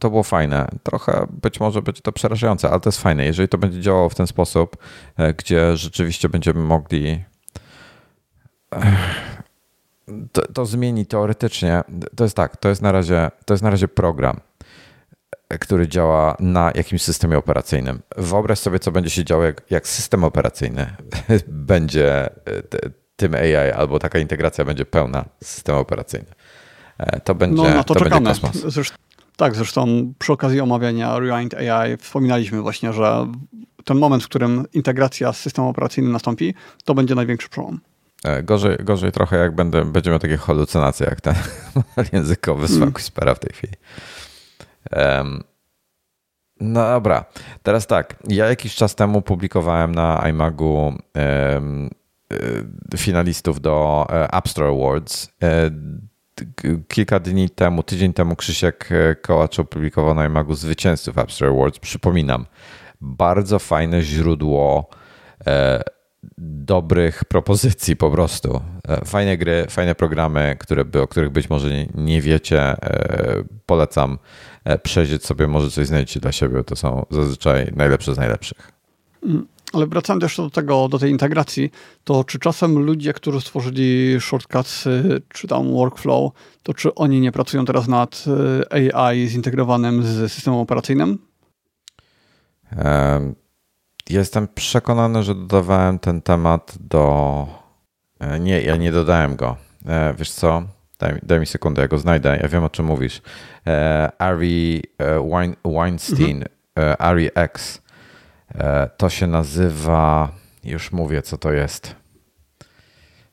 to 0.00 0.10
było 0.10 0.22
fajne. 0.22 0.68
Trochę 0.82 1.26
być 1.42 1.60
może 1.60 1.82
będzie 1.82 2.02
to 2.02 2.12
przerażające, 2.12 2.70
ale 2.70 2.80
to 2.80 2.88
jest 2.88 3.00
fajne. 3.00 3.24
Jeżeli 3.24 3.48
to 3.48 3.58
będzie 3.58 3.80
działało 3.80 4.08
w 4.08 4.14
ten 4.14 4.26
sposób, 4.26 4.76
e, 5.16 5.34
gdzie 5.34 5.76
rzeczywiście 5.76 6.28
będziemy 6.28 6.60
mogli. 6.60 7.24
To, 10.32 10.42
to 10.52 10.66
zmieni 10.66 11.06
teoretycznie. 11.06 11.82
To 12.16 12.24
jest 12.24 12.36
tak, 12.36 12.56
to 12.56 12.68
jest 12.68 12.82
na 12.82 12.92
razie, 12.92 13.30
to 13.46 13.54
jest 13.54 13.62
na 13.64 13.70
razie 13.70 13.88
program, 13.88 14.40
e, 15.48 15.58
który 15.58 15.88
działa 15.88 16.36
na 16.40 16.72
jakimś 16.74 17.02
systemie 17.02 17.38
operacyjnym. 17.38 18.02
Wyobraź 18.16 18.58
sobie, 18.58 18.78
co 18.78 18.92
będzie 18.92 19.10
się 19.10 19.24
działo, 19.24 19.44
jak, 19.44 19.62
jak 19.70 19.88
system 19.88 20.24
operacyjny 20.24 20.96
będzie 21.48 22.26
e, 22.26 23.03
tym 23.16 23.34
AI, 23.34 23.72
albo 23.76 23.98
taka 23.98 24.18
integracja 24.18 24.64
będzie 24.64 24.84
pełna 24.84 25.24
systemu 25.42 25.78
operacyjny. 25.78 26.30
To 27.24 27.34
będzie, 27.34 27.62
no, 27.62 27.74
na 27.74 27.84
to, 27.84 27.94
to 27.94 28.04
czekamy. 28.04 28.26
będzie 28.26 28.40
kosmos. 28.40 28.72
Zresztą 28.72 28.96
tak, 29.36 29.54
zresztą 29.54 30.12
przy 30.18 30.32
okazji 30.32 30.60
omawiania 30.60 31.18
Rewind 31.18 31.54
AI 31.54 31.96
wspominaliśmy 31.96 32.62
właśnie, 32.62 32.92
że 32.92 33.26
ten 33.84 33.98
moment, 33.98 34.24
w 34.24 34.28
którym 34.28 34.66
integracja 34.72 35.32
z 35.32 35.40
systemem 35.40 35.70
operacyjnym 35.70 36.12
nastąpi, 36.12 36.54
to 36.84 36.94
będzie 36.94 37.14
największy 37.14 37.48
przełom. 37.48 37.80
E, 38.24 38.42
gorzej, 38.42 38.76
gorzej 38.80 39.12
trochę, 39.12 39.36
jak 39.36 39.54
będę, 39.54 39.84
będzie 39.84 40.10
miał 40.10 40.18
takie 40.18 40.36
halucynacje, 40.36 41.06
jak 41.06 41.20
ten 41.20 41.34
językowy 42.12 42.66
z 42.68 42.76
mm. 42.76 42.92
w 43.34 43.38
tej 43.38 43.52
chwili. 43.52 43.72
Um, 44.92 45.44
no 46.60 46.80
dobra, 46.80 47.24
teraz 47.62 47.86
tak. 47.86 48.16
Ja 48.28 48.46
jakiś 48.46 48.74
czas 48.74 48.94
temu 48.94 49.22
publikowałem 49.22 49.94
na 49.94 50.28
iMagu 50.28 50.94
um, 51.14 51.90
finalistów 52.96 53.60
do 53.60 54.06
e, 54.10 54.32
App 54.32 54.48
Store 54.48 54.68
Awards 54.68 55.28
kilka 56.88 57.20
dni 57.20 57.50
temu, 57.50 57.82
tydzień 57.82 58.12
temu 58.12 58.36
Krzysiek 58.36 58.88
e, 58.92 59.14
Kołacz 59.14 59.58
opublikował 59.58 60.14
na 60.14 60.26
iMagu 60.26 60.54
zwycięzców 60.54 61.18
App 61.18 61.32
Store 61.32 61.50
Awards. 61.50 61.78
Przypominam, 61.78 62.46
bardzo 63.00 63.58
fajne 63.58 64.02
źródło 64.02 64.88
e, 65.46 65.82
dobrych 66.38 67.24
propozycji 67.24 67.96
po 67.96 68.10
prostu. 68.10 68.60
E, 68.88 69.04
fajne 69.04 69.36
gry, 69.36 69.66
fajne 69.70 69.94
programy, 69.94 70.56
które 70.60 70.84
o 71.02 71.08
których 71.08 71.30
być 71.30 71.50
może 71.50 71.86
nie, 71.94 72.20
wiecie. 72.20 72.60
E, 72.60 73.44
polecam 73.66 74.18
e, 74.64 74.78
przejrzeć 74.78 75.24
sobie, 75.24 75.46
może 75.46 75.70
coś 75.70 75.86
znajdziecie 75.86 76.20
dla 76.20 76.32
siebie. 76.32 76.64
To 76.64 76.76
są 76.76 77.06
zazwyczaj 77.10 77.72
najlepsze 77.76 78.14
z 78.14 78.18
najlepszych. 78.18 78.72
Ale 79.74 79.86
wracając 79.86 80.22
jeszcze 80.22 80.42
do 80.42 80.50
tego, 80.50 80.88
do 80.88 80.98
tej 80.98 81.10
integracji, 81.10 81.70
to 82.04 82.24
czy 82.24 82.38
czasem 82.38 82.78
ludzie, 82.78 83.12
którzy 83.12 83.40
stworzyli 83.40 84.16
shortcuts, 84.20 84.84
czy 85.28 85.48
tam 85.48 85.72
workflow, 85.72 86.32
to 86.62 86.74
czy 86.74 86.94
oni 86.94 87.20
nie 87.20 87.32
pracują 87.32 87.64
teraz 87.64 87.88
nad 87.88 88.24
e, 88.72 88.96
AI 88.96 89.28
zintegrowanym 89.28 90.02
z 90.02 90.32
systemem 90.32 90.60
operacyjnym? 90.60 91.18
Jestem 94.10 94.48
przekonany, 94.48 95.22
że 95.22 95.34
dodawałem 95.34 95.98
ten 95.98 96.22
temat 96.22 96.74
do. 96.80 97.46
E, 98.20 98.40
nie, 98.40 98.60
ja 98.60 98.76
nie 98.76 98.92
dodałem 98.92 99.36
go. 99.36 99.56
E, 99.86 100.14
wiesz 100.18 100.30
co? 100.30 100.62
Daj, 100.98 101.18
daj 101.22 101.40
mi 101.40 101.46
sekundę, 101.46 101.82
ja 101.82 101.88
go 101.88 101.98
znajdę. 101.98 102.38
Ja 102.42 102.48
wiem 102.48 102.64
o 102.64 102.70
czym 102.70 102.86
mówisz. 102.86 103.22
Ari 104.18 104.82
Weinstein, 105.64 106.44
mhm. 106.76 106.96
Ari 106.98 107.30
X 107.34 107.78
E, 107.78 107.83
to 108.96 109.10
się 109.10 109.26
nazywa, 109.26 110.32
już 110.64 110.92
mówię, 110.92 111.22
co 111.22 111.38
to 111.38 111.52
jest. 111.52 111.96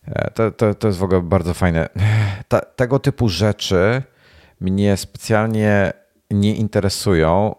E, 0.05 0.31
to, 0.31 0.51
to, 0.51 0.75
to 0.75 0.87
jest 0.87 0.99
w 0.99 1.03
ogóle 1.03 1.21
bardzo 1.21 1.53
fajne. 1.53 1.89
Ta, 2.47 2.59
tego 2.59 2.99
typu 2.99 3.29
rzeczy 3.29 4.03
mnie 4.61 4.97
specjalnie 4.97 5.93
nie 6.31 6.55
interesują 6.55 7.55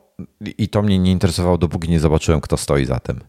i 0.58 0.68
to 0.68 0.82
mnie 0.82 0.98
nie 0.98 1.12
interesowało, 1.12 1.58
dopóki 1.58 1.90
nie 1.90 2.00
zobaczyłem, 2.00 2.40
kto 2.40 2.56
stoi 2.56 2.84
za 2.84 3.00
tym. 3.00 3.20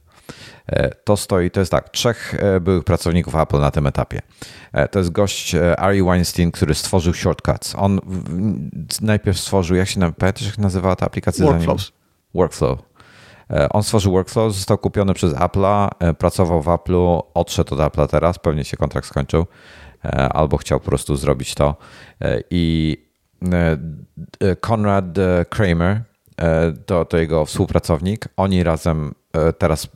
E, 0.68 0.90
to 0.90 1.18
stoi, 1.18 1.52
to 1.52 1.60
jest 1.60 1.72
tak, 1.72 1.90
trzech 1.90 2.36
byłych 2.62 2.84
pracowników 2.84 3.36
Apple 3.36 3.60
na 3.60 3.72
tym 3.72 3.88
etapie. 3.88 4.22
To 4.92 5.00
jest 5.00 5.12
gość 5.12 5.56
Ari 5.78 6.04
Weinstein, 6.04 6.52
który 6.52 6.76
stworzył 6.76 7.14
Shortcuts. 7.14 7.76
On 7.78 8.00
najpierw 9.02 9.40
stworzył, 9.40 9.78
jak 9.78 9.88
się 9.88 10.14
pamiętasz, 10.14 10.46
jak 10.46 10.58
nazywała 10.58 10.96
ta 10.96 11.06
aplikacja? 11.06 11.46
Workflows. 11.46 11.92
Workflow. 12.34 12.93
E, 13.54 13.70
on 13.70 13.84
stworzył 13.84 14.12
workflow, 14.12 14.54
został 14.54 14.78
kupiony 14.78 15.14
przez 15.14 15.34
Apple'a, 15.34 15.90
e, 16.00 16.14
pracował 16.14 16.62
w 16.62 16.66
Apple'u, 16.66 17.22
odszedł 17.34 17.74
od 17.74 17.80
Apple'a 17.80 18.08
teraz, 18.08 18.40
pewnie 18.40 18.64
się 18.64 18.78
kontrakt 18.78 19.08
skończył, 19.08 19.46
e, 20.06 20.10
albo 20.30 20.58
chciał 20.58 20.80
po 20.80 20.86
prostu 20.86 21.16
zrobić 21.16 21.56
to. 21.56 21.76
I 22.50 22.98
Konrad 24.60 25.06
Kramer, 25.50 26.02
to, 26.86 27.06
to 27.06 27.18
jego 27.18 27.46
współpracownik, 27.46 28.28
oni 28.38 28.64
razem 28.64 29.16
teraz 29.58 29.88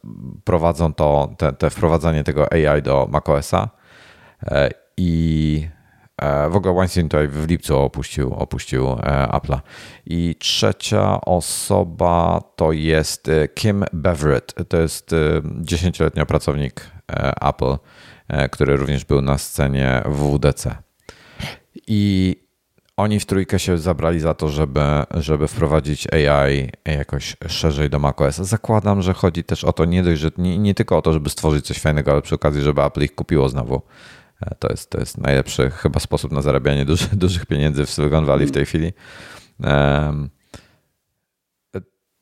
prowadzą 0.44 0.94
to, 0.94 1.30
te, 1.38 1.54
te 1.54 1.70
wprowadzanie 1.70 2.24
tego 2.24 2.48
AI 2.54 2.82
do 2.82 3.08
macOSa 3.12 3.70
i 4.98 5.68
w 6.50 6.56
ogóle 6.56 6.74
Weinstein 6.74 7.10
tutaj 7.10 7.28
w 7.28 7.48
lipcu 7.48 7.78
opuścił, 7.78 8.34
opuścił 8.34 8.86
Apple'a. 9.32 9.60
I 10.06 10.36
trzecia 10.40 11.22
osoba 11.22 12.42
to 12.56 12.72
jest 12.72 13.32
Kim 13.56 13.86
Beverett. 13.94 14.54
To 14.70 14.78
jest 14.78 15.16
dziesięcioletni 15.62 16.26
pracownik 16.26 16.92
Apple, 17.42 17.78
który 18.52 18.78
również 18.78 19.06
był 19.06 19.22
na 19.22 19.38
scenie 19.38 20.04
WWDC. 20.06 20.76
I 21.88 22.36
oni 22.98 23.20
w 23.20 23.26
trójkę 23.26 23.60
się 23.60 23.78
zabrali 23.78 24.20
za 24.20 24.34
to, 24.34 24.50
żeby, 24.50 24.82
żeby 25.12 25.48
wprowadzić 25.48 26.08
AI 26.14 26.70
jakoś 26.86 27.36
szerzej 27.48 27.90
do 27.90 28.00
macOS. 28.00 28.36
Zakładam, 28.36 29.02
że 29.02 29.14
chodzi 29.14 29.44
też 29.44 29.64
o 29.64 29.74
to 29.74 29.86
nie 29.86 30.04
dość, 30.04 30.22
że 30.22 30.32
nie, 30.38 30.58
nie 30.58 30.74
tylko 30.74 30.98
o 30.98 31.02
to, 31.02 31.14
żeby 31.14 31.30
stworzyć 31.30 31.66
coś 31.66 31.80
fajnego, 31.80 32.12
ale 32.12 32.22
przy 32.22 32.36
okazji, 32.36 32.62
żeby 32.62 32.84
Apple 32.84 33.04
ich 33.04 33.16
kupiło 33.16 33.50
znowu. 33.50 33.82
E, 34.42 34.56
to 34.56 34.68
jest, 34.70 34.90
to 34.90 35.00
jest 35.00 35.18
najlepszy 35.18 35.70
chyba 35.70 36.00
sposób 36.00 36.32
na 36.32 36.42
zarabianie 36.42 36.86
duży, 36.86 37.08
dużych 37.26 37.46
pieniędzy 37.46 37.86
w 37.86 37.90
Silicon 37.90 38.26
Valley 38.26 38.48
w 38.48 38.52
tej 38.52 38.66
chwili. 38.66 38.94
Um, 39.64 40.30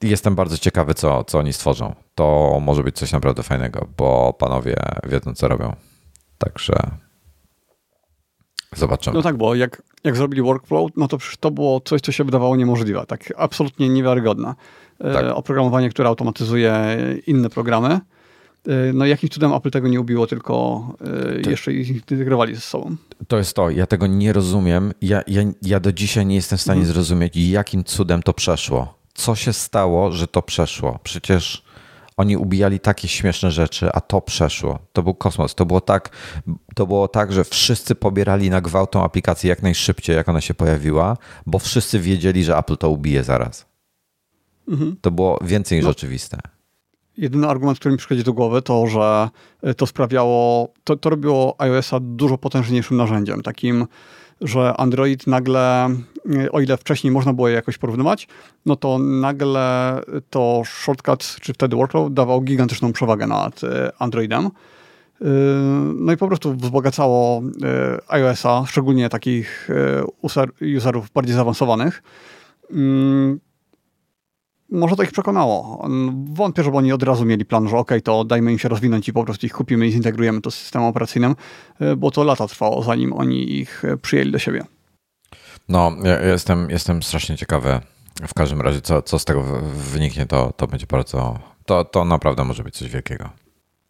jestem 0.01 0.35
bardzo 0.35 0.57
ciekawy, 0.57 0.93
co, 0.93 1.23
co 1.23 1.39
oni 1.39 1.53
stworzą. 1.53 1.95
To 2.15 2.57
może 2.61 2.83
być 2.83 2.95
coś 2.95 3.11
naprawdę 3.11 3.43
fajnego, 3.43 3.87
bo 3.97 4.33
panowie 4.33 4.75
wiedzą, 5.09 5.33
co 5.33 5.47
robią. 5.47 5.75
Także 6.37 6.75
zobaczymy. 8.75 9.15
No 9.15 9.21
tak, 9.21 9.37
bo 9.37 9.55
jak 9.55 9.81
jak 10.03 10.15
zrobili 10.15 10.41
workflow, 10.41 10.91
no 10.95 11.07
to 11.07 11.17
to 11.39 11.51
było 11.51 11.79
coś, 11.79 12.01
co 12.01 12.11
się 12.11 12.23
wydawało 12.23 12.55
niemożliwe, 12.55 13.05
tak 13.07 13.33
absolutnie 13.37 13.89
niewiarygodne. 13.89 14.55
E, 14.99 15.13
tak. 15.13 15.25
Oprogramowanie, 15.25 15.89
które 15.89 16.09
automatyzuje 16.09 16.97
inne 17.27 17.49
programy. 17.49 17.99
E, 18.67 18.93
no 18.93 19.05
jakimś 19.05 19.31
cudem 19.31 19.53
Apple 19.53 19.71
tego 19.71 19.87
nie 19.87 20.01
ubiło, 20.01 20.27
tylko 20.27 20.85
e, 21.37 21.41
to, 21.41 21.49
jeszcze 21.49 21.73
ich 21.73 21.89
integrowali 21.89 22.55
ze 22.55 22.61
sobą. 22.61 22.95
To 23.27 23.37
jest 23.37 23.55
to, 23.55 23.69
ja 23.69 23.87
tego 23.87 24.07
nie 24.07 24.33
rozumiem. 24.33 24.93
Ja, 25.01 25.21
ja, 25.27 25.41
ja 25.61 25.79
do 25.79 25.93
dzisiaj 25.93 26.25
nie 26.25 26.35
jestem 26.35 26.57
w 26.57 26.61
stanie 26.61 26.81
hmm. 26.81 26.93
zrozumieć, 26.93 27.35
jakim 27.35 27.83
cudem 27.83 28.23
to 28.23 28.33
przeszło. 28.33 28.97
Co 29.13 29.35
się 29.35 29.53
stało, 29.53 30.11
że 30.11 30.27
to 30.27 30.41
przeszło? 30.41 30.99
Przecież 31.03 31.63
oni 32.17 32.37
ubijali 32.37 32.79
takie 32.79 33.07
śmieszne 33.07 33.51
rzeczy, 33.51 33.89
a 33.93 34.01
to 34.01 34.21
przeszło. 34.21 34.79
To 34.93 35.03
był 35.03 35.13
kosmos. 35.13 35.55
To 35.55 35.65
było 35.65 35.81
tak, 35.81 36.09
to 36.75 36.87
było 36.87 37.07
tak, 37.07 37.33
że 37.33 37.43
wszyscy 37.43 37.95
pobierali 37.95 38.49
na 38.49 38.61
gwałt 38.61 38.91
tą 38.91 39.03
aplikację 39.03 39.49
jak 39.49 39.63
najszybciej, 39.63 40.15
jak 40.15 40.29
ona 40.29 40.41
się 40.41 40.53
pojawiła, 40.53 41.17
bo 41.45 41.59
wszyscy 41.59 41.99
wiedzieli, 41.99 42.43
że 42.43 42.57
Apple 42.57 42.77
to 42.77 42.89
ubije 42.89 43.23
zaraz. 43.23 43.65
Mhm. 44.67 44.95
To 45.01 45.11
było 45.11 45.39
więcej 45.43 45.77
niż 45.77 45.85
no. 45.85 45.91
oczywiste. 45.91 46.37
Jedyny 47.17 47.47
argument, 47.47 47.79
który 47.79 47.91
mi 47.91 47.97
przychodzi 47.97 48.23
do 48.23 48.33
głowy, 48.33 48.61
to 48.61 48.87
że 48.87 49.29
to 49.77 49.87
sprawiało, 49.87 50.69
to, 50.83 50.95
to 50.95 51.09
robiło 51.09 51.55
iOS-a 51.57 51.99
dużo 51.99 52.37
potężniejszym 52.37 52.97
narzędziem, 52.97 53.41
takim 53.41 53.87
że 54.41 54.73
Android 54.77 55.27
nagle, 55.27 55.89
o 56.51 56.59
ile 56.59 56.77
wcześniej 56.77 57.13
można 57.13 57.33
było 57.33 57.47
je 57.47 57.55
jakoś 57.55 57.77
porównywać, 57.77 58.27
no 58.65 58.75
to 58.75 58.99
nagle 58.99 59.99
to 60.29 60.61
shortcut, 60.65 61.37
czy 61.41 61.53
wtedy 61.53 61.75
workload 61.75 62.13
dawał 62.13 62.41
gigantyczną 62.41 62.93
przewagę 62.93 63.27
nad 63.27 63.63
e, 63.63 63.91
Androidem. 63.99 64.45
E, 64.45 64.51
no 65.95 66.11
i 66.11 66.17
po 66.17 66.27
prostu 66.27 66.53
wzbogacało 66.53 67.41
e, 67.63 68.11
iOS-a, 68.11 68.63
szczególnie 68.67 69.09
takich 69.09 69.69
userów 70.61 71.11
bardziej 71.11 71.35
zaawansowanych. 71.35 72.03
Mm, 74.71 74.79
może 74.79 74.95
to 74.95 75.03
ich 75.03 75.11
przekonało. 75.11 75.87
Wątpię, 76.33 76.63
żeby 76.63 76.77
oni 76.77 76.93
od 76.93 77.03
razu 77.03 77.25
mieli 77.25 77.45
plan, 77.45 77.69
że 77.69 77.77
ok, 77.77 77.91
to 78.03 78.23
dajmy 78.23 78.51
im 78.51 78.59
się 78.59 78.69
rozwinąć 78.69 79.07
i 79.07 79.13
po 79.13 79.23
prostu 79.23 79.45
ich 79.45 79.53
kupimy 79.53 79.87
i 79.87 79.91
zintegrujemy 79.91 80.41
to 80.41 80.51
z 80.51 80.55
systemem 80.55 80.87
operacyjnym, 80.87 81.35
e, 81.79 81.95
bo 81.95 82.11
to 82.11 82.23
lata 82.23 82.47
trwało, 82.47 82.83
zanim 82.83 83.13
oni 83.13 83.51
ich 83.51 83.85
e, 83.85 83.97
przyjęli 83.97 84.31
do 84.31 84.39
siebie. 84.39 84.63
No, 85.69 85.91
ja 86.03 86.21
jestem, 86.21 86.69
jestem 86.69 87.03
strasznie 87.03 87.37
ciekawy 87.37 87.79
w 88.27 88.33
każdym 88.33 88.61
razie, 88.61 88.81
co, 88.81 89.01
co 89.01 89.19
z 89.19 89.25
tego 89.25 89.43
wyniknie, 89.73 90.25
to, 90.25 90.53
to 90.57 90.67
będzie 90.67 90.85
bardzo, 90.87 91.39
to, 91.65 91.85
to 91.85 92.05
naprawdę 92.05 92.43
może 92.43 92.63
być 92.63 92.77
coś 92.77 92.89
wielkiego. 92.89 93.29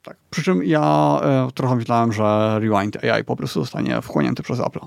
Tak, 0.03 0.17
przy 0.29 0.43
czym 0.43 0.63
ja 0.63 1.19
e, 1.23 1.51
trochę 1.53 1.75
myślałem, 1.75 2.13
że 2.13 2.57
Rewind 2.59 3.03
AI 3.03 3.23
po 3.23 3.35
prostu 3.35 3.59
zostanie 3.59 4.01
wchłonięty 4.01 4.43
przez 4.43 4.59
Apple. 4.59 4.79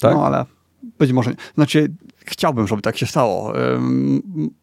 Tak? 0.00 0.14
No, 0.14 0.26
ale 0.26 0.44
być 0.98 1.12
może, 1.12 1.34
znaczy 1.54 1.92
chciałbym, 2.26 2.66
żeby 2.66 2.82
tak 2.82 2.96
się 2.96 3.06
stało. 3.06 3.52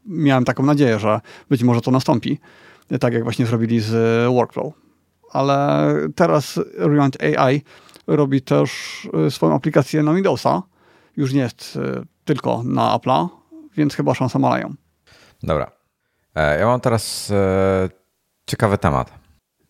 Miałem 0.06 0.46
taką 0.46 0.64
nadzieję, 0.64 1.00
że 1.00 1.22
być 1.50 1.64
może 1.64 1.82
to 1.82 1.92
nastąpi, 1.92 2.40
tak 3.00 3.14
jak 3.14 3.24
właśnie 3.24 3.46
zrobili 3.46 3.80
z 3.80 3.92
Workflow. 4.34 4.74
Ale 5.32 5.94
teraz 6.16 6.60
Rewind 6.78 7.24
AI 7.24 7.62
robi 8.08 8.42
też 8.42 8.72
y, 9.28 9.32
swoją 9.32 9.56
aplikację 9.56 10.04
na 10.04 10.14
Windowsa. 10.14 10.64
Już 11.18 11.34
nie 11.34 11.42
jest 11.42 11.76
y, 11.76 12.06
tylko 12.26 12.64
na 12.64 12.98
Apple'a, 12.98 13.28
więc 13.78 13.96
chyba 13.96 14.14
szanse 14.14 14.40
malają. 14.40 14.74
Dobra. 15.44 15.72
E, 16.36 16.60
ja 16.60 16.66
mam 16.66 16.80
teraz 16.80 17.32
e, 17.32 17.90
ciekawy 18.48 18.78
temat. 18.78 19.12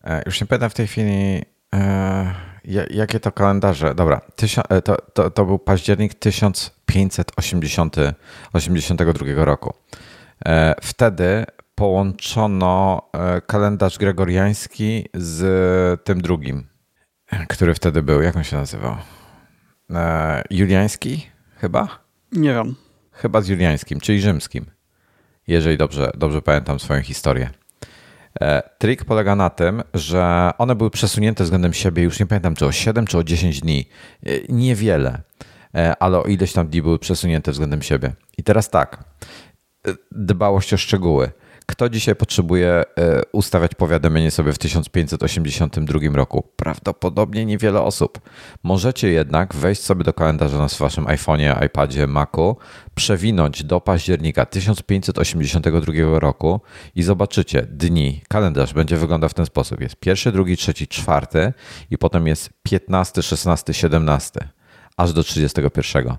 E, 0.04 0.22
już 0.26 0.40
nie 0.40 0.46
pamiętam 0.46 0.70
w 0.70 0.74
tej 0.74 0.86
chwili 0.86 1.42
Jakie 2.90 3.20
to 3.20 3.32
kalendarze? 3.32 3.94
Dobra, 3.94 4.20
e, 4.68 4.82
to, 4.82 4.96
to, 5.12 5.30
to 5.30 5.44
był 5.44 5.58
październik 5.58 6.14
1582 6.92 9.44
roku. 9.44 9.74
E, 10.46 10.74
wtedy 10.82 11.44
połączono 11.74 13.02
e, 13.12 13.40
kalendarz 13.40 13.98
gregoriański 13.98 15.08
z 15.14 16.04
tym 16.04 16.22
drugim, 16.22 16.66
który 17.48 17.74
wtedy 17.74 18.02
był. 18.02 18.22
Jak 18.22 18.36
on 18.36 18.44
się 18.44 18.56
nazywał? 18.56 18.96
Juliański 20.50 21.26
chyba? 21.56 21.88
Nie 22.32 22.54
wiem. 22.54 22.74
Chyba 23.12 23.40
z 23.40 23.48
juliańskim, 23.48 24.00
czyli 24.00 24.20
rzymskim, 24.20 24.66
jeżeli 25.46 25.76
dobrze, 25.76 26.10
dobrze 26.14 26.42
pamiętam 26.42 26.78
swoją 26.78 27.02
historię. 27.02 27.50
E, 28.40 28.62
trik 28.78 29.04
polega 29.04 29.36
na 29.36 29.50
tym, 29.50 29.82
że 29.94 30.50
one 30.58 30.74
były 30.74 30.90
przesunięte 30.90 31.44
względem 31.44 31.72
siebie, 31.72 32.02
już 32.02 32.20
nie 32.20 32.26
pamiętam 32.26 32.54
czy 32.54 32.66
o 32.66 32.72
7 32.72 33.06
czy 33.06 33.18
o 33.18 33.24
10 33.24 33.60
dni. 33.60 33.88
E, 34.26 34.30
niewiele, 34.48 35.10
e, 35.10 35.22
ale 35.98 36.18
o 36.18 36.22
ileś 36.22 36.52
tam 36.52 36.68
dni 36.68 36.82
były 36.82 36.98
przesunięte 36.98 37.52
względem 37.52 37.82
siebie. 37.82 38.12
I 38.38 38.42
teraz 38.42 38.70
tak, 38.70 39.04
dbałość 40.12 40.74
o 40.74 40.76
szczegóły. 40.76 41.30
Kto 41.70 41.88
dzisiaj 41.88 42.16
potrzebuje 42.16 42.68
e, 42.68 42.84
ustawiać 43.32 43.74
powiadomienie 43.74 44.30
sobie 44.30 44.52
w 44.52 44.58
1582 44.58 46.00
roku? 46.12 46.48
Prawdopodobnie 46.56 47.44
niewiele 47.46 47.80
osób. 47.80 48.20
Możecie 48.62 49.08
jednak 49.08 49.54
wejść 49.54 49.82
sobie 49.82 50.04
do 50.04 50.12
kalendarza 50.12 50.58
na 50.58 50.66
waszym 50.78 51.04
iPhone'ie, 51.04 51.66
iPadzie, 51.66 52.06
Macu, 52.06 52.56
przewinąć 52.94 53.64
do 53.64 53.80
października 53.80 54.46
1582 54.46 56.18
roku 56.18 56.60
i 56.94 57.02
zobaczycie 57.02 57.62
dni. 57.62 58.22
Kalendarz 58.28 58.74
będzie 58.74 58.96
wyglądał 58.96 59.30
w 59.30 59.34
ten 59.34 59.46
sposób. 59.46 59.80
Jest 59.80 59.96
pierwszy, 59.96 60.32
drugi, 60.32 60.56
trzeci, 60.56 60.88
czwarty 60.88 61.52
i 61.90 61.98
potem 61.98 62.26
jest 62.26 62.50
15, 62.62 63.22
16, 63.22 63.74
17 63.74 64.57
aż 64.98 65.12
do 65.12 65.22
31 65.22 66.16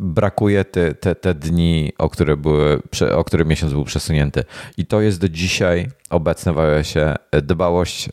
brakuje 0.00 0.64
te, 0.64 0.94
te, 0.94 1.14
te 1.14 1.34
dni, 1.34 1.92
o 1.98 2.08
które, 2.08 2.36
były, 2.36 2.82
o 3.16 3.24
które 3.24 3.44
miesiąc 3.44 3.72
był 3.72 3.84
przesunięty. 3.84 4.44
I 4.76 4.86
to 4.86 5.00
jest 5.00 5.20
do 5.20 5.28
dzisiaj 5.28 5.88
obecne 6.10 6.52
w 6.52 6.58
iOSie 6.58 7.14
dbałość. 7.42 8.08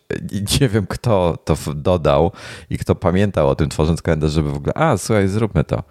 Nie 0.62 0.70
wiem, 0.70 0.88
kto 0.88 1.38
to 1.46 1.56
dodał 1.76 2.32
i 2.70 2.78
kto 2.78 2.96
pamiętał 2.96 3.50
o 3.50 3.56
tym, 3.56 3.70
tworząc 3.70 4.02
kalendarz, 4.02 4.32
żeby 4.32 4.52
w 4.52 4.56
ogóle, 4.56 4.74
a 4.74 4.98
słuchaj, 4.98 5.28
zróbmy 5.28 5.64
to. 5.64 5.84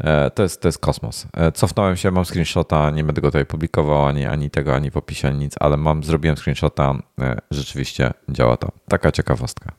E, 0.00 0.30
to 0.30 0.42
jest, 0.42 0.62
to 0.62 0.68
jest 0.68 0.78
kosmos. 0.78 1.26
E, 1.36 1.52
cofnąłem 1.52 1.96
się, 1.96 2.10
mam 2.10 2.24
screenshota, 2.24 2.90
nie 2.90 3.04
będę 3.04 3.20
go 3.20 3.28
tutaj 3.28 3.46
publikował 3.46 4.06
ani, 4.06 4.26
ani 4.26 4.50
tego, 4.50 4.74
ani 4.74 4.90
w 4.90 4.96
opisie, 4.96 5.28
ani 5.28 5.38
nic, 5.38 5.54
ale 5.60 5.76
mam, 5.76 6.04
zrobiłem 6.04 6.36
screenshota, 6.36 6.94
e, 7.20 7.36
rzeczywiście 7.50 8.12
działa 8.28 8.56
to. 8.56 8.68
Taka 8.88 9.12
ciekawostka. 9.12 9.72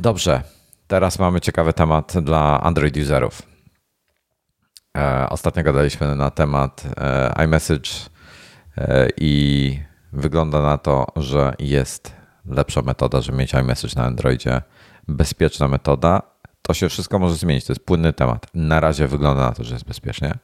Dobrze, 0.00 0.42
Teraz 0.88 1.18
mamy 1.18 1.40
ciekawy 1.40 1.72
temat 1.72 2.14
dla 2.22 2.60
Android 2.60 2.96
userów. 2.96 3.42
E, 4.98 5.28
ostatnio 5.28 5.62
gadaliśmy 5.62 6.16
na 6.16 6.30
temat 6.30 6.84
e, 6.96 7.44
iMessage 7.44 7.90
e, 8.76 9.08
i 9.16 9.80
wygląda 10.12 10.62
na 10.62 10.78
to, 10.78 11.06
że 11.16 11.54
jest 11.58 12.12
lepsza 12.46 12.82
metoda, 12.82 13.20
żeby 13.20 13.38
mieć 13.38 13.54
iMessage 13.54 13.94
na 13.96 14.04
Androidzie. 14.04 14.62
Bezpieczna 15.08 15.68
metoda. 15.68 16.22
To 16.62 16.74
się 16.74 16.88
wszystko 16.88 17.18
może 17.18 17.34
zmienić. 17.34 17.64
To 17.64 17.72
jest 17.72 17.84
płynny 17.84 18.12
temat. 18.12 18.46
Na 18.54 18.80
razie 18.80 19.08
wygląda 19.08 19.42
na 19.42 19.52
to, 19.52 19.64
że 19.64 19.74
jest 19.74 19.86
bezpiecznie. 19.86 20.34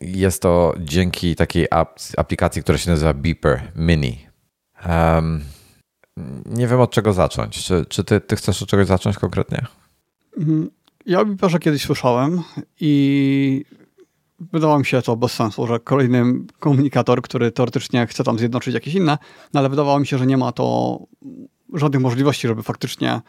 Jest 0.00 0.42
to 0.42 0.74
dzięki 0.78 1.36
takiej 1.36 1.68
aplikacji, 2.16 2.62
która 2.62 2.78
się 2.78 2.90
nazywa 2.90 3.14
Beeper 3.14 3.72
Mini. 3.76 4.26
Nie 6.46 6.66
wiem 6.66 6.80
od 6.80 6.90
czego 6.90 7.12
zacząć. 7.12 7.64
Czy, 7.64 7.86
czy 7.88 8.04
ty, 8.04 8.20
ty 8.20 8.36
chcesz 8.36 8.62
od 8.62 8.68
czegoś 8.68 8.86
zacząć 8.86 9.18
konkretnie? 9.18 9.66
Mhm. 10.38 10.70
Ja 11.06 11.20
o 11.20 11.26
Beeperze 11.26 11.58
kiedyś 11.58 11.82
słyszałem 11.82 12.42
i 12.80 13.64
wydawało 14.52 14.78
mi 14.78 14.86
się 14.86 15.02
to 15.02 15.16
bez 15.16 15.32
sensu, 15.32 15.66
że 15.66 15.80
kolejny 15.80 16.24
komunikator, 16.58 17.22
który 17.22 17.50
teoretycznie 17.50 18.06
chce 18.06 18.24
tam 18.24 18.38
zjednoczyć 18.38 18.74
jakieś 18.74 18.94
inne, 18.94 19.18
no 19.54 19.60
ale 19.60 19.68
wydawało 19.68 20.00
mi 20.00 20.06
się, 20.06 20.18
że 20.18 20.26
nie 20.26 20.36
ma 20.36 20.52
to 20.52 20.98
żadnych 21.74 22.02
możliwości, 22.02 22.48
żeby 22.48 22.62
faktycznie 22.62 23.20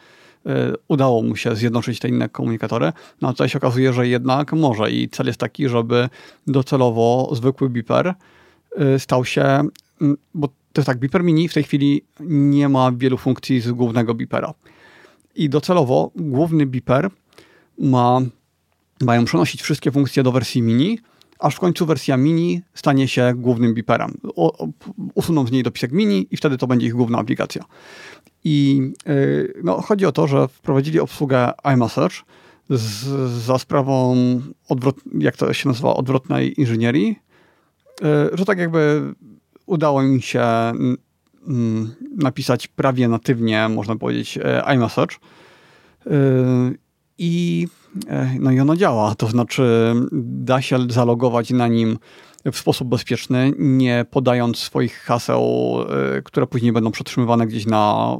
udało 0.88 1.22
mu 1.22 1.36
się 1.36 1.56
zjednoczyć 1.56 1.98
te 1.98 2.08
inne 2.08 2.28
komunikatory. 2.28 2.92
No 3.20 3.28
a 3.28 3.32
tutaj 3.32 3.48
się 3.48 3.58
okazuje, 3.58 3.92
że 3.92 4.08
jednak 4.08 4.52
może 4.52 4.90
i 4.90 5.08
cel 5.08 5.26
jest 5.26 5.40
taki, 5.40 5.68
żeby 5.68 6.08
docelowo 6.46 7.30
zwykły 7.32 7.70
beeper 7.70 8.14
stał 8.98 9.24
się, 9.24 9.62
bo 10.34 10.48
to 10.74 10.80
jest 10.80 10.86
tak, 10.86 10.98
beeper 10.98 11.24
mini 11.24 11.48
w 11.48 11.54
tej 11.54 11.62
chwili 11.62 12.04
nie 12.20 12.68
ma 12.68 12.92
wielu 12.92 13.18
funkcji 13.18 13.60
z 13.60 13.72
głównego 13.72 14.14
beepera. 14.14 14.54
I 15.34 15.48
docelowo 15.48 16.10
główny 16.16 16.66
beeper 16.66 17.10
ma, 17.78 18.20
mają 19.00 19.24
przenosić 19.24 19.62
wszystkie 19.62 19.92
funkcje 19.92 20.22
do 20.22 20.32
wersji 20.32 20.62
mini, 20.62 20.98
aż 21.38 21.54
w 21.54 21.58
końcu 21.58 21.86
wersja 21.86 22.16
mini 22.16 22.62
stanie 22.74 23.08
się 23.08 23.32
głównym 23.36 23.74
beeperem. 23.74 24.18
usuną 25.14 25.46
z 25.46 25.52
niej 25.52 25.62
dopisek 25.62 25.92
mini 25.92 26.26
i 26.30 26.36
wtedy 26.36 26.58
to 26.58 26.66
będzie 26.66 26.86
ich 26.86 26.94
główna 26.94 27.18
aplikacja. 27.18 27.64
I 28.44 28.80
yy, 29.06 29.54
no, 29.64 29.80
chodzi 29.80 30.06
o 30.06 30.12
to, 30.12 30.26
że 30.26 30.48
wprowadzili 30.48 31.00
obsługę 31.00 31.52
iMessage 31.74 32.14
z, 32.70 33.06
za 33.44 33.58
sprawą, 33.58 34.16
odwrot, 34.68 34.96
jak 35.18 35.36
to 35.36 35.52
się 35.52 35.68
nazywa, 35.68 35.94
odwrotnej 35.94 36.60
inżynierii, 36.60 37.18
yy, 38.00 38.30
że 38.32 38.44
tak 38.44 38.58
jakby 38.58 39.14
udało 39.66 40.02
mi 40.02 40.22
się 40.22 40.42
mm, 40.42 40.96
napisać 42.16 42.68
prawie 42.68 43.08
natywnie, 43.08 43.68
można 43.68 43.96
powiedzieć, 43.96 44.38
e, 44.42 44.74
iMessage. 44.74 45.16
Yy, 46.06 46.12
I 47.18 47.66
E, 48.08 48.36
no 48.40 48.52
i 48.52 48.60
ono 48.60 48.76
działa, 48.76 49.14
to 49.14 49.26
znaczy 49.26 49.94
da 50.12 50.62
się 50.62 50.78
zalogować 50.88 51.50
na 51.50 51.68
nim 51.68 51.98
w 52.52 52.58
sposób 52.58 52.88
bezpieczny, 52.88 53.52
nie 53.58 54.04
podając 54.10 54.58
swoich 54.58 54.96
haseł, 54.96 55.76
e, 56.16 56.22
które 56.22 56.46
później 56.46 56.72
będą 56.72 56.90
przetrzymywane 56.90 57.46
gdzieś 57.46 57.66
na 57.66 58.16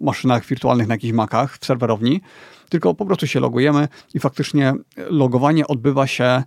maszynach 0.00 0.46
wirtualnych, 0.46 0.88
na 0.88 0.94
jakichś 0.94 1.12
makach 1.12 1.58
w 1.58 1.64
serwerowni, 1.64 2.20
tylko 2.68 2.94
po 2.94 3.06
prostu 3.06 3.26
się 3.26 3.40
logujemy 3.40 3.88
i 4.14 4.20
faktycznie 4.20 4.74
logowanie 4.96 5.66
odbywa 5.66 6.06
się 6.06 6.42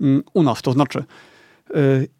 mm, 0.00 0.22
u 0.34 0.42
nas. 0.42 0.62
To 0.62 0.72
znaczy, 0.72 0.98
e, 0.98 1.04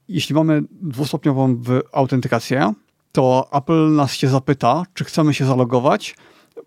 jeśli 0.08 0.34
mamy 0.34 0.62
dwustopniową 0.70 1.62
autentykację, 1.92 2.72
to 3.12 3.48
Apple 3.52 3.94
nas 3.94 4.12
się 4.12 4.28
zapyta, 4.28 4.82
czy 4.94 5.04
chcemy 5.04 5.34
się 5.34 5.44
zalogować, 5.44 6.14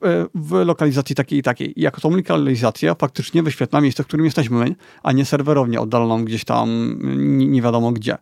E, 0.03 0.25
w 0.35 0.51
lokalizacji 0.51 1.15
takiej 1.15 1.39
i 1.39 1.43
takiej. 1.43 1.79
I 1.79 1.83
jako 1.83 2.01
tą 2.01 2.09
lokalizacja 2.09 2.95
faktycznie 2.95 3.43
wyświetla 3.43 3.81
miejsce, 3.81 4.03
w 4.03 4.07
którym 4.07 4.25
jesteśmy, 4.25 4.75
a 5.03 5.11
nie 5.11 5.25
serwerownie 5.25 5.81
oddaloną 5.81 6.25
gdzieś 6.25 6.45
tam 6.45 6.97
nie 7.37 7.61
wiadomo 7.61 7.91
gdzie. 7.91 8.13
E, 8.13 8.17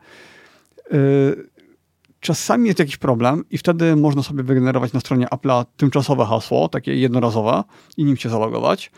czasami 2.20 2.68
jest 2.68 2.80
jakiś 2.80 2.98
problem 2.98 3.44
i 3.52 3.58
wtedy 3.58 3.96
można 3.96 4.24
sobie 4.24 4.44
wygenerować 4.44 4.94
na 4.94 5.00
stronie 5.00 5.28
Apple'a 5.28 5.66
tymczasowe 5.78 6.26
hasło, 6.26 6.70
takie 6.70 6.96
jednorazowe 6.96 7.64
i 7.98 8.06
nim 8.06 8.18
się 8.18 8.30
zalogować. 8.30 8.92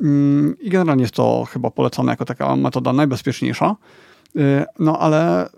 Mm, 0.00 0.56
I 0.60 0.70
generalnie 0.70 1.02
jest 1.02 1.14
to 1.14 1.44
chyba 1.50 1.70
polecane 1.70 2.12
jako 2.12 2.24
taka 2.24 2.56
metoda 2.56 2.92
najbezpieczniejsza. 2.92 3.76
E, 4.36 4.66
no 4.78 4.98
ale 4.98 5.48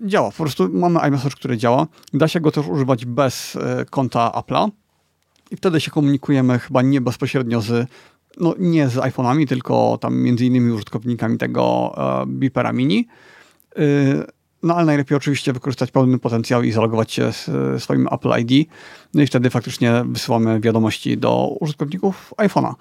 działa. 0.00 0.30
Po 0.30 0.36
prostu 0.36 0.68
mamy 0.72 1.00
iMessage, 1.08 1.36
który 1.36 1.56
działa. 1.56 1.86
Da 2.12 2.28
się 2.28 2.40
go 2.40 2.50
też 2.50 2.66
używać 2.66 3.04
bez 3.04 3.58
konta 3.90 4.32
Apple'a 4.34 4.70
i 5.50 5.56
wtedy 5.56 5.80
się 5.80 5.90
komunikujemy 5.90 6.58
chyba 6.58 6.82
nie 6.82 7.00
bezpośrednio 7.00 7.60
z, 7.60 7.88
no 8.40 8.54
nie 8.58 8.88
z 8.88 8.96
iPhone'ami, 8.96 9.46
tylko 9.48 9.98
tam 10.00 10.16
między 10.16 10.46
innymi 10.46 10.72
użytkownikami 10.72 11.38
tego 11.38 11.94
e, 12.22 12.26
Beepera 12.26 12.72
Mini. 12.72 13.08
E, 13.76 13.82
no 14.62 14.74
ale 14.74 14.84
najlepiej 14.84 15.16
oczywiście 15.16 15.52
wykorzystać 15.52 15.90
pełny 15.90 16.18
potencjał 16.18 16.62
i 16.62 16.72
zalogować 16.72 17.12
się 17.12 17.32
z 17.32 17.48
e, 17.48 17.80
swoim 17.80 18.08
Apple 18.12 18.30
ID. 18.38 18.68
No 19.14 19.22
i 19.22 19.26
wtedy 19.26 19.50
faktycznie 19.50 20.04
wysyłamy 20.06 20.60
wiadomości 20.60 21.18
do 21.18 21.56
użytkowników 21.60 22.34
iPhone'a. 22.36 22.74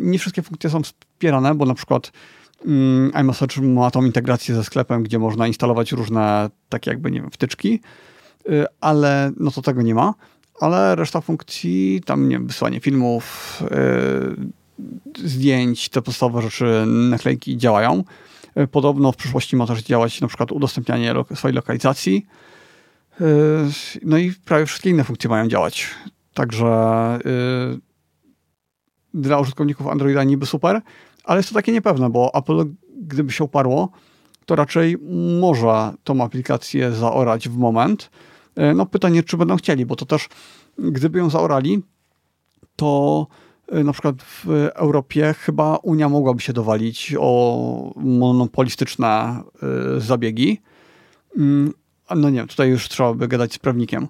Nie 0.00 0.18
wszystkie 0.18 0.42
funkcje 0.42 0.70
są 0.70 0.82
wspierane, 0.82 1.54
bo 1.54 1.66
na 1.66 1.74
przykład 1.74 2.12
iMessage 3.20 3.62
ma 3.62 3.90
tą 3.90 4.04
integrację 4.04 4.54
ze 4.54 4.64
sklepem, 4.64 5.02
gdzie 5.02 5.18
można 5.18 5.46
instalować 5.46 5.92
różne 5.92 6.50
takie 6.68 6.90
jakby, 6.90 7.10
nie 7.10 7.20
wiem, 7.20 7.30
wtyczki, 7.30 7.80
e, 8.48 8.66
ale 8.80 9.32
no 9.36 9.50
to 9.50 9.62
tego 9.62 9.82
nie 9.82 9.94
ma 9.94 10.14
ale 10.60 10.96
reszta 10.96 11.20
funkcji, 11.20 12.00
tam 12.04 12.28
nie 12.28 12.36
wiem, 12.36 12.46
wysłanie 12.46 12.80
filmów, 12.80 13.56
yy, 13.70 15.28
zdjęć, 15.28 15.88
te 15.88 16.02
podstawowe 16.02 16.42
rzeczy, 16.42 16.84
naklejki 16.86 17.56
działają. 17.56 18.04
Yy, 18.56 18.66
podobno 18.66 19.12
w 19.12 19.16
przyszłości 19.16 19.56
ma 19.56 19.66
też 19.66 19.82
działać 19.82 20.20
na 20.20 20.28
przykład 20.28 20.52
udostępnianie 20.52 21.12
lo 21.12 21.24
swojej 21.34 21.54
lokalizacji. 21.54 22.26
No 24.02 24.18
i 24.18 24.32
prawie 24.44 24.66
wszystkie 24.66 24.90
inne 24.90 25.04
funkcje 25.04 25.30
mają 25.30 25.48
działać. 25.48 25.88
Także 26.34 27.18
dla 29.14 29.38
użytkowników 29.38 29.86
Androida 29.86 30.24
niby 30.24 30.46
super, 30.46 30.80
ale 31.30 31.38
jest 31.38 31.48
to 31.48 31.54
takie 31.54 31.72
niepewne, 31.72 32.10
bo 32.10 32.34
Apple 32.34 32.64
gdyby 33.02 33.32
się 33.32 33.44
uparło, 33.44 33.88
to 34.46 34.56
raczej 34.56 34.96
może 35.40 35.92
tą 36.04 36.24
aplikację 36.24 36.92
zaorać 36.92 37.48
w 37.48 37.56
moment, 37.56 38.10
E, 38.56 38.74
no 38.74 38.86
pytanie, 38.86 39.22
czy 39.22 39.36
będą 39.36 39.56
chcieli, 39.56 39.86
bo 39.86 39.96
to 39.96 40.06
też, 40.06 40.28
gdyby 40.78 41.18
ją 41.18 41.30
zaorali, 41.30 41.82
to 42.76 43.26
e, 43.68 43.84
na 43.84 43.92
przykład 43.92 44.22
w 44.22 44.46
Europie 44.74 45.34
chyba 45.38 45.76
Unia 45.76 46.08
mogłaby 46.08 46.40
się 46.40 46.52
dowalić 46.52 47.14
o 47.18 47.92
monopolistyczne 47.96 49.06
e, 49.06 50.00
zabiegi. 50.00 50.60
Mm, 51.36 51.72
no 52.16 52.30
nie, 52.30 52.46
tutaj 52.46 52.70
już 52.70 52.88
trzeba 52.88 53.14
by 53.14 53.28
gadać 53.28 53.52
z 53.52 53.58
prawnikiem, 53.58 54.08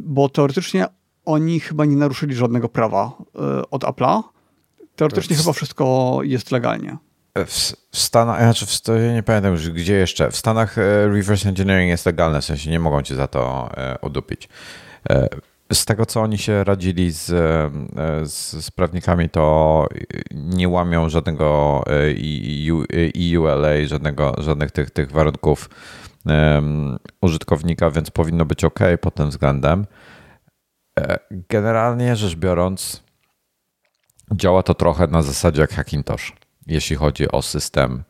bo 0.00 0.28
teoretycznie 0.28 0.86
oni 1.24 1.60
chyba 1.60 1.84
nie 1.84 1.96
naruszyli 1.96 2.34
żadnego 2.34 2.68
prawa 2.68 3.12
od 3.70 3.84
Apple'a. 3.84 4.22
Teoretycznie 4.98 5.36
chyba 5.36 5.52
wszystko 5.52 6.18
jest 6.22 6.50
legalnie 6.50 6.96
w, 7.46 7.72
Stanach, 7.92 8.40
znaczy 8.40 8.66
w, 8.66 8.88
ja 8.88 9.12
nie 9.12 9.22
pamiętam 9.22 9.52
już 9.52 9.70
gdzie 9.70 9.94
jeszcze, 9.94 10.30
w 10.30 10.36
Stanach 10.36 10.78
e, 10.78 11.08
reverse 11.08 11.48
engineering 11.48 11.90
jest 11.90 12.06
legalne, 12.06 12.40
w 12.40 12.44
sensie 12.44 12.70
nie 12.70 12.80
mogą 12.80 13.02
cię 13.02 13.14
za 13.14 13.26
to 13.26 13.70
e, 13.76 13.98
udupić. 14.02 14.48
E, 15.10 15.28
z 15.72 15.84
tego, 15.84 16.06
co 16.06 16.20
oni 16.20 16.38
się 16.38 16.64
radzili 16.64 17.10
z, 17.10 17.26
z, 18.30 18.64
z 18.64 18.70
prawnikami, 18.70 19.30
to 19.30 19.86
nie 20.34 20.68
łamią 20.68 21.08
żadnego 21.08 21.84
EULA, 22.92 23.86
żadnego, 23.86 24.34
żadnych 24.38 24.70
tych, 24.70 24.90
tych 24.90 25.12
warunków 25.12 25.70
um, 26.26 26.98
użytkownika, 27.22 27.90
więc 27.90 28.10
powinno 28.10 28.44
być 28.44 28.64
ok 28.64 28.78
pod 29.00 29.14
tym 29.14 29.30
względem. 29.30 29.86
Generalnie 31.30 32.16
rzecz 32.16 32.34
biorąc, 32.34 33.02
działa 34.32 34.62
to 34.62 34.74
trochę 34.74 35.06
na 35.06 35.22
zasadzie 35.22 35.60
jak 35.60 35.70
Hackintosh 35.70 36.32
jeśli 36.68 36.96
chodzi 36.96 37.32
o 37.32 37.42
system 37.42 38.02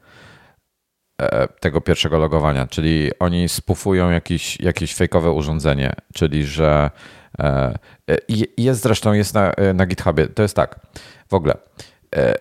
e, 1.22 1.48
tego 1.48 1.80
pierwszego 1.80 2.18
logowania, 2.18 2.66
czyli 2.66 3.10
oni 3.18 3.48
spufują 3.48 4.10
jakieś, 4.10 4.60
jakieś 4.60 4.94
fejkowe 4.94 5.30
urządzenie, 5.30 5.92
czyli 6.14 6.46
że 6.46 6.90
e, 7.38 7.78
jest 8.58 8.82
zresztą 8.82 9.12
jest 9.12 9.34
na, 9.34 9.52
na 9.74 9.86
GitHubie, 9.86 10.26
to 10.26 10.42
jest 10.42 10.56
tak, 10.56 10.80
w 11.28 11.34
ogóle 11.34 11.54
e, 12.16 12.34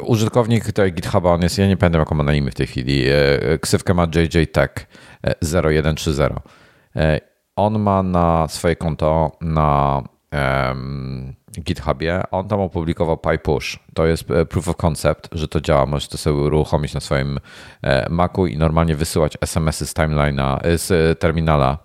użytkownik 0.00 0.72
tej 0.72 0.92
GitHuba, 0.92 1.30
on 1.30 1.42
jest, 1.42 1.58
ja 1.58 1.66
nie 1.66 1.76
pamiętam 1.76 2.00
jaką 2.00 2.14
ma 2.14 2.24
na 2.24 2.34
imię 2.34 2.50
w 2.50 2.54
tej 2.54 2.66
chwili, 2.66 3.04
ksywkę 3.60 3.94
ma 3.94 4.06
JJTech 4.14 4.86
0130. 5.42 6.22
On 7.56 7.78
ma 7.78 8.02
na 8.02 8.48
swoje 8.48 8.76
konto 8.76 9.32
na 9.40 10.02
GitHubie, 11.60 12.22
on 12.30 12.48
tam 12.48 12.60
opublikował 12.60 13.16
PyPush. 13.18 13.78
To 13.94 14.06
jest 14.06 14.30
e, 14.30 14.46
proof 14.46 14.68
of 14.68 14.76
concept, 14.76 15.28
że 15.32 15.48
to 15.48 15.60
działa. 15.60 15.86
Możesz 15.86 16.08
to 16.08 16.18
sobie 16.18 16.36
uruchomić 16.36 16.94
na 16.94 17.00
swoim 17.00 17.38
e, 17.82 18.10
Macu 18.10 18.46
i 18.46 18.56
normalnie 18.56 18.96
wysyłać 18.96 19.38
SMS-y 19.40 19.86
z 19.86 19.94
timeline'a, 19.94 20.58
e, 20.62 20.78
z 20.78 21.18
terminala 21.18 21.78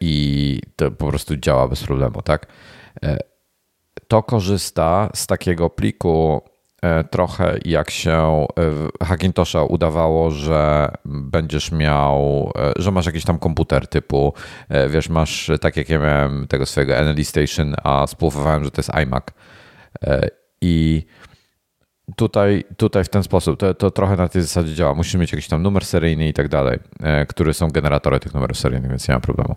i 0.00 0.60
to 0.76 0.90
po 0.90 1.08
prostu 1.08 1.36
działa 1.36 1.68
bez 1.68 1.84
problemu, 1.84 2.22
tak? 2.22 2.46
To 4.08 4.22
korzysta 4.22 5.10
z 5.14 5.26
takiego 5.26 5.70
pliku 5.70 6.42
trochę 7.10 7.58
jak 7.64 7.90
się 7.90 8.46
e, 9.00 9.04
Hackintosha 9.06 9.62
udawało, 9.62 10.30
że 10.30 10.90
będziesz 11.04 11.72
miał, 11.72 12.50
e, 12.56 12.72
że 12.76 12.90
masz 12.90 13.06
jakiś 13.06 13.24
tam 13.24 13.38
komputer 13.38 13.86
typu, 13.86 14.32
wiesz, 14.88 15.08
masz 15.08 15.50
tak 15.60 15.76
jak 15.76 15.88
ja 15.88 15.98
miałem 15.98 16.46
tego 16.46 16.66
swojego 16.66 16.94
NLE 17.04 17.24
Station, 17.24 17.74
a 17.82 18.06
spływałem, 18.06 18.64
że 18.64 18.70
to 18.70 18.80
jest 18.80 18.94
iMac. 18.94 19.24
I 20.60 21.06
tutaj, 22.16 22.64
tutaj 22.76 23.04
w 23.04 23.08
ten 23.08 23.22
sposób, 23.22 23.60
to, 23.60 23.74
to 23.74 23.90
trochę 23.90 24.16
na 24.16 24.28
tej 24.28 24.42
zasadzie 24.42 24.74
działa. 24.74 24.94
Musisz 24.94 25.14
mieć 25.14 25.32
jakiś 25.32 25.48
tam 25.48 25.62
numer 25.62 25.84
seryjny 25.84 26.28
i 26.28 26.32
tak 26.32 26.48
dalej, 26.48 26.78
które 27.28 27.54
są 27.54 27.68
generatory 27.68 28.20
tych 28.20 28.34
numerów 28.34 28.58
seryjnych, 28.58 28.90
więc 28.90 29.08
nie 29.08 29.14
ma 29.14 29.20
problemu. 29.20 29.56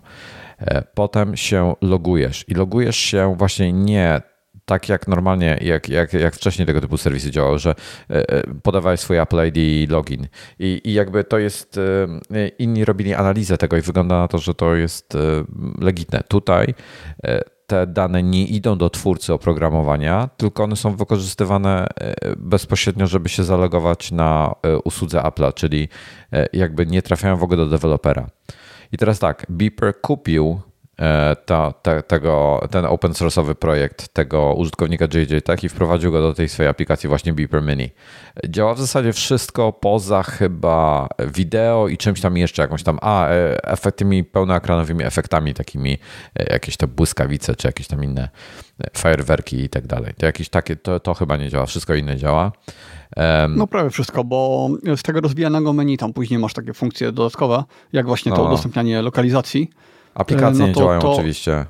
Potem 0.94 1.36
się 1.36 1.74
logujesz 1.82 2.44
i 2.48 2.54
logujesz 2.54 2.96
się 2.96 3.34
właśnie 3.36 3.72
nie 3.72 4.20
tak 4.66 4.88
jak 4.88 5.08
normalnie, 5.08 5.58
jak, 5.60 5.88
jak, 5.88 6.12
jak 6.12 6.34
wcześniej 6.34 6.66
tego 6.66 6.80
typu 6.80 6.96
serwisy 6.96 7.30
działały, 7.30 7.58
że 7.58 7.74
e, 8.10 8.30
e, 8.30 8.42
podawałeś 8.62 9.00
swój 9.00 9.18
Apple 9.18 9.46
ID 9.46 9.56
i 9.56 9.86
login. 9.90 10.26
I, 10.58 10.80
I 10.84 10.92
jakby 10.92 11.24
to 11.24 11.38
jest, 11.38 11.78
e, 11.78 12.48
inni 12.48 12.84
robili 12.84 13.14
analizę 13.14 13.58
tego 13.58 13.76
i 13.76 13.80
wygląda 13.80 14.18
na 14.18 14.28
to, 14.28 14.38
że 14.38 14.54
to 14.54 14.74
jest 14.74 15.16
legitne. 15.80 16.22
Tutaj 16.28 16.74
te 17.66 17.86
dane 17.86 18.22
nie 18.22 18.44
idą 18.44 18.78
do 18.78 18.90
twórcy 18.90 19.32
oprogramowania, 19.32 20.28
tylko 20.36 20.64
one 20.64 20.76
są 20.76 20.96
wykorzystywane 20.96 21.86
bezpośrednio, 22.36 23.06
żeby 23.06 23.28
się 23.28 23.44
zalogować 23.44 24.12
na 24.12 24.54
usłudze 24.84 25.18
Apple'a, 25.18 25.54
czyli 25.54 25.88
jakby 26.52 26.86
nie 26.86 27.02
trafiają 27.02 27.36
w 27.36 27.42
ogóle 27.42 27.56
do 27.56 27.66
dewelopera. 27.66 28.26
I 28.92 28.96
teraz 28.96 29.18
tak, 29.18 29.46
Beeper 29.48 30.00
kupił 30.00 30.60
ta, 31.46 31.72
ta, 31.72 32.02
tego, 32.02 32.60
ten 32.70 32.84
open 32.84 33.12
source'owy 33.12 33.54
projekt 33.54 34.08
tego 34.08 34.54
użytkownika 34.54 35.04
JJ 35.04 35.42
Tech 35.44 35.64
i 35.64 35.68
wprowadził 35.68 36.12
go 36.12 36.22
do 36.22 36.34
tej 36.34 36.48
swojej 36.48 36.70
aplikacji 36.70 37.08
właśnie 37.08 37.32
Beeper 37.32 37.62
Mini. 37.62 37.90
Działa 38.48 38.74
w 38.74 38.80
zasadzie 38.80 39.12
wszystko 39.12 39.72
poza 39.72 40.22
chyba 40.22 41.08
wideo 41.34 41.88
i 41.88 41.96
czymś 41.96 42.20
tam 42.20 42.36
jeszcze, 42.36 42.62
jakąś 42.62 42.82
tam, 42.82 42.98
a 43.02 43.28
e, 43.28 43.64
efektami 43.64 44.24
pełnoekranowymi 44.24 45.04
efektami, 45.04 45.54
takimi 45.54 45.98
e, 46.38 46.52
jakieś 46.52 46.76
to 46.76 46.88
błyskawice, 46.88 47.56
czy 47.56 47.68
jakieś 47.68 47.86
tam 47.86 48.04
inne 48.04 48.28
fajerwerki 48.96 49.60
i 49.60 49.68
tak 49.68 49.86
dalej. 49.86 50.14
To 50.18 50.26
jakieś 50.26 50.48
takie, 50.48 50.76
to, 50.76 51.00
to 51.00 51.14
chyba 51.14 51.36
nie 51.36 51.50
działa, 51.50 51.66
wszystko 51.66 51.94
inne 51.94 52.16
działa. 52.16 52.52
No 53.48 53.66
prawie 53.66 53.90
wszystko, 53.90 54.24
bo 54.24 54.68
z 54.96 55.02
tego 55.02 55.20
rozwijanego 55.20 55.72
menu 55.72 55.96
tam 55.96 56.12
później 56.12 56.38
masz 56.38 56.54
takie 56.54 56.72
funkcje 56.72 57.12
dodatkowe, 57.12 57.64
jak 57.92 58.06
właśnie 58.06 58.32
to 58.32 58.38
no. 58.38 58.44
udostępnianie 58.44 59.02
lokalizacji. 59.02 59.70
Aplikacje 60.16 60.58
no 60.58 60.64
to, 60.64 60.66
nie 60.66 60.74
działają 60.74 61.00
to, 61.00 61.12
oczywiście. 61.12 61.66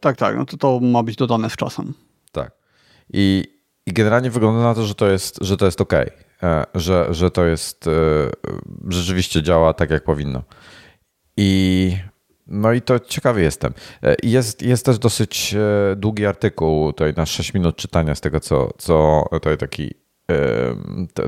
Tak, 0.00 0.16
tak, 0.16 0.36
no 0.36 0.44
to 0.44 0.56
to 0.56 0.80
ma 0.80 1.02
być 1.02 1.16
dodane 1.16 1.50
z 1.50 1.56
czasem. 1.56 1.94
Tak. 2.32 2.52
I, 3.12 3.44
i 3.86 3.92
generalnie 3.92 4.30
wygląda 4.30 4.62
na 4.62 4.74
to, 4.74 4.86
że 4.86 4.94
to 4.94 5.10
jest, 5.10 5.38
że 5.40 5.56
to 5.56 5.64
jest 5.64 5.80
ok, 5.80 5.92
e, 5.92 6.08
że, 6.74 7.06
że 7.10 7.30
to 7.30 7.44
jest, 7.44 7.86
e, 7.86 7.90
rzeczywiście 8.88 9.42
działa 9.42 9.74
tak, 9.74 9.90
jak 9.90 10.04
powinno. 10.04 10.42
I 11.36 11.96
no 12.46 12.72
i 12.72 12.82
to 12.82 13.00
ciekawy 13.00 13.42
jestem. 13.42 13.72
E, 14.02 14.14
jest, 14.22 14.62
jest 14.62 14.86
też 14.86 14.98
dosyć 14.98 15.54
długi 15.96 16.26
artykuł, 16.26 16.92
tutaj 16.92 17.14
na 17.16 17.26
6 17.26 17.54
minut 17.54 17.76
czytania 17.76 18.14
z 18.14 18.20
tego, 18.20 18.40
co, 18.40 18.70
co 18.78 19.24
tutaj 19.30 19.58
taki 19.58 19.94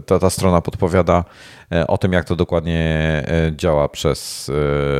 ta, 0.06 0.18
ta 0.18 0.30
strona 0.30 0.60
podpowiada 0.60 1.24
e, 1.72 1.86
o 1.86 1.98
tym, 1.98 2.12
jak 2.12 2.24
to 2.24 2.36
dokładnie 2.36 2.82
e, 3.26 3.52
działa 3.56 3.88
przez 3.88 4.50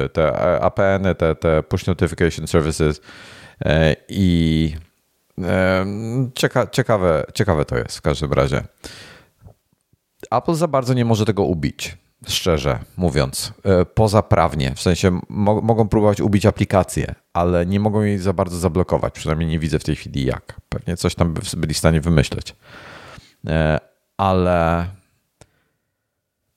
e, 0.04 0.08
te 0.08 0.32
APN, 0.62 1.14
te, 1.18 1.34
te 1.34 1.62
push 1.62 1.86
notification 1.86 2.46
services 2.46 3.00
i 4.08 4.76
cieka, 6.34 6.66
ciekawe, 6.66 7.24
ciekawe 7.34 7.64
to 7.64 7.78
jest 7.78 7.98
w 7.98 8.02
każdym 8.02 8.32
razie. 8.32 8.62
Apple 10.30 10.54
za 10.54 10.68
bardzo 10.68 10.94
nie 10.94 11.04
może 11.04 11.24
tego 11.24 11.42
ubić, 11.42 11.96
szczerze 12.28 12.78
mówiąc, 12.96 13.52
poza 13.94 14.22
prawnie. 14.22 14.72
W 14.74 14.80
sensie 14.80 15.20
mo 15.28 15.60
mogą 15.60 15.88
próbować 15.88 16.20
ubić 16.20 16.46
aplikację, 16.46 17.14
ale 17.32 17.66
nie 17.66 17.80
mogą 17.80 18.02
jej 18.02 18.18
za 18.18 18.32
bardzo 18.32 18.58
zablokować. 18.58 19.14
Przynajmniej 19.14 19.48
nie 19.48 19.58
widzę 19.58 19.78
w 19.78 19.84
tej 19.84 19.96
chwili 19.96 20.24
jak. 20.24 20.60
Pewnie 20.68 20.96
coś 20.96 21.14
tam 21.14 21.34
by 21.34 21.40
byli 21.56 21.74
w 21.74 21.78
stanie 21.78 22.00
wymyśleć 22.00 22.54
ale 24.16 24.86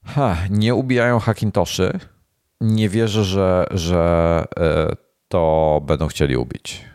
ha, 0.06 0.38
nie 0.50 0.76
ubijają 0.76 1.20
Hackintoszy. 1.20 2.00
Nie 2.62 2.90
wierzę, 2.90 3.24
że, 3.24 3.66
że 3.72 4.46
e, 4.58 4.96
to 5.28 5.82
będą 5.86 6.08
chcieli 6.08 6.38
ubić. 6.38 6.86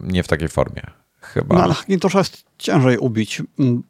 Nie 0.00 0.22
w 0.22 0.28
takiej 0.28 0.48
formie. 0.48 0.82
Chyba. 1.20 1.54
No, 1.54 1.62
ale 1.62 1.74
Hackintosha 1.74 2.18
jest 2.18 2.44
ciężej 2.58 2.98
ubić. 2.98 3.42
Mm, 3.58 3.82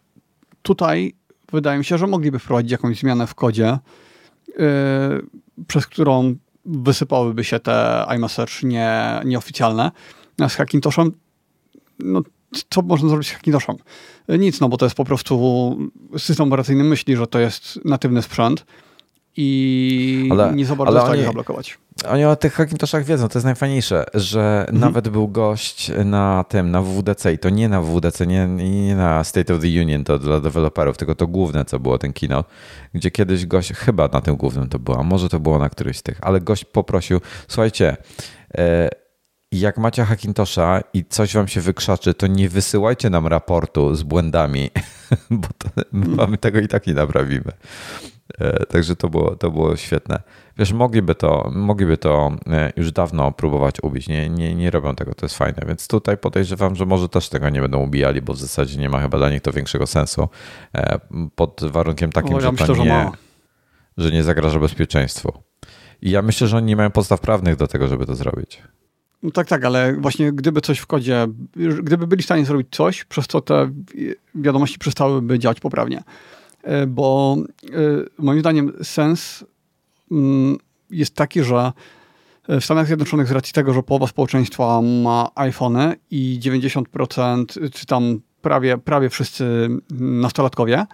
tutaj 0.63 1.15
wydaje 1.53 1.79
mi 1.79 1.85
się, 1.85 1.99
że 1.99 2.07
mogliby 2.07 2.39
wprowadzić 2.39 2.73
jakąś 2.73 3.01
zmianę 3.01 3.27
w 3.27 3.35
kodzie, 3.35 3.79
yy, 4.49 4.57
przez 5.67 5.87
którą 5.87 6.35
wysypałyby 6.65 7.45
się 7.45 7.61
te 7.61 8.07
iMessage 8.17 8.53
nie, 8.63 9.21
nieoficjalne. 9.25 9.91
Z 10.49 10.55
Hackintoshem 10.55 11.13
no, 11.99 12.23
co 12.71 12.83
można 12.83 13.09
zrobić 13.09 13.29
z 13.29 13.31
Hackintoshem? 13.31 13.77
Nic, 14.29 14.61
no 14.61 14.69
bo 14.69 14.77
to 14.77 14.87
jest 14.87 14.97
po 14.97 15.05
prostu 15.05 15.77
system 16.19 16.47
operacyjny 16.47 16.85
myśli, 16.85 17.17
że 17.17 17.27
to 17.27 17.39
jest 17.39 17.81
natywny 17.85 18.23
sprzęt 18.23 18.65
i 19.37 20.29
ale, 20.33 20.53
nie 20.55 20.67
za 20.67 20.77
bardzo 20.77 21.03
ale 21.03 21.11
oni, 21.11 21.23
zablokować. 21.23 21.79
Oni 22.09 22.25
o 22.25 22.37
tych 22.37 22.55
Hackintoshach 22.55 23.05
wiedzą, 23.05 23.29
to 23.29 23.39
jest 23.39 23.45
najfajniejsze, 23.45 24.05
że 24.15 24.61
mhm. 24.61 24.81
nawet 24.81 25.09
był 25.09 25.29
gość 25.29 25.91
na 26.05 26.45
tym, 26.49 26.71
na 26.71 26.83
WWDC 26.83 27.33
i 27.33 27.39
to 27.39 27.51
nie 27.51 27.69
na 27.69 27.83
WWDC, 27.83 28.27
nie, 28.27 28.47
nie 28.47 28.97
na 28.97 29.25
State 29.25 29.55
of 29.55 29.61
the 29.61 29.67
Union, 29.67 30.05
to 30.05 30.19
dla 30.19 30.41
deweloperów, 30.41 30.97
tylko 30.97 31.15
to 31.15 31.27
główne, 31.27 31.65
co 31.65 31.79
było 31.79 31.99
ten 31.99 32.13
kino, 32.13 32.45
gdzie 32.95 33.11
kiedyś 33.11 33.47
gość, 33.47 33.73
chyba 33.73 34.09
na 34.09 34.21
tym 34.21 34.37
głównym 34.37 34.69
to 34.69 34.79
było, 34.79 34.99
a 34.99 35.03
może 35.03 35.29
to 35.29 35.41
było 35.41 35.59
na 35.59 35.69
któryś 35.69 35.99
z 35.99 36.03
tych, 36.03 36.19
ale 36.23 36.41
gość 36.41 36.65
poprosił, 36.65 37.21
słuchajcie, 37.49 37.97
e, 38.55 38.89
jak 39.53 39.79
macie 39.79 40.05
Hackintosha 40.05 40.81
i 40.93 41.05
coś 41.05 41.35
wam 41.35 41.49
się 41.49 41.61
wykrzaczy, 41.61 42.15
to 42.15 42.27
nie 42.27 42.49
wysyłajcie 42.49 43.11
nam 43.11 43.27
raportu 43.27 43.95
z 43.95 44.03
błędami, 44.03 44.71
bo 45.31 45.49
to, 45.59 45.69
mamy 45.93 46.39
tego 46.39 46.61
i 46.61 46.69
tak 46.69 46.87
nie 46.87 46.95
naprawimy. 46.95 47.53
E, 48.39 48.67
także 48.67 48.97
to 48.97 49.09
było, 49.09 49.37
to 49.37 49.51
było 49.51 49.77
świetne. 49.77 50.23
Wiesz, 50.59 50.73
mogliby 50.73 51.15
to, 51.15 51.51
mogliby 51.55 51.99
to 51.99 52.33
e, 52.47 52.73
już 52.77 52.93
dawno 52.93 53.33
próbować 53.33 53.75
ubić. 53.83 54.09
Nie, 54.09 54.29
nie, 54.29 54.55
nie 54.55 54.71
robią 54.71 54.95
tego, 54.95 55.15
to 55.15 55.27
jest 55.27 55.39
fajne. 55.39 55.63
Więc 55.67 55.89
tutaj 55.89 56.19
podejrzewam, 56.19 56.77
że 56.77 56.87
może 56.87 57.09
też 57.09 57.29
tego 57.29 57.49
nie 57.49 57.61
będą 57.61 57.79
ubijali, 57.79 58.23
bo 58.23 58.33
w 58.33 58.39
zasadzie 58.39 58.79
nie 58.79 58.89
ma 58.89 59.01
chyba 59.01 59.19
dla 59.19 59.31
nich 59.31 59.41
to 59.43 59.53
większego 59.53 59.87
sensu. 59.87 60.29
E, 60.75 60.99
pod 61.35 61.61
warunkiem 61.65 62.13
takim, 62.13 62.35
ja 62.35 62.41
że, 62.41 62.53
myślę, 62.53 62.75
nie, 62.79 63.11
że, 63.99 64.05
że 64.05 64.11
nie 64.13 64.23
zagraża 64.23 64.59
bezpieczeństwu. 64.59 65.33
I 66.03 66.11
ja 66.11 66.23
myślę, 66.23 66.47
że 66.47 66.57
oni 66.57 66.67
nie 66.67 66.77
mają 66.77 66.91
podstaw 66.91 67.21
prawnych 67.21 67.57
do 67.57 67.67
tego, 67.67 67.89
żeby 67.89 68.07
to 68.07 68.15
zrobić. 68.15 68.63
No 69.23 69.31
tak, 69.31 69.49
tak, 69.49 69.65
ale 69.65 69.97
właśnie 69.97 70.33
gdyby 70.33 70.61
coś 70.61 70.79
w 70.79 70.87
kodzie, 70.87 71.27
gdyby 71.83 72.07
byli 72.07 72.23
w 72.23 72.25
stanie 72.25 72.45
zrobić 72.45 72.69
coś, 72.71 73.05
przez 73.05 73.27
co 73.27 73.41
te 73.41 73.71
wiadomości 74.35 74.79
przestałyby 74.79 75.39
działać 75.39 75.61
poprawnie. 75.61 76.03
E, 76.63 76.87
bo 76.87 77.37
e, 77.39 77.69
moim 78.19 78.41
zdaniem 78.41 78.73
sens 78.83 79.45
mm, 80.11 80.59
jest 80.91 81.15
taki, 81.15 81.43
że 81.43 81.73
w 82.49 82.65
Stanach 82.65 82.87
Zjednoczonych 82.87 83.29
z 83.29 83.31
racji 83.31 83.53
tego, 83.53 83.75
że 83.75 83.83
połowa 83.83 84.07
społeczeństwa 84.07 84.83
ma 84.83 85.31
iPhony 85.35 85.97
i 86.11 86.41
90% 86.43 87.71
czy 87.73 87.87
tam 87.87 88.21
prawie, 88.43 88.79
prawie 88.79 89.09
wszyscy 89.09 89.69
nastolatkowie, 90.01 90.87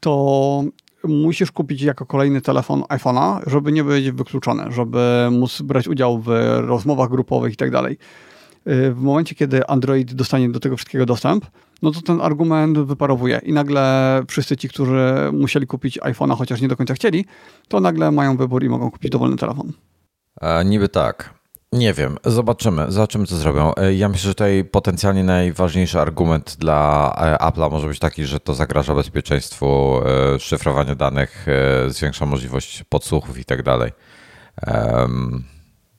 to 0.00 0.62
musisz 1.04 1.52
kupić 1.52 1.82
jako 1.82 2.06
kolejny 2.06 2.40
telefon 2.40 2.80
iPhone'a, 2.80 3.40
żeby 3.46 3.72
nie 3.72 3.84
być 3.84 4.10
wykluczony, 4.10 4.64
żeby 4.72 5.28
móc 5.30 5.62
brać 5.62 5.88
udział 5.88 6.18
w 6.18 6.28
rozmowach 6.60 7.10
grupowych 7.10 7.52
i 7.52 7.56
tak 7.56 7.70
dalej. 7.70 7.98
Y, 8.68 8.92
w 8.92 9.00
momencie, 9.00 9.34
kiedy 9.34 9.66
Android 9.66 10.14
dostanie 10.14 10.48
do 10.48 10.60
tego 10.60 10.76
wszystkiego 10.76 11.06
dostęp, 11.06 11.46
no 11.82 11.90
to 11.90 12.00
ten 12.00 12.20
argument 12.20 12.78
wyparowuje 12.78 13.40
i 13.44 13.52
nagle 13.52 14.22
wszyscy 14.28 14.56
ci, 14.56 14.68
którzy 14.68 15.30
musieli 15.32 15.66
kupić 15.66 15.98
iPhone'a, 15.98 16.36
chociaż 16.36 16.60
nie 16.60 16.68
do 16.68 16.76
końca 16.76 16.94
chcieli, 16.94 17.24
to 17.68 17.80
nagle 17.80 18.10
mają 18.10 18.36
wybór 18.36 18.64
i 18.64 18.68
mogą 18.68 18.90
kupić 18.90 19.10
dowolny 19.10 19.36
telefon. 19.36 19.72
A 20.40 20.62
niby 20.62 20.88
tak. 20.88 21.37
Nie 21.72 21.94
wiem, 21.94 22.18
zobaczymy, 22.24 22.92
zobaczymy 22.92 23.26
co 23.26 23.36
zrobią. 23.36 23.74
E, 23.74 23.94
ja 23.94 24.08
myślę, 24.08 24.28
że 24.28 24.34
tutaj 24.34 24.64
potencjalnie 24.64 25.24
najważniejszy 25.24 26.00
argument 26.00 26.56
dla 26.58 27.14
e, 27.18 27.44
Apple'a 27.44 27.70
może 27.70 27.88
być 27.88 27.98
taki, 27.98 28.24
że 28.24 28.40
to 28.40 28.54
zagraża 28.54 28.94
bezpieczeństwu, 28.94 30.00
e, 30.34 30.40
szyfrowanie 30.40 30.96
danych, 30.96 31.46
zwiększa 31.88 32.26
możliwość 32.26 32.84
podsłuchów 32.88 33.38
i 33.38 33.44
tak 33.44 33.62
dalej. 33.62 33.92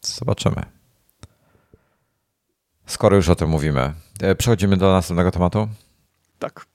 Zobaczymy. 0.01 0.61
Skoro 2.85 3.15
już 3.15 3.29
o 3.29 3.35
tym 3.35 3.49
mówimy, 3.49 3.93
przechodzimy 4.37 4.77
do 4.77 4.91
następnego 4.91 5.31
tematu? 5.31 5.67
Tak. 6.39 6.65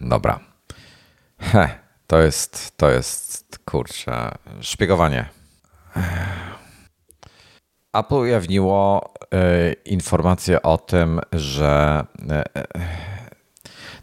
Dobra. 0.00 0.40
He, 1.38 1.68
to 2.06 2.18
jest, 2.18 2.76
to 2.76 2.90
jest, 2.90 3.58
kurczę, 3.64 4.30
szpiegowanie. 4.60 5.28
Apple 7.94 8.14
ujawniło 8.14 9.12
y, 9.24 9.72
informację 9.84 10.62
o 10.62 10.78
tym, 10.78 11.20
że 11.32 12.04
y, 12.18 12.62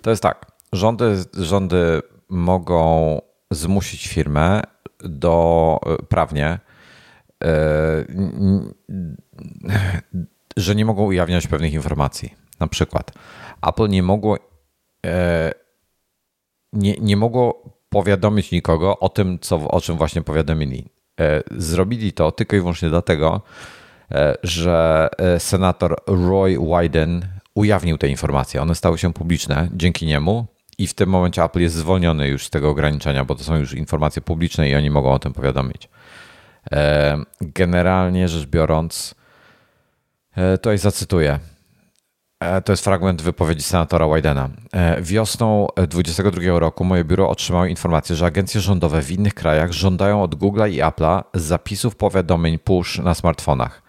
to 0.01 0.09
jest 0.09 0.23
tak. 0.23 0.51
Rządy, 0.73 1.23
rządy 1.34 2.01
mogą 2.30 3.22
zmusić 3.51 4.07
firmę 4.07 4.61
do 4.99 5.80
prawnie, 6.09 6.59
że 10.57 10.76
nie 10.76 10.85
mogą 10.85 11.05
ujawniać 11.05 11.47
pewnych 11.47 11.73
informacji. 11.73 12.35
Na 12.59 12.68
przykład 12.68 13.11
Apple 13.68 13.88
nie 13.89 14.03
mogło 14.03 14.38
nie, 16.73 16.93
nie 16.93 17.18
mogło 17.18 17.63
powiadomić 17.89 18.51
nikogo 18.51 18.99
o 18.99 19.09
tym, 19.09 19.39
co, 19.39 19.55
o 19.72 19.81
czym 19.81 19.97
właśnie 19.97 20.22
powiadomili. 20.22 20.89
Zrobili 21.51 22.13
to 22.13 22.31
tylko 22.31 22.55
i 22.55 22.59
wyłącznie 22.59 22.89
dlatego, 22.89 23.41
E, 23.41 23.80
że 24.43 25.09
e, 25.17 25.39
senator 25.39 25.95
Roy 26.07 26.57
Wyden 26.59 27.25
ujawnił 27.55 27.97
te 27.97 28.07
informacje. 28.07 28.61
One 28.61 28.75
stały 28.75 28.97
się 28.97 29.13
publiczne 29.13 29.69
dzięki 29.73 30.05
niemu 30.05 30.45
i 30.77 30.88
w 30.88 30.93
tym 30.93 31.09
momencie 31.09 31.43
Apple 31.43 31.59
jest 31.59 31.75
zwolniony 31.75 32.27
już 32.27 32.45
z 32.45 32.49
tego 32.49 32.69
ograniczenia, 32.69 33.25
bo 33.25 33.35
to 33.35 33.43
są 33.43 33.55
już 33.55 33.73
informacje 33.73 34.21
publiczne 34.21 34.69
i 34.69 34.75
oni 34.75 34.89
mogą 34.89 35.11
o 35.11 35.19
tym 35.19 35.33
powiadomić. 35.33 35.89
E, 36.71 37.17
generalnie 37.41 38.27
rzecz 38.27 38.45
biorąc, 38.45 39.15
E, 40.35 40.57
tutaj 40.57 40.77
zacytuję. 40.77 41.39
To 42.65 42.73
jest 42.73 42.83
fragment 42.83 43.21
wypowiedzi 43.21 43.63
senatora 43.63 44.15
Widena. 44.15 44.49
E, 44.73 45.01
wiosną 45.01 45.67
2022 45.75 46.59
roku 46.59 46.83
moje 46.83 47.03
biuro 47.03 47.29
otrzymało 47.29 47.65
informację, 47.65 48.15
że 48.15 48.25
agencje 48.25 48.61
rządowe 48.61 49.01
w 49.01 49.11
innych 49.11 49.33
krajach 49.33 49.71
żądają 49.71 50.23
od 50.23 50.35
Google'a 50.35 50.69
i 50.69 50.81
Apple'a 50.81 51.23
zapisów 51.33 51.95
powiadomień 51.95 52.59
push 52.59 52.99
na 52.99 53.13
smartfonach. 53.13 53.80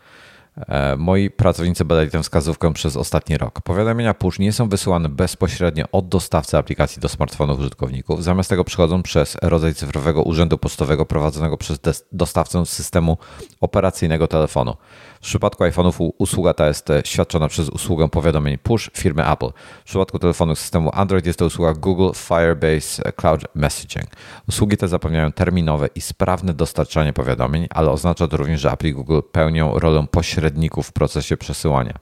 E, 0.57 0.97
moi 0.97 1.31
pracownicy 1.31 1.85
badali 1.85 2.11
tę 2.11 2.23
wskazówkę 2.23 2.73
przez 2.73 2.97
ostatni 2.97 3.39
rok. 3.39 3.61
Powiadomienia 3.61 4.15
push 4.15 4.39
nie 4.39 4.53
są 4.53 4.69
wysyłane 4.69 5.09
bezpośrednio 5.09 5.85
od 5.93 6.09
dostawcy 6.09 6.59
aplikacji 6.59 7.01
do 7.01 7.09
smartfonów 7.09 7.59
użytkowników. 7.59 8.24
Zamiast 8.24 8.51
tego 8.51 8.65
przychodzą 8.65 9.03
przez 9.03 9.37
rodzaj 9.43 9.74
cyfrowego 9.74 10.23
urzędu 10.23 10.59
pocztowego 10.59 11.07
prowadzonego 11.07 11.57
przez 11.57 11.79
dostawcę 12.12 12.66
systemu 12.66 13.19
operacyjnego 13.61 14.29
telefonu. 14.29 14.77
W 15.23 15.24
przypadku 15.24 15.65
iPhone'ów 15.65 16.11
usługa 16.19 16.55
ta 16.55 16.66
jest 16.66 16.90
e, 16.90 17.03
świadczona 17.05 17.49
przez 17.49 17.69
usługę 17.69 18.09
powiadomień 18.09 18.59
push 18.59 18.90
firmy 18.97 19.31
Apple. 19.31 19.49
W 19.81 19.85
przypadku 19.85 20.19
telefonów 20.19 20.59
systemu 20.59 20.90
Android 20.93 21.27
jest 21.27 21.39
to 21.39 21.47
usługa 21.47 21.74
Google 21.74 22.11
Firebase 22.15 23.12
Cloud 23.16 23.44
Messaging. 23.55 24.07
Usługi 24.49 24.77
te 24.77 24.89
zapewniają 24.89 25.32
terminowe 25.32 25.89
i 25.94 26.01
sprawne 26.01 26.55
dostarczanie 26.55 27.12
powiadomień, 27.12 27.66
ale 27.70 27.90
oznacza 27.90 28.28
to 28.28 28.36
również, 28.36 28.61
że 28.61 28.73
Apple 28.73 28.86
i 28.86 28.93
Google 28.93 29.20
pełnią 29.32 29.78
rolę 29.78 30.07
pośredników 30.11 30.86
w 30.86 30.93
procesie 30.93 31.36
przesyłania. 31.36 31.94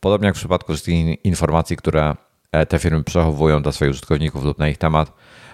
Podobnie 0.00 0.26
jak 0.26 0.34
w 0.34 0.38
przypadku 0.38 0.72
wszystkich 0.72 1.24
informacji, 1.24 1.76
które 1.76 2.16
e, 2.52 2.66
te 2.66 2.78
firmy 2.78 3.04
przechowują 3.04 3.62
dla 3.62 3.72
swoich 3.72 3.90
użytkowników 3.90 4.44
lub 4.44 4.58
na 4.58 4.68
ich 4.68 4.78
temat, 4.78 5.12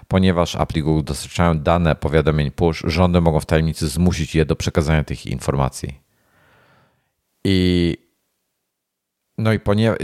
ponieważ 0.09 0.57
Apple 0.57 0.79
i 0.79 0.83
Google 0.83 1.05
dostarczają 1.05 1.59
dane 1.59 1.95
powiadomień 1.97 2.51
push, 2.51 2.83
rządy 2.87 3.21
mogą 3.21 3.41
w 3.41 3.47
tajemnicy 3.47 3.89
zmusić 3.89 4.35
je 4.35 4.45
do 4.45 4.57
przekazania 4.57 5.05
tych 5.05 5.27
informacji. 5.27 6.02
I 7.45 7.97
no 9.39 9.53
i 9.53 9.61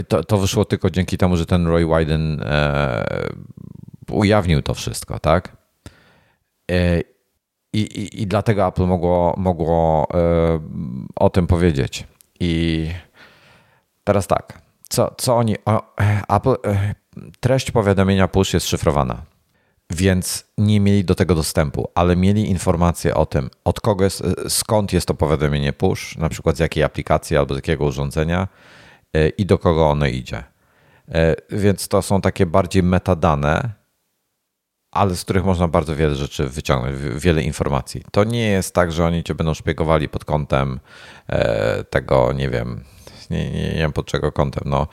to, 0.07 0.23
to 0.23 0.37
wyszło 0.37 0.65
tylko 0.65 0.89
dzięki 0.89 1.17
temu, 1.17 1.37
że 1.37 1.45
ten 1.45 1.67
Roy 1.67 1.87
Wyden 1.87 2.41
e, 2.41 3.29
ujawnił 4.11 4.61
to 4.61 4.73
wszystko, 4.73 5.19
tak? 5.19 5.57
E, 6.71 7.01
i, 7.73 7.81
i, 7.81 8.21
I 8.21 8.27
dlatego 8.27 8.67
Apple 8.67 8.85
mogło, 8.85 9.35
mogło 9.37 10.07
e, 10.13 10.59
o 11.15 11.29
tym 11.29 11.47
powiedzieć. 11.47 12.07
I 12.39 12.87
teraz 14.03 14.27
tak, 14.27 14.61
co, 14.89 15.15
co 15.17 15.37
oni. 15.37 15.55
O, 15.65 15.95
Apple, 16.29 16.55
e, 16.65 16.95
treść 17.39 17.71
powiadomienia 17.71 18.27
push 18.27 18.53
jest 18.53 18.67
szyfrowana 18.67 19.21
więc 19.89 20.45
nie 20.57 20.79
mieli 20.79 21.05
do 21.05 21.15
tego 21.15 21.35
dostępu, 21.35 21.89
ale 21.95 22.15
mieli 22.15 22.49
informację 22.49 23.15
o 23.15 23.25
tym, 23.25 23.49
od 23.63 23.81
kogo 23.81 24.03
jest, 24.03 24.23
skąd 24.47 24.93
jest 24.93 25.07
to 25.07 25.13
powiadomienie 25.13 25.73
push, 25.73 26.17
na 26.17 26.29
przykład 26.29 26.57
z 26.57 26.59
jakiej 26.59 26.83
aplikacji 26.83 27.37
albo 27.37 27.53
z 27.53 27.57
jakiego 27.57 27.85
urządzenia 27.85 28.47
e, 29.13 29.29
i 29.29 29.45
do 29.45 29.57
kogo 29.57 29.89
ono 29.89 30.05
idzie. 30.05 30.43
E, 31.11 31.35
więc 31.49 31.87
to 31.87 32.01
są 32.01 32.21
takie 32.21 32.45
bardziej 32.45 32.83
metadane, 32.83 33.69
ale 34.91 35.15
z 35.15 35.23
których 35.23 35.45
można 35.45 35.67
bardzo 35.67 35.95
wiele 35.95 36.15
rzeczy 36.15 36.49
wyciągnąć, 36.49 36.95
wiele 37.15 37.43
informacji. 37.43 38.03
To 38.11 38.23
nie 38.23 38.47
jest 38.47 38.73
tak, 38.75 38.91
że 38.91 39.05
oni 39.05 39.23
cię 39.23 39.35
będą 39.35 39.53
szpiegowali 39.53 40.09
pod 40.09 40.25
kątem 40.25 40.79
e, 41.27 41.83
tego, 41.83 42.33
nie 42.33 42.49
wiem, 42.49 42.83
nie, 43.29 43.51
nie, 43.51 43.61
nie 43.61 43.75
wiem 43.75 43.93
pod 43.93 44.05
czego 44.05 44.31
kątem. 44.31 44.63
No, 44.65 44.87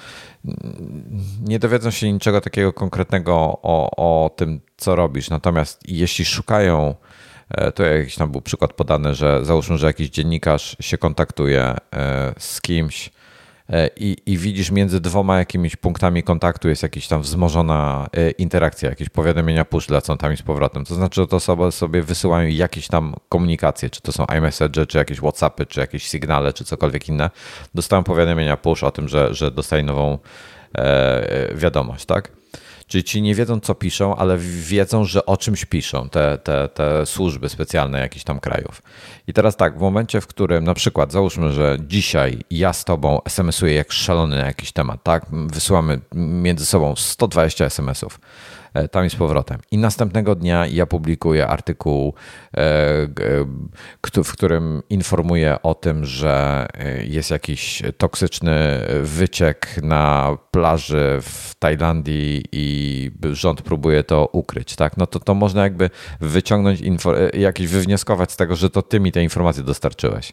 nie 1.42 1.58
dowiedzą 1.58 1.90
się 1.90 2.12
niczego 2.12 2.40
takiego 2.40 2.72
konkretnego 2.72 3.34
o, 3.62 3.90
o 3.96 4.30
tym, 4.30 4.60
co 4.76 4.96
robisz. 4.96 5.30
Natomiast 5.30 5.88
jeśli 5.88 6.24
szukają, 6.24 6.94
e, 7.50 7.72
to 7.72 7.82
jakiś 7.82 8.14
tam 8.14 8.32
był 8.32 8.40
przykład 8.40 8.72
podany, 8.72 9.14
że 9.14 9.44
załóżmy, 9.44 9.78
że 9.78 9.86
jakiś 9.86 10.10
dziennikarz 10.10 10.76
się 10.80 10.98
kontaktuje 10.98 11.62
e, 11.62 12.34
z 12.38 12.60
kimś, 12.60 13.10
i, 13.97 14.16
i 14.26 14.38
widzisz 14.38 14.70
między 14.70 15.01
dwoma 15.01 15.38
jakimiś 15.38 15.76
punktami 15.76 16.22
kontaktu 16.22 16.68
jest 16.68 16.82
jakaś 16.82 17.09
tam 17.09 17.22
wzmożona 17.22 18.06
e, 18.12 18.30
interakcja, 18.30 18.88
jakieś 18.90 19.09
powiadomienia 19.09 19.64
push 19.64 19.88
lecą 19.88 20.16
tam 20.16 20.32
i 20.32 20.36
z 20.36 20.43
powrotem. 20.43 20.84
To 20.84 20.94
znaczy, 20.94 21.20
że 21.20 21.26
to 21.26 21.36
osoby 21.36 21.72
sobie 21.72 22.02
wysyłają 22.02 22.48
jakieś 22.48 22.88
tam 22.88 23.14
komunikacje, 23.28 23.90
czy 23.90 24.01
to 24.01 24.12
są 24.12 24.26
iMessage, 24.38 24.86
czy 24.86 24.98
jakieś 24.98 25.18
Whatsappy, 25.18 25.66
czy 25.66 25.80
jakieś 25.80 26.09
sygnale, 26.09 26.52
czy 26.52 26.64
cokolwiek 26.64 27.09
inne. 27.09 27.30
Dostają 27.74 28.02
powiadomienia 28.02 28.56
push 28.56 28.82
o 28.82 28.90
tym, 28.90 29.09
że, 29.09 29.34
że 29.34 29.51
dostają 29.51 29.84
nową 29.84 30.18
e, 30.78 31.55
wiadomość, 31.55 32.06
tak? 32.06 32.32
Czyli 32.86 33.04
ci 33.04 33.22
nie 33.22 33.34
wiedzą, 33.34 33.60
co 33.60 33.74
piszą, 33.74 34.16
ale 34.16 34.38
wiedzą, 34.38 35.04
że 35.04 35.26
o 35.26 35.36
czymś 35.36 35.64
piszą 35.64 36.08
te, 36.08 36.38
te, 36.38 36.68
te 36.68 37.06
służby 37.06 37.48
specjalne 37.48 38.00
jakichś 38.00 38.24
tam 38.24 38.40
krajów. 38.40 38.82
I 39.26 39.32
teraz 39.32 39.56
tak, 39.56 39.78
w 39.78 39.80
momencie, 39.80 40.20
w 40.20 40.26
którym 40.26 40.64
na 40.64 40.74
przykład 40.74 41.12
załóżmy, 41.12 41.52
że 41.52 41.76
dzisiaj 41.80 42.38
ja 42.50 42.72
z 42.72 42.84
tobą 42.84 43.22
SMS-uję 43.24 43.74
jak 43.74 43.92
szalony 43.92 44.36
na 44.36 44.46
jakiś 44.46 44.72
temat, 44.72 45.02
tak? 45.02 45.26
Wysyłamy 45.32 46.00
między 46.14 46.66
sobą 46.66 46.96
120 46.96 47.64
SMS-ów 47.64 48.20
tam 48.90 49.07
i 49.07 49.11
z 49.11 49.16
powrotem. 49.16 49.59
I 49.70 49.78
następnego 49.78 50.35
dnia 50.35 50.66
ja 50.66 50.86
publikuję 50.86 51.47
artykuł, 51.47 52.15
e, 52.57 54.23
w 54.24 54.32
którym 54.32 54.82
informuję 54.90 55.57
o 55.62 55.74
tym, 55.74 56.05
że 56.05 56.66
e, 56.74 57.05
jest 57.05 57.31
jakiś 57.31 57.82
toksyczny 57.98 58.81
wyciek 59.03 59.82
na 59.82 60.36
plaży 60.51 61.19
w 61.23 61.55
Tajlandii 61.59 62.44
i 62.53 63.11
rząd 63.32 63.62
próbuje 63.62 64.05
to 64.05 64.28
ukryć, 64.32 64.77
tak? 64.77 64.97
No 64.97 65.07
to, 65.07 65.20
to 65.20 65.35
można 65.35 65.62
jakby 65.62 65.90
wyciągnąć, 66.20 66.81
jakieś 67.35 67.69
wywnioskować 67.69 68.32
z 68.32 68.36
tego, 68.36 68.57
że 68.57 68.70
to 68.70 68.82
ty 68.82 69.01
mi 69.01 69.12
te 69.12 69.23
informacje 69.23 69.62
dostarczyłeś. 69.62 70.32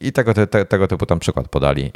I 0.00 0.12
tego, 0.12 0.34
te, 0.34 0.46
tego 0.46 0.88
typu 0.88 1.06
tam 1.06 1.18
przykład 1.18 1.48
podali 1.48 1.92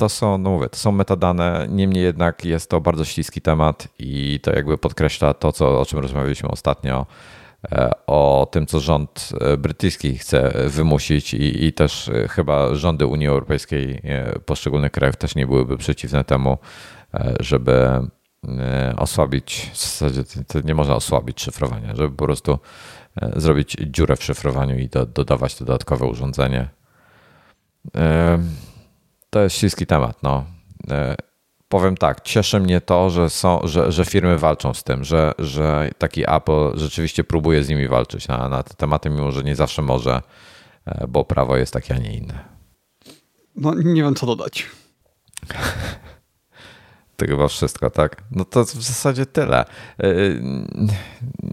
to 0.00 0.08
są, 0.08 0.38
no 0.38 0.50
mówię, 0.50 0.68
to 0.68 0.76
są 0.76 0.92
metadane, 0.92 1.66
niemniej 1.70 2.04
jednak 2.04 2.44
jest 2.44 2.70
to 2.70 2.80
bardzo 2.80 3.04
śliski 3.04 3.40
temat 3.40 3.88
i 3.98 4.40
to 4.42 4.52
jakby 4.52 4.78
podkreśla 4.78 5.34
to, 5.34 5.52
co, 5.52 5.80
o 5.80 5.86
czym 5.86 5.98
rozmawialiśmy 5.98 6.48
ostatnio, 6.48 7.06
e, 7.72 7.90
o 8.06 8.48
tym, 8.50 8.66
co 8.66 8.80
rząd 8.80 9.28
e, 9.40 9.56
brytyjski 9.56 10.18
chce 10.18 10.52
wymusić 10.68 11.34
i, 11.34 11.64
i 11.64 11.72
też 11.72 12.08
e, 12.08 12.28
chyba 12.28 12.74
rządy 12.74 13.06
Unii 13.06 13.28
Europejskiej 13.28 14.02
poszczególnych 14.46 14.92
krajów 14.92 15.16
też 15.16 15.34
nie 15.34 15.46
byłyby 15.46 15.76
przeciwne 15.76 16.24
temu, 16.24 16.58
żeby 17.40 17.88
osłabić, 18.96 19.70
w 19.72 19.80
zasadzie 19.80 20.24
to 20.46 20.60
nie 20.60 20.74
można 20.74 20.94
osłabić 20.94 21.42
szyfrowania, 21.42 21.96
żeby 21.96 22.16
po 22.16 22.24
prostu 22.24 22.58
zrobić 23.36 23.76
dziurę 23.86 24.16
w 24.16 24.24
szyfrowaniu 24.24 24.78
i 24.78 24.88
do, 24.88 25.06
dodawać 25.06 25.58
dodatkowe 25.58 26.06
urządzenie 26.06 26.68
to 29.30 29.40
jest 29.40 29.56
śliski 29.56 29.86
temat. 29.86 30.22
No. 30.22 30.44
E, 30.90 31.16
powiem 31.68 31.96
tak, 31.96 32.20
cieszy 32.20 32.60
mnie 32.60 32.80
to, 32.80 33.10
że, 33.10 33.30
są, 33.30 33.60
że, 33.64 33.92
że 33.92 34.04
firmy 34.04 34.38
walczą 34.38 34.74
z 34.74 34.84
tym, 34.84 35.04
że, 35.04 35.32
że 35.38 35.90
taki 35.98 36.30
Apple 36.30 36.78
rzeczywiście 36.78 37.24
próbuje 37.24 37.64
z 37.64 37.68
nimi 37.68 37.88
walczyć 37.88 38.28
na, 38.28 38.48
na 38.48 38.62
te 38.62 38.74
tematy, 38.74 39.10
mimo 39.10 39.32
że 39.32 39.42
nie 39.42 39.56
zawsze 39.56 39.82
może, 39.82 40.22
e, 40.86 41.06
bo 41.08 41.24
prawo 41.24 41.56
jest 41.56 41.72
takie, 41.72 41.94
a 41.94 41.98
nie 41.98 42.16
inne. 42.16 42.44
No 43.56 43.74
nie 43.74 44.02
wiem, 44.02 44.14
co 44.14 44.26
dodać. 44.26 44.66
To 47.16 47.26
chyba 47.26 47.48
wszystko, 47.48 47.90
tak? 47.90 48.22
No 48.30 48.44
to 48.44 48.64
w 48.64 48.68
zasadzie 48.68 49.26
tyle. 49.26 49.64
E, 49.98 50.04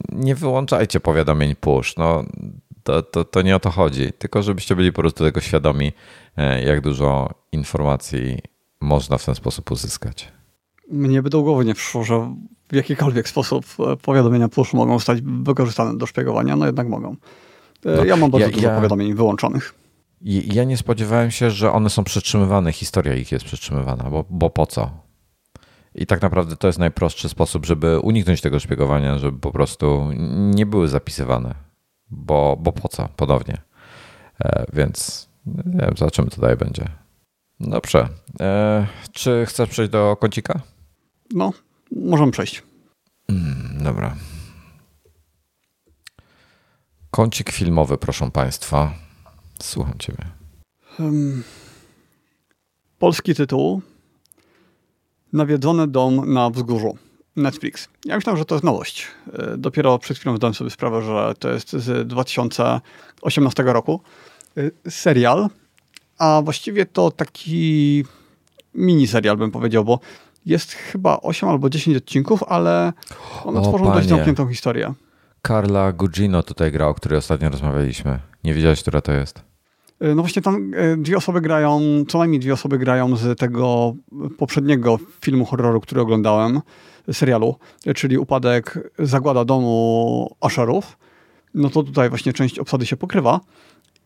nie 0.10 0.36
wyłączajcie 0.36 1.00
powiadomień 1.00 1.56
push. 1.56 1.98
No, 1.98 2.24
to, 2.88 3.02
to, 3.02 3.26
to 3.26 3.42
nie 3.42 3.56
o 3.56 3.60
to 3.60 3.70
chodzi, 3.70 4.14
tylko 4.18 4.44
żebyście 4.44 4.76
byli 4.76 4.92
po 4.92 5.02
prostu 5.02 5.24
tego 5.24 5.42
świadomi, 5.42 5.92
jak 6.66 6.82
dużo 6.82 7.30
informacji 7.52 8.40
można 8.82 9.18
w 9.18 9.26
ten 9.26 9.36
sposób 9.36 9.72
uzyskać. 9.72 10.32
Mnie 10.92 11.22
by 11.22 11.30
do 11.30 11.42
głowy 11.42 11.66
nie 11.66 11.74
przyszło, 11.74 12.04
że 12.04 12.36
w 12.72 12.76
jakikolwiek 12.76 13.30
sposób 13.30 13.66
e, 13.80 13.98
powiadomienia 13.98 14.50
push 14.50 14.74
mogą 14.74 15.00
stać 15.00 15.22
wykorzystane 15.22 15.98
do 15.98 16.06
szpiegowania, 16.06 16.56
no 16.56 16.66
jednak 16.66 16.88
mogą. 16.88 17.16
E, 17.86 17.96
no, 17.98 18.06
ja 18.06 18.16
mam 18.16 18.32
bardzo 18.32 18.48
ja, 18.48 18.54
dużo 18.54 18.68
ja, 18.68 18.76
powiadomień 18.76 19.14
wyłączonych. 19.14 19.74
Ja 20.22 20.64
nie 20.64 20.78
spodziewałem 20.78 21.32
się, 21.32 21.52
że 21.52 21.72
one 21.72 21.90
są 21.90 22.04
przetrzymywane, 22.04 22.72
historia 22.72 23.16
ich 23.16 23.32
jest 23.32 23.46
przetrzymywana, 23.46 24.04
bo, 24.04 24.26
bo 24.30 24.50
po 24.50 24.66
co? 24.66 24.90
I 25.96 26.06
tak 26.06 26.22
naprawdę 26.22 26.56
to 26.56 26.68
jest 26.68 26.80
najprostszy 26.80 27.30
sposób, 27.30 27.66
żeby 27.66 28.00
uniknąć 28.00 28.42
tego 28.42 28.60
szpiegowania, 28.60 29.18
żeby 29.18 29.40
po 29.40 29.52
prostu 29.52 30.10
nie 30.56 30.66
były 30.66 30.88
zapisywane. 30.88 31.67
Bo, 32.10 32.58
bo 32.60 32.72
po 32.72 32.88
co? 32.88 33.10
Ponownie. 33.16 33.58
E, 34.40 34.66
więc 34.74 35.30
nie 35.46 35.82
wiem, 35.82 35.98
zobaczymy, 35.98 36.30
co 36.30 36.42
dalej 36.42 36.58
będzie. 36.58 36.90
Dobrze. 37.60 38.10
E, 38.40 38.88
czy 39.12 39.46
chcesz 39.48 39.70
przejść 39.70 39.92
do 39.92 40.18
kącika? 40.20 40.62
No, 41.34 41.54
możemy 41.92 42.32
przejść. 42.32 42.64
Mm, 43.30 43.84
dobra. 43.84 44.16
Kącik 47.12 47.52
filmowy, 47.52 47.98
proszę 47.98 48.32
Państwa. 48.32 48.94
Słucham 49.62 49.98
Ciebie. 50.00 50.26
Polski 53.00 53.36
tytuł. 53.36 53.82
Nawiedzony 55.34 55.88
dom 55.88 56.34
na 56.34 56.50
wzgórzu. 56.50 56.98
Netflix. 57.38 57.90
Ja 58.06 58.16
myślałem, 58.16 58.38
że 58.38 58.46
to 58.46 58.56
jest 58.56 58.66
nowość. 58.66 59.08
E, 59.34 59.58
dopiero 59.58 60.00
przed 60.00 60.18
chwilą 60.18 60.38
zdałem 60.38 60.54
sobie 60.54 60.70
sprawę, 60.70 61.02
że 61.02 61.34
to 61.40 61.50
jest 61.50 61.72
z 61.72 62.08
2018 62.08 63.64
roku. 63.64 64.02
E, 64.58 64.92
serial 64.92 65.50
a 66.18 66.42
właściwie 66.44 66.86
to 66.86 67.12
taki 67.12 68.04
miniserial 68.74 69.38
bym 69.38 69.52
powiedział, 69.52 69.86
bo 69.86 70.00
jest 70.46 70.72
chyba 70.72 71.22
8 71.22 71.50
albo 71.50 71.70
10 71.70 71.98
odcinków, 71.98 72.44
ale 72.44 72.94
one 73.44 73.60
o, 73.60 73.62
tworzą 73.62 73.86
panie. 73.86 73.96
dość 73.96 74.10
zamkniętą 74.10 74.48
historię. 74.48 74.94
Carla 75.48 75.92
Gugino 75.92 76.44
tutaj 76.44 76.72
grał, 76.72 76.90
o 76.90 76.94
której 76.94 77.20
ostatnio 77.20 77.50
rozmawialiśmy. 77.50 78.20
Nie 78.44 78.54
wiedziałeś, 78.54 78.82
która 78.82 79.02
to 79.02 79.12
jest? 79.12 79.47
Y, 80.04 80.16
no 80.16 80.22
właśnie 80.22 80.42
tam 80.42 80.74
y, 80.74 80.98
dwie 80.98 81.18
osoby 81.18 81.42
grają, 81.42 81.82
co 82.08 82.18
najmniej 82.18 82.40
dwie 82.40 82.54
osoby 82.54 82.78
grają 82.78 83.16
z 83.16 83.40
tego 83.40 83.96
poprzedniego 84.38 85.00
filmu 85.22 85.46
horroru, 85.46 85.82
który 85.82 86.02
oglądałem, 86.02 86.62
serialu, 87.12 87.56
czyli 87.96 88.18
Upadek 88.18 88.92
Zagłada 89.00 89.46
domu 89.46 90.36
Asherów. 90.42 90.98
No 91.54 91.70
to 91.70 91.84
tutaj 91.84 92.10
właśnie 92.10 92.34
część 92.34 92.60
obsady 92.60 92.86
się 92.86 92.98
pokrywa 92.98 93.40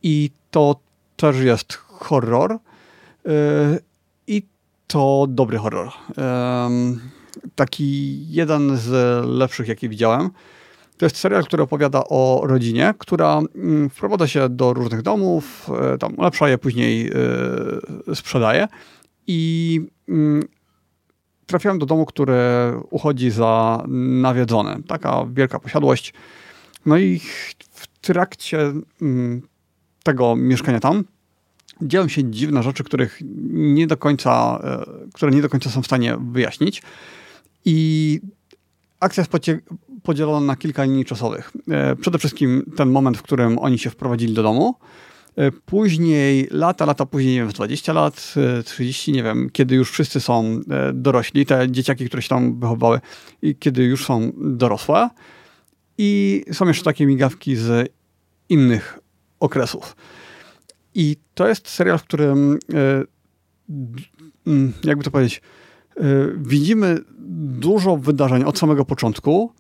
i 0.03 0.29
to 0.51 0.75
też 1.17 1.39
jest 1.39 1.73
horror 1.73 2.57
i 4.27 4.43
to 4.87 5.25
dobry 5.29 5.57
horror. 5.57 5.89
Taki 7.55 8.19
jeden 8.27 8.77
z 8.77 8.89
lepszych, 9.27 9.67
jaki 9.67 9.89
widziałem. 9.89 10.29
To 11.01 11.05
jest 11.05 11.17
serial, 11.17 11.43
który 11.43 11.63
opowiada 11.63 12.03
o 12.09 12.41
rodzinie, 12.43 12.93
która 12.97 13.41
mm, 13.55 13.89
wprowadza 13.89 14.27
się 14.27 14.49
do 14.49 14.73
różnych 14.73 15.01
domów, 15.01 15.69
e, 15.93 15.97
tam 15.97 16.13
ulepsza 16.17 16.49
je, 16.49 16.57
później 16.57 17.11
e, 18.09 18.15
sprzedaje 18.15 18.67
i 19.27 19.81
mm, 20.09 20.43
trafiałem 21.45 21.79
do 21.79 21.85
domu, 21.85 22.05
który 22.05 22.35
uchodzi 22.89 23.31
za 23.31 23.83
nawiedzony. 24.21 24.83
Taka 24.87 25.25
wielka 25.33 25.59
posiadłość. 25.59 26.13
No 26.85 26.97
i 26.97 27.19
w 27.71 27.87
trakcie 28.01 28.73
mm, 29.01 29.41
tego 30.03 30.35
mieszkania 30.35 30.79
tam 30.79 31.03
dzieją 31.81 32.07
się 32.07 32.31
dziwne 32.31 32.63
rzeczy, 32.63 32.83
których 32.83 33.19
nie 33.51 33.87
do 33.87 33.97
końca, 33.97 34.61
e, 34.63 35.09
które 35.13 35.31
nie 35.31 35.41
do 35.41 35.49
końca 35.49 35.69
są 35.69 35.81
w 35.81 35.85
stanie 35.85 36.17
wyjaśnić. 36.31 36.81
I 37.65 38.19
akcja 39.01 39.21
jest 39.21 39.61
podzielona 40.03 40.45
na 40.45 40.55
kilka 40.55 40.83
linii 40.83 41.05
czasowych. 41.05 41.51
E, 41.71 41.95
przede 41.95 42.17
wszystkim 42.17 42.71
ten 42.75 42.89
moment, 42.89 43.17
w 43.17 43.21
którym 43.21 43.59
oni 43.59 43.79
się 43.79 43.89
wprowadzili 43.89 44.33
do 44.33 44.43
domu. 44.43 44.75
E, 45.35 45.51
później, 45.51 46.47
lata, 46.51 46.85
lata 46.85 47.05
później, 47.05 47.33
nie 47.33 47.39
wiem, 47.39 47.49
20 47.49 47.93
lat, 47.93 48.33
30, 48.65 49.11
nie 49.11 49.23
wiem, 49.23 49.49
kiedy 49.49 49.75
już 49.75 49.91
wszyscy 49.91 50.19
są 50.19 50.61
dorośli, 50.93 51.45
te 51.45 51.71
dzieciaki, 51.71 52.05
które 52.05 52.21
się 52.21 52.29
tam 52.29 52.59
wychowały, 52.59 52.99
i 53.41 53.55
kiedy 53.55 53.83
już 53.83 54.05
są 54.05 54.31
dorosłe. 54.37 55.09
I 55.97 56.43
są 56.51 56.67
jeszcze 56.67 56.83
takie 56.83 57.05
migawki 57.05 57.55
z 57.55 57.93
innych 58.49 58.99
okresów. 59.39 59.95
I 60.95 61.17
to 61.33 61.47
jest 61.47 61.69
serial, 61.69 61.97
w 61.97 62.03
którym, 62.03 62.59
e, 62.73 63.03
jakby 64.83 65.03
to 65.03 65.11
powiedzieć, 65.11 65.37
e, 65.37 65.60
widzimy 66.37 66.99
dużo 67.59 67.97
wydarzeń 67.97 68.43
od 68.43 68.59
samego 68.59 68.85
początku, 68.85 69.51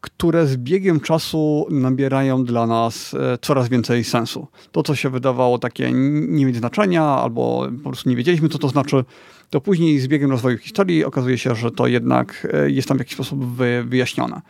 które 0.00 0.46
z 0.46 0.56
biegiem 0.56 1.00
czasu 1.00 1.66
nabierają 1.70 2.44
dla 2.44 2.66
nas 2.66 3.14
e, 3.14 3.38
coraz 3.42 3.68
więcej 3.68 4.04
sensu. 4.04 4.46
To, 4.72 4.82
co 4.82 4.94
się 4.94 5.10
wydawało 5.10 5.58
takie 5.58 5.92
nie 5.92 6.46
mieć 6.46 6.56
znaczenia, 6.56 7.04
albo 7.04 7.68
po 7.84 7.90
prostu 7.90 8.10
nie 8.10 8.16
wiedzieliśmy, 8.16 8.48
co 8.48 8.58
to 8.58 8.68
znaczy, 8.68 9.04
to 9.50 9.60
później 9.60 10.00
z 10.00 10.08
biegiem 10.08 10.30
rozwoju 10.30 10.58
historii 10.58 11.04
okazuje 11.04 11.38
się, 11.38 11.54
że 11.54 11.70
to 11.70 11.86
jednak 11.86 12.46
jest 12.66 12.88
tam 12.88 12.96
w 12.96 13.00
jakiś 13.00 13.14
sposób 13.14 13.44
wyjaśnione. 13.84 14.40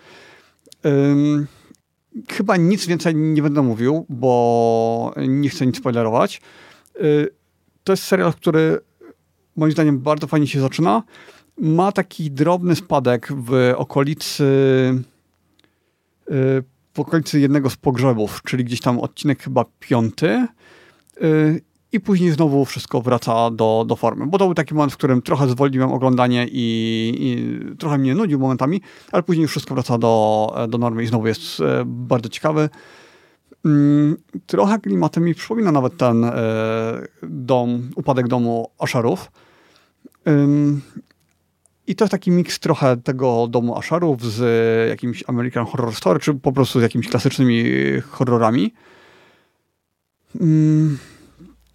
Chyba 2.29 2.57
nic 2.57 2.87
więcej 2.87 3.15
nie 3.15 3.43
będę 3.43 3.63
mówił, 3.63 4.07
bo 4.09 5.15
nie 5.29 5.49
chcę 5.49 5.67
nic 5.67 5.79
spoilerować. 5.79 6.41
Y, 7.01 7.29
to 7.85 7.93
jest 7.93 8.03
serial, 8.03 8.33
który 8.33 8.81
moim 9.57 9.73
zdaniem 9.73 9.99
bardzo 9.99 10.27
fajnie 10.27 10.47
się 10.47 10.61
zaczyna. 10.61 11.03
Ma 11.59 11.93
taki 11.93 12.31
drobny 12.31 12.77
spadek 12.77 13.29
w 13.33 13.73
okolicy 13.77 14.45
y, 16.31 16.65
w 16.95 17.01
okolicy 17.01 17.41
jednego 17.41 17.71
z 17.71 17.77
pogrzebów, 17.77 18.43
czyli 18.43 18.65
gdzieś 18.65 18.81
tam 18.81 19.01
odcinek 19.01 19.43
chyba 19.43 19.65
piąty. 19.81 20.47
Y, 21.23 21.61
i 21.93 22.01
później 22.01 22.31
znowu 22.31 22.65
wszystko 22.65 23.01
wraca 23.03 23.51
do, 23.51 23.85
do 23.89 23.97
formy. 23.97 24.27
Bo 24.27 24.39
to 24.39 24.45
był 24.45 24.55
taki 24.55 24.75
moment, 24.75 24.93
w 24.93 24.97
którym 24.97 25.23
trochę 25.23 25.49
zwolniłem 25.49 25.93
oglądanie 25.93 26.47
i, 26.51 27.15
i 27.21 27.77
trochę 27.77 27.99
mnie 27.99 28.15
nudził 28.15 28.39
momentami, 28.39 28.81
ale 29.13 29.23
później 29.23 29.43
już 29.43 29.51
wszystko 29.51 29.75
wraca 29.75 29.99
do, 29.99 30.67
do 30.69 30.79
normy 30.79 31.03
i 31.03 31.07
znowu 31.07 31.27
jest 31.27 31.61
e, 31.61 31.83
bardzo 31.87 32.29
ciekawy. 32.29 32.69
Mm, 33.65 34.17
trochę 34.47 34.79
klimatem 34.79 35.25
mi 35.25 35.35
przypomina 35.35 35.73
nawet 35.73 35.97
ten 35.97 36.27
dom, 37.23 37.91
upadek 37.97 38.29
domu 38.29 38.71
Asharów. 38.79 39.31
I 41.87 41.97
to 41.97 42.05
jest 42.05 42.11
taki 42.11 42.31
miks 42.31 42.59
trochę 42.59 42.97
tego 42.97 43.49
domu 43.51 43.79
Asharów 43.79 44.33
z 44.33 44.89
jakimś 44.89 45.25
American 45.27 45.67
Horror 45.67 45.95
Story, 45.95 46.21
czy 46.21 46.35
po 46.35 46.53
prostu 46.53 46.81
z 46.81 46.83
jakimiś 46.83 47.09
klasycznymi 47.09 47.65
horrorami 48.11 48.73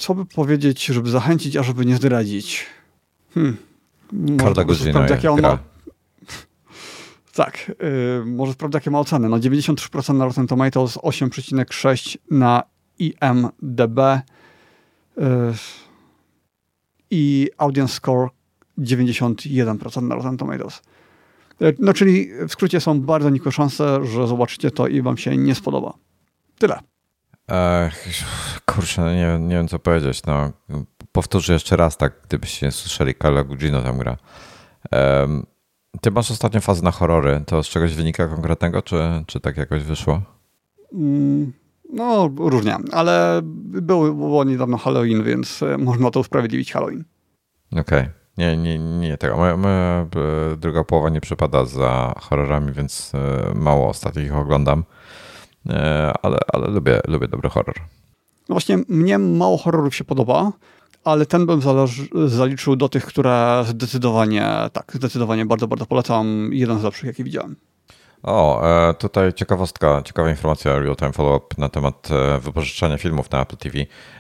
co 0.01 0.15
by 0.15 0.25
powiedzieć, 0.25 0.85
żeby 0.85 1.09
zachęcić, 1.09 1.57
a 1.57 1.63
żeby 1.63 1.85
nie 1.85 1.95
zdradzić? 1.95 2.65
Hmm. 3.33 3.57
Godzina 4.65 5.07
jakie 5.07 5.31
on 5.31 5.41
ma... 5.41 5.57
Tak, 7.33 7.71
yy, 7.81 8.25
może 8.25 8.53
sprawdzę 8.53 8.77
jakie 8.77 8.91
ma 8.91 8.99
oceny. 8.99 9.29
No 9.29 9.37
93% 9.37 10.13
na 10.13 10.25
Rotten 10.25 10.47
Tomatoes, 10.47 10.97
8,6 10.97 12.17
na 12.31 12.63
IMDB 12.99 13.97
yy, 15.17 15.25
i 17.11 17.49
audience 17.57 17.93
score 17.93 18.27
91% 18.77 20.01
na 20.01 20.15
Rotten 20.15 20.37
Tomatoes. 20.37 20.81
Yy, 21.59 21.75
no 21.79 21.93
czyli 21.93 22.29
w 22.47 22.51
skrócie 22.51 22.79
są 22.79 23.01
bardzo 23.01 23.29
nikłe 23.29 23.51
szanse, 23.51 24.05
że 24.05 24.27
zobaczycie 24.27 24.71
to 24.71 24.87
i 24.87 25.01
wam 25.01 25.17
się 25.17 25.37
nie 25.37 25.55
spodoba. 25.55 25.93
Tyle. 26.59 26.79
Ech, 27.47 28.07
kurczę, 28.65 29.01
no 29.01 29.13
nie, 29.13 29.39
nie 29.39 29.55
wiem 29.55 29.67
co 29.67 29.79
powiedzieć. 29.79 30.21
No, 30.25 30.51
powtórzę 31.11 31.53
jeszcze 31.53 31.75
raz, 31.75 31.97
tak, 31.97 32.13
gdybyście 32.27 32.65
nie 32.65 32.71
słyszeli, 32.71 33.15
Carla 33.21 33.43
Gugino 33.43 33.81
tam 33.81 33.97
gra. 33.97 34.17
Um, 34.91 35.45
ty 36.01 36.11
masz 36.11 36.31
ostatnio 36.31 36.61
fazę 36.61 36.83
na 36.83 36.91
horrory. 36.91 37.43
To 37.45 37.63
z 37.63 37.67
czegoś 37.67 37.93
wynika 37.93 38.27
konkretnego, 38.27 38.81
czy, 38.81 38.95
czy 39.27 39.39
tak 39.39 39.57
jakoś 39.57 39.83
wyszło? 39.83 40.21
Mm, 40.93 41.53
no, 41.93 42.29
różnie, 42.37 42.77
ale 42.91 43.41
było, 43.43 44.13
było 44.13 44.43
niedawno 44.43 44.77
Halloween, 44.77 45.23
więc 45.23 45.63
e, 45.63 45.77
można 45.77 46.11
to 46.11 46.19
usprawiedliwić 46.19 46.73
Halloween. 46.73 47.03
Okej. 47.71 47.81
Okay. 47.81 48.20
Nie, 48.37 48.57
nie, 48.57 48.79
nie 48.79 49.17
tego. 49.17 49.37
Moja, 49.37 49.57
moja, 49.57 50.07
e, 50.53 50.57
druga 50.57 50.83
połowa 50.83 51.09
nie 51.09 51.21
przypada 51.21 51.65
za 51.65 52.13
horrorami, 52.19 52.73
więc 52.73 53.11
e, 53.15 53.51
mało 53.55 53.89
ostatnich 53.89 54.25
ich 54.25 54.35
oglądam. 54.35 54.83
E, 55.69 56.13
ale, 56.21 56.37
ale 56.53 56.67
lubię, 56.67 57.01
lubię 57.07 57.27
dobry 57.27 57.49
horror. 57.49 57.75
No 58.49 58.53
właśnie, 58.53 58.77
mnie 58.87 59.17
mało 59.17 59.57
horrorów 59.57 59.95
się 59.95 60.03
podoba, 60.03 60.51
ale 61.03 61.25
ten 61.25 61.45
bym 61.45 61.61
zaliczył 62.25 62.75
do 62.75 62.89
tych, 62.89 63.05
które 63.05 63.63
zdecydowanie, 63.67 64.47
tak, 64.73 64.91
zdecydowanie 64.95 65.45
bardzo, 65.45 65.67
bardzo 65.67 65.85
polecam. 65.85 66.49
Jeden 66.53 66.79
z 66.79 66.83
lepszych, 66.83 67.07
jaki 67.07 67.23
widziałem. 67.23 67.55
O, 68.23 68.67
e, 68.89 68.93
tutaj 68.93 69.33
ciekawostka, 69.33 70.01
ciekawa 70.05 70.29
informacja, 70.29 70.79
real-time 70.79 71.13
follow-up 71.13 71.55
na 71.57 71.69
temat 71.69 72.09
e, 72.11 72.39
wypożyczania 72.39 72.97
filmów 72.97 73.31
na 73.31 73.41
Apple 73.41 73.57
TV. 73.57 73.77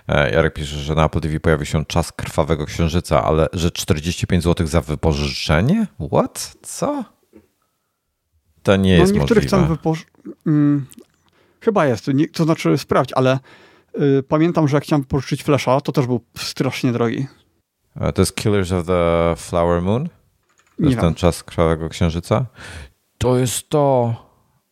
Jarek 0.07 0.53
pisze, 0.53 0.77
że 0.77 0.95
na 0.95 1.05
Apple 1.05 1.19
TV 1.19 1.39
pojawi 1.39 1.65
się 1.65 1.85
czas 1.85 2.11
krwawego 2.11 2.65
księżyca, 2.65 3.23
ale 3.23 3.47
że 3.53 3.71
45 3.71 4.43
zł 4.43 4.67
za 4.67 4.81
wypożyczenie? 4.81 5.87
What? 6.13 6.57
Co? 6.61 7.03
To 8.63 8.75
nie 8.75 8.93
no, 8.93 9.01
jest 9.01 9.13
niektórych 9.13 9.43
możliwe. 9.43 9.65
Chcą 9.65 9.75
wypoż... 9.75 10.05
Mm, 10.47 10.85
Chyba 11.61 11.85
jest, 11.85 12.07
nie, 12.07 12.27
to 12.27 12.43
znaczy 12.43 12.77
sprawdź, 12.77 13.13
ale 13.13 13.39
y, 14.01 14.23
pamiętam, 14.23 14.67
że 14.67 14.77
jak 14.77 14.83
chciałem 14.83 15.03
pożyczyć 15.03 15.43
Flasha, 15.43 15.81
to 15.81 15.91
też 15.91 16.07
był 16.07 16.21
strasznie 16.37 16.91
drogi. 16.91 17.27
to 18.15 18.21
jest 18.21 18.35
Killers 18.35 18.71
of 18.71 18.85
the 18.85 19.33
Flower 19.37 19.81
Moon? 19.81 20.09
To 20.79 20.85
jest 20.85 20.99
ten 20.99 21.15
czas 21.15 21.43
Krwawego 21.43 21.89
Księżyca? 21.89 22.45
To 23.21 23.37
jest 23.37 23.69
to... 23.69 24.15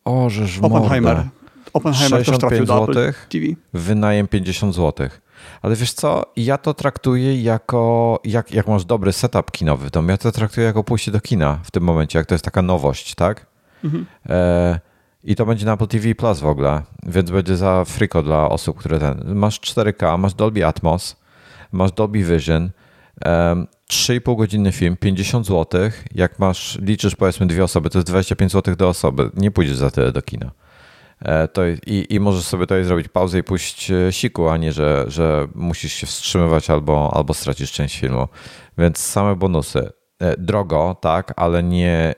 O, 0.06 0.30
żeż 0.30 0.60
Oppenheimer. 0.60 1.16
Mordę. 1.16 1.30
Oppenheimer 1.74 2.26
też 2.26 2.38
trafił 2.38 2.66
do 2.66 2.84
Apple 2.84 3.14
TV. 3.30 3.46
Wynajem 3.74 4.28
50 4.28 4.76
zł. 4.76 5.10
Ale 5.62 5.76
wiesz 5.76 5.94
co, 5.94 6.26
ja 6.36 6.58
to 6.58 6.74
traktuję 6.74 7.42
jako, 7.42 8.20
jak, 8.24 8.52
jak 8.52 8.68
masz 8.68 8.86
dobry 8.86 9.14
setup 9.14 9.52
kinowy 9.52 9.90
domu, 9.90 10.10
ja 10.10 10.18
to 10.18 10.32
traktuję 10.32 10.68
jako 10.68 10.84
pójście 10.84 11.12
do 11.12 11.22
kina 11.22 11.60
w 11.64 11.72
tym 11.72 11.84
momencie, 11.84 12.20
jak 12.20 12.26
to 12.28 12.36
jest 12.36 12.46
taka 12.46 12.62
nowość, 12.62 13.16
tak? 13.16 13.46
Mhm. 13.84 14.06
E, 14.30 14.80
i 15.24 15.36
to 15.36 15.46
będzie 15.46 15.66
na 15.66 15.74
Apple 15.74 15.88
TV 15.88 16.16
Plus 16.16 16.40
w 16.40 16.46
ogóle, 16.46 16.82
więc 17.04 17.32
będzie 17.32 17.58
za 17.58 17.86
friko 17.86 18.24
dla 18.24 18.50
osób, 18.50 18.78
które 18.78 19.00
ten. 19.00 19.36
Masz 19.36 19.60
4K, 19.60 20.20
masz 20.20 20.34
Dolby 20.34 20.66
Atmos, 20.66 21.16
masz 21.72 21.92
Dolby 21.92 22.24
Vision, 22.24 22.70
3,5 23.90 24.38
godziny 24.38 24.72
film, 24.72 24.98
50 24.98 25.45
zł. 25.45 25.82
Jak 26.16 26.40
masz, 26.40 26.78
liczysz 26.82 27.16
powiedzmy 27.16 27.48
dwie 27.48 27.64
osoby, 27.64 27.90
to 27.90 27.98
jest 27.98 28.07
25 28.07 28.52
zł 28.52 28.76
do 28.76 28.90
osoby. 28.90 29.32
Nie 29.36 29.52
pójdziesz 29.52 29.78
za 29.78 29.91
tyle 29.91 30.11
do 30.11 30.22
kina. 30.22 30.52
E, 31.22 31.48
to, 31.48 31.68
i, 31.68 32.06
I 32.10 32.20
możesz 32.20 32.44
sobie 32.44 32.64
tutaj 32.64 32.84
zrobić 32.84 33.07
pauzę 33.07 33.40
i 33.40 33.44
pójść 33.44 33.91
e, 33.91 34.11
siku, 34.11 34.49
a 34.49 34.57
nie, 34.57 34.72
że, 34.74 35.06
że 35.07 35.48
musisz 35.56 35.94
się 35.94 36.07
wstrzymywać 36.07 36.70
albo, 36.70 37.14
albo 37.14 37.34
stracisz 37.34 37.72
część 37.72 37.99
filmu. 37.99 38.28
Więc 38.78 38.98
same 38.98 39.36
bonusy. 39.36 39.91
E, 40.20 40.38
drogo, 40.38 40.98
tak, 41.02 41.34
ale 41.36 41.64
nie 41.64 42.16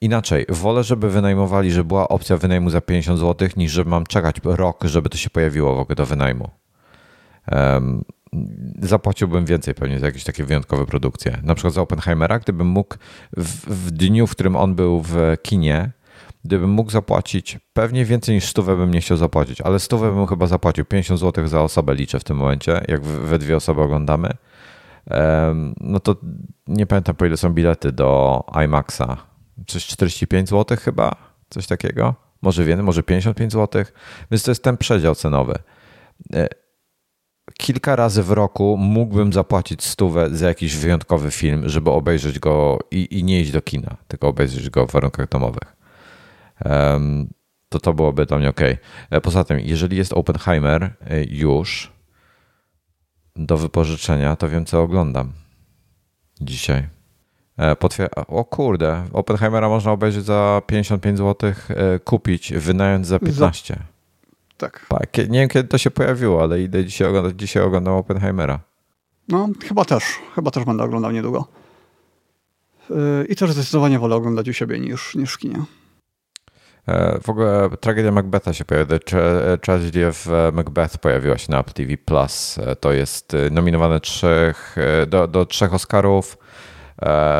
inaczej. 0.00 0.46
Wolę, 0.48 0.84
żeby 0.84 1.10
wynajmowali, 1.10 1.72
że 1.72 1.84
była 1.84 2.08
opcja 2.08 2.36
wynajmu 2.36 2.70
za 2.70 2.80
50 2.80 3.18
zł, 3.18 3.48
niż 3.56 3.72
żeby 3.72 3.90
mam 3.90 4.06
czekać 4.06 4.36
rok, 4.44 4.84
żeby 4.84 5.08
to 5.08 5.16
się 5.16 5.30
pojawiło 5.30 5.74
w 5.74 5.78
ogóle 5.78 5.96
do 5.96 6.06
wynajmu. 6.06 6.50
Um, 7.52 8.04
zapłaciłbym 8.82 9.44
więcej 9.44 9.74
pewnie 9.74 9.98
za 9.98 10.06
jakieś 10.06 10.24
takie 10.24 10.44
wyjątkowe 10.44 10.86
produkcje. 10.86 11.38
Na 11.42 11.54
przykład 11.54 11.74
za 11.74 11.80
Oppenheimera, 11.82 12.38
gdybym 12.38 12.66
mógł 12.66 12.94
w, 13.36 13.66
w 13.86 13.90
dniu, 13.90 14.26
w 14.26 14.30
którym 14.30 14.56
on 14.56 14.74
był 14.74 15.02
w 15.02 15.36
kinie, 15.42 15.90
gdybym 16.44 16.70
mógł 16.70 16.90
zapłacić, 16.90 17.58
pewnie 17.72 18.04
więcej 18.04 18.34
niż 18.34 18.44
stówę 18.44 18.76
bym 18.76 18.90
nie 18.90 19.00
chciał 19.00 19.16
zapłacić, 19.16 19.60
ale 19.60 19.78
stówę 19.78 20.14
bym 20.14 20.26
chyba 20.26 20.46
zapłacił. 20.46 20.84
50 20.84 21.20
zł 21.20 21.48
za 21.48 21.62
osobę 21.62 21.94
liczę 21.94 22.20
w 22.20 22.24
tym 22.24 22.36
momencie, 22.36 22.80
jak 22.88 23.02
we 23.02 23.38
dwie 23.38 23.56
osoby 23.56 23.82
oglądamy. 23.82 24.30
No 25.80 26.00
to 26.00 26.16
nie 26.66 26.86
pamiętam 26.86 27.16
po 27.16 27.26
ile 27.26 27.36
są 27.36 27.50
bilety 27.50 27.92
do 27.92 28.44
IMAXa. 28.64 29.16
Coś 29.66 29.86
45 29.86 30.48
zł 30.48 30.78
chyba? 30.80 31.16
Coś 31.48 31.66
takiego? 31.66 32.14
Może 32.42 32.64
więcej, 32.64 32.84
może 32.84 33.02
55 33.02 33.52
zł. 33.52 33.84
Więc 34.30 34.42
to 34.42 34.50
jest 34.50 34.62
ten 34.62 34.76
przedział 34.76 35.14
cenowy. 35.14 35.54
Kilka 37.58 37.96
razy 37.96 38.22
w 38.22 38.30
roku 38.30 38.76
mógłbym 38.76 39.32
zapłacić 39.32 39.84
stówę 39.84 40.30
za 40.30 40.48
jakiś 40.48 40.76
wyjątkowy 40.76 41.30
film, 41.30 41.68
żeby 41.68 41.90
obejrzeć 41.90 42.38
go 42.38 42.78
i, 42.90 43.18
i 43.18 43.24
nie 43.24 43.40
iść 43.40 43.50
do 43.50 43.62
kina, 43.62 43.96
tylko 44.08 44.28
obejrzeć 44.28 44.70
go 44.70 44.86
w 44.86 44.92
warunkach 44.92 45.28
domowych 45.28 45.76
to 47.68 47.78
to 47.78 47.94
byłoby 47.94 48.26
dla 48.26 48.38
mnie 48.38 48.48
ok. 48.48 48.60
E, 49.10 49.20
poza 49.20 49.44
tym, 49.44 49.60
jeżeli 49.60 49.96
jest 49.96 50.12
Oppenheimer 50.12 50.82
e, 50.82 51.24
już 51.24 51.92
do 53.36 53.56
wypożyczenia, 53.56 54.36
to 54.36 54.48
wiem, 54.48 54.64
co 54.64 54.82
oglądam 54.82 55.32
dzisiaj. 56.40 56.88
E, 57.56 57.74
potwier- 57.74 58.24
o 58.28 58.44
kurde, 58.44 59.04
Oppenheimera 59.12 59.68
można 59.68 59.92
obejrzeć 59.92 60.24
za 60.24 60.62
55 60.66 61.18
zł, 61.18 61.52
kupić, 62.04 62.52
wynająć 62.52 63.06
za 63.06 63.18
15. 63.18 63.74
Za... 63.74 63.97
Tak. 64.58 64.86
Nie 65.28 65.40
wiem, 65.40 65.48
kiedy 65.48 65.68
to 65.68 65.78
się 65.78 65.90
pojawiło, 65.90 66.42
ale 66.42 66.60
idę 66.62 66.84
dzisiaj 66.84 67.08
oglądać. 67.08 67.34
Dzisiaj 67.36 67.62
oglądam 67.62 67.94
Oppenheimera. 67.94 68.60
No, 69.28 69.48
chyba 69.68 69.84
też. 69.84 70.04
Chyba 70.34 70.50
też 70.50 70.64
będę 70.64 70.84
oglądał 70.84 71.10
niedługo. 71.10 71.48
I 73.28 73.36
też 73.36 73.52
zdecydowanie 73.52 73.98
wolę 73.98 74.16
oglądać 74.16 74.48
u 74.48 74.52
siebie 74.52 74.80
niż, 74.80 75.14
niż 75.14 75.34
w 75.34 75.38
kinie. 75.38 75.62
E, 76.88 77.18
w 77.22 77.28
ogóle 77.28 77.70
tragedia 77.80 78.12
Macbetha 78.12 78.52
się 78.52 78.64
pojawiła. 78.64 78.98
Tragedy 79.62 80.08
of 80.08 80.28
e, 80.28 80.52
Macbeth 80.52 80.98
pojawiła 80.98 81.38
się 81.38 81.52
na 81.52 81.60
Apple 81.60 81.72
TV 81.72 81.96
Plus. 81.96 82.58
E, 82.58 82.76
to 82.76 82.92
jest 82.92 83.32
nominowane 83.50 84.00
trzech, 84.00 84.76
do, 85.06 85.28
do 85.28 85.46
trzech 85.46 85.74
Oscarów. 85.74 86.38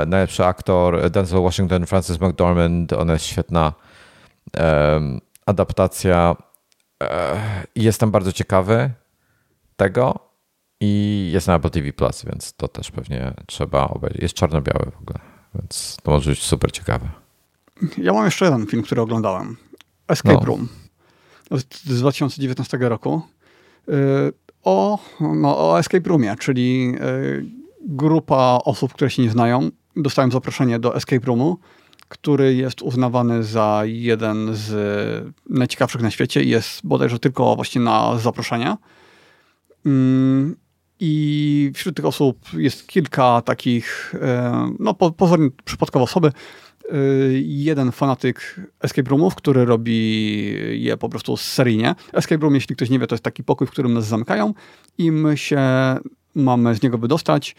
Najlepszy 0.07 0.45
aktor 0.45 1.11
Denzel 1.11 1.43
Washington, 1.43 1.87
Francis 1.87 2.21
McDormand. 2.21 2.93
Ona 2.93 3.13
jest 3.13 3.25
świetna. 3.25 3.73
Adaptacja. 5.47 6.37
Jestem 7.75 8.11
bardzo 8.11 8.33
ciekawy 8.33 8.91
tego 9.77 10.19
i 10.81 11.31
jest 11.33 11.47
na 11.47 11.55
Apple 11.55 11.71
TV 11.71 11.93
Plus, 11.93 12.25
więc 12.25 12.53
to 12.53 12.69
też 12.69 12.91
pewnie 12.91 13.35
trzeba 13.47 13.89
obejrzeć. 13.89 14.23
Jest 14.23 14.35
czarno-biały 14.35 14.91
w 14.91 15.03
ogóle, 15.03 15.19
więc 15.55 15.97
to 16.03 16.11
może 16.11 16.31
być 16.31 16.43
super 16.43 16.73
ciekawe. 16.73 17.09
Ja 17.99 18.13
mam 18.13 18.25
jeszcze 18.25 18.45
jeden 18.45 18.67
film, 18.67 18.83
który 18.83 19.01
oglądałem. 19.01 19.57
Escape 20.09 20.35
no. 20.35 20.45
Room 20.45 20.69
z 21.51 21.99
2019 21.99 22.79
roku. 22.79 23.23
Y, 23.89 23.93
o, 24.65 24.99
no, 25.21 25.71
o 25.71 25.79
Escape 25.79 26.09
Roomie, 26.09 26.37
czyli 26.39 26.95
y, 27.01 27.45
grupa 27.81 28.59
osób, 28.65 28.95
które 28.95 29.11
się 29.11 29.23
nie 29.23 29.31
znają, 29.31 29.71
dostałem 29.97 30.33
zaproszenie 30.33 30.79
do 30.79 30.97
Escape 30.97 31.27
Roomu, 31.27 31.59
który 32.09 32.55
jest 32.55 32.83
uznawany 32.83 33.45
za 33.45 33.83
jeden 33.85 34.49
z 34.53 35.35
najciekawszych 35.49 36.03
na 36.03 36.11
świecie 36.11 36.43
i 36.43 36.49
jest 36.49 36.81
bodajże 36.85 37.19
tylko 37.19 37.57
właśnie 37.57 37.81
na 37.81 38.19
zaproszenia. 38.19 38.79
Mm, 39.87 40.57
I 41.01 41.71
wśród 41.75 41.97
tych 41.97 42.05
osób 42.05 42.39
jest 42.53 42.87
kilka 42.87 43.43
takich, 43.43 44.15
y, 44.15 44.19
no 44.79 44.95
pozornie 44.95 45.51
przypadkowe 45.65 46.03
osoby, 46.03 46.33
Y, 46.95 47.43
jeden 47.47 47.93
fanatyk 47.93 48.61
escape 48.81 49.11
roomów, 49.11 49.35
który 49.35 49.65
robi 49.65 50.57
je 50.73 50.97
po 50.97 51.09
prostu 51.09 51.37
seryjnie. 51.37 51.95
Escape 52.13 52.43
room, 52.43 52.55
jeśli 52.55 52.77
ktoś 52.77 52.91
nie 52.91 52.99
wie, 52.99 53.07
to 53.07 53.15
jest 53.15 53.25
taki 53.25 53.45
pokój, 53.45 53.67
w 53.67 53.71
którym 53.71 53.95
nas 53.95 54.07
zamykają 54.07 54.55
i 54.99 55.13
my 55.13 55.37
się 55.37 55.61
mamy 56.35 56.75
z 56.75 56.83
niego 56.83 56.99
wydostać. 56.99 57.57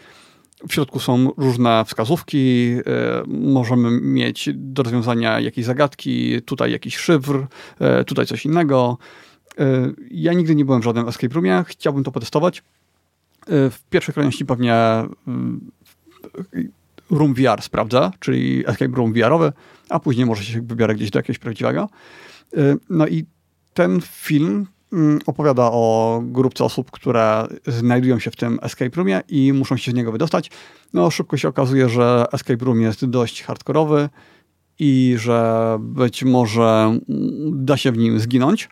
W 0.68 0.74
środku 0.74 1.00
są 1.00 1.32
różne 1.38 1.86
wskazówki, 1.86 2.38
y, 2.38 2.84
możemy 3.28 4.02
mieć 4.02 4.50
do 4.54 4.84
rozwiązania 4.84 5.40
jakieś 5.40 5.66
zagadki, 5.66 6.42
tutaj 6.42 6.72
jakiś 6.72 6.98
szyfr, 6.98 7.48
y, 8.02 8.06
tutaj 8.06 8.26
coś 8.26 8.46
innego. 8.46 8.98
Ja 10.12 10.34
nigdy 10.34 10.56
nie 10.56 10.66
byłem 10.66 10.82
w 10.82 10.84
żadnym 10.84 11.08
escape 11.08 11.34
roomie, 11.34 11.64
chciałbym 11.68 12.04
to 12.04 12.12
potestować. 12.12 12.64
W 13.48 13.78
pierwszej 13.90 14.16
kolejności 14.16 14.46
pewnie 14.46 14.76
Room 17.12 17.34
VR 17.34 17.62
sprawdza, 17.62 18.12
czyli 18.20 18.64
escape 18.68 18.96
room 18.96 19.14
VR-owy, 19.14 19.54
a 19.90 20.00
później 20.00 20.26
może 20.26 20.44
się 20.44 20.62
wybiorę 20.62 20.96
gdzieś 20.96 21.12
do 21.12 21.20
jakiegoś 21.20 21.40
prawdziwego. 21.40 21.90
No 22.90 23.08
i 23.08 23.26
ten 23.74 24.02
film 24.02 24.46
mm, 24.48 24.68
opowiada 25.26 25.64
o 25.64 26.22
grupce 26.26 26.64
osób, 26.64 26.92
które 26.92 27.48
znajdują 27.68 28.20
się 28.20 28.32
w 28.32 28.36
tym 28.36 28.60
escape 28.62 28.96
roomie 28.96 29.22
i 29.30 29.54
muszą 29.54 29.78
się 29.78 29.92
z 29.92 29.94
niego 29.94 30.12
wydostać. 30.12 30.52
No 30.94 31.12
szybko 31.12 31.38
się 31.38 31.48
okazuje, 31.48 31.90
że 31.90 32.26
escape 32.34 32.66
room 32.66 32.82
jest 32.82 33.06
dość 33.06 33.44
hardkorowy 33.44 34.10
i 34.80 35.16
że 35.18 35.78
być 35.80 36.24
może 36.24 37.00
da 37.52 37.78
się 37.78 37.92
w 37.92 37.98
nim 37.98 38.20
zginąć. 38.20 38.70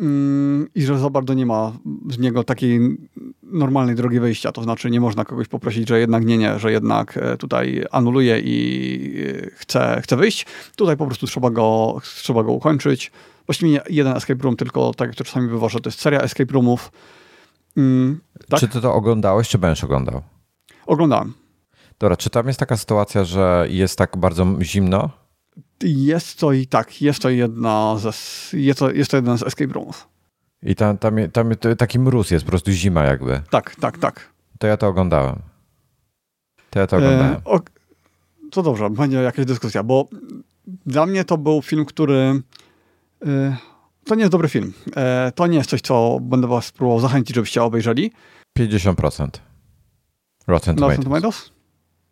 Mm, 0.00 0.68
i 0.74 0.82
że 0.82 0.98
za 0.98 1.10
bardzo 1.10 1.34
nie 1.34 1.46
ma 1.46 1.72
z 2.10 2.18
niego 2.18 2.44
takiej 2.44 2.96
normalnej 3.42 3.94
drogi 3.94 4.20
wyjścia. 4.20 4.52
To 4.52 4.62
znaczy 4.62 4.90
nie 4.90 5.00
można 5.00 5.24
kogoś 5.24 5.48
poprosić, 5.48 5.88
że 5.88 6.00
jednak 6.00 6.24
nie, 6.24 6.38
nie, 6.38 6.58
że 6.58 6.72
jednak 6.72 7.16
e, 7.16 7.36
tutaj 7.36 7.84
anuluje 7.90 8.40
i 8.40 9.24
e, 9.44 9.50
chce, 9.50 10.00
chce 10.02 10.16
wyjść. 10.16 10.46
Tutaj 10.76 10.96
po 10.96 11.06
prostu 11.06 11.26
trzeba 11.26 11.50
go, 11.50 11.98
trzeba 12.02 12.42
go 12.42 12.52
ukończyć. 12.52 13.12
Właściwie 13.46 13.70
nie 13.72 13.80
jeden 13.90 14.16
escape 14.16 14.42
room, 14.42 14.56
tylko 14.56 14.94
tak 14.94 15.08
jak 15.08 15.16
to 15.16 15.24
czasami 15.24 15.48
bywa, 15.48 15.68
że 15.68 15.80
to 15.80 15.88
jest 15.88 16.00
seria 16.00 16.20
escape 16.20 16.52
roomów. 16.52 16.92
Mm, 17.76 18.20
tak? 18.48 18.60
Czy 18.60 18.68
ty 18.68 18.80
to 18.80 18.94
oglądałeś, 18.94 19.48
czy 19.48 19.58
będziesz 19.58 19.84
oglądał? 19.84 20.22
Oglądałem. 20.86 21.34
Dobra, 21.98 22.16
czy 22.16 22.30
tam 22.30 22.46
jest 22.46 22.60
taka 22.60 22.76
sytuacja, 22.76 23.24
że 23.24 23.66
jest 23.70 23.98
tak 23.98 24.16
bardzo 24.16 24.46
zimno? 24.62 25.10
Jest 25.82 26.38
to 26.38 26.52
i 26.52 26.66
tak, 26.66 27.02
jest 27.02 27.22
to 27.22 27.30
jedna 27.30 27.96
ze, 27.98 28.10
jest 28.58 28.78
to, 28.78 28.90
jest 28.90 29.10
to 29.10 29.16
jeden 29.16 29.38
z 29.38 29.42
escape 29.42 29.72
roomów. 29.72 30.08
I 30.62 30.74
tam, 30.74 30.98
tam, 30.98 31.16
tam 31.32 31.50
taki 31.78 31.98
mróz 31.98 32.30
jest, 32.30 32.44
po 32.44 32.50
prostu 32.50 32.72
zima 32.72 33.04
jakby. 33.04 33.42
Tak, 33.50 33.76
tak, 33.76 33.98
tak. 33.98 34.32
To 34.58 34.66
ja 34.66 34.76
to 34.76 34.86
oglądałem. 34.88 35.38
To 36.70 36.80
ja 36.80 36.86
to 36.86 36.96
oglądałem. 36.96 37.34
E, 37.34 37.44
o, 37.44 37.60
to 38.50 38.62
dobrze, 38.62 38.90
będzie 38.90 39.16
jakaś 39.16 39.46
dyskusja, 39.46 39.82
bo 39.82 40.08
dla 40.86 41.06
mnie 41.06 41.24
to 41.24 41.38
był 41.38 41.62
film, 41.62 41.84
który... 41.84 42.42
E, 43.26 43.56
to 44.04 44.14
nie 44.14 44.20
jest 44.20 44.32
dobry 44.32 44.48
film. 44.48 44.72
E, 44.96 45.32
to 45.34 45.46
nie 45.46 45.58
jest 45.58 45.70
coś, 45.70 45.80
co 45.80 46.18
będę 46.22 46.46
was 46.46 46.72
próbował 46.72 47.00
zachęcić, 47.00 47.34
żebyście 47.34 47.62
obejrzeli. 47.62 48.12
50%. 48.58 49.28
Rotten 50.46 50.76
Tomatoes. 50.76 50.80
Rotten 50.80 51.04
Tomatoes? 51.04 51.52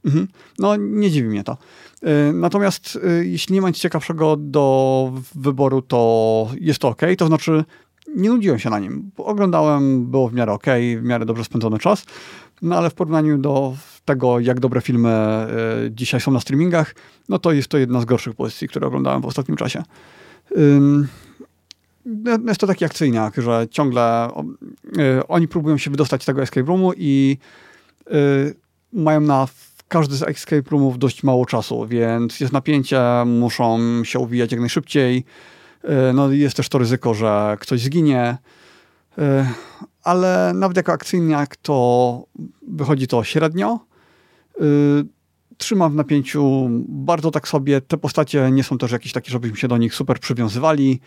Mhm. 0.06 0.28
No, 0.58 0.76
nie 0.76 1.10
dziwi 1.10 1.28
mnie 1.28 1.44
to. 1.44 1.56
Y, 2.02 2.32
natomiast 2.32 2.96
y, 2.96 3.26
jeśli 3.26 3.54
nie 3.54 3.60
ma 3.60 3.68
nic 3.68 3.78
ciekawszego 3.78 4.36
do 4.36 5.12
wyboru, 5.34 5.82
to 5.82 6.50
jest 6.60 6.78
to 6.78 6.88
ok. 6.88 7.00
To 7.18 7.26
znaczy, 7.26 7.64
nie 8.16 8.28
nudziłem 8.28 8.58
się 8.58 8.70
na 8.70 8.78
nim. 8.78 9.10
Oglądałem, 9.16 10.06
było 10.06 10.28
w 10.28 10.34
miarę 10.34 10.52
ok, 10.52 10.66
w 10.98 11.02
miarę 11.02 11.26
dobrze 11.26 11.44
spędzony 11.44 11.78
czas. 11.78 12.04
No 12.62 12.76
ale 12.76 12.90
w 12.90 12.94
porównaniu 12.94 13.38
do 13.38 13.76
tego, 14.04 14.40
jak 14.40 14.60
dobre 14.60 14.80
filmy 14.80 15.46
y, 15.86 15.90
dzisiaj 15.90 16.20
są 16.20 16.32
na 16.32 16.40
streamingach, 16.40 16.94
no 17.28 17.38
to 17.38 17.52
jest 17.52 17.68
to 17.68 17.78
jedna 17.78 18.00
z 18.00 18.04
gorszych 18.04 18.34
pozycji, 18.34 18.68
które 18.68 18.86
oglądałem 18.86 19.22
w 19.22 19.26
ostatnim 19.26 19.56
czasie. 19.56 19.82
Jest 22.48 22.60
to 22.60 22.66
taki 22.66 22.84
akcyjniak, 22.84 23.34
że 23.36 23.66
ciągle 23.70 24.28
oni 25.28 25.48
próbują 25.48 25.78
się 25.78 25.90
wydostać 25.90 26.22
z 26.22 26.26
tego 26.26 26.42
escape 26.42 26.66
roomu 26.66 26.92
i 26.96 27.38
mają 28.92 29.20
na 29.20 29.46
każdy 29.88 30.16
z 30.16 30.22
escape 30.22 30.70
roomów 30.70 30.98
dość 30.98 31.22
mało 31.22 31.46
czasu, 31.46 31.86
więc 31.86 32.40
jest 32.40 32.52
napięcie, 32.52 33.00
muszą 33.26 33.78
się 34.04 34.18
uwijać 34.18 34.52
jak 34.52 34.60
najszybciej. 34.60 35.24
E, 35.82 36.12
no 36.12 36.30
jest 36.30 36.56
też 36.56 36.68
to 36.68 36.78
ryzyko, 36.78 37.14
że 37.14 37.56
ktoś 37.60 37.80
zginie, 37.80 38.38
e, 39.18 39.52
ale 40.02 40.52
nawet 40.54 40.76
jako 40.76 40.92
akcyjniak 40.92 41.56
to 41.56 42.26
wychodzi 42.68 43.06
to 43.06 43.24
średnio. 43.24 43.80
E, 44.60 44.64
trzymam 45.56 45.92
w 45.92 45.96
napięciu 45.96 46.68
bardzo 46.88 47.30
tak 47.30 47.48
sobie. 47.48 47.80
Te 47.80 47.96
postacie 47.96 48.50
nie 48.50 48.64
są 48.64 48.78
też 48.78 48.92
jakieś 48.92 49.12
takie, 49.12 49.30
żebyśmy 49.30 49.56
się 49.56 49.68
do 49.68 49.76
nich 49.76 49.94
super 49.94 50.18
przywiązywali. 50.20 51.00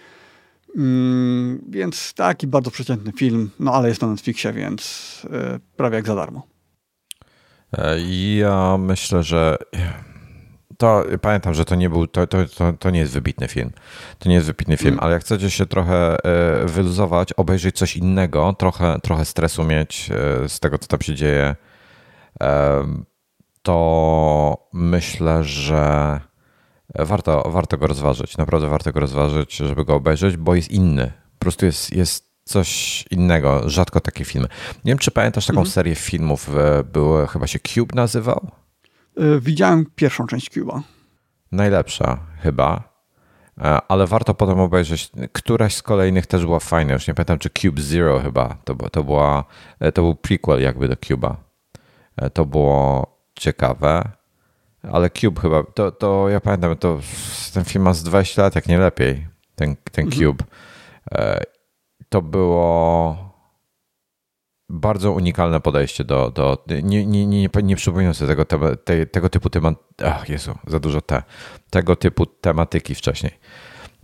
Mm, 0.78 1.62
więc 1.70 2.14
taki 2.14 2.48
bardzo 2.48 2.72
przeciętny 2.72 3.12
film, 3.12 3.50
no 3.60 3.74
ale 3.74 3.90
jest 3.90 4.02
na 4.02 4.08
Netflixie, 4.08 4.54
więc 4.54 5.22
prawie 5.78 5.96
jak 5.96 6.08
za 6.08 6.16
darmo. 6.16 6.59
E, 7.78 8.00
ja 8.36 8.78
myślę, 8.78 9.24
że 9.24 9.58
to 10.78 11.04
pamiętam, 11.22 11.54
że 11.54 11.66
to 11.66 11.76
nie 11.76 11.90
był, 11.90 12.08
to, 12.08 12.28
to, 12.28 12.38
to, 12.46 12.74
to, 12.74 12.90
nie 12.90 13.00
jest 13.00 13.14
wybitny 13.14 13.48
film. 13.48 13.72
To 14.20 14.30
nie 14.30 14.36
jest 14.36 14.48
wybitny 14.48 14.78
film, 14.78 14.94
mm. 14.94 15.04
ale 15.04 15.14
jak 15.14 15.22
chcecie 15.22 15.50
się 15.50 15.66
trochę 15.66 16.26
e, 16.26 16.66
wyluzować, 16.66 17.34
obejrzeć 17.34 17.78
coś 17.78 17.98
innego, 17.98 18.54
trochę, 18.54 19.00
trochę 19.04 19.26
stresu 19.26 19.64
mieć 19.64 20.12
e, 20.12 20.50
z 20.50 20.60
tego, 20.60 20.78
co 20.78 20.88
tam 20.88 21.02
się 21.02 21.16
dzieje, 21.16 21.56
to 23.62 24.68
myślę, 24.74 25.44
że 25.44 26.20
warto, 26.96 27.50
warto 27.50 27.78
go 27.78 27.88
rozważyć. 27.88 28.38
Naprawdę 28.38 28.68
warto 28.68 28.92
go 28.92 29.00
rozważyć, 29.00 29.56
żeby 29.56 29.86
go 29.86 29.96
obejrzeć, 29.96 30.38
bo 30.38 30.56
jest 30.56 30.72
inny. 30.72 31.12
Po 31.40 31.40
prostu 31.40 31.66
jest, 31.66 31.92
jest 31.96 32.29
coś 32.50 33.06
innego. 33.12 33.70
Rzadko 33.70 34.00
takie 34.00 34.26
filmy. 34.26 34.48
Nie 34.86 34.92
wiem, 34.92 34.98
czy 34.98 35.12
pamiętasz 35.12 35.46
taką 35.46 35.60
mhm. 35.60 35.72
serię 35.72 35.96
filmów, 35.96 36.50
e, 36.58 36.84
były, 36.84 37.28
chyba 37.28 37.48
się 37.48 37.60
Cube 37.60 37.96
nazywał? 37.96 38.52
E, 39.18 39.40
widziałem 39.40 39.86
pierwszą 39.96 40.28
część 40.28 40.52
Cube'a. 40.52 40.82
Najlepsza 41.52 42.20
chyba, 42.42 42.84
e, 43.58 43.78
ale 43.88 44.08
warto 44.08 44.34
potem 44.34 44.60
obejrzeć. 44.60 45.12
Któraś 45.32 45.76
z 45.76 45.84
kolejnych 45.84 46.28
też 46.28 46.46
była 46.46 46.60
fajna. 46.60 46.94
Już 46.94 47.08
nie 47.08 47.14
pamiętam, 47.14 47.40
czy 47.40 47.50
Cube 47.50 47.82
Zero 47.82 48.20
chyba. 48.20 48.58
To, 48.64 48.76
to, 48.76 49.04
była, 49.04 49.44
to 49.94 50.02
był 50.02 50.16
prequel 50.16 50.62
jakby 50.62 50.88
do 50.88 50.96
Cube'a. 50.96 51.36
To 52.34 52.46
było 52.46 53.08
ciekawe. 53.36 54.12
Ale 54.92 55.10
Cube 55.10 55.42
chyba, 55.42 55.64
to, 55.64 55.92
to 55.92 56.30
ja 56.30 56.40
pamiętam, 56.40 56.78
to 56.78 57.00
ten 57.54 57.66
film 57.66 57.84
ma 57.84 57.94
z 57.94 58.04
20 58.04 58.42
lat, 58.42 58.56
jak 58.56 58.68
nie 58.68 58.78
lepiej, 58.78 59.28
ten, 59.56 59.76
ten 59.92 60.06
mhm. 60.06 60.36
To 62.10 62.22
było 62.22 63.18
bardzo 64.70 65.12
unikalne 65.12 65.62
podejście 65.62 66.04
do, 66.04 66.32
do 66.32 66.66
nie, 66.84 67.06
nie, 67.06 67.26
nie, 67.26 67.50
nie 67.64 67.76
przypominam 67.76 68.14
sobie 68.14 68.36
tego, 68.36 68.46
te, 68.84 69.06
tego 69.06 69.30
typu 69.30 69.50
temat, 69.50 69.76
ach 70.06 70.30
Jezu, 70.30 70.58
za 70.68 70.80
dużo 70.80 71.02
te, 71.02 71.24
tego 71.70 71.96
typu 71.96 72.26
tematyki 72.26 72.96
wcześniej. 72.96 73.32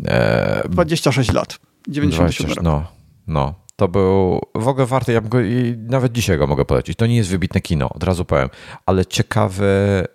E, 0.05 0.69
26 0.69 1.33
lat, 1.33 1.59
97 1.87 2.45
20, 2.45 2.61
No, 2.61 2.87
no. 3.27 3.65
To 3.75 3.87
był 3.87 4.41
w 4.55 4.67
ogóle 4.67 4.85
warty, 4.85 5.13
ja 5.13 5.21
go, 5.21 5.41
i 5.41 5.75
nawet 5.77 6.11
dzisiaj 6.11 6.37
go 6.37 6.47
mogę 6.47 6.65
polecić. 6.65 6.97
To 6.97 7.05
nie 7.05 7.15
jest 7.15 7.29
wybitne 7.29 7.61
kino, 7.61 7.89
od 7.89 8.03
razu 8.03 8.25
powiem, 8.25 8.49
ale 8.85 9.05
ciekawy, 9.05 10.05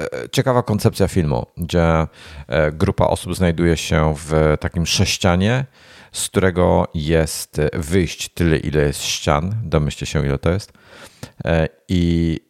e, 0.00 0.28
ciekawa 0.32 0.62
koncepcja 0.62 1.08
filmu, 1.08 1.46
gdzie 1.56 2.06
e, 2.48 2.72
grupa 2.72 3.06
osób 3.06 3.34
znajduje 3.36 3.76
się 3.76 4.14
w 4.16 4.56
takim 4.60 4.86
sześcianie, 4.86 5.64
z 6.14 6.28
którego 6.28 6.88
jest 6.94 7.60
wyjść 7.72 8.28
tyle, 8.28 8.56
ile 8.56 8.82
jest 8.82 9.02
ścian. 9.02 9.54
Domyślcie 9.64 10.06
się, 10.06 10.26
ile 10.26 10.38
to 10.38 10.50
jest. 10.50 10.72
E, 11.44 11.68
I 11.88 12.40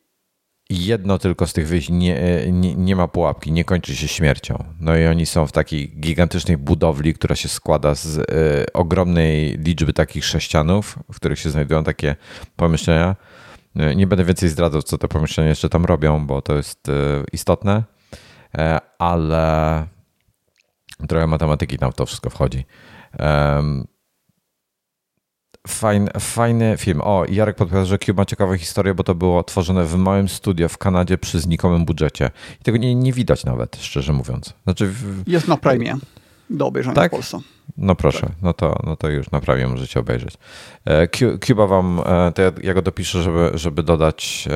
jedno 0.70 1.18
tylko 1.18 1.46
z 1.46 1.52
tych 1.52 1.68
wyjść 1.68 1.88
nie, 1.90 2.46
nie, 2.52 2.74
nie, 2.74 2.96
ma 2.96 3.08
pułapki, 3.08 3.52
nie 3.52 3.64
kończy 3.64 3.96
się 3.96 4.08
śmiercią. 4.08 4.64
No 4.80 4.96
i 4.96 5.06
oni 5.06 5.26
są 5.26 5.46
w 5.46 5.52
takiej 5.52 5.88
gigantycznej 6.00 6.56
budowli, 6.56 7.14
która 7.14 7.36
się 7.36 7.48
składa 7.48 7.94
z 7.94 8.16
y, 8.16 8.72
ogromnej 8.72 9.58
liczby 9.58 9.92
takich 9.92 10.24
sześcianów, 10.24 10.98
w 11.12 11.16
których 11.16 11.38
się 11.38 11.50
znajdują 11.50 11.84
takie 11.84 12.16
pomieszczenia. 12.56 13.16
E, 13.76 13.94
nie 13.94 14.06
będę 14.06 14.24
więcej 14.24 14.48
zdradzał, 14.48 14.82
co 14.82 14.98
te 14.98 15.08
pomieszczenia 15.08 15.48
jeszcze 15.48 15.68
tam 15.68 15.84
robią, 15.84 16.26
bo 16.26 16.42
to 16.42 16.56
jest 16.56 16.86
istotne, 17.32 17.82
ale 18.98 19.86
trochę 21.08 21.26
matematyki 21.26 21.78
tam 21.78 21.92
w 21.92 21.94
to 21.94 22.06
wszystko 22.06 22.30
wchodzi. 22.30 22.64
Um, 23.18 23.86
fajny, 25.66 26.10
fajny 26.20 26.76
film. 26.76 27.00
O, 27.00 27.24
Jarek 27.28 27.56
podpowiada, 27.56 27.86
że 27.86 27.98
Cube 27.98 28.16
ma 28.16 28.24
ciekawą 28.24 28.56
historię, 28.56 28.94
bo 28.94 29.04
to 29.04 29.14
było 29.14 29.42
tworzone 29.42 29.84
w 29.84 29.96
małym 29.96 30.28
studio 30.28 30.68
w 30.68 30.78
Kanadzie 30.78 31.18
przy 31.18 31.40
znikomym 31.40 31.84
budżecie. 31.84 32.30
I 32.60 32.64
tego 32.64 32.78
nie, 32.78 32.94
nie 32.94 33.12
widać 33.12 33.44
nawet, 33.44 33.76
szczerze 33.76 34.12
mówiąc. 34.12 34.54
Znaczy, 34.64 34.86
w... 34.86 35.22
Jest 35.26 35.48
na 35.48 35.56
Prime 35.56 35.98
do 36.50 36.66
obejrzenia 36.66 36.94
tak? 36.94 37.10
w 37.10 37.14
Polsce. 37.14 37.40
No 37.76 37.94
proszę, 37.94 38.20
tak. 38.20 38.32
no, 38.42 38.52
to, 38.52 38.80
no 38.84 38.96
to 38.96 39.10
już 39.10 39.30
na 39.30 39.40
Prime 39.40 39.66
możecie 39.66 40.00
obejrzeć. 40.00 40.34
E, 40.84 41.08
Cuba 41.38 41.66
wam, 41.66 42.00
e, 42.06 42.32
to 42.32 42.42
ja, 42.42 42.52
ja, 42.62 42.74
go 42.74 42.82
dopiszę, 42.82 43.22
żeby, 43.22 43.50
żeby 43.54 43.82
dodać 43.82 44.48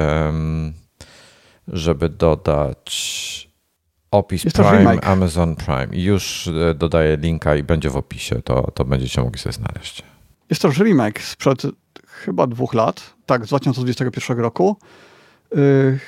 żeby 1.72 2.09
dodać 2.09 3.48
Opis 4.10 4.44
Jest 4.44 4.56
Prime, 4.56 5.01
Amazon 5.01 5.56
Prime. 5.56 5.89
Już 5.93 6.48
e, 6.48 6.74
dodaję 6.74 7.16
linka 7.16 7.56
i 7.56 7.62
będzie 7.62 7.90
w 7.90 7.97
opisie, 7.97 8.43
to, 8.43 8.70
to 8.70 8.85
będziecie 8.85 9.22
mogli 9.22 9.39
sobie 9.39 9.52
znaleźć. 9.52 10.02
Jest 10.51 10.62
to 10.62 10.70
remake 10.70 11.22
sprzed 11.22 11.62
chyba 12.06 12.47
dwóch 12.47 12.74
lat, 12.74 13.14
tak, 13.26 13.44
z 13.44 13.48
2021 13.48 14.39
roku. 14.39 14.76
Yy, 15.55 15.98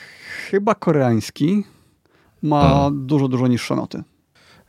chyba 0.50 0.74
koreański. 0.74 1.64
Ma 2.42 2.62
hmm. 2.62 3.06
dużo, 3.06 3.28
dużo 3.28 3.46
niższe 3.46 3.76
noty. 3.76 4.02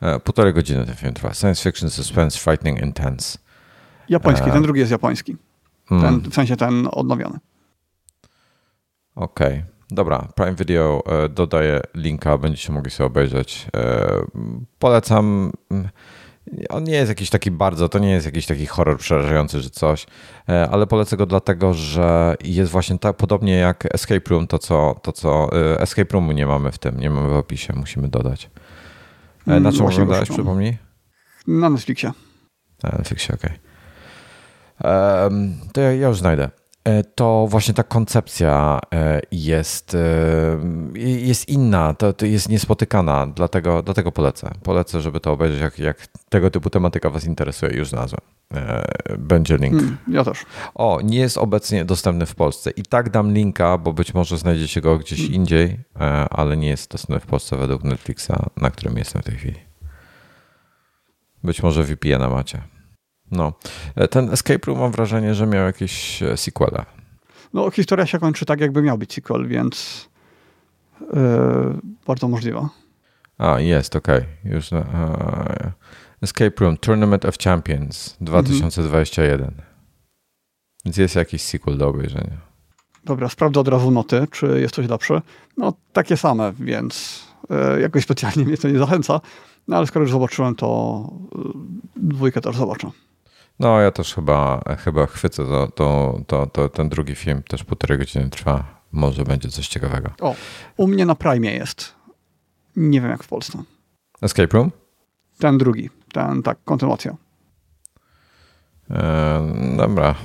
E, 0.01 0.19
półtorej 0.19 0.53
godziny 0.53 0.85
ten 0.85 0.95
film 0.95 1.13
trwa. 1.13 1.33
Science 1.33 1.63
fiction, 1.63 1.89
suspense, 1.89 2.39
frightening, 2.39 2.81
intense. 2.81 3.37
Japoński, 4.09 4.49
e... 4.49 4.53
ten 4.53 4.63
drugi 4.63 4.79
jest 4.79 4.91
japoński. 4.91 5.35
Hmm. 5.85 6.21
Ten, 6.21 6.31
w 6.31 6.35
sensie 6.35 6.57
ten 6.57 6.87
odnowiony. 6.91 7.39
Okej. 9.15 9.47
Okay. 9.47 9.70
Dobra, 9.91 10.27
Prime 10.35 10.55
Video 10.55 11.03
e, 11.05 11.29
dodaję 11.29 11.81
linka, 11.95 12.37
będziecie 12.37 12.73
mogli 12.73 12.91
sobie 12.91 13.07
obejrzeć. 13.07 13.67
E, 13.75 14.07
polecam. 14.79 15.51
Mm, 15.71 15.89
on 16.69 16.83
nie 16.83 16.93
jest 16.93 17.09
jakiś 17.09 17.29
taki 17.29 17.51
bardzo, 17.51 17.89
to 17.89 17.99
nie 17.99 18.11
jest 18.11 18.25
jakiś 18.25 18.45
taki 18.45 18.65
horror 18.65 18.97
przerażający, 18.97 19.61
że 19.61 19.69
coś, 19.69 20.05
e, 20.49 20.69
ale 20.69 20.87
polecę 20.87 21.17
go 21.17 21.25
dlatego, 21.25 21.73
że 21.73 22.35
jest 22.43 22.71
właśnie 22.71 22.99
tak 22.99 23.17
podobnie 23.17 23.57
jak 23.57 23.95
Escape 23.95 24.29
Room, 24.29 24.47
to 24.47 24.59
co, 24.59 24.99
to 25.03 25.11
co 25.11 25.49
Escape 25.79 26.13
Roomu 26.13 26.31
nie 26.31 26.45
mamy 26.47 26.71
w 26.71 26.77
tym, 26.77 26.99
nie 26.99 27.09
mamy 27.09 27.29
w 27.29 27.35
opisie, 27.35 27.73
musimy 27.75 28.07
dodać. 28.07 28.49
Na 29.47 29.71
czym 29.71 29.85
oglądałeś, 29.85 30.29
przypomnij? 30.29 30.77
Na 31.47 31.69
Netflixie. 31.69 32.11
Na 32.83 32.89
Netflixie, 32.97 33.35
okej. 33.35 33.51
Okay. 34.79 35.23
Um, 35.23 35.55
to 35.73 35.81
ja, 35.81 35.93
ja 35.93 36.07
już 36.07 36.19
znajdę. 36.19 36.60
E, 36.83 37.03
to 37.03 37.47
właśnie 37.49 37.73
ta 37.73 37.83
koncepcja 37.83 38.79
e, 38.93 39.21
jest, 39.31 39.95
e, 39.95 39.99
jest 40.99 41.49
inna, 41.49 41.93
to, 41.93 42.13
to 42.13 42.25
jest 42.25 42.49
niespotykana, 42.49 43.27
dlatego, 43.27 43.83
dlatego 43.83 44.11
polecę. 44.11 44.51
Polecę, 44.63 45.01
żeby 45.01 45.19
to 45.19 45.31
obejrzeć, 45.31 45.61
jak, 45.61 45.79
jak 45.79 46.07
tego 46.29 46.51
typu 46.51 46.69
tematyka 46.69 47.09
Was 47.09 47.25
interesuje, 47.25 47.77
już 47.77 47.89
znalazłem. 47.89 48.21
Będzie 49.17 49.57
link. 49.57 49.75
Hmm, 49.75 49.97
ja 50.07 50.23
też. 50.23 50.45
O, 50.75 50.99
nie 51.03 51.19
jest 51.19 51.37
obecnie 51.37 51.85
dostępny 51.85 52.25
w 52.25 52.35
Polsce. 52.35 52.71
I 52.71 52.83
tak 52.83 53.09
dam 53.09 53.33
linka, 53.33 53.77
bo 53.77 53.93
być 53.93 54.13
może 54.13 54.37
znajdziecie 54.37 54.81
go 54.81 54.97
gdzieś 54.97 55.19
hmm. 55.19 55.35
indziej, 55.35 55.79
ale 56.29 56.57
nie 56.57 56.67
jest 56.67 56.91
dostępny 56.91 57.19
w 57.19 57.25
Polsce 57.25 57.57
według 57.57 57.83
Netflixa, 57.83 58.31
na 58.57 58.71
którym 58.71 58.97
jestem 58.97 59.21
w 59.21 59.25
tej 59.25 59.35
chwili. 59.35 59.59
Być 61.43 61.63
może 61.63 61.83
VPN-a 61.83 62.29
macie. 62.29 62.61
No. 63.31 63.53
E, 63.95 64.07
ten 64.07 64.29
Escape 64.29 64.67
Room 64.67 64.79
mam 64.79 64.91
wrażenie, 64.91 65.35
że 65.35 65.47
miał 65.47 65.65
jakieś 65.65 66.23
e, 66.23 66.37
sequele. 66.37 66.85
No, 67.53 67.71
historia 67.71 68.05
się 68.05 68.19
kończy 68.19 68.45
tak, 68.45 68.59
jakby 68.61 68.81
miał 68.81 68.97
być 68.97 69.13
sequel, 69.13 69.47
więc 69.47 70.09
yy, 71.01 71.07
bardzo 72.07 72.27
możliwe. 72.27 72.67
A, 73.37 73.59
jest, 73.59 73.95
okej. 73.95 74.17
Okay. 74.17 74.53
Już 74.53 74.71
uh, 74.71 74.79
Escape 76.21 76.51
Room 76.59 76.77
Tournament 76.77 77.25
of 77.25 77.37
Champions 77.37 78.17
2021. 78.21 79.41
Mhm. 79.41 79.61
Więc 80.85 80.97
jest 80.97 81.15
jakiś 81.15 81.41
sequel 81.41 81.77
do 81.77 81.87
obejrzenia. 81.87 82.37
Dobra, 83.03 83.29
sprawdzę 83.29 83.59
od 83.59 83.67
razu 83.67 83.91
noty, 83.91 84.27
czy 84.31 84.61
jest 84.61 84.75
coś 84.75 84.87
lepsze. 84.87 85.21
No, 85.57 85.73
takie 85.93 86.17
same, 86.17 86.53
więc 86.59 87.23
yy, 87.49 87.81
jakoś 87.81 88.03
specjalnie 88.03 88.45
mnie 88.45 88.57
to 88.57 88.69
nie 88.69 88.79
zachęca. 88.79 89.21
No, 89.67 89.77
ale 89.77 89.87
skoro 89.87 90.03
już 90.03 90.11
zobaczyłem, 90.11 90.55
to 90.55 91.09
dwójkę 91.95 92.41
też 92.41 92.55
zobaczę. 92.55 92.91
No, 93.61 93.81
ja 93.81 93.91
też 93.91 94.15
chyba, 94.15 94.61
chyba 94.77 95.05
chwycę 95.05 95.45
to, 95.45 95.67
to, 95.67 96.19
to, 96.27 96.47
to, 96.47 96.69
ten 96.69 96.89
drugi 96.89 97.15
film, 97.15 97.43
też 97.43 97.63
półtorej 97.63 97.97
godziny 97.97 98.29
trwa. 98.29 98.81
Może 98.91 99.23
będzie 99.23 99.49
coś 99.49 99.67
ciekawego. 99.67 100.09
O, 100.21 100.35
u 100.77 100.87
mnie 100.87 101.05
na 101.05 101.15
Prime 101.15 101.51
jest. 101.51 101.95
Nie 102.75 103.01
wiem 103.01 103.09
jak 103.09 103.23
w 103.23 103.27
Polsce. 103.27 103.63
Escape 104.21 104.57
Room? 104.57 104.71
Ten 105.39 105.57
drugi, 105.57 105.89
ten, 106.13 106.43
tak, 106.43 106.57
kontynuacja. 106.65 107.15
E, 108.91 109.41
dobra, 109.77 110.15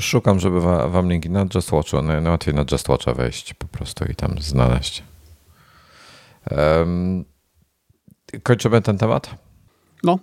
szukam, 0.00 0.40
żeby 0.40 0.60
wam 0.90 1.08
linki 1.08 1.30
na 1.30 1.46
Just 1.54 1.70
Watchu. 1.72 2.02
Najłatwiej 2.02 2.54
na 2.54 2.64
Just 2.72 2.88
Watcha 2.88 3.12
wejść 3.12 3.54
po 3.54 3.66
prostu 3.66 4.04
i 4.04 4.14
tam 4.14 4.38
znaleźć. 4.38 5.02
kończymy 8.42 8.82
ten 8.82 8.98
temat? 8.98 9.30
No. 10.04 10.18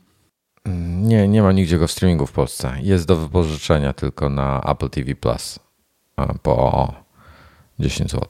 Nie, 0.66 1.28
nie 1.28 1.42
ma 1.42 1.52
nigdzie 1.52 1.78
go 1.78 1.88
w 1.88 1.92
streamingu 1.92 2.28
w 2.28 2.32
Polsce. 2.32 2.74
Jest 2.82 3.08
do 3.08 3.16
wypożyczenia 3.16 3.94
tylko 3.94 4.30
na 4.30 4.62
Apple 4.62 4.90
TV 4.90 5.16
Plus 5.16 5.60
po 6.42 6.94
10 7.80 8.12
zł. 8.12 8.28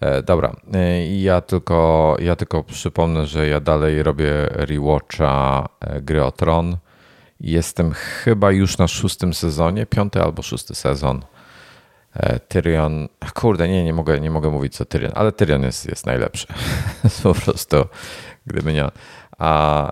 E, 0.00 0.22
dobra, 0.22 0.56
e, 0.74 1.06
ja 1.16 1.40
tylko, 1.40 2.16
ja 2.20 2.36
tylko 2.36 2.64
przypomnę, 2.64 3.26
że 3.26 3.48
ja 3.48 3.60
dalej 3.60 4.02
robię 4.02 4.32
rewatcha 4.50 5.68
e, 5.80 6.00
gry 6.02 6.24
o 6.24 6.32
Tron. 6.32 6.76
Jestem 7.40 7.92
chyba 7.92 8.50
już 8.50 8.78
na 8.78 8.88
szóstym 8.88 9.34
sezonie, 9.34 9.86
piąty 9.86 10.22
albo 10.22 10.42
szósty 10.42 10.74
sezon. 10.74 11.24
Tyrion, 12.48 13.08
kurde, 13.34 13.68
nie, 13.68 13.84
nie 13.84 13.92
mogę, 13.92 14.20
nie 14.20 14.30
mogę 14.30 14.50
mówić 14.50 14.76
co 14.76 14.84
Tyrion, 14.84 15.12
ale 15.14 15.32
Tyrion 15.32 15.62
jest, 15.62 15.88
jest 15.88 16.06
najlepszy. 16.06 16.46
po 17.22 17.34
prostu, 17.34 17.76
gdyby 18.46 18.72
nie. 18.72 18.88
A 19.38 19.90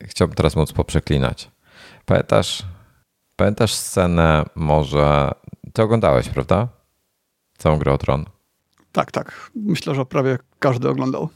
chciałbym 0.00 0.34
teraz 0.34 0.56
móc 0.56 0.72
poprzeklinać. 0.72 1.50
Pamiętasz, 2.04 2.62
pamiętasz 3.36 3.74
scenę 3.74 4.44
może, 4.54 5.30
ty 5.72 5.82
oglądałeś, 5.82 6.28
prawda? 6.28 6.68
Całą 7.58 7.78
grę 7.78 7.92
o 7.92 7.98
Tron. 7.98 8.24
Tak, 8.92 9.10
tak. 9.10 9.50
Myślę, 9.54 9.94
że 9.94 10.06
prawie 10.06 10.38
każdy 10.58 10.88
oglądał. 10.88 11.28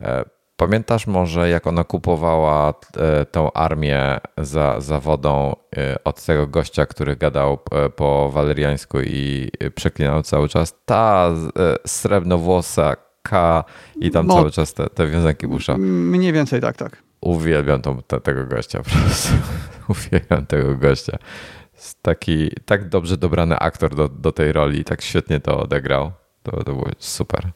E, 0.00 0.24
pamiętasz 0.56 1.06
może, 1.06 1.48
jak 1.48 1.66
ona 1.66 1.84
kupowała 1.84 2.74
e, 2.96 3.24
tą 3.24 3.52
armię 3.52 4.20
za, 4.38 4.80
za 4.80 5.00
wodą 5.00 5.56
e, 5.76 6.04
od 6.04 6.24
tego 6.24 6.46
gościa, 6.46 6.86
który 6.86 7.16
gadał 7.16 7.58
po 7.96 8.30
waleriańsku 8.30 9.00
i 9.00 9.50
przeklinał 9.74 10.22
cały 10.22 10.48
czas? 10.48 10.74
Ta 10.84 11.30
srebrnowłosa 11.86 12.96
K 13.28 13.64
i 13.96 14.10
tam 14.10 14.26
no, 14.26 14.34
cały 14.34 14.50
czas 14.50 14.74
te, 14.74 14.90
te 14.90 15.06
wiązanki 15.06 15.46
busza. 15.46 15.76
Mniej 15.78 16.32
więcej 16.32 16.60
tak, 16.60 16.76
tak. 16.76 17.02
Uwielbiam 17.20 17.82
tą, 17.82 18.02
te, 18.02 18.20
tego 18.20 18.46
gościa 18.46 18.82
po 18.82 18.90
prostu. 18.90 19.32
Uwielbiam 19.88 20.46
tego 20.46 20.74
gościa 20.74 21.18
taki 22.02 22.50
tak 22.66 22.88
dobrze 22.88 23.16
dobrany 23.16 23.58
aktor 23.58 23.94
do, 23.94 24.08
do 24.08 24.32
tej 24.32 24.52
roli, 24.52 24.84
tak 24.84 25.02
świetnie 25.02 25.40
to 25.40 25.60
odegrał. 25.60 26.12
To, 26.42 26.50
to 26.50 26.72
było 26.72 26.88
super. 26.98 27.50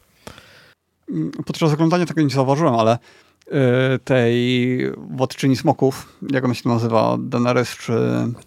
Podczas 1.46 1.72
oglądania 1.72 2.06
tego 2.06 2.22
nie 2.22 2.30
zauważyłem, 2.30 2.74
ale 2.74 2.98
y, 3.46 3.50
tej 3.98 4.78
władczyni 4.96 5.56
smoków, 5.56 6.18
jak 6.32 6.44
ona 6.44 6.54
się 6.54 6.68
nazywa, 6.68 7.16
Daenerys 7.20 7.76
czy... 7.76 7.92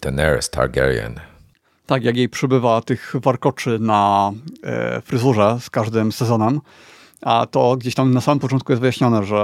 Daenerys 0.02 0.50
Targaryen. 0.50 1.20
Tak, 1.86 2.04
jak 2.04 2.18
jej 2.18 2.30
przybywa 2.30 2.82
tych 2.82 3.14
warkoczy 3.22 3.80
na 3.80 4.32
y, 4.98 5.02
fryzurze 5.02 5.58
z 5.62 5.70
każdym 5.70 6.12
sezonem, 6.12 6.62
a 7.22 7.46
to 7.46 7.78
gdzieś 7.78 7.96
tam 7.96 8.14
na 8.14 8.22
samym 8.22 8.40
początku 8.40 8.72
jest 8.72 8.80
wyjaśnione, 8.80 9.24
że 9.24 9.36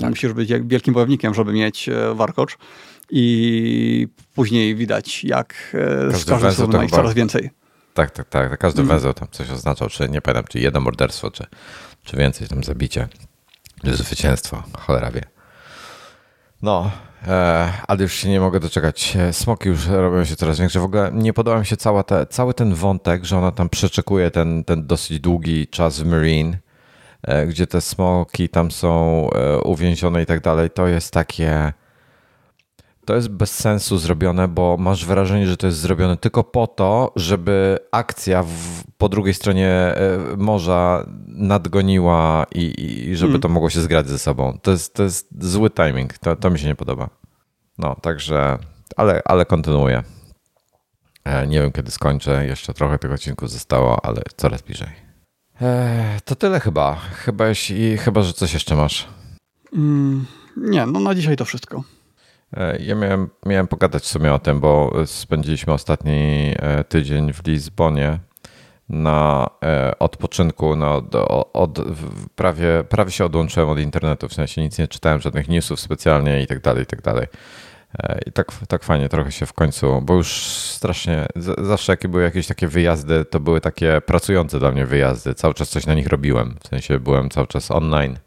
tak. 0.00 0.10
musisz 0.10 0.32
być 0.32 0.52
wielkim 0.64 0.94
wojownikiem, 0.94 1.34
żeby 1.34 1.52
mieć 1.52 1.88
y, 1.88 2.14
warkocz 2.14 2.58
i 3.10 4.08
później 4.34 4.74
widać, 4.74 5.24
jak 5.24 5.54
e, 5.74 6.10
każdy 6.10 6.18
z 6.18 6.24
każdym 6.24 6.50
sezonu 6.50 6.76
ma 6.78 6.84
ich 6.84 6.90
coraz 6.90 7.14
więcej. 7.14 7.50
Tak, 7.94 8.10
tak, 8.10 8.28
tak. 8.28 8.58
Każdy 8.58 8.82
mm. 8.82 8.88
węzeł 8.96 9.12
tam 9.12 9.28
coś 9.30 9.50
oznaczał, 9.50 9.88
czy 9.88 10.08
nie 10.08 10.20
pamiętam, 10.20 10.44
czy 10.50 10.58
jedno 10.58 10.80
morderstwo, 10.80 11.30
czy, 11.30 11.46
czy 12.04 12.16
więcej, 12.16 12.48
tam 12.48 12.64
zabicie, 12.64 13.08
czy 13.84 13.96
zwycięstwo, 13.96 14.62
cholera 14.78 15.10
wie. 15.10 15.22
No, 16.62 16.90
e, 17.28 17.72
ale 17.88 18.02
już 18.02 18.12
się 18.12 18.28
nie 18.28 18.40
mogę 18.40 18.60
doczekać. 18.60 19.16
E, 19.16 19.32
smoki 19.32 19.68
już 19.68 19.86
robią 19.86 20.24
się 20.24 20.36
coraz 20.36 20.58
większe. 20.58 20.80
W 20.80 20.84
ogóle 20.84 21.10
nie 21.14 21.32
podoba 21.32 21.58
mi 21.58 21.66
się 21.66 21.76
cała 21.76 22.04
cały 22.30 22.54
ten 22.54 22.74
wątek, 22.74 23.24
że 23.24 23.38
ona 23.38 23.50
tam 23.50 23.68
przeczekuje 23.68 24.30
ten, 24.30 24.64
ten 24.64 24.86
dosyć 24.86 25.20
długi 25.20 25.68
czas 25.68 26.00
w 26.00 26.06
Marine, 26.06 26.54
e, 26.54 26.58
gdzie 27.48 27.66
te 27.66 27.80
smoki 27.80 28.48
tam 28.48 28.70
są 28.70 29.28
e, 29.30 29.58
uwięzione 29.58 30.22
i 30.22 30.26
tak 30.26 30.40
dalej. 30.40 30.70
To 30.70 30.86
jest 30.86 31.12
takie 31.12 31.72
to 33.04 33.14
jest 33.14 33.28
bez 33.28 33.54
sensu 33.58 33.98
zrobione, 33.98 34.48
bo 34.48 34.76
masz 34.76 35.06
wrażenie, 35.06 35.46
że 35.46 35.56
to 35.56 35.66
jest 35.66 35.78
zrobione 35.78 36.16
tylko 36.16 36.44
po 36.44 36.66
to, 36.66 37.12
żeby 37.16 37.78
akcja 37.90 38.42
w, 38.42 38.84
po 38.98 39.08
drugiej 39.08 39.34
stronie 39.34 39.68
e, 39.68 40.18
morza 40.36 41.06
nadgoniła 41.26 42.46
i, 42.54 42.74
i 43.10 43.16
żeby 43.16 43.30
mm. 43.30 43.40
to 43.40 43.48
mogło 43.48 43.70
się 43.70 43.80
zgrać 43.80 44.08
ze 44.08 44.18
sobą. 44.18 44.58
To 44.62 44.70
jest, 44.70 44.94
to 44.94 45.02
jest 45.02 45.44
zły 45.44 45.70
timing. 45.70 46.18
To, 46.18 46.36
to 46.36 46.50
mi 46.50 46.58
się 46.58 46.66
nie 46.66 46.74
podoba. 46.74 47.10
No, 47.78 47.94
także, 47.94 48.58
ale, 48.96 49.22
ale 49.24 49.44
kontynuuję. 49.44 50.02
E, 51.24 51.46
nie 51.46 51.60
wiem, 51.60 51.72
kiedy 51.72 51.90
skończę. 51.90 52.46
Jeszcze 52.46 52.74
trochę 52.74 52.98
tego 52.98 53.14
odcinku 53.14 53.46
zostało, 53.46 54.04
ale 54.04 54.22
coraz 54.36 54.62
bliżej. 54.62 55.11
E, 55.60 56.20
to 56.24 56.34
tyle 56.34 56.60
chyba. 56.60 56.94
Chyba, 56.94 57.48
jeśli, 57.48 57.98
chyba, 57.98 58.22
że 58.22 58.32
coś 58.32 58.54
jeszcze 58.54 58.76
masz. 58.76 59.08
Mm, 59.72 60.26
nie, 60.56 60.86
no 60.86 61.00
na 61.00 61.14
dzisiaj 61.14 61.36
to 61.36 61.44
wszystko. 61.44 61.82
E, 62.56 62.82
ja 62.82 62.94
miałem, 62.94 63.30
miałem 63.46 63.68
pogadać 63.68 64.02
w 64.02 64.06
sumie 64.06 64.34
o 64.34 64.38
tym, 64.38 64.60
bo 64.60 64.92
spędziliśmy 65.06 65.72
ostatni 65.72 66.54
e, 66.56 66.84
tydzień 66.84 67.32
w 67.32 67.46
Lizbonie 67.46 68.18
na 68.88 69.46
odpoczynku. 69.98 70.76
No, 70.76 70.96
od, 70.96 71.14
od, 71.52 71.80
prawie, 72.36 72.84
prawie 72.88 73.10
się 73.10 73.24
odłączyłem 73.24 73.68
od 73.68 73.78
internetu, 73.78 74.28
w 74.28 74.34
sensie 74.34 74.62
nic 74.62 74.78
nie 74.78 74.88
czytałem, 74.88 75.20
żadnych 75.20 75.48
newsów 75.48 75.80
specjalnie 75.80 76.42
i 76.42 76.46
tak 76.46 76.60
dalej, 76.60 76.82
i 76.82 76.86
tak 76.86 77.02
dalej. 77.02 77.26
I 78.26 78.32
tak, 78.32 78.52
tak 78.68 78.84
fajnie 78.84 79.08
trochę 79.08 79.32
się 79.32 79.46
w 79.46 79.52
końcu, 79.52 80.02
bo 80.02 80.14
już 80.14 80.32
strasznie, 80.46 81.26
zawsze 81.58 81.92
jakie 81.92 82.08
były 82.08 82.22
jakieś 82.22 82.46
takie 82.46 82.68
wyjazdy, 82.68 83.24
to 83.24 83.40
były 83.40 83.60
takie 83.60 84.00
pracujące 84.06 84.58
dla 84.58 84.70
mnie 84.70 84.86
wyjazdy. 84.86 85.34
Cały 85.34 85.54
czas 85.54 85.68
coś 85.68 85.86
na 85.86 85.94
nich 85.94 86.06
robiłem, 86.06 86.56
w 86.64 86.68
sensie 86.68 87.00
byłem 87.00 87.30
cały 87.30 87.46
czas 87.46 87.70
online, 87.70 88.18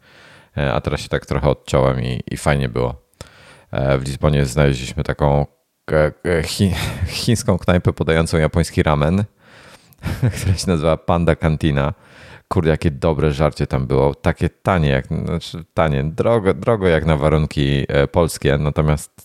a 0.72 0.80
teraz 0.80 1.00
się 1.00 1.08
tak 1.08 1.26
trochę 1.26 1.48
odciąłem 1.48 2.02
i, 2.02 2.22
i 2.30 2.36
fajnie 2.36 2.68
było. 2.68 3.06
E, 3.70 3.98
w 3.98 4.06
Lizbonie 4.06 4.46
znaleźliśmy 4.46 5.04
taką 5.04 5.46
e, 5.90 6.12
e, 6.24 6.42
chi, 6.42 6.72
chińską 7.24 7.58
knajpę 7.58 7.92
podającą 7.92 8.38
japoński 8.38 8.82
ramen, 8.82 9.24
która 10.40 10.56
się 10.56 10.70
nazywa 10.70 10.96
Panda 10.96 11.36
Cantina. 11.36 11.94
Kurde, 12.48 12.70
jakie 12.70 12.90
dobre 12.90 13.32
żarcie 13.32 13.66
tam 13.66 13.86
było. 13.86 14.14
Takie 14.14 14.48
tanie, 14.48 14.88
jak, 14.88 15.06
znaczy 15.06 15.64
tanie, 15.74 16.04
drogo, 16.04 16.54
drogo 16.54 16.88
jak 16.88 17.06
na 17.06 17.16
warunki 17.16 17.86
polskie, 18.12 18.58
natomiast 18.58 19.15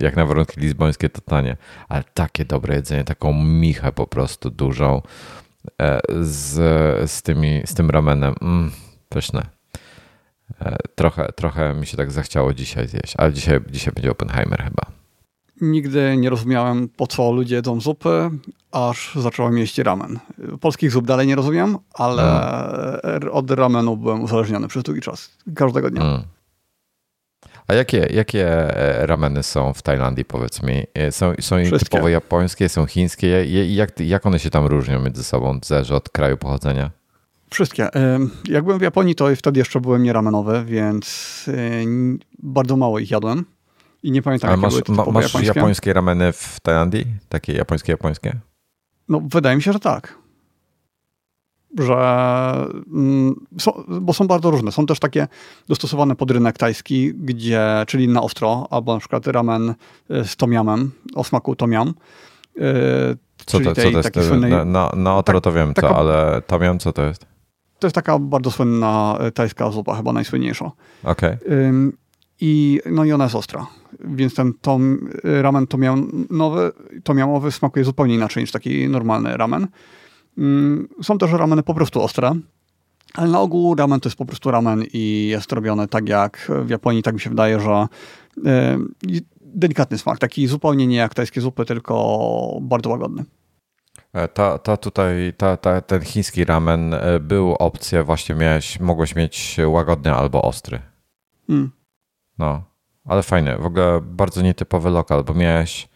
jak 0.00 0.16
na 0.16 0.26
warunki 0.26 0.60
lizbońskie 0.60 1.08
to 1.08 1.20
tanie. 1.20 1.56
Ale 1.88 2.04
takie 2.14 2.44
dobre 2.44 2.74
jedzenie, 2.74 3.04
taką 3.04 3.32
michę 3.44 3.92
po 3.92 4.06
prostu 4.06 4.50
dużą 4.50 5.02
z, 6.20 7.10
z, 7.10 7.22
tymi, 7.22 7.62
z 7.66 7.74
tym 7.74 7.90
ramenem. 7.90 8.34
Mm, 8.42 8.70
pyszne. 9.08 9.46
E, 10.60 10.76
trochę, 10.94 11.32
trochę 11.36 11.74
mi 11.74 11.86
się 11.86 11.96
tak 11.96 12.12
zachciało 12.12 12.54
dzisiaj 12.54 12.88
zjeść, 12.88 13.14
ale 13.16 13.32
dzisiaj, 13.32 13.60
dzisiaj 13.70 13.94
będzie 13.94 14.10
Oppenheimer 14.10 14.64
chyba. 14.64 14.82
Nigdy 15.60 16.16
nie 16.16 16.30
rozumiałem, 16.30 16.88
po 16.88 17.06
co 17.06 17.32
ludzie 17.32 17.56
jedzą 17.56 17.80
zupy, 17.80 18.30
aż 18.72 19.14
zacząłem 19.14 19.58
jeść 19.58 19.78
ramen. 19.78 20.18
Polskich 20.60 20.90
zup 20.90 21.06
dalej 21.06 21.26
nie 21.26 21.36
rozumiem, 21.36 21.78
ale 21.94 22.22
mm. 23.02 23.32
od 23.32 23.50
ramenu 23.50 23.96
byłem 23.96 24.22
uzależniony 24.22 24.68
przez 24.68 24.82
długi 24.82 25.00
czas. 25.00 25.30
Każdego 25.54 25.90
dnia. 25.90 26.02
Mm. 26.02 26.22
A 27.68 27.74
jakie, 27.74 28.06
jakie 28.10 28.46
e, 28.76 29.06
rameny 29.06 29.42
są 29.42 29.72
w 29.72 29.82
Tajlandii, 29.82 30.24
powiedz 30.24 30.62
mi? 30.62 30.84
E, 30.94 31.12
są, 31.12 31.32
są 31.40 31.56
typowo 31.78 32.08
japońskie, 32.08 32.68
są 32.68 32.86
chińskie? 32.86 33.44
Jak, 33.74 34.00
jak 34.00 34.26
one 34.26 34.38
się 34.38 34.50
tam 34.50 34.66
różnią 34.66 35.00
między 35.00 35.24
sobą? 35.24 35.58
Zależy 35.64 35.94
od 35.94 36.08
kraju 36.08 36.36
pochodzenia? 36.36 36.90
Wszystkie. 37.50 37.88
Jak 38.48 38.64
byłem 38.64 38.78
w 38.78 38.82
Japonii, 38.82 39.14
to 39.14 39.36
wtedy 39.36 39.58
jeszcze 39.60 39.80
byłem 39.80 40.02
nieramenowy, 40.02 40.64
więc 40.64 41.44
bardzo 42.38 42.76
mało 42.76 42.98
ich 42.98 43.10
jadłem. 43.10 43.44
I 44.02 44.10
nie 44.10 44.22
pamiętam, 44.22 44.50
Ale 44.50 44.56
jakie 44.62 44.92
masz, 44.92 44.96
były 44.96 45.12
masz 45.12 45.24
japońskie. 45.24 45.58
japońskie 45.58 45.92
rameny 45.92 46.32
w 46.32 46.60
Tajlandii? 46.62 47.06
Takie 47.28 47.52
japońskie, 47.52 47.92
japońskie? 47.92 48.34
No, 49.08 49.20
wydaje 49.24 49.56
mi 49.56 49.62
się, 49.62 49.72
że 49.72 49.80
tak. 49.80 50.18
Że, 51.78 51.94
mm, 52.92 53.34
są, 53.58 53.84
bo 54.00 54.12
są 54.12 54.26
bardzo 54.26 54.50
różne. 54.50 54.72
Są 54.72 54.86
też 54.86 54.98
takie 54.98 55.28
dostosowane 55.68 56.16
pod 56.16 56.30
rynek 56.30 56.58
tajski, 56.58 57.14
gdzie, 57.14 57.84
czyli 57.86 58.08
na 58.08 58.22
ostro, 58.22 58.66
albo 58.70 58.94
na 58.94 59.00
przykład 59.00 59.26
ramen 59.26 59.74
y, 60.10 60.24
z 60.24 60.36
tomiamem, 60.36 60.90
o 61.14 61.24
smaku 61.24 61.56
tomiam. 61.56 61.88
Y, 61.88 62.62
co 63.46 63.60
to, 63.60 63.72
tej, 63.72 63.84
co 63.84 64.10
to 64.10 64.20
jest? 64.20 64.28
Słynnej, 64.28 64.50
na, 64.50 64.64
na, 64.64 64.90
na 64.96 65.22
tak, 65.22 65.40
to 65.40 65.52
wiem 65.52 65.74
taka, 65.74 65.88
co, 65.88 65.96
ale 65.96 66.42
tomiam 66.46 66.78
co 66.78 66.92
to 66.92 67.04
jest? 67.04 67.26
To 67.78 67.86
jest 67.86 67.94
taka 67.94 68.18
bardzo 68.18 68.50
słynna 68.50 69.16
e, 69.20 69.30
tajska 69.30 69.70
zupa, 69.70 69.96
chyba 69.96 70.12
najsłynniejsza. 70.12 70.70
Okay. 71.04 71.38
I, 72.40 72.80
no 72.86 73.04
i 73.04 73.12
ona 73.12 73.24
jest 73.24 73.36
ostra. 73.36 73.66
Więc 74.00 74.34
ten 74.34 74.52
tom, 74.60 75.08
e, 75.24 75.42
ramen 75.42 75.66
tomiamowy, 75.66 76.72
tomiamowy 77.04 77.52
smakuje 77.52 77.84
zupełnie 77.84 78.14
inaczej 78.14 78.42
niż 78.42 78.52
taki 78.52 78.88
normalny 78.88 79.36
ramen. 79.36 79.66
Są 81.02 81.18
też 81.18 81.32
rameny 81.32 81.62
po 81.62 81.74
prostu 81.74 82.02
ostre, 82.02 82.34
ale 83.14 83.30
na 83.30 83.40
ogół 83.40 83.74
ramen 83.74 84.00
to 84.00 84.08
jest 84.08 84.18
po 84.18 84.24
prostu 84.24 84.50
ramen 84.50 84.84
i 84.92 85.28
jest 85.30 85.52
robiony 85.52 85.88
tak 85.88 86.08
jak 86.08 86.50
w 86.64 86.70
Japonii, 86.70 87.02
tak 87.02 87.14
mi 87.14 87.20
się 87.20 87.30
wydaje, 87.30 87.60
że 87.60 87.86
delikatny 89.40 89.98
smak, 89.98 90.18
taki 90.18 90.46
zupełnie 90.46 90.86
nie 90.86 90.96
jak 90.96 91.14
tajskie 91.14 91.40
zupy, 91.40 91.64
tylko 91.64 92.58
bardzo 92.60 92.90
łagodny. 92.90 93.24
E, 94.12 94.28
ta, 94.28 94.58
ta 94.58 94.76
tutaj, 94.76 95.32
ta, 95.36 95.56
ta, 95.56 95.80
ten 95.80 96.02
chiński 96.02 96.44
ramen 96.44 96.94
e, 96.94 97.20
był 97.20 97.54
opcja, 97.54 98.04
właśnie 98.04 98.34
miałeś, 98.34 98.80
mogłeś 98.80 99.16
mieć 99.16 99.56
łagodny 99.66 100.14
albo 100.14 100.42
ostry. 100.42 100.80
Mm. 101.48 101.70
No, 102.38 102.62
ale 103.04 103.22
fajne. 103.22 103.58
W 103.58 103.66
ogóle 103.66 104.00
bardzo 104.02 104.42
nietypowy 104.42 104.90
lokal, 104.90 105.24
bo 105.24 105.34
miałeś 105.34 105.88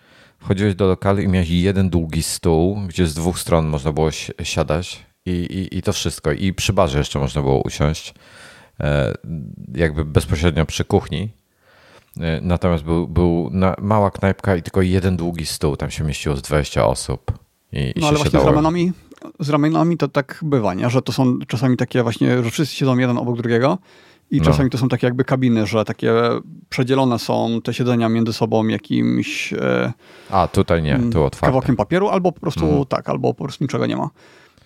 wchodziłeś 0.42 0.74
do 0.74 0.86
lokalu 0.86 1.20
i 1.20 1.28
miałeś 1.28 1.50
jeden 1.50 1.90
długi 1.90 2.22
stół, 2.22 2.76
gdzie 2.88 3.06
z 3.06 3.14
dwóch 3.14 3.38
stron 3.38 3.66
można 3.66 3.92
było 3.92 4.10
siadać 4.42 5.06
i, 5.26 5.30
i, 5.30 5.78
i 5.78 5.82
to 5.82 5.92
wszystko. 5.92 6.32
I 6.32 6.52
przy 6.52 6.72
barze 6.72 6.98
jeszcze 6.98 7.18
można 7.18 7.42
było 7.42 7.62
usiąść, 7.62 8.14
e, 8.80 9.14
jakby 9.74 10.04
bezpośrednio 10.04 10.66
przy 10.66 10.84
kuchni. 10.84 11.30
E, 12.20 12.40
natomiast 12.40 12.84
był, 12.84 13.08
był 13.08 13.50
mała 13.80 14.10
knajpka 14.10 14.56
i 14.56 14.62
tylko 14.62 14.82
jeden 14.82 15.16
długi 15.16 15.46
stół. 15.46 15.76
Tam 15.76 15.90
się 15.90 16.04
mieściło 16.04 16.36
z 16.36 16.42
20 16.42 16.86
osób. 16.86 17.32
I, 17.72 17.92
no 17.96 18.08
ale 18.08 18.16
właśnie 18.18 18.40
z 18.40 18.44
ramenami, 18.44 18.92
z 19.40 19.48
ramenami 19.50 19.96
to 19.96 20.08
tak 20.08 20.40
bywa, 20.42 20.74
nie? 20.74 20.90
że 20.90 21.02
to 21.02 21.12
są 21.12 21.38
czasami 21.48 21.76
takie 21.76 22.02
właśnie, 22.02 22.42
że 22.42 22.50
wszyscy 22.50 22.76
siedzą 22.76 22.98
jeden 22.98 23.18
obok 23.18 23.36
drugiego 23.36 23.78
i 24.32 24.38
no. 24.38 24.44
czasami 24.44 24.70
to 24.70 24.78
są 24.78 24.88
takie 24.88 25.06
jakby 25.06 25.24
kabiny, 25.24 25.66
że 25.66 25.84
takie 25.84 26.12
przedzielone 26.68 27.18
są 27.18 27.60
te 27.64 27.74
siedzenia 27.74 28.08
między 28.08 28.32
sobą 28.32 28.68
jakimś... 28.68 29.52
E, 29.52 29.92
A, 30.30 30.48
tutaj 30.48 30.82
nie, 30.82 31.00
tu 31.12 31.24
otwarte. 31.24 31.46
Kawałkiem 31.46 31.76
papieru, 31.76 32.08
albo 32.08 32.32
po 32.32 32.40
prostu 32.40 32.66
mm. 32.66 32.86
tak, 32.86 33.08
albo 33.08 33.34
po 33.34 33.44
prostu 33.44 33.64
niczego 33.64 33.86
nie 33.86 33.96
ma. 33.96 34.10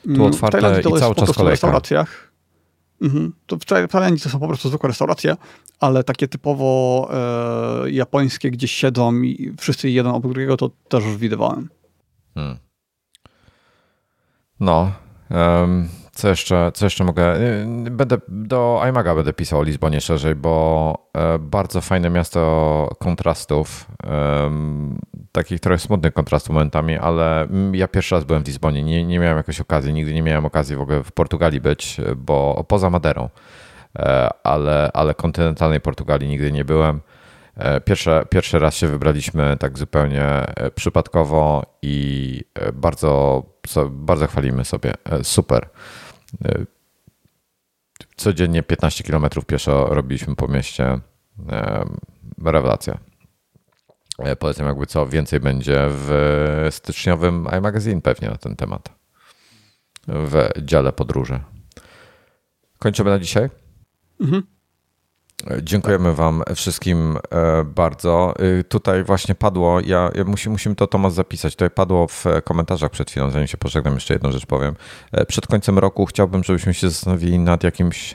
Tu 0.02 0.10
mm, 0.10 0.22
otwarte 0.22 0.82
to 0.82 0.96
i 0.96 1.00
cały 1.00 1.14
czas 1.14 1.32
kolejka. 1.32 1.42
w 1.42 1.46
restauracjach. 1.46 2.32
Mhm. 3.02 3.32
To 3.46 3.56
w 3.56 3.88
Tajlandii 3.90 4.20
to 4.20 4.28
są 4.28 4.38
po 4.38 4.46
prostu 4.46 4.68
zwykłe 4.68 4.88
restauracje, 4.88 5.36
ale 5.80 6.04
takie 6.04 6.28
typowo 6.28 7.08
e, 7.84 7.90
japońskie, 7.90 8.50
gdzie 8.50 8.68
siedzą 8.68 9.22
i 9.22 9.52
wszyscy 9.58 9.90
jeden 9.90 10.12
obok 10.12 10.32
drugiego, 10.32 10.56
to 10.56 10.70
też 10.88 11.04
już 11.04 11.16
widywałem. 11.16 11.68
Hmm. 12.34 12.58
No. 14.60 14.92
Um, 15.30 15.88
co 16.16 16.28
jeszcze, 16.28 16.72
co 16.74 16.86
jeszcze 16.86 17.04
mogę? 17.04 17.36
Y, 17.40 17.66
będę 17.90 18.16
do 18.28 18.82
iMaga 18.88 19.14
będę 19.14 19.32
pisał 19.32 19.58
o 19.58 19.62
Lizbonie 19.62 20.00
szerzej, 20.00 20.34
bo 20.34 21.08
e, 21.14 21.38
bardzo 21.38 21.80
fajne 21.80 22.10
miasto 22.10 22.90
kontrastów, 22.98 23.86
takich 25.32 25.60
trochę 25.60 25.78
smutnych 25.78 26.12
kontrastów 26.12 26.54
momentami, 26.54 26.98
ale 26.98 27.48
ja 27.72 27.88
pierwszy 27.88 28.14
raz 28.14 28.24
byłem 28.24 28.44
w 28.44 28.46
Lizbonie, 28.46 28.82
nie, 28.82 29.04
nie 29.04 29.18
miałem 29.18 29.36
jakiejś 29.36 29.60
okazji, 29.60 29.92
nigdy 29.92 30.14
nie 30.14 30.22
miałem 30.22 30.44
okazji 30.44 30.76
w 30.76 30.80
ogóle 30.80 31.04
w 31.04 31.12
Portugalii 31.12 31.60
być, 31.60 31.96
bo 32.16 32.64
poza 32.68 32.90
Maderą, 32.90 33.28
e, 33.98 34.28
ale, 34.44 34.90
ale 34.94 35.14
kontynentalnej 35.14 35.80
Portugalii 35.80 36.28
nigdy 36.28 36.52
nie 36.52 36.64
byłem. 36.64 37.00
E, 37.56 37.80
pierwszy, 37.80 38.10
pierwszy 38.30 38.58
raz 38.58 38.74
się 38.74 38.86
wybraliśmy 38.86 39.56
tak 39.56 39.78
zupełnie 39.78 40.44
przypadkowo 40.74 41.66
i 41.82 42.40
bardzo, 42.74 43.42
bardzo 43.90 44.26
chwalimy 44.26 44.64
sobie. 44.64 44.92
Super. 45.22 45.68
E, 46.44 46.64
codziennie 48.16 48.62
15 48.62 49.04
km 49.04 49.26
pieszo 49.46 49.86
robiliśmy 49.86 50.36
po 50.36 50.48
mieście. 50.48 51.00
E, 51.48 51.84
rewelacja. 52.44 52.98
E, 54.18 54.36
polecam 54.36 54.66
jakby 54.66 54.86
co 54.86 55.06
więcej 55.06 55.40
będzie 55.40 55.86
w 55.88 56.68
styczniowym 56.70 57.48
iMagazine 57.58 58.00
pewnie 58.00 58.28
na 58.28 58.36
ten 58.36 58.56
temat. 58.56 58.88
W 60.08 60.48
dziale 60.62 60.92
podróży. 60.92 61.40
Kończymy 62.78 63.10
na 63.10 63.18
dzisiaj? 63.18 63.50
Mhm. 64.20 64.55
Dziękujemy 65.62 66.14
Wam 66.14 66.42
wszystkim 66.54 67.18
e, 67.30 67.64
bardzo. 67.64 68.34
E, 68.38 68.64
tutaj 68.64 69.04
właśnie 69.04 69.34
padło, 69.34 69.80
ja, 69.80 70.10
ja 70.14 70.24
musimy, 70.24 70.52
musimy 70.52 70.74
to 70.74 70.86
Tomasz 70.86 71.12
zapisać. 71.12 71.52
Tutaj 71.52 71.70
padło 71.70 72.06
w 72.08 72.24
komentarzach 72.44 72.90
przed 72.90 73.10
chwilą, 73.10 73.30
zanim 73.30 73.46
się 73.46 73.56
pożegnam, 73.56 73.94
jeszcze 73.94 74.14
jedną 74.14 74.32
rzecz 74.32 74.46
powiem. 74.46 74.74
E, 75.12 75.26
przed 75.26 75.46
końcem 75.46 75.78
roku 75.78 76.06
chciałbym, 76.06 76.44
żebyśmy 76.44 76.74
się 76.74 76.90
zastanowili 76.90 77.38
nad 77.38 77.64
jakimś 77.64 78.14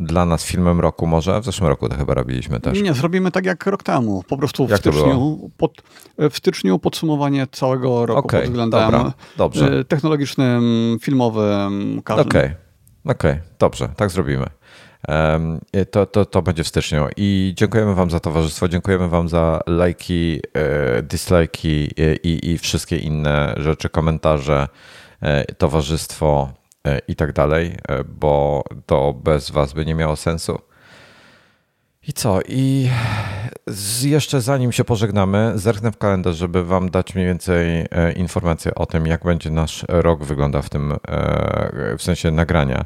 dla 0.00 0.24
nas 0.24 0.44
filmem 0.44 0.80
roku 0.80 1.06
może. 1.06 1.40
W 1.40 1.44
zeszłym 1.44 1.68
roku 1.68 1.88
to 1.88 1.96
chyba 1.96 2.14
robiliśmy 2.14 2.60
też. 2.60 2.82
Nie, 2.82 2.94
zrobimy 2.94 3.30
tak 3.30 3.46
jak 3.46 3.66
rok 3.66 3.82
temu. 3.82 4.22
Po 4.28 4.36
prostu 4.36 4.66
w, 4.66 4.76
styczniu, 4.76 5.50
pod, 5.56 5.72
w 6.18 6.36
styczniu 6.36 6.78
podsumowanie 6.78 7.46
całego 7.52 8.06
roku 8.06 8.18
okay, 8.26 8.40
pod 8.40 8.50
względem 8.50 8.80
dobra, 8.80 9.12
dobrze. 9.36 9.84
technologicznym, 9.84 10.62
filmowym, 11.02 12.02
każdym. 12.04 12.26
Okej, 12.26 12.50
okay, 13.04 13.14
okay, 13.14 13.40
dobrze, 13.58 13.88
tak 13.96 14.10
zrobimy. 14.10 14.57
To, 15.90 16.06
to, 16.06 16.24
to 16.24 16.42
będzie 16.42 16.64
w 16.64 16.68
styczniu. 16.68 17.08
I 17.16 17.52
dziękujemy 17.56 17.94
Wam 17.94 18.10
za 18.10 18.20
towarzystwo, 18.20 18.68
dziękujemy 18.68 19.08
Wam 19.08 19.28
za 19.28 19.60
lajki, 19.66 20.40
e, 20.54 21.02
dislajki 21.02 21.90
e, 21.98 22.14
i, 22.16 22.50
i 22.50 22.58
wszystkie 22.58 22.96
inne 22.96 23.54
rzeczy, 23.56 23.88
komentarze, 23.88 24.68
e, 25.20 25.54
towarzystwo 25.54 26.52
i 27.08 27.16
tak 27.16 27.32
dalej, 27.32 27.76
bo 28.04 28.64
to 28.86 29.12
bez 29.12 29.50
Was 29.50 29.72
by 29.72 29.86
nie 29.86 29.94
miało 29.94 30.16
sensu. 30.16 30.58
I 32.08 32.12
co? 32.12 32.40
I 32.48 32.90
jeszcze 34.02 34.40
zanim 34.40 34.72
się 34.72 34.84
pożegnamy, 34.84 35.52
zerknę 35.54 35.92
w 35.92 35.98
kalendarz, 35.98 36.36
żeby 36.36 36.64
Wam 36.64 36.90
dać 36.90 37.14
mniej 37.14 37.26
więcej 37.26 37.86
informacje 38.16 38.74
o 38.74 38.86
tym, 38.86 39.06
jak 39.06 39.24
będzie 39.24 39.50
nasz 39.50 39.84
rok 39.88 40.24
wyglądał 40.24 40.62
w 40.62 40.70
tym, 40.70 40.92
w 41.98 42.02
sensie 42.02 42.30
nagrania. 42.30 42.84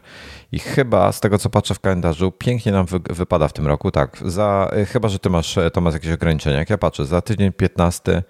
I 0.53 0.59
chyba 0.59 1.12
z 1.12 1.20
tego, 1.20 1.39
co 1.39 1.51
patrzę 1.51 1.74
w 1.74 1.81
kalendarzu, 1.81 2.32
pięknie 2.32 2.73
nam 2.73 2.86
wy, 2.86 3.01
wypada 3.11 3.49
w 3.49 3.53
tym 3.53 3.66
roku. 3.66 3.90
Tak, 3.90 4.19
za, 4.27 4.70
chyba, 4.89 5.09
że 5.09 5.19
ty 5.19 5.31
masz, 5.31 5.57
jakieś 5.93 6.12
ograniczenia. 6.12 6.59
Jak 6.59 6.70
ja 6.70 6.78
patrzę, 6.78 7.07
za 7.07 7.20
tydzień 7.20 7.53
15 7.53 8.23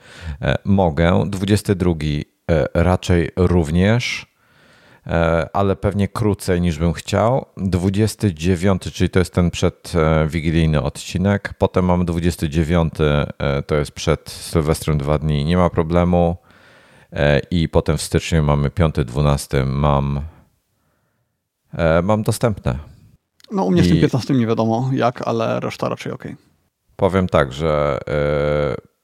e, 0.42 0.54
mogę, 0.64 1.24
22 1.26 1.90
e, 1.92 2.66
raczej 2.74 3.30
również, 3.36 4.26
e, 4.26 4.31
ale 5.52 5.76
pewnie 5.76 6.08
krócej 6.08 6.60
niż 6.60 6.78
bym 6.78 6.92
chciał. 6.92 7.46
29, 7.56 8.82
czyli 8.82 9.10
to 9.10 9.18
jest 9.18 9.34
ten 9.34 9.50
przedwigilijny 9.50 10.82
odcinek. 10.82 11.54
Potem 11.58 11.84
mamy 11.84 12.04
29, 12.04 12.94
to 13.66 13.74
jest 13.74 13.92
przed 13.92 14.30
Sylwestrem 14.30 14.98
dwa 14.98 15.18
dni, 15.18 15.44
nie 15.44 15.56
ma 15.56 15.70
problemu. 15.70 16.36
I 17.50 17.68
potem 17.68 17.96
w 17.96 18.02
styczniu 18.02 18.42
mamy 18.42 18.68
5-12, 18.68 19.66
mam 19.66 20.20
E, 21.74 22.02
mam 22.02 22.22
dostępne. 22.22 22.78
No 23.50 23.64
u 23.64 23.70
mnie 23.70 23.82
I... 23.82 23.84
z 23.84 23.88
tym 23.88 24.00
15 24.00 24.34
nie 24.34 24.46
wiadomo 24.46 24.90
jak, 24.92 25.28
ale 25.28 25.60
reszta 25.60 25.88
raczej 25.88 26.12
ok. 26.12 26.24
Powiem 26.96 27.28
tak, 27.28 27.52
że 27.52 27.98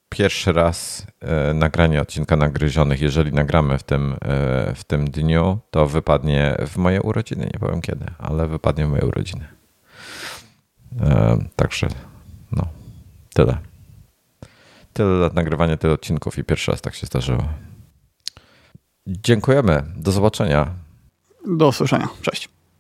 pierwszy 0.09 0.53
raz 0.53 1.07
y, 1.51 1.55
nagranie 1.55 2.03
odcinka 2.03 2.37
nagryzionych, 2.37 3.01
jeżeli 3.01 3.33
nagramy 3.33 3.79
w 3.79 3.83
tym, 3.83 4.13
y, 4.13 4.17
w 4.75 4.85
tym 4.87 5.11
dniu, 5.11 5.59
to 5.71 5.87
wypadnie 5.87 6.57
w 6.67 6.77
moje 6.77 7.03
urodziny. 7.03 7.51
Nie 7.55 7.61
powiem 7.61 7.81
kiedy, 7.81 8.07
ale 8.19 8.47
wypadnie 8.47 8.87
w 8.87 8.91
moje 8.91 9.07
urodziny. 9.07 9.49
Także 11.57 11.89
no, 12.53 12.67
tyle. 13.35 13.59
Tyle 14.93 15.09
lat 15.09 15.35
nagrywania, 15.35 15.77
tyle 15.77 15.93
odcinków 15.93 16.39
i 16.39 16.45
pierwszy 16.45 16.71
raz 16.71 16.81
tak 16.81 16.95
się 16.95 17.07
zdarzyło. 17.07 17.49
Dziękujemy. 19.07 19.83
Do 19.97 20.13
zobaczenia. 20.13 20.75
Do 21.47 21.69
usłyszenia. 21.69 22.09
Cześć. 22.23 22.58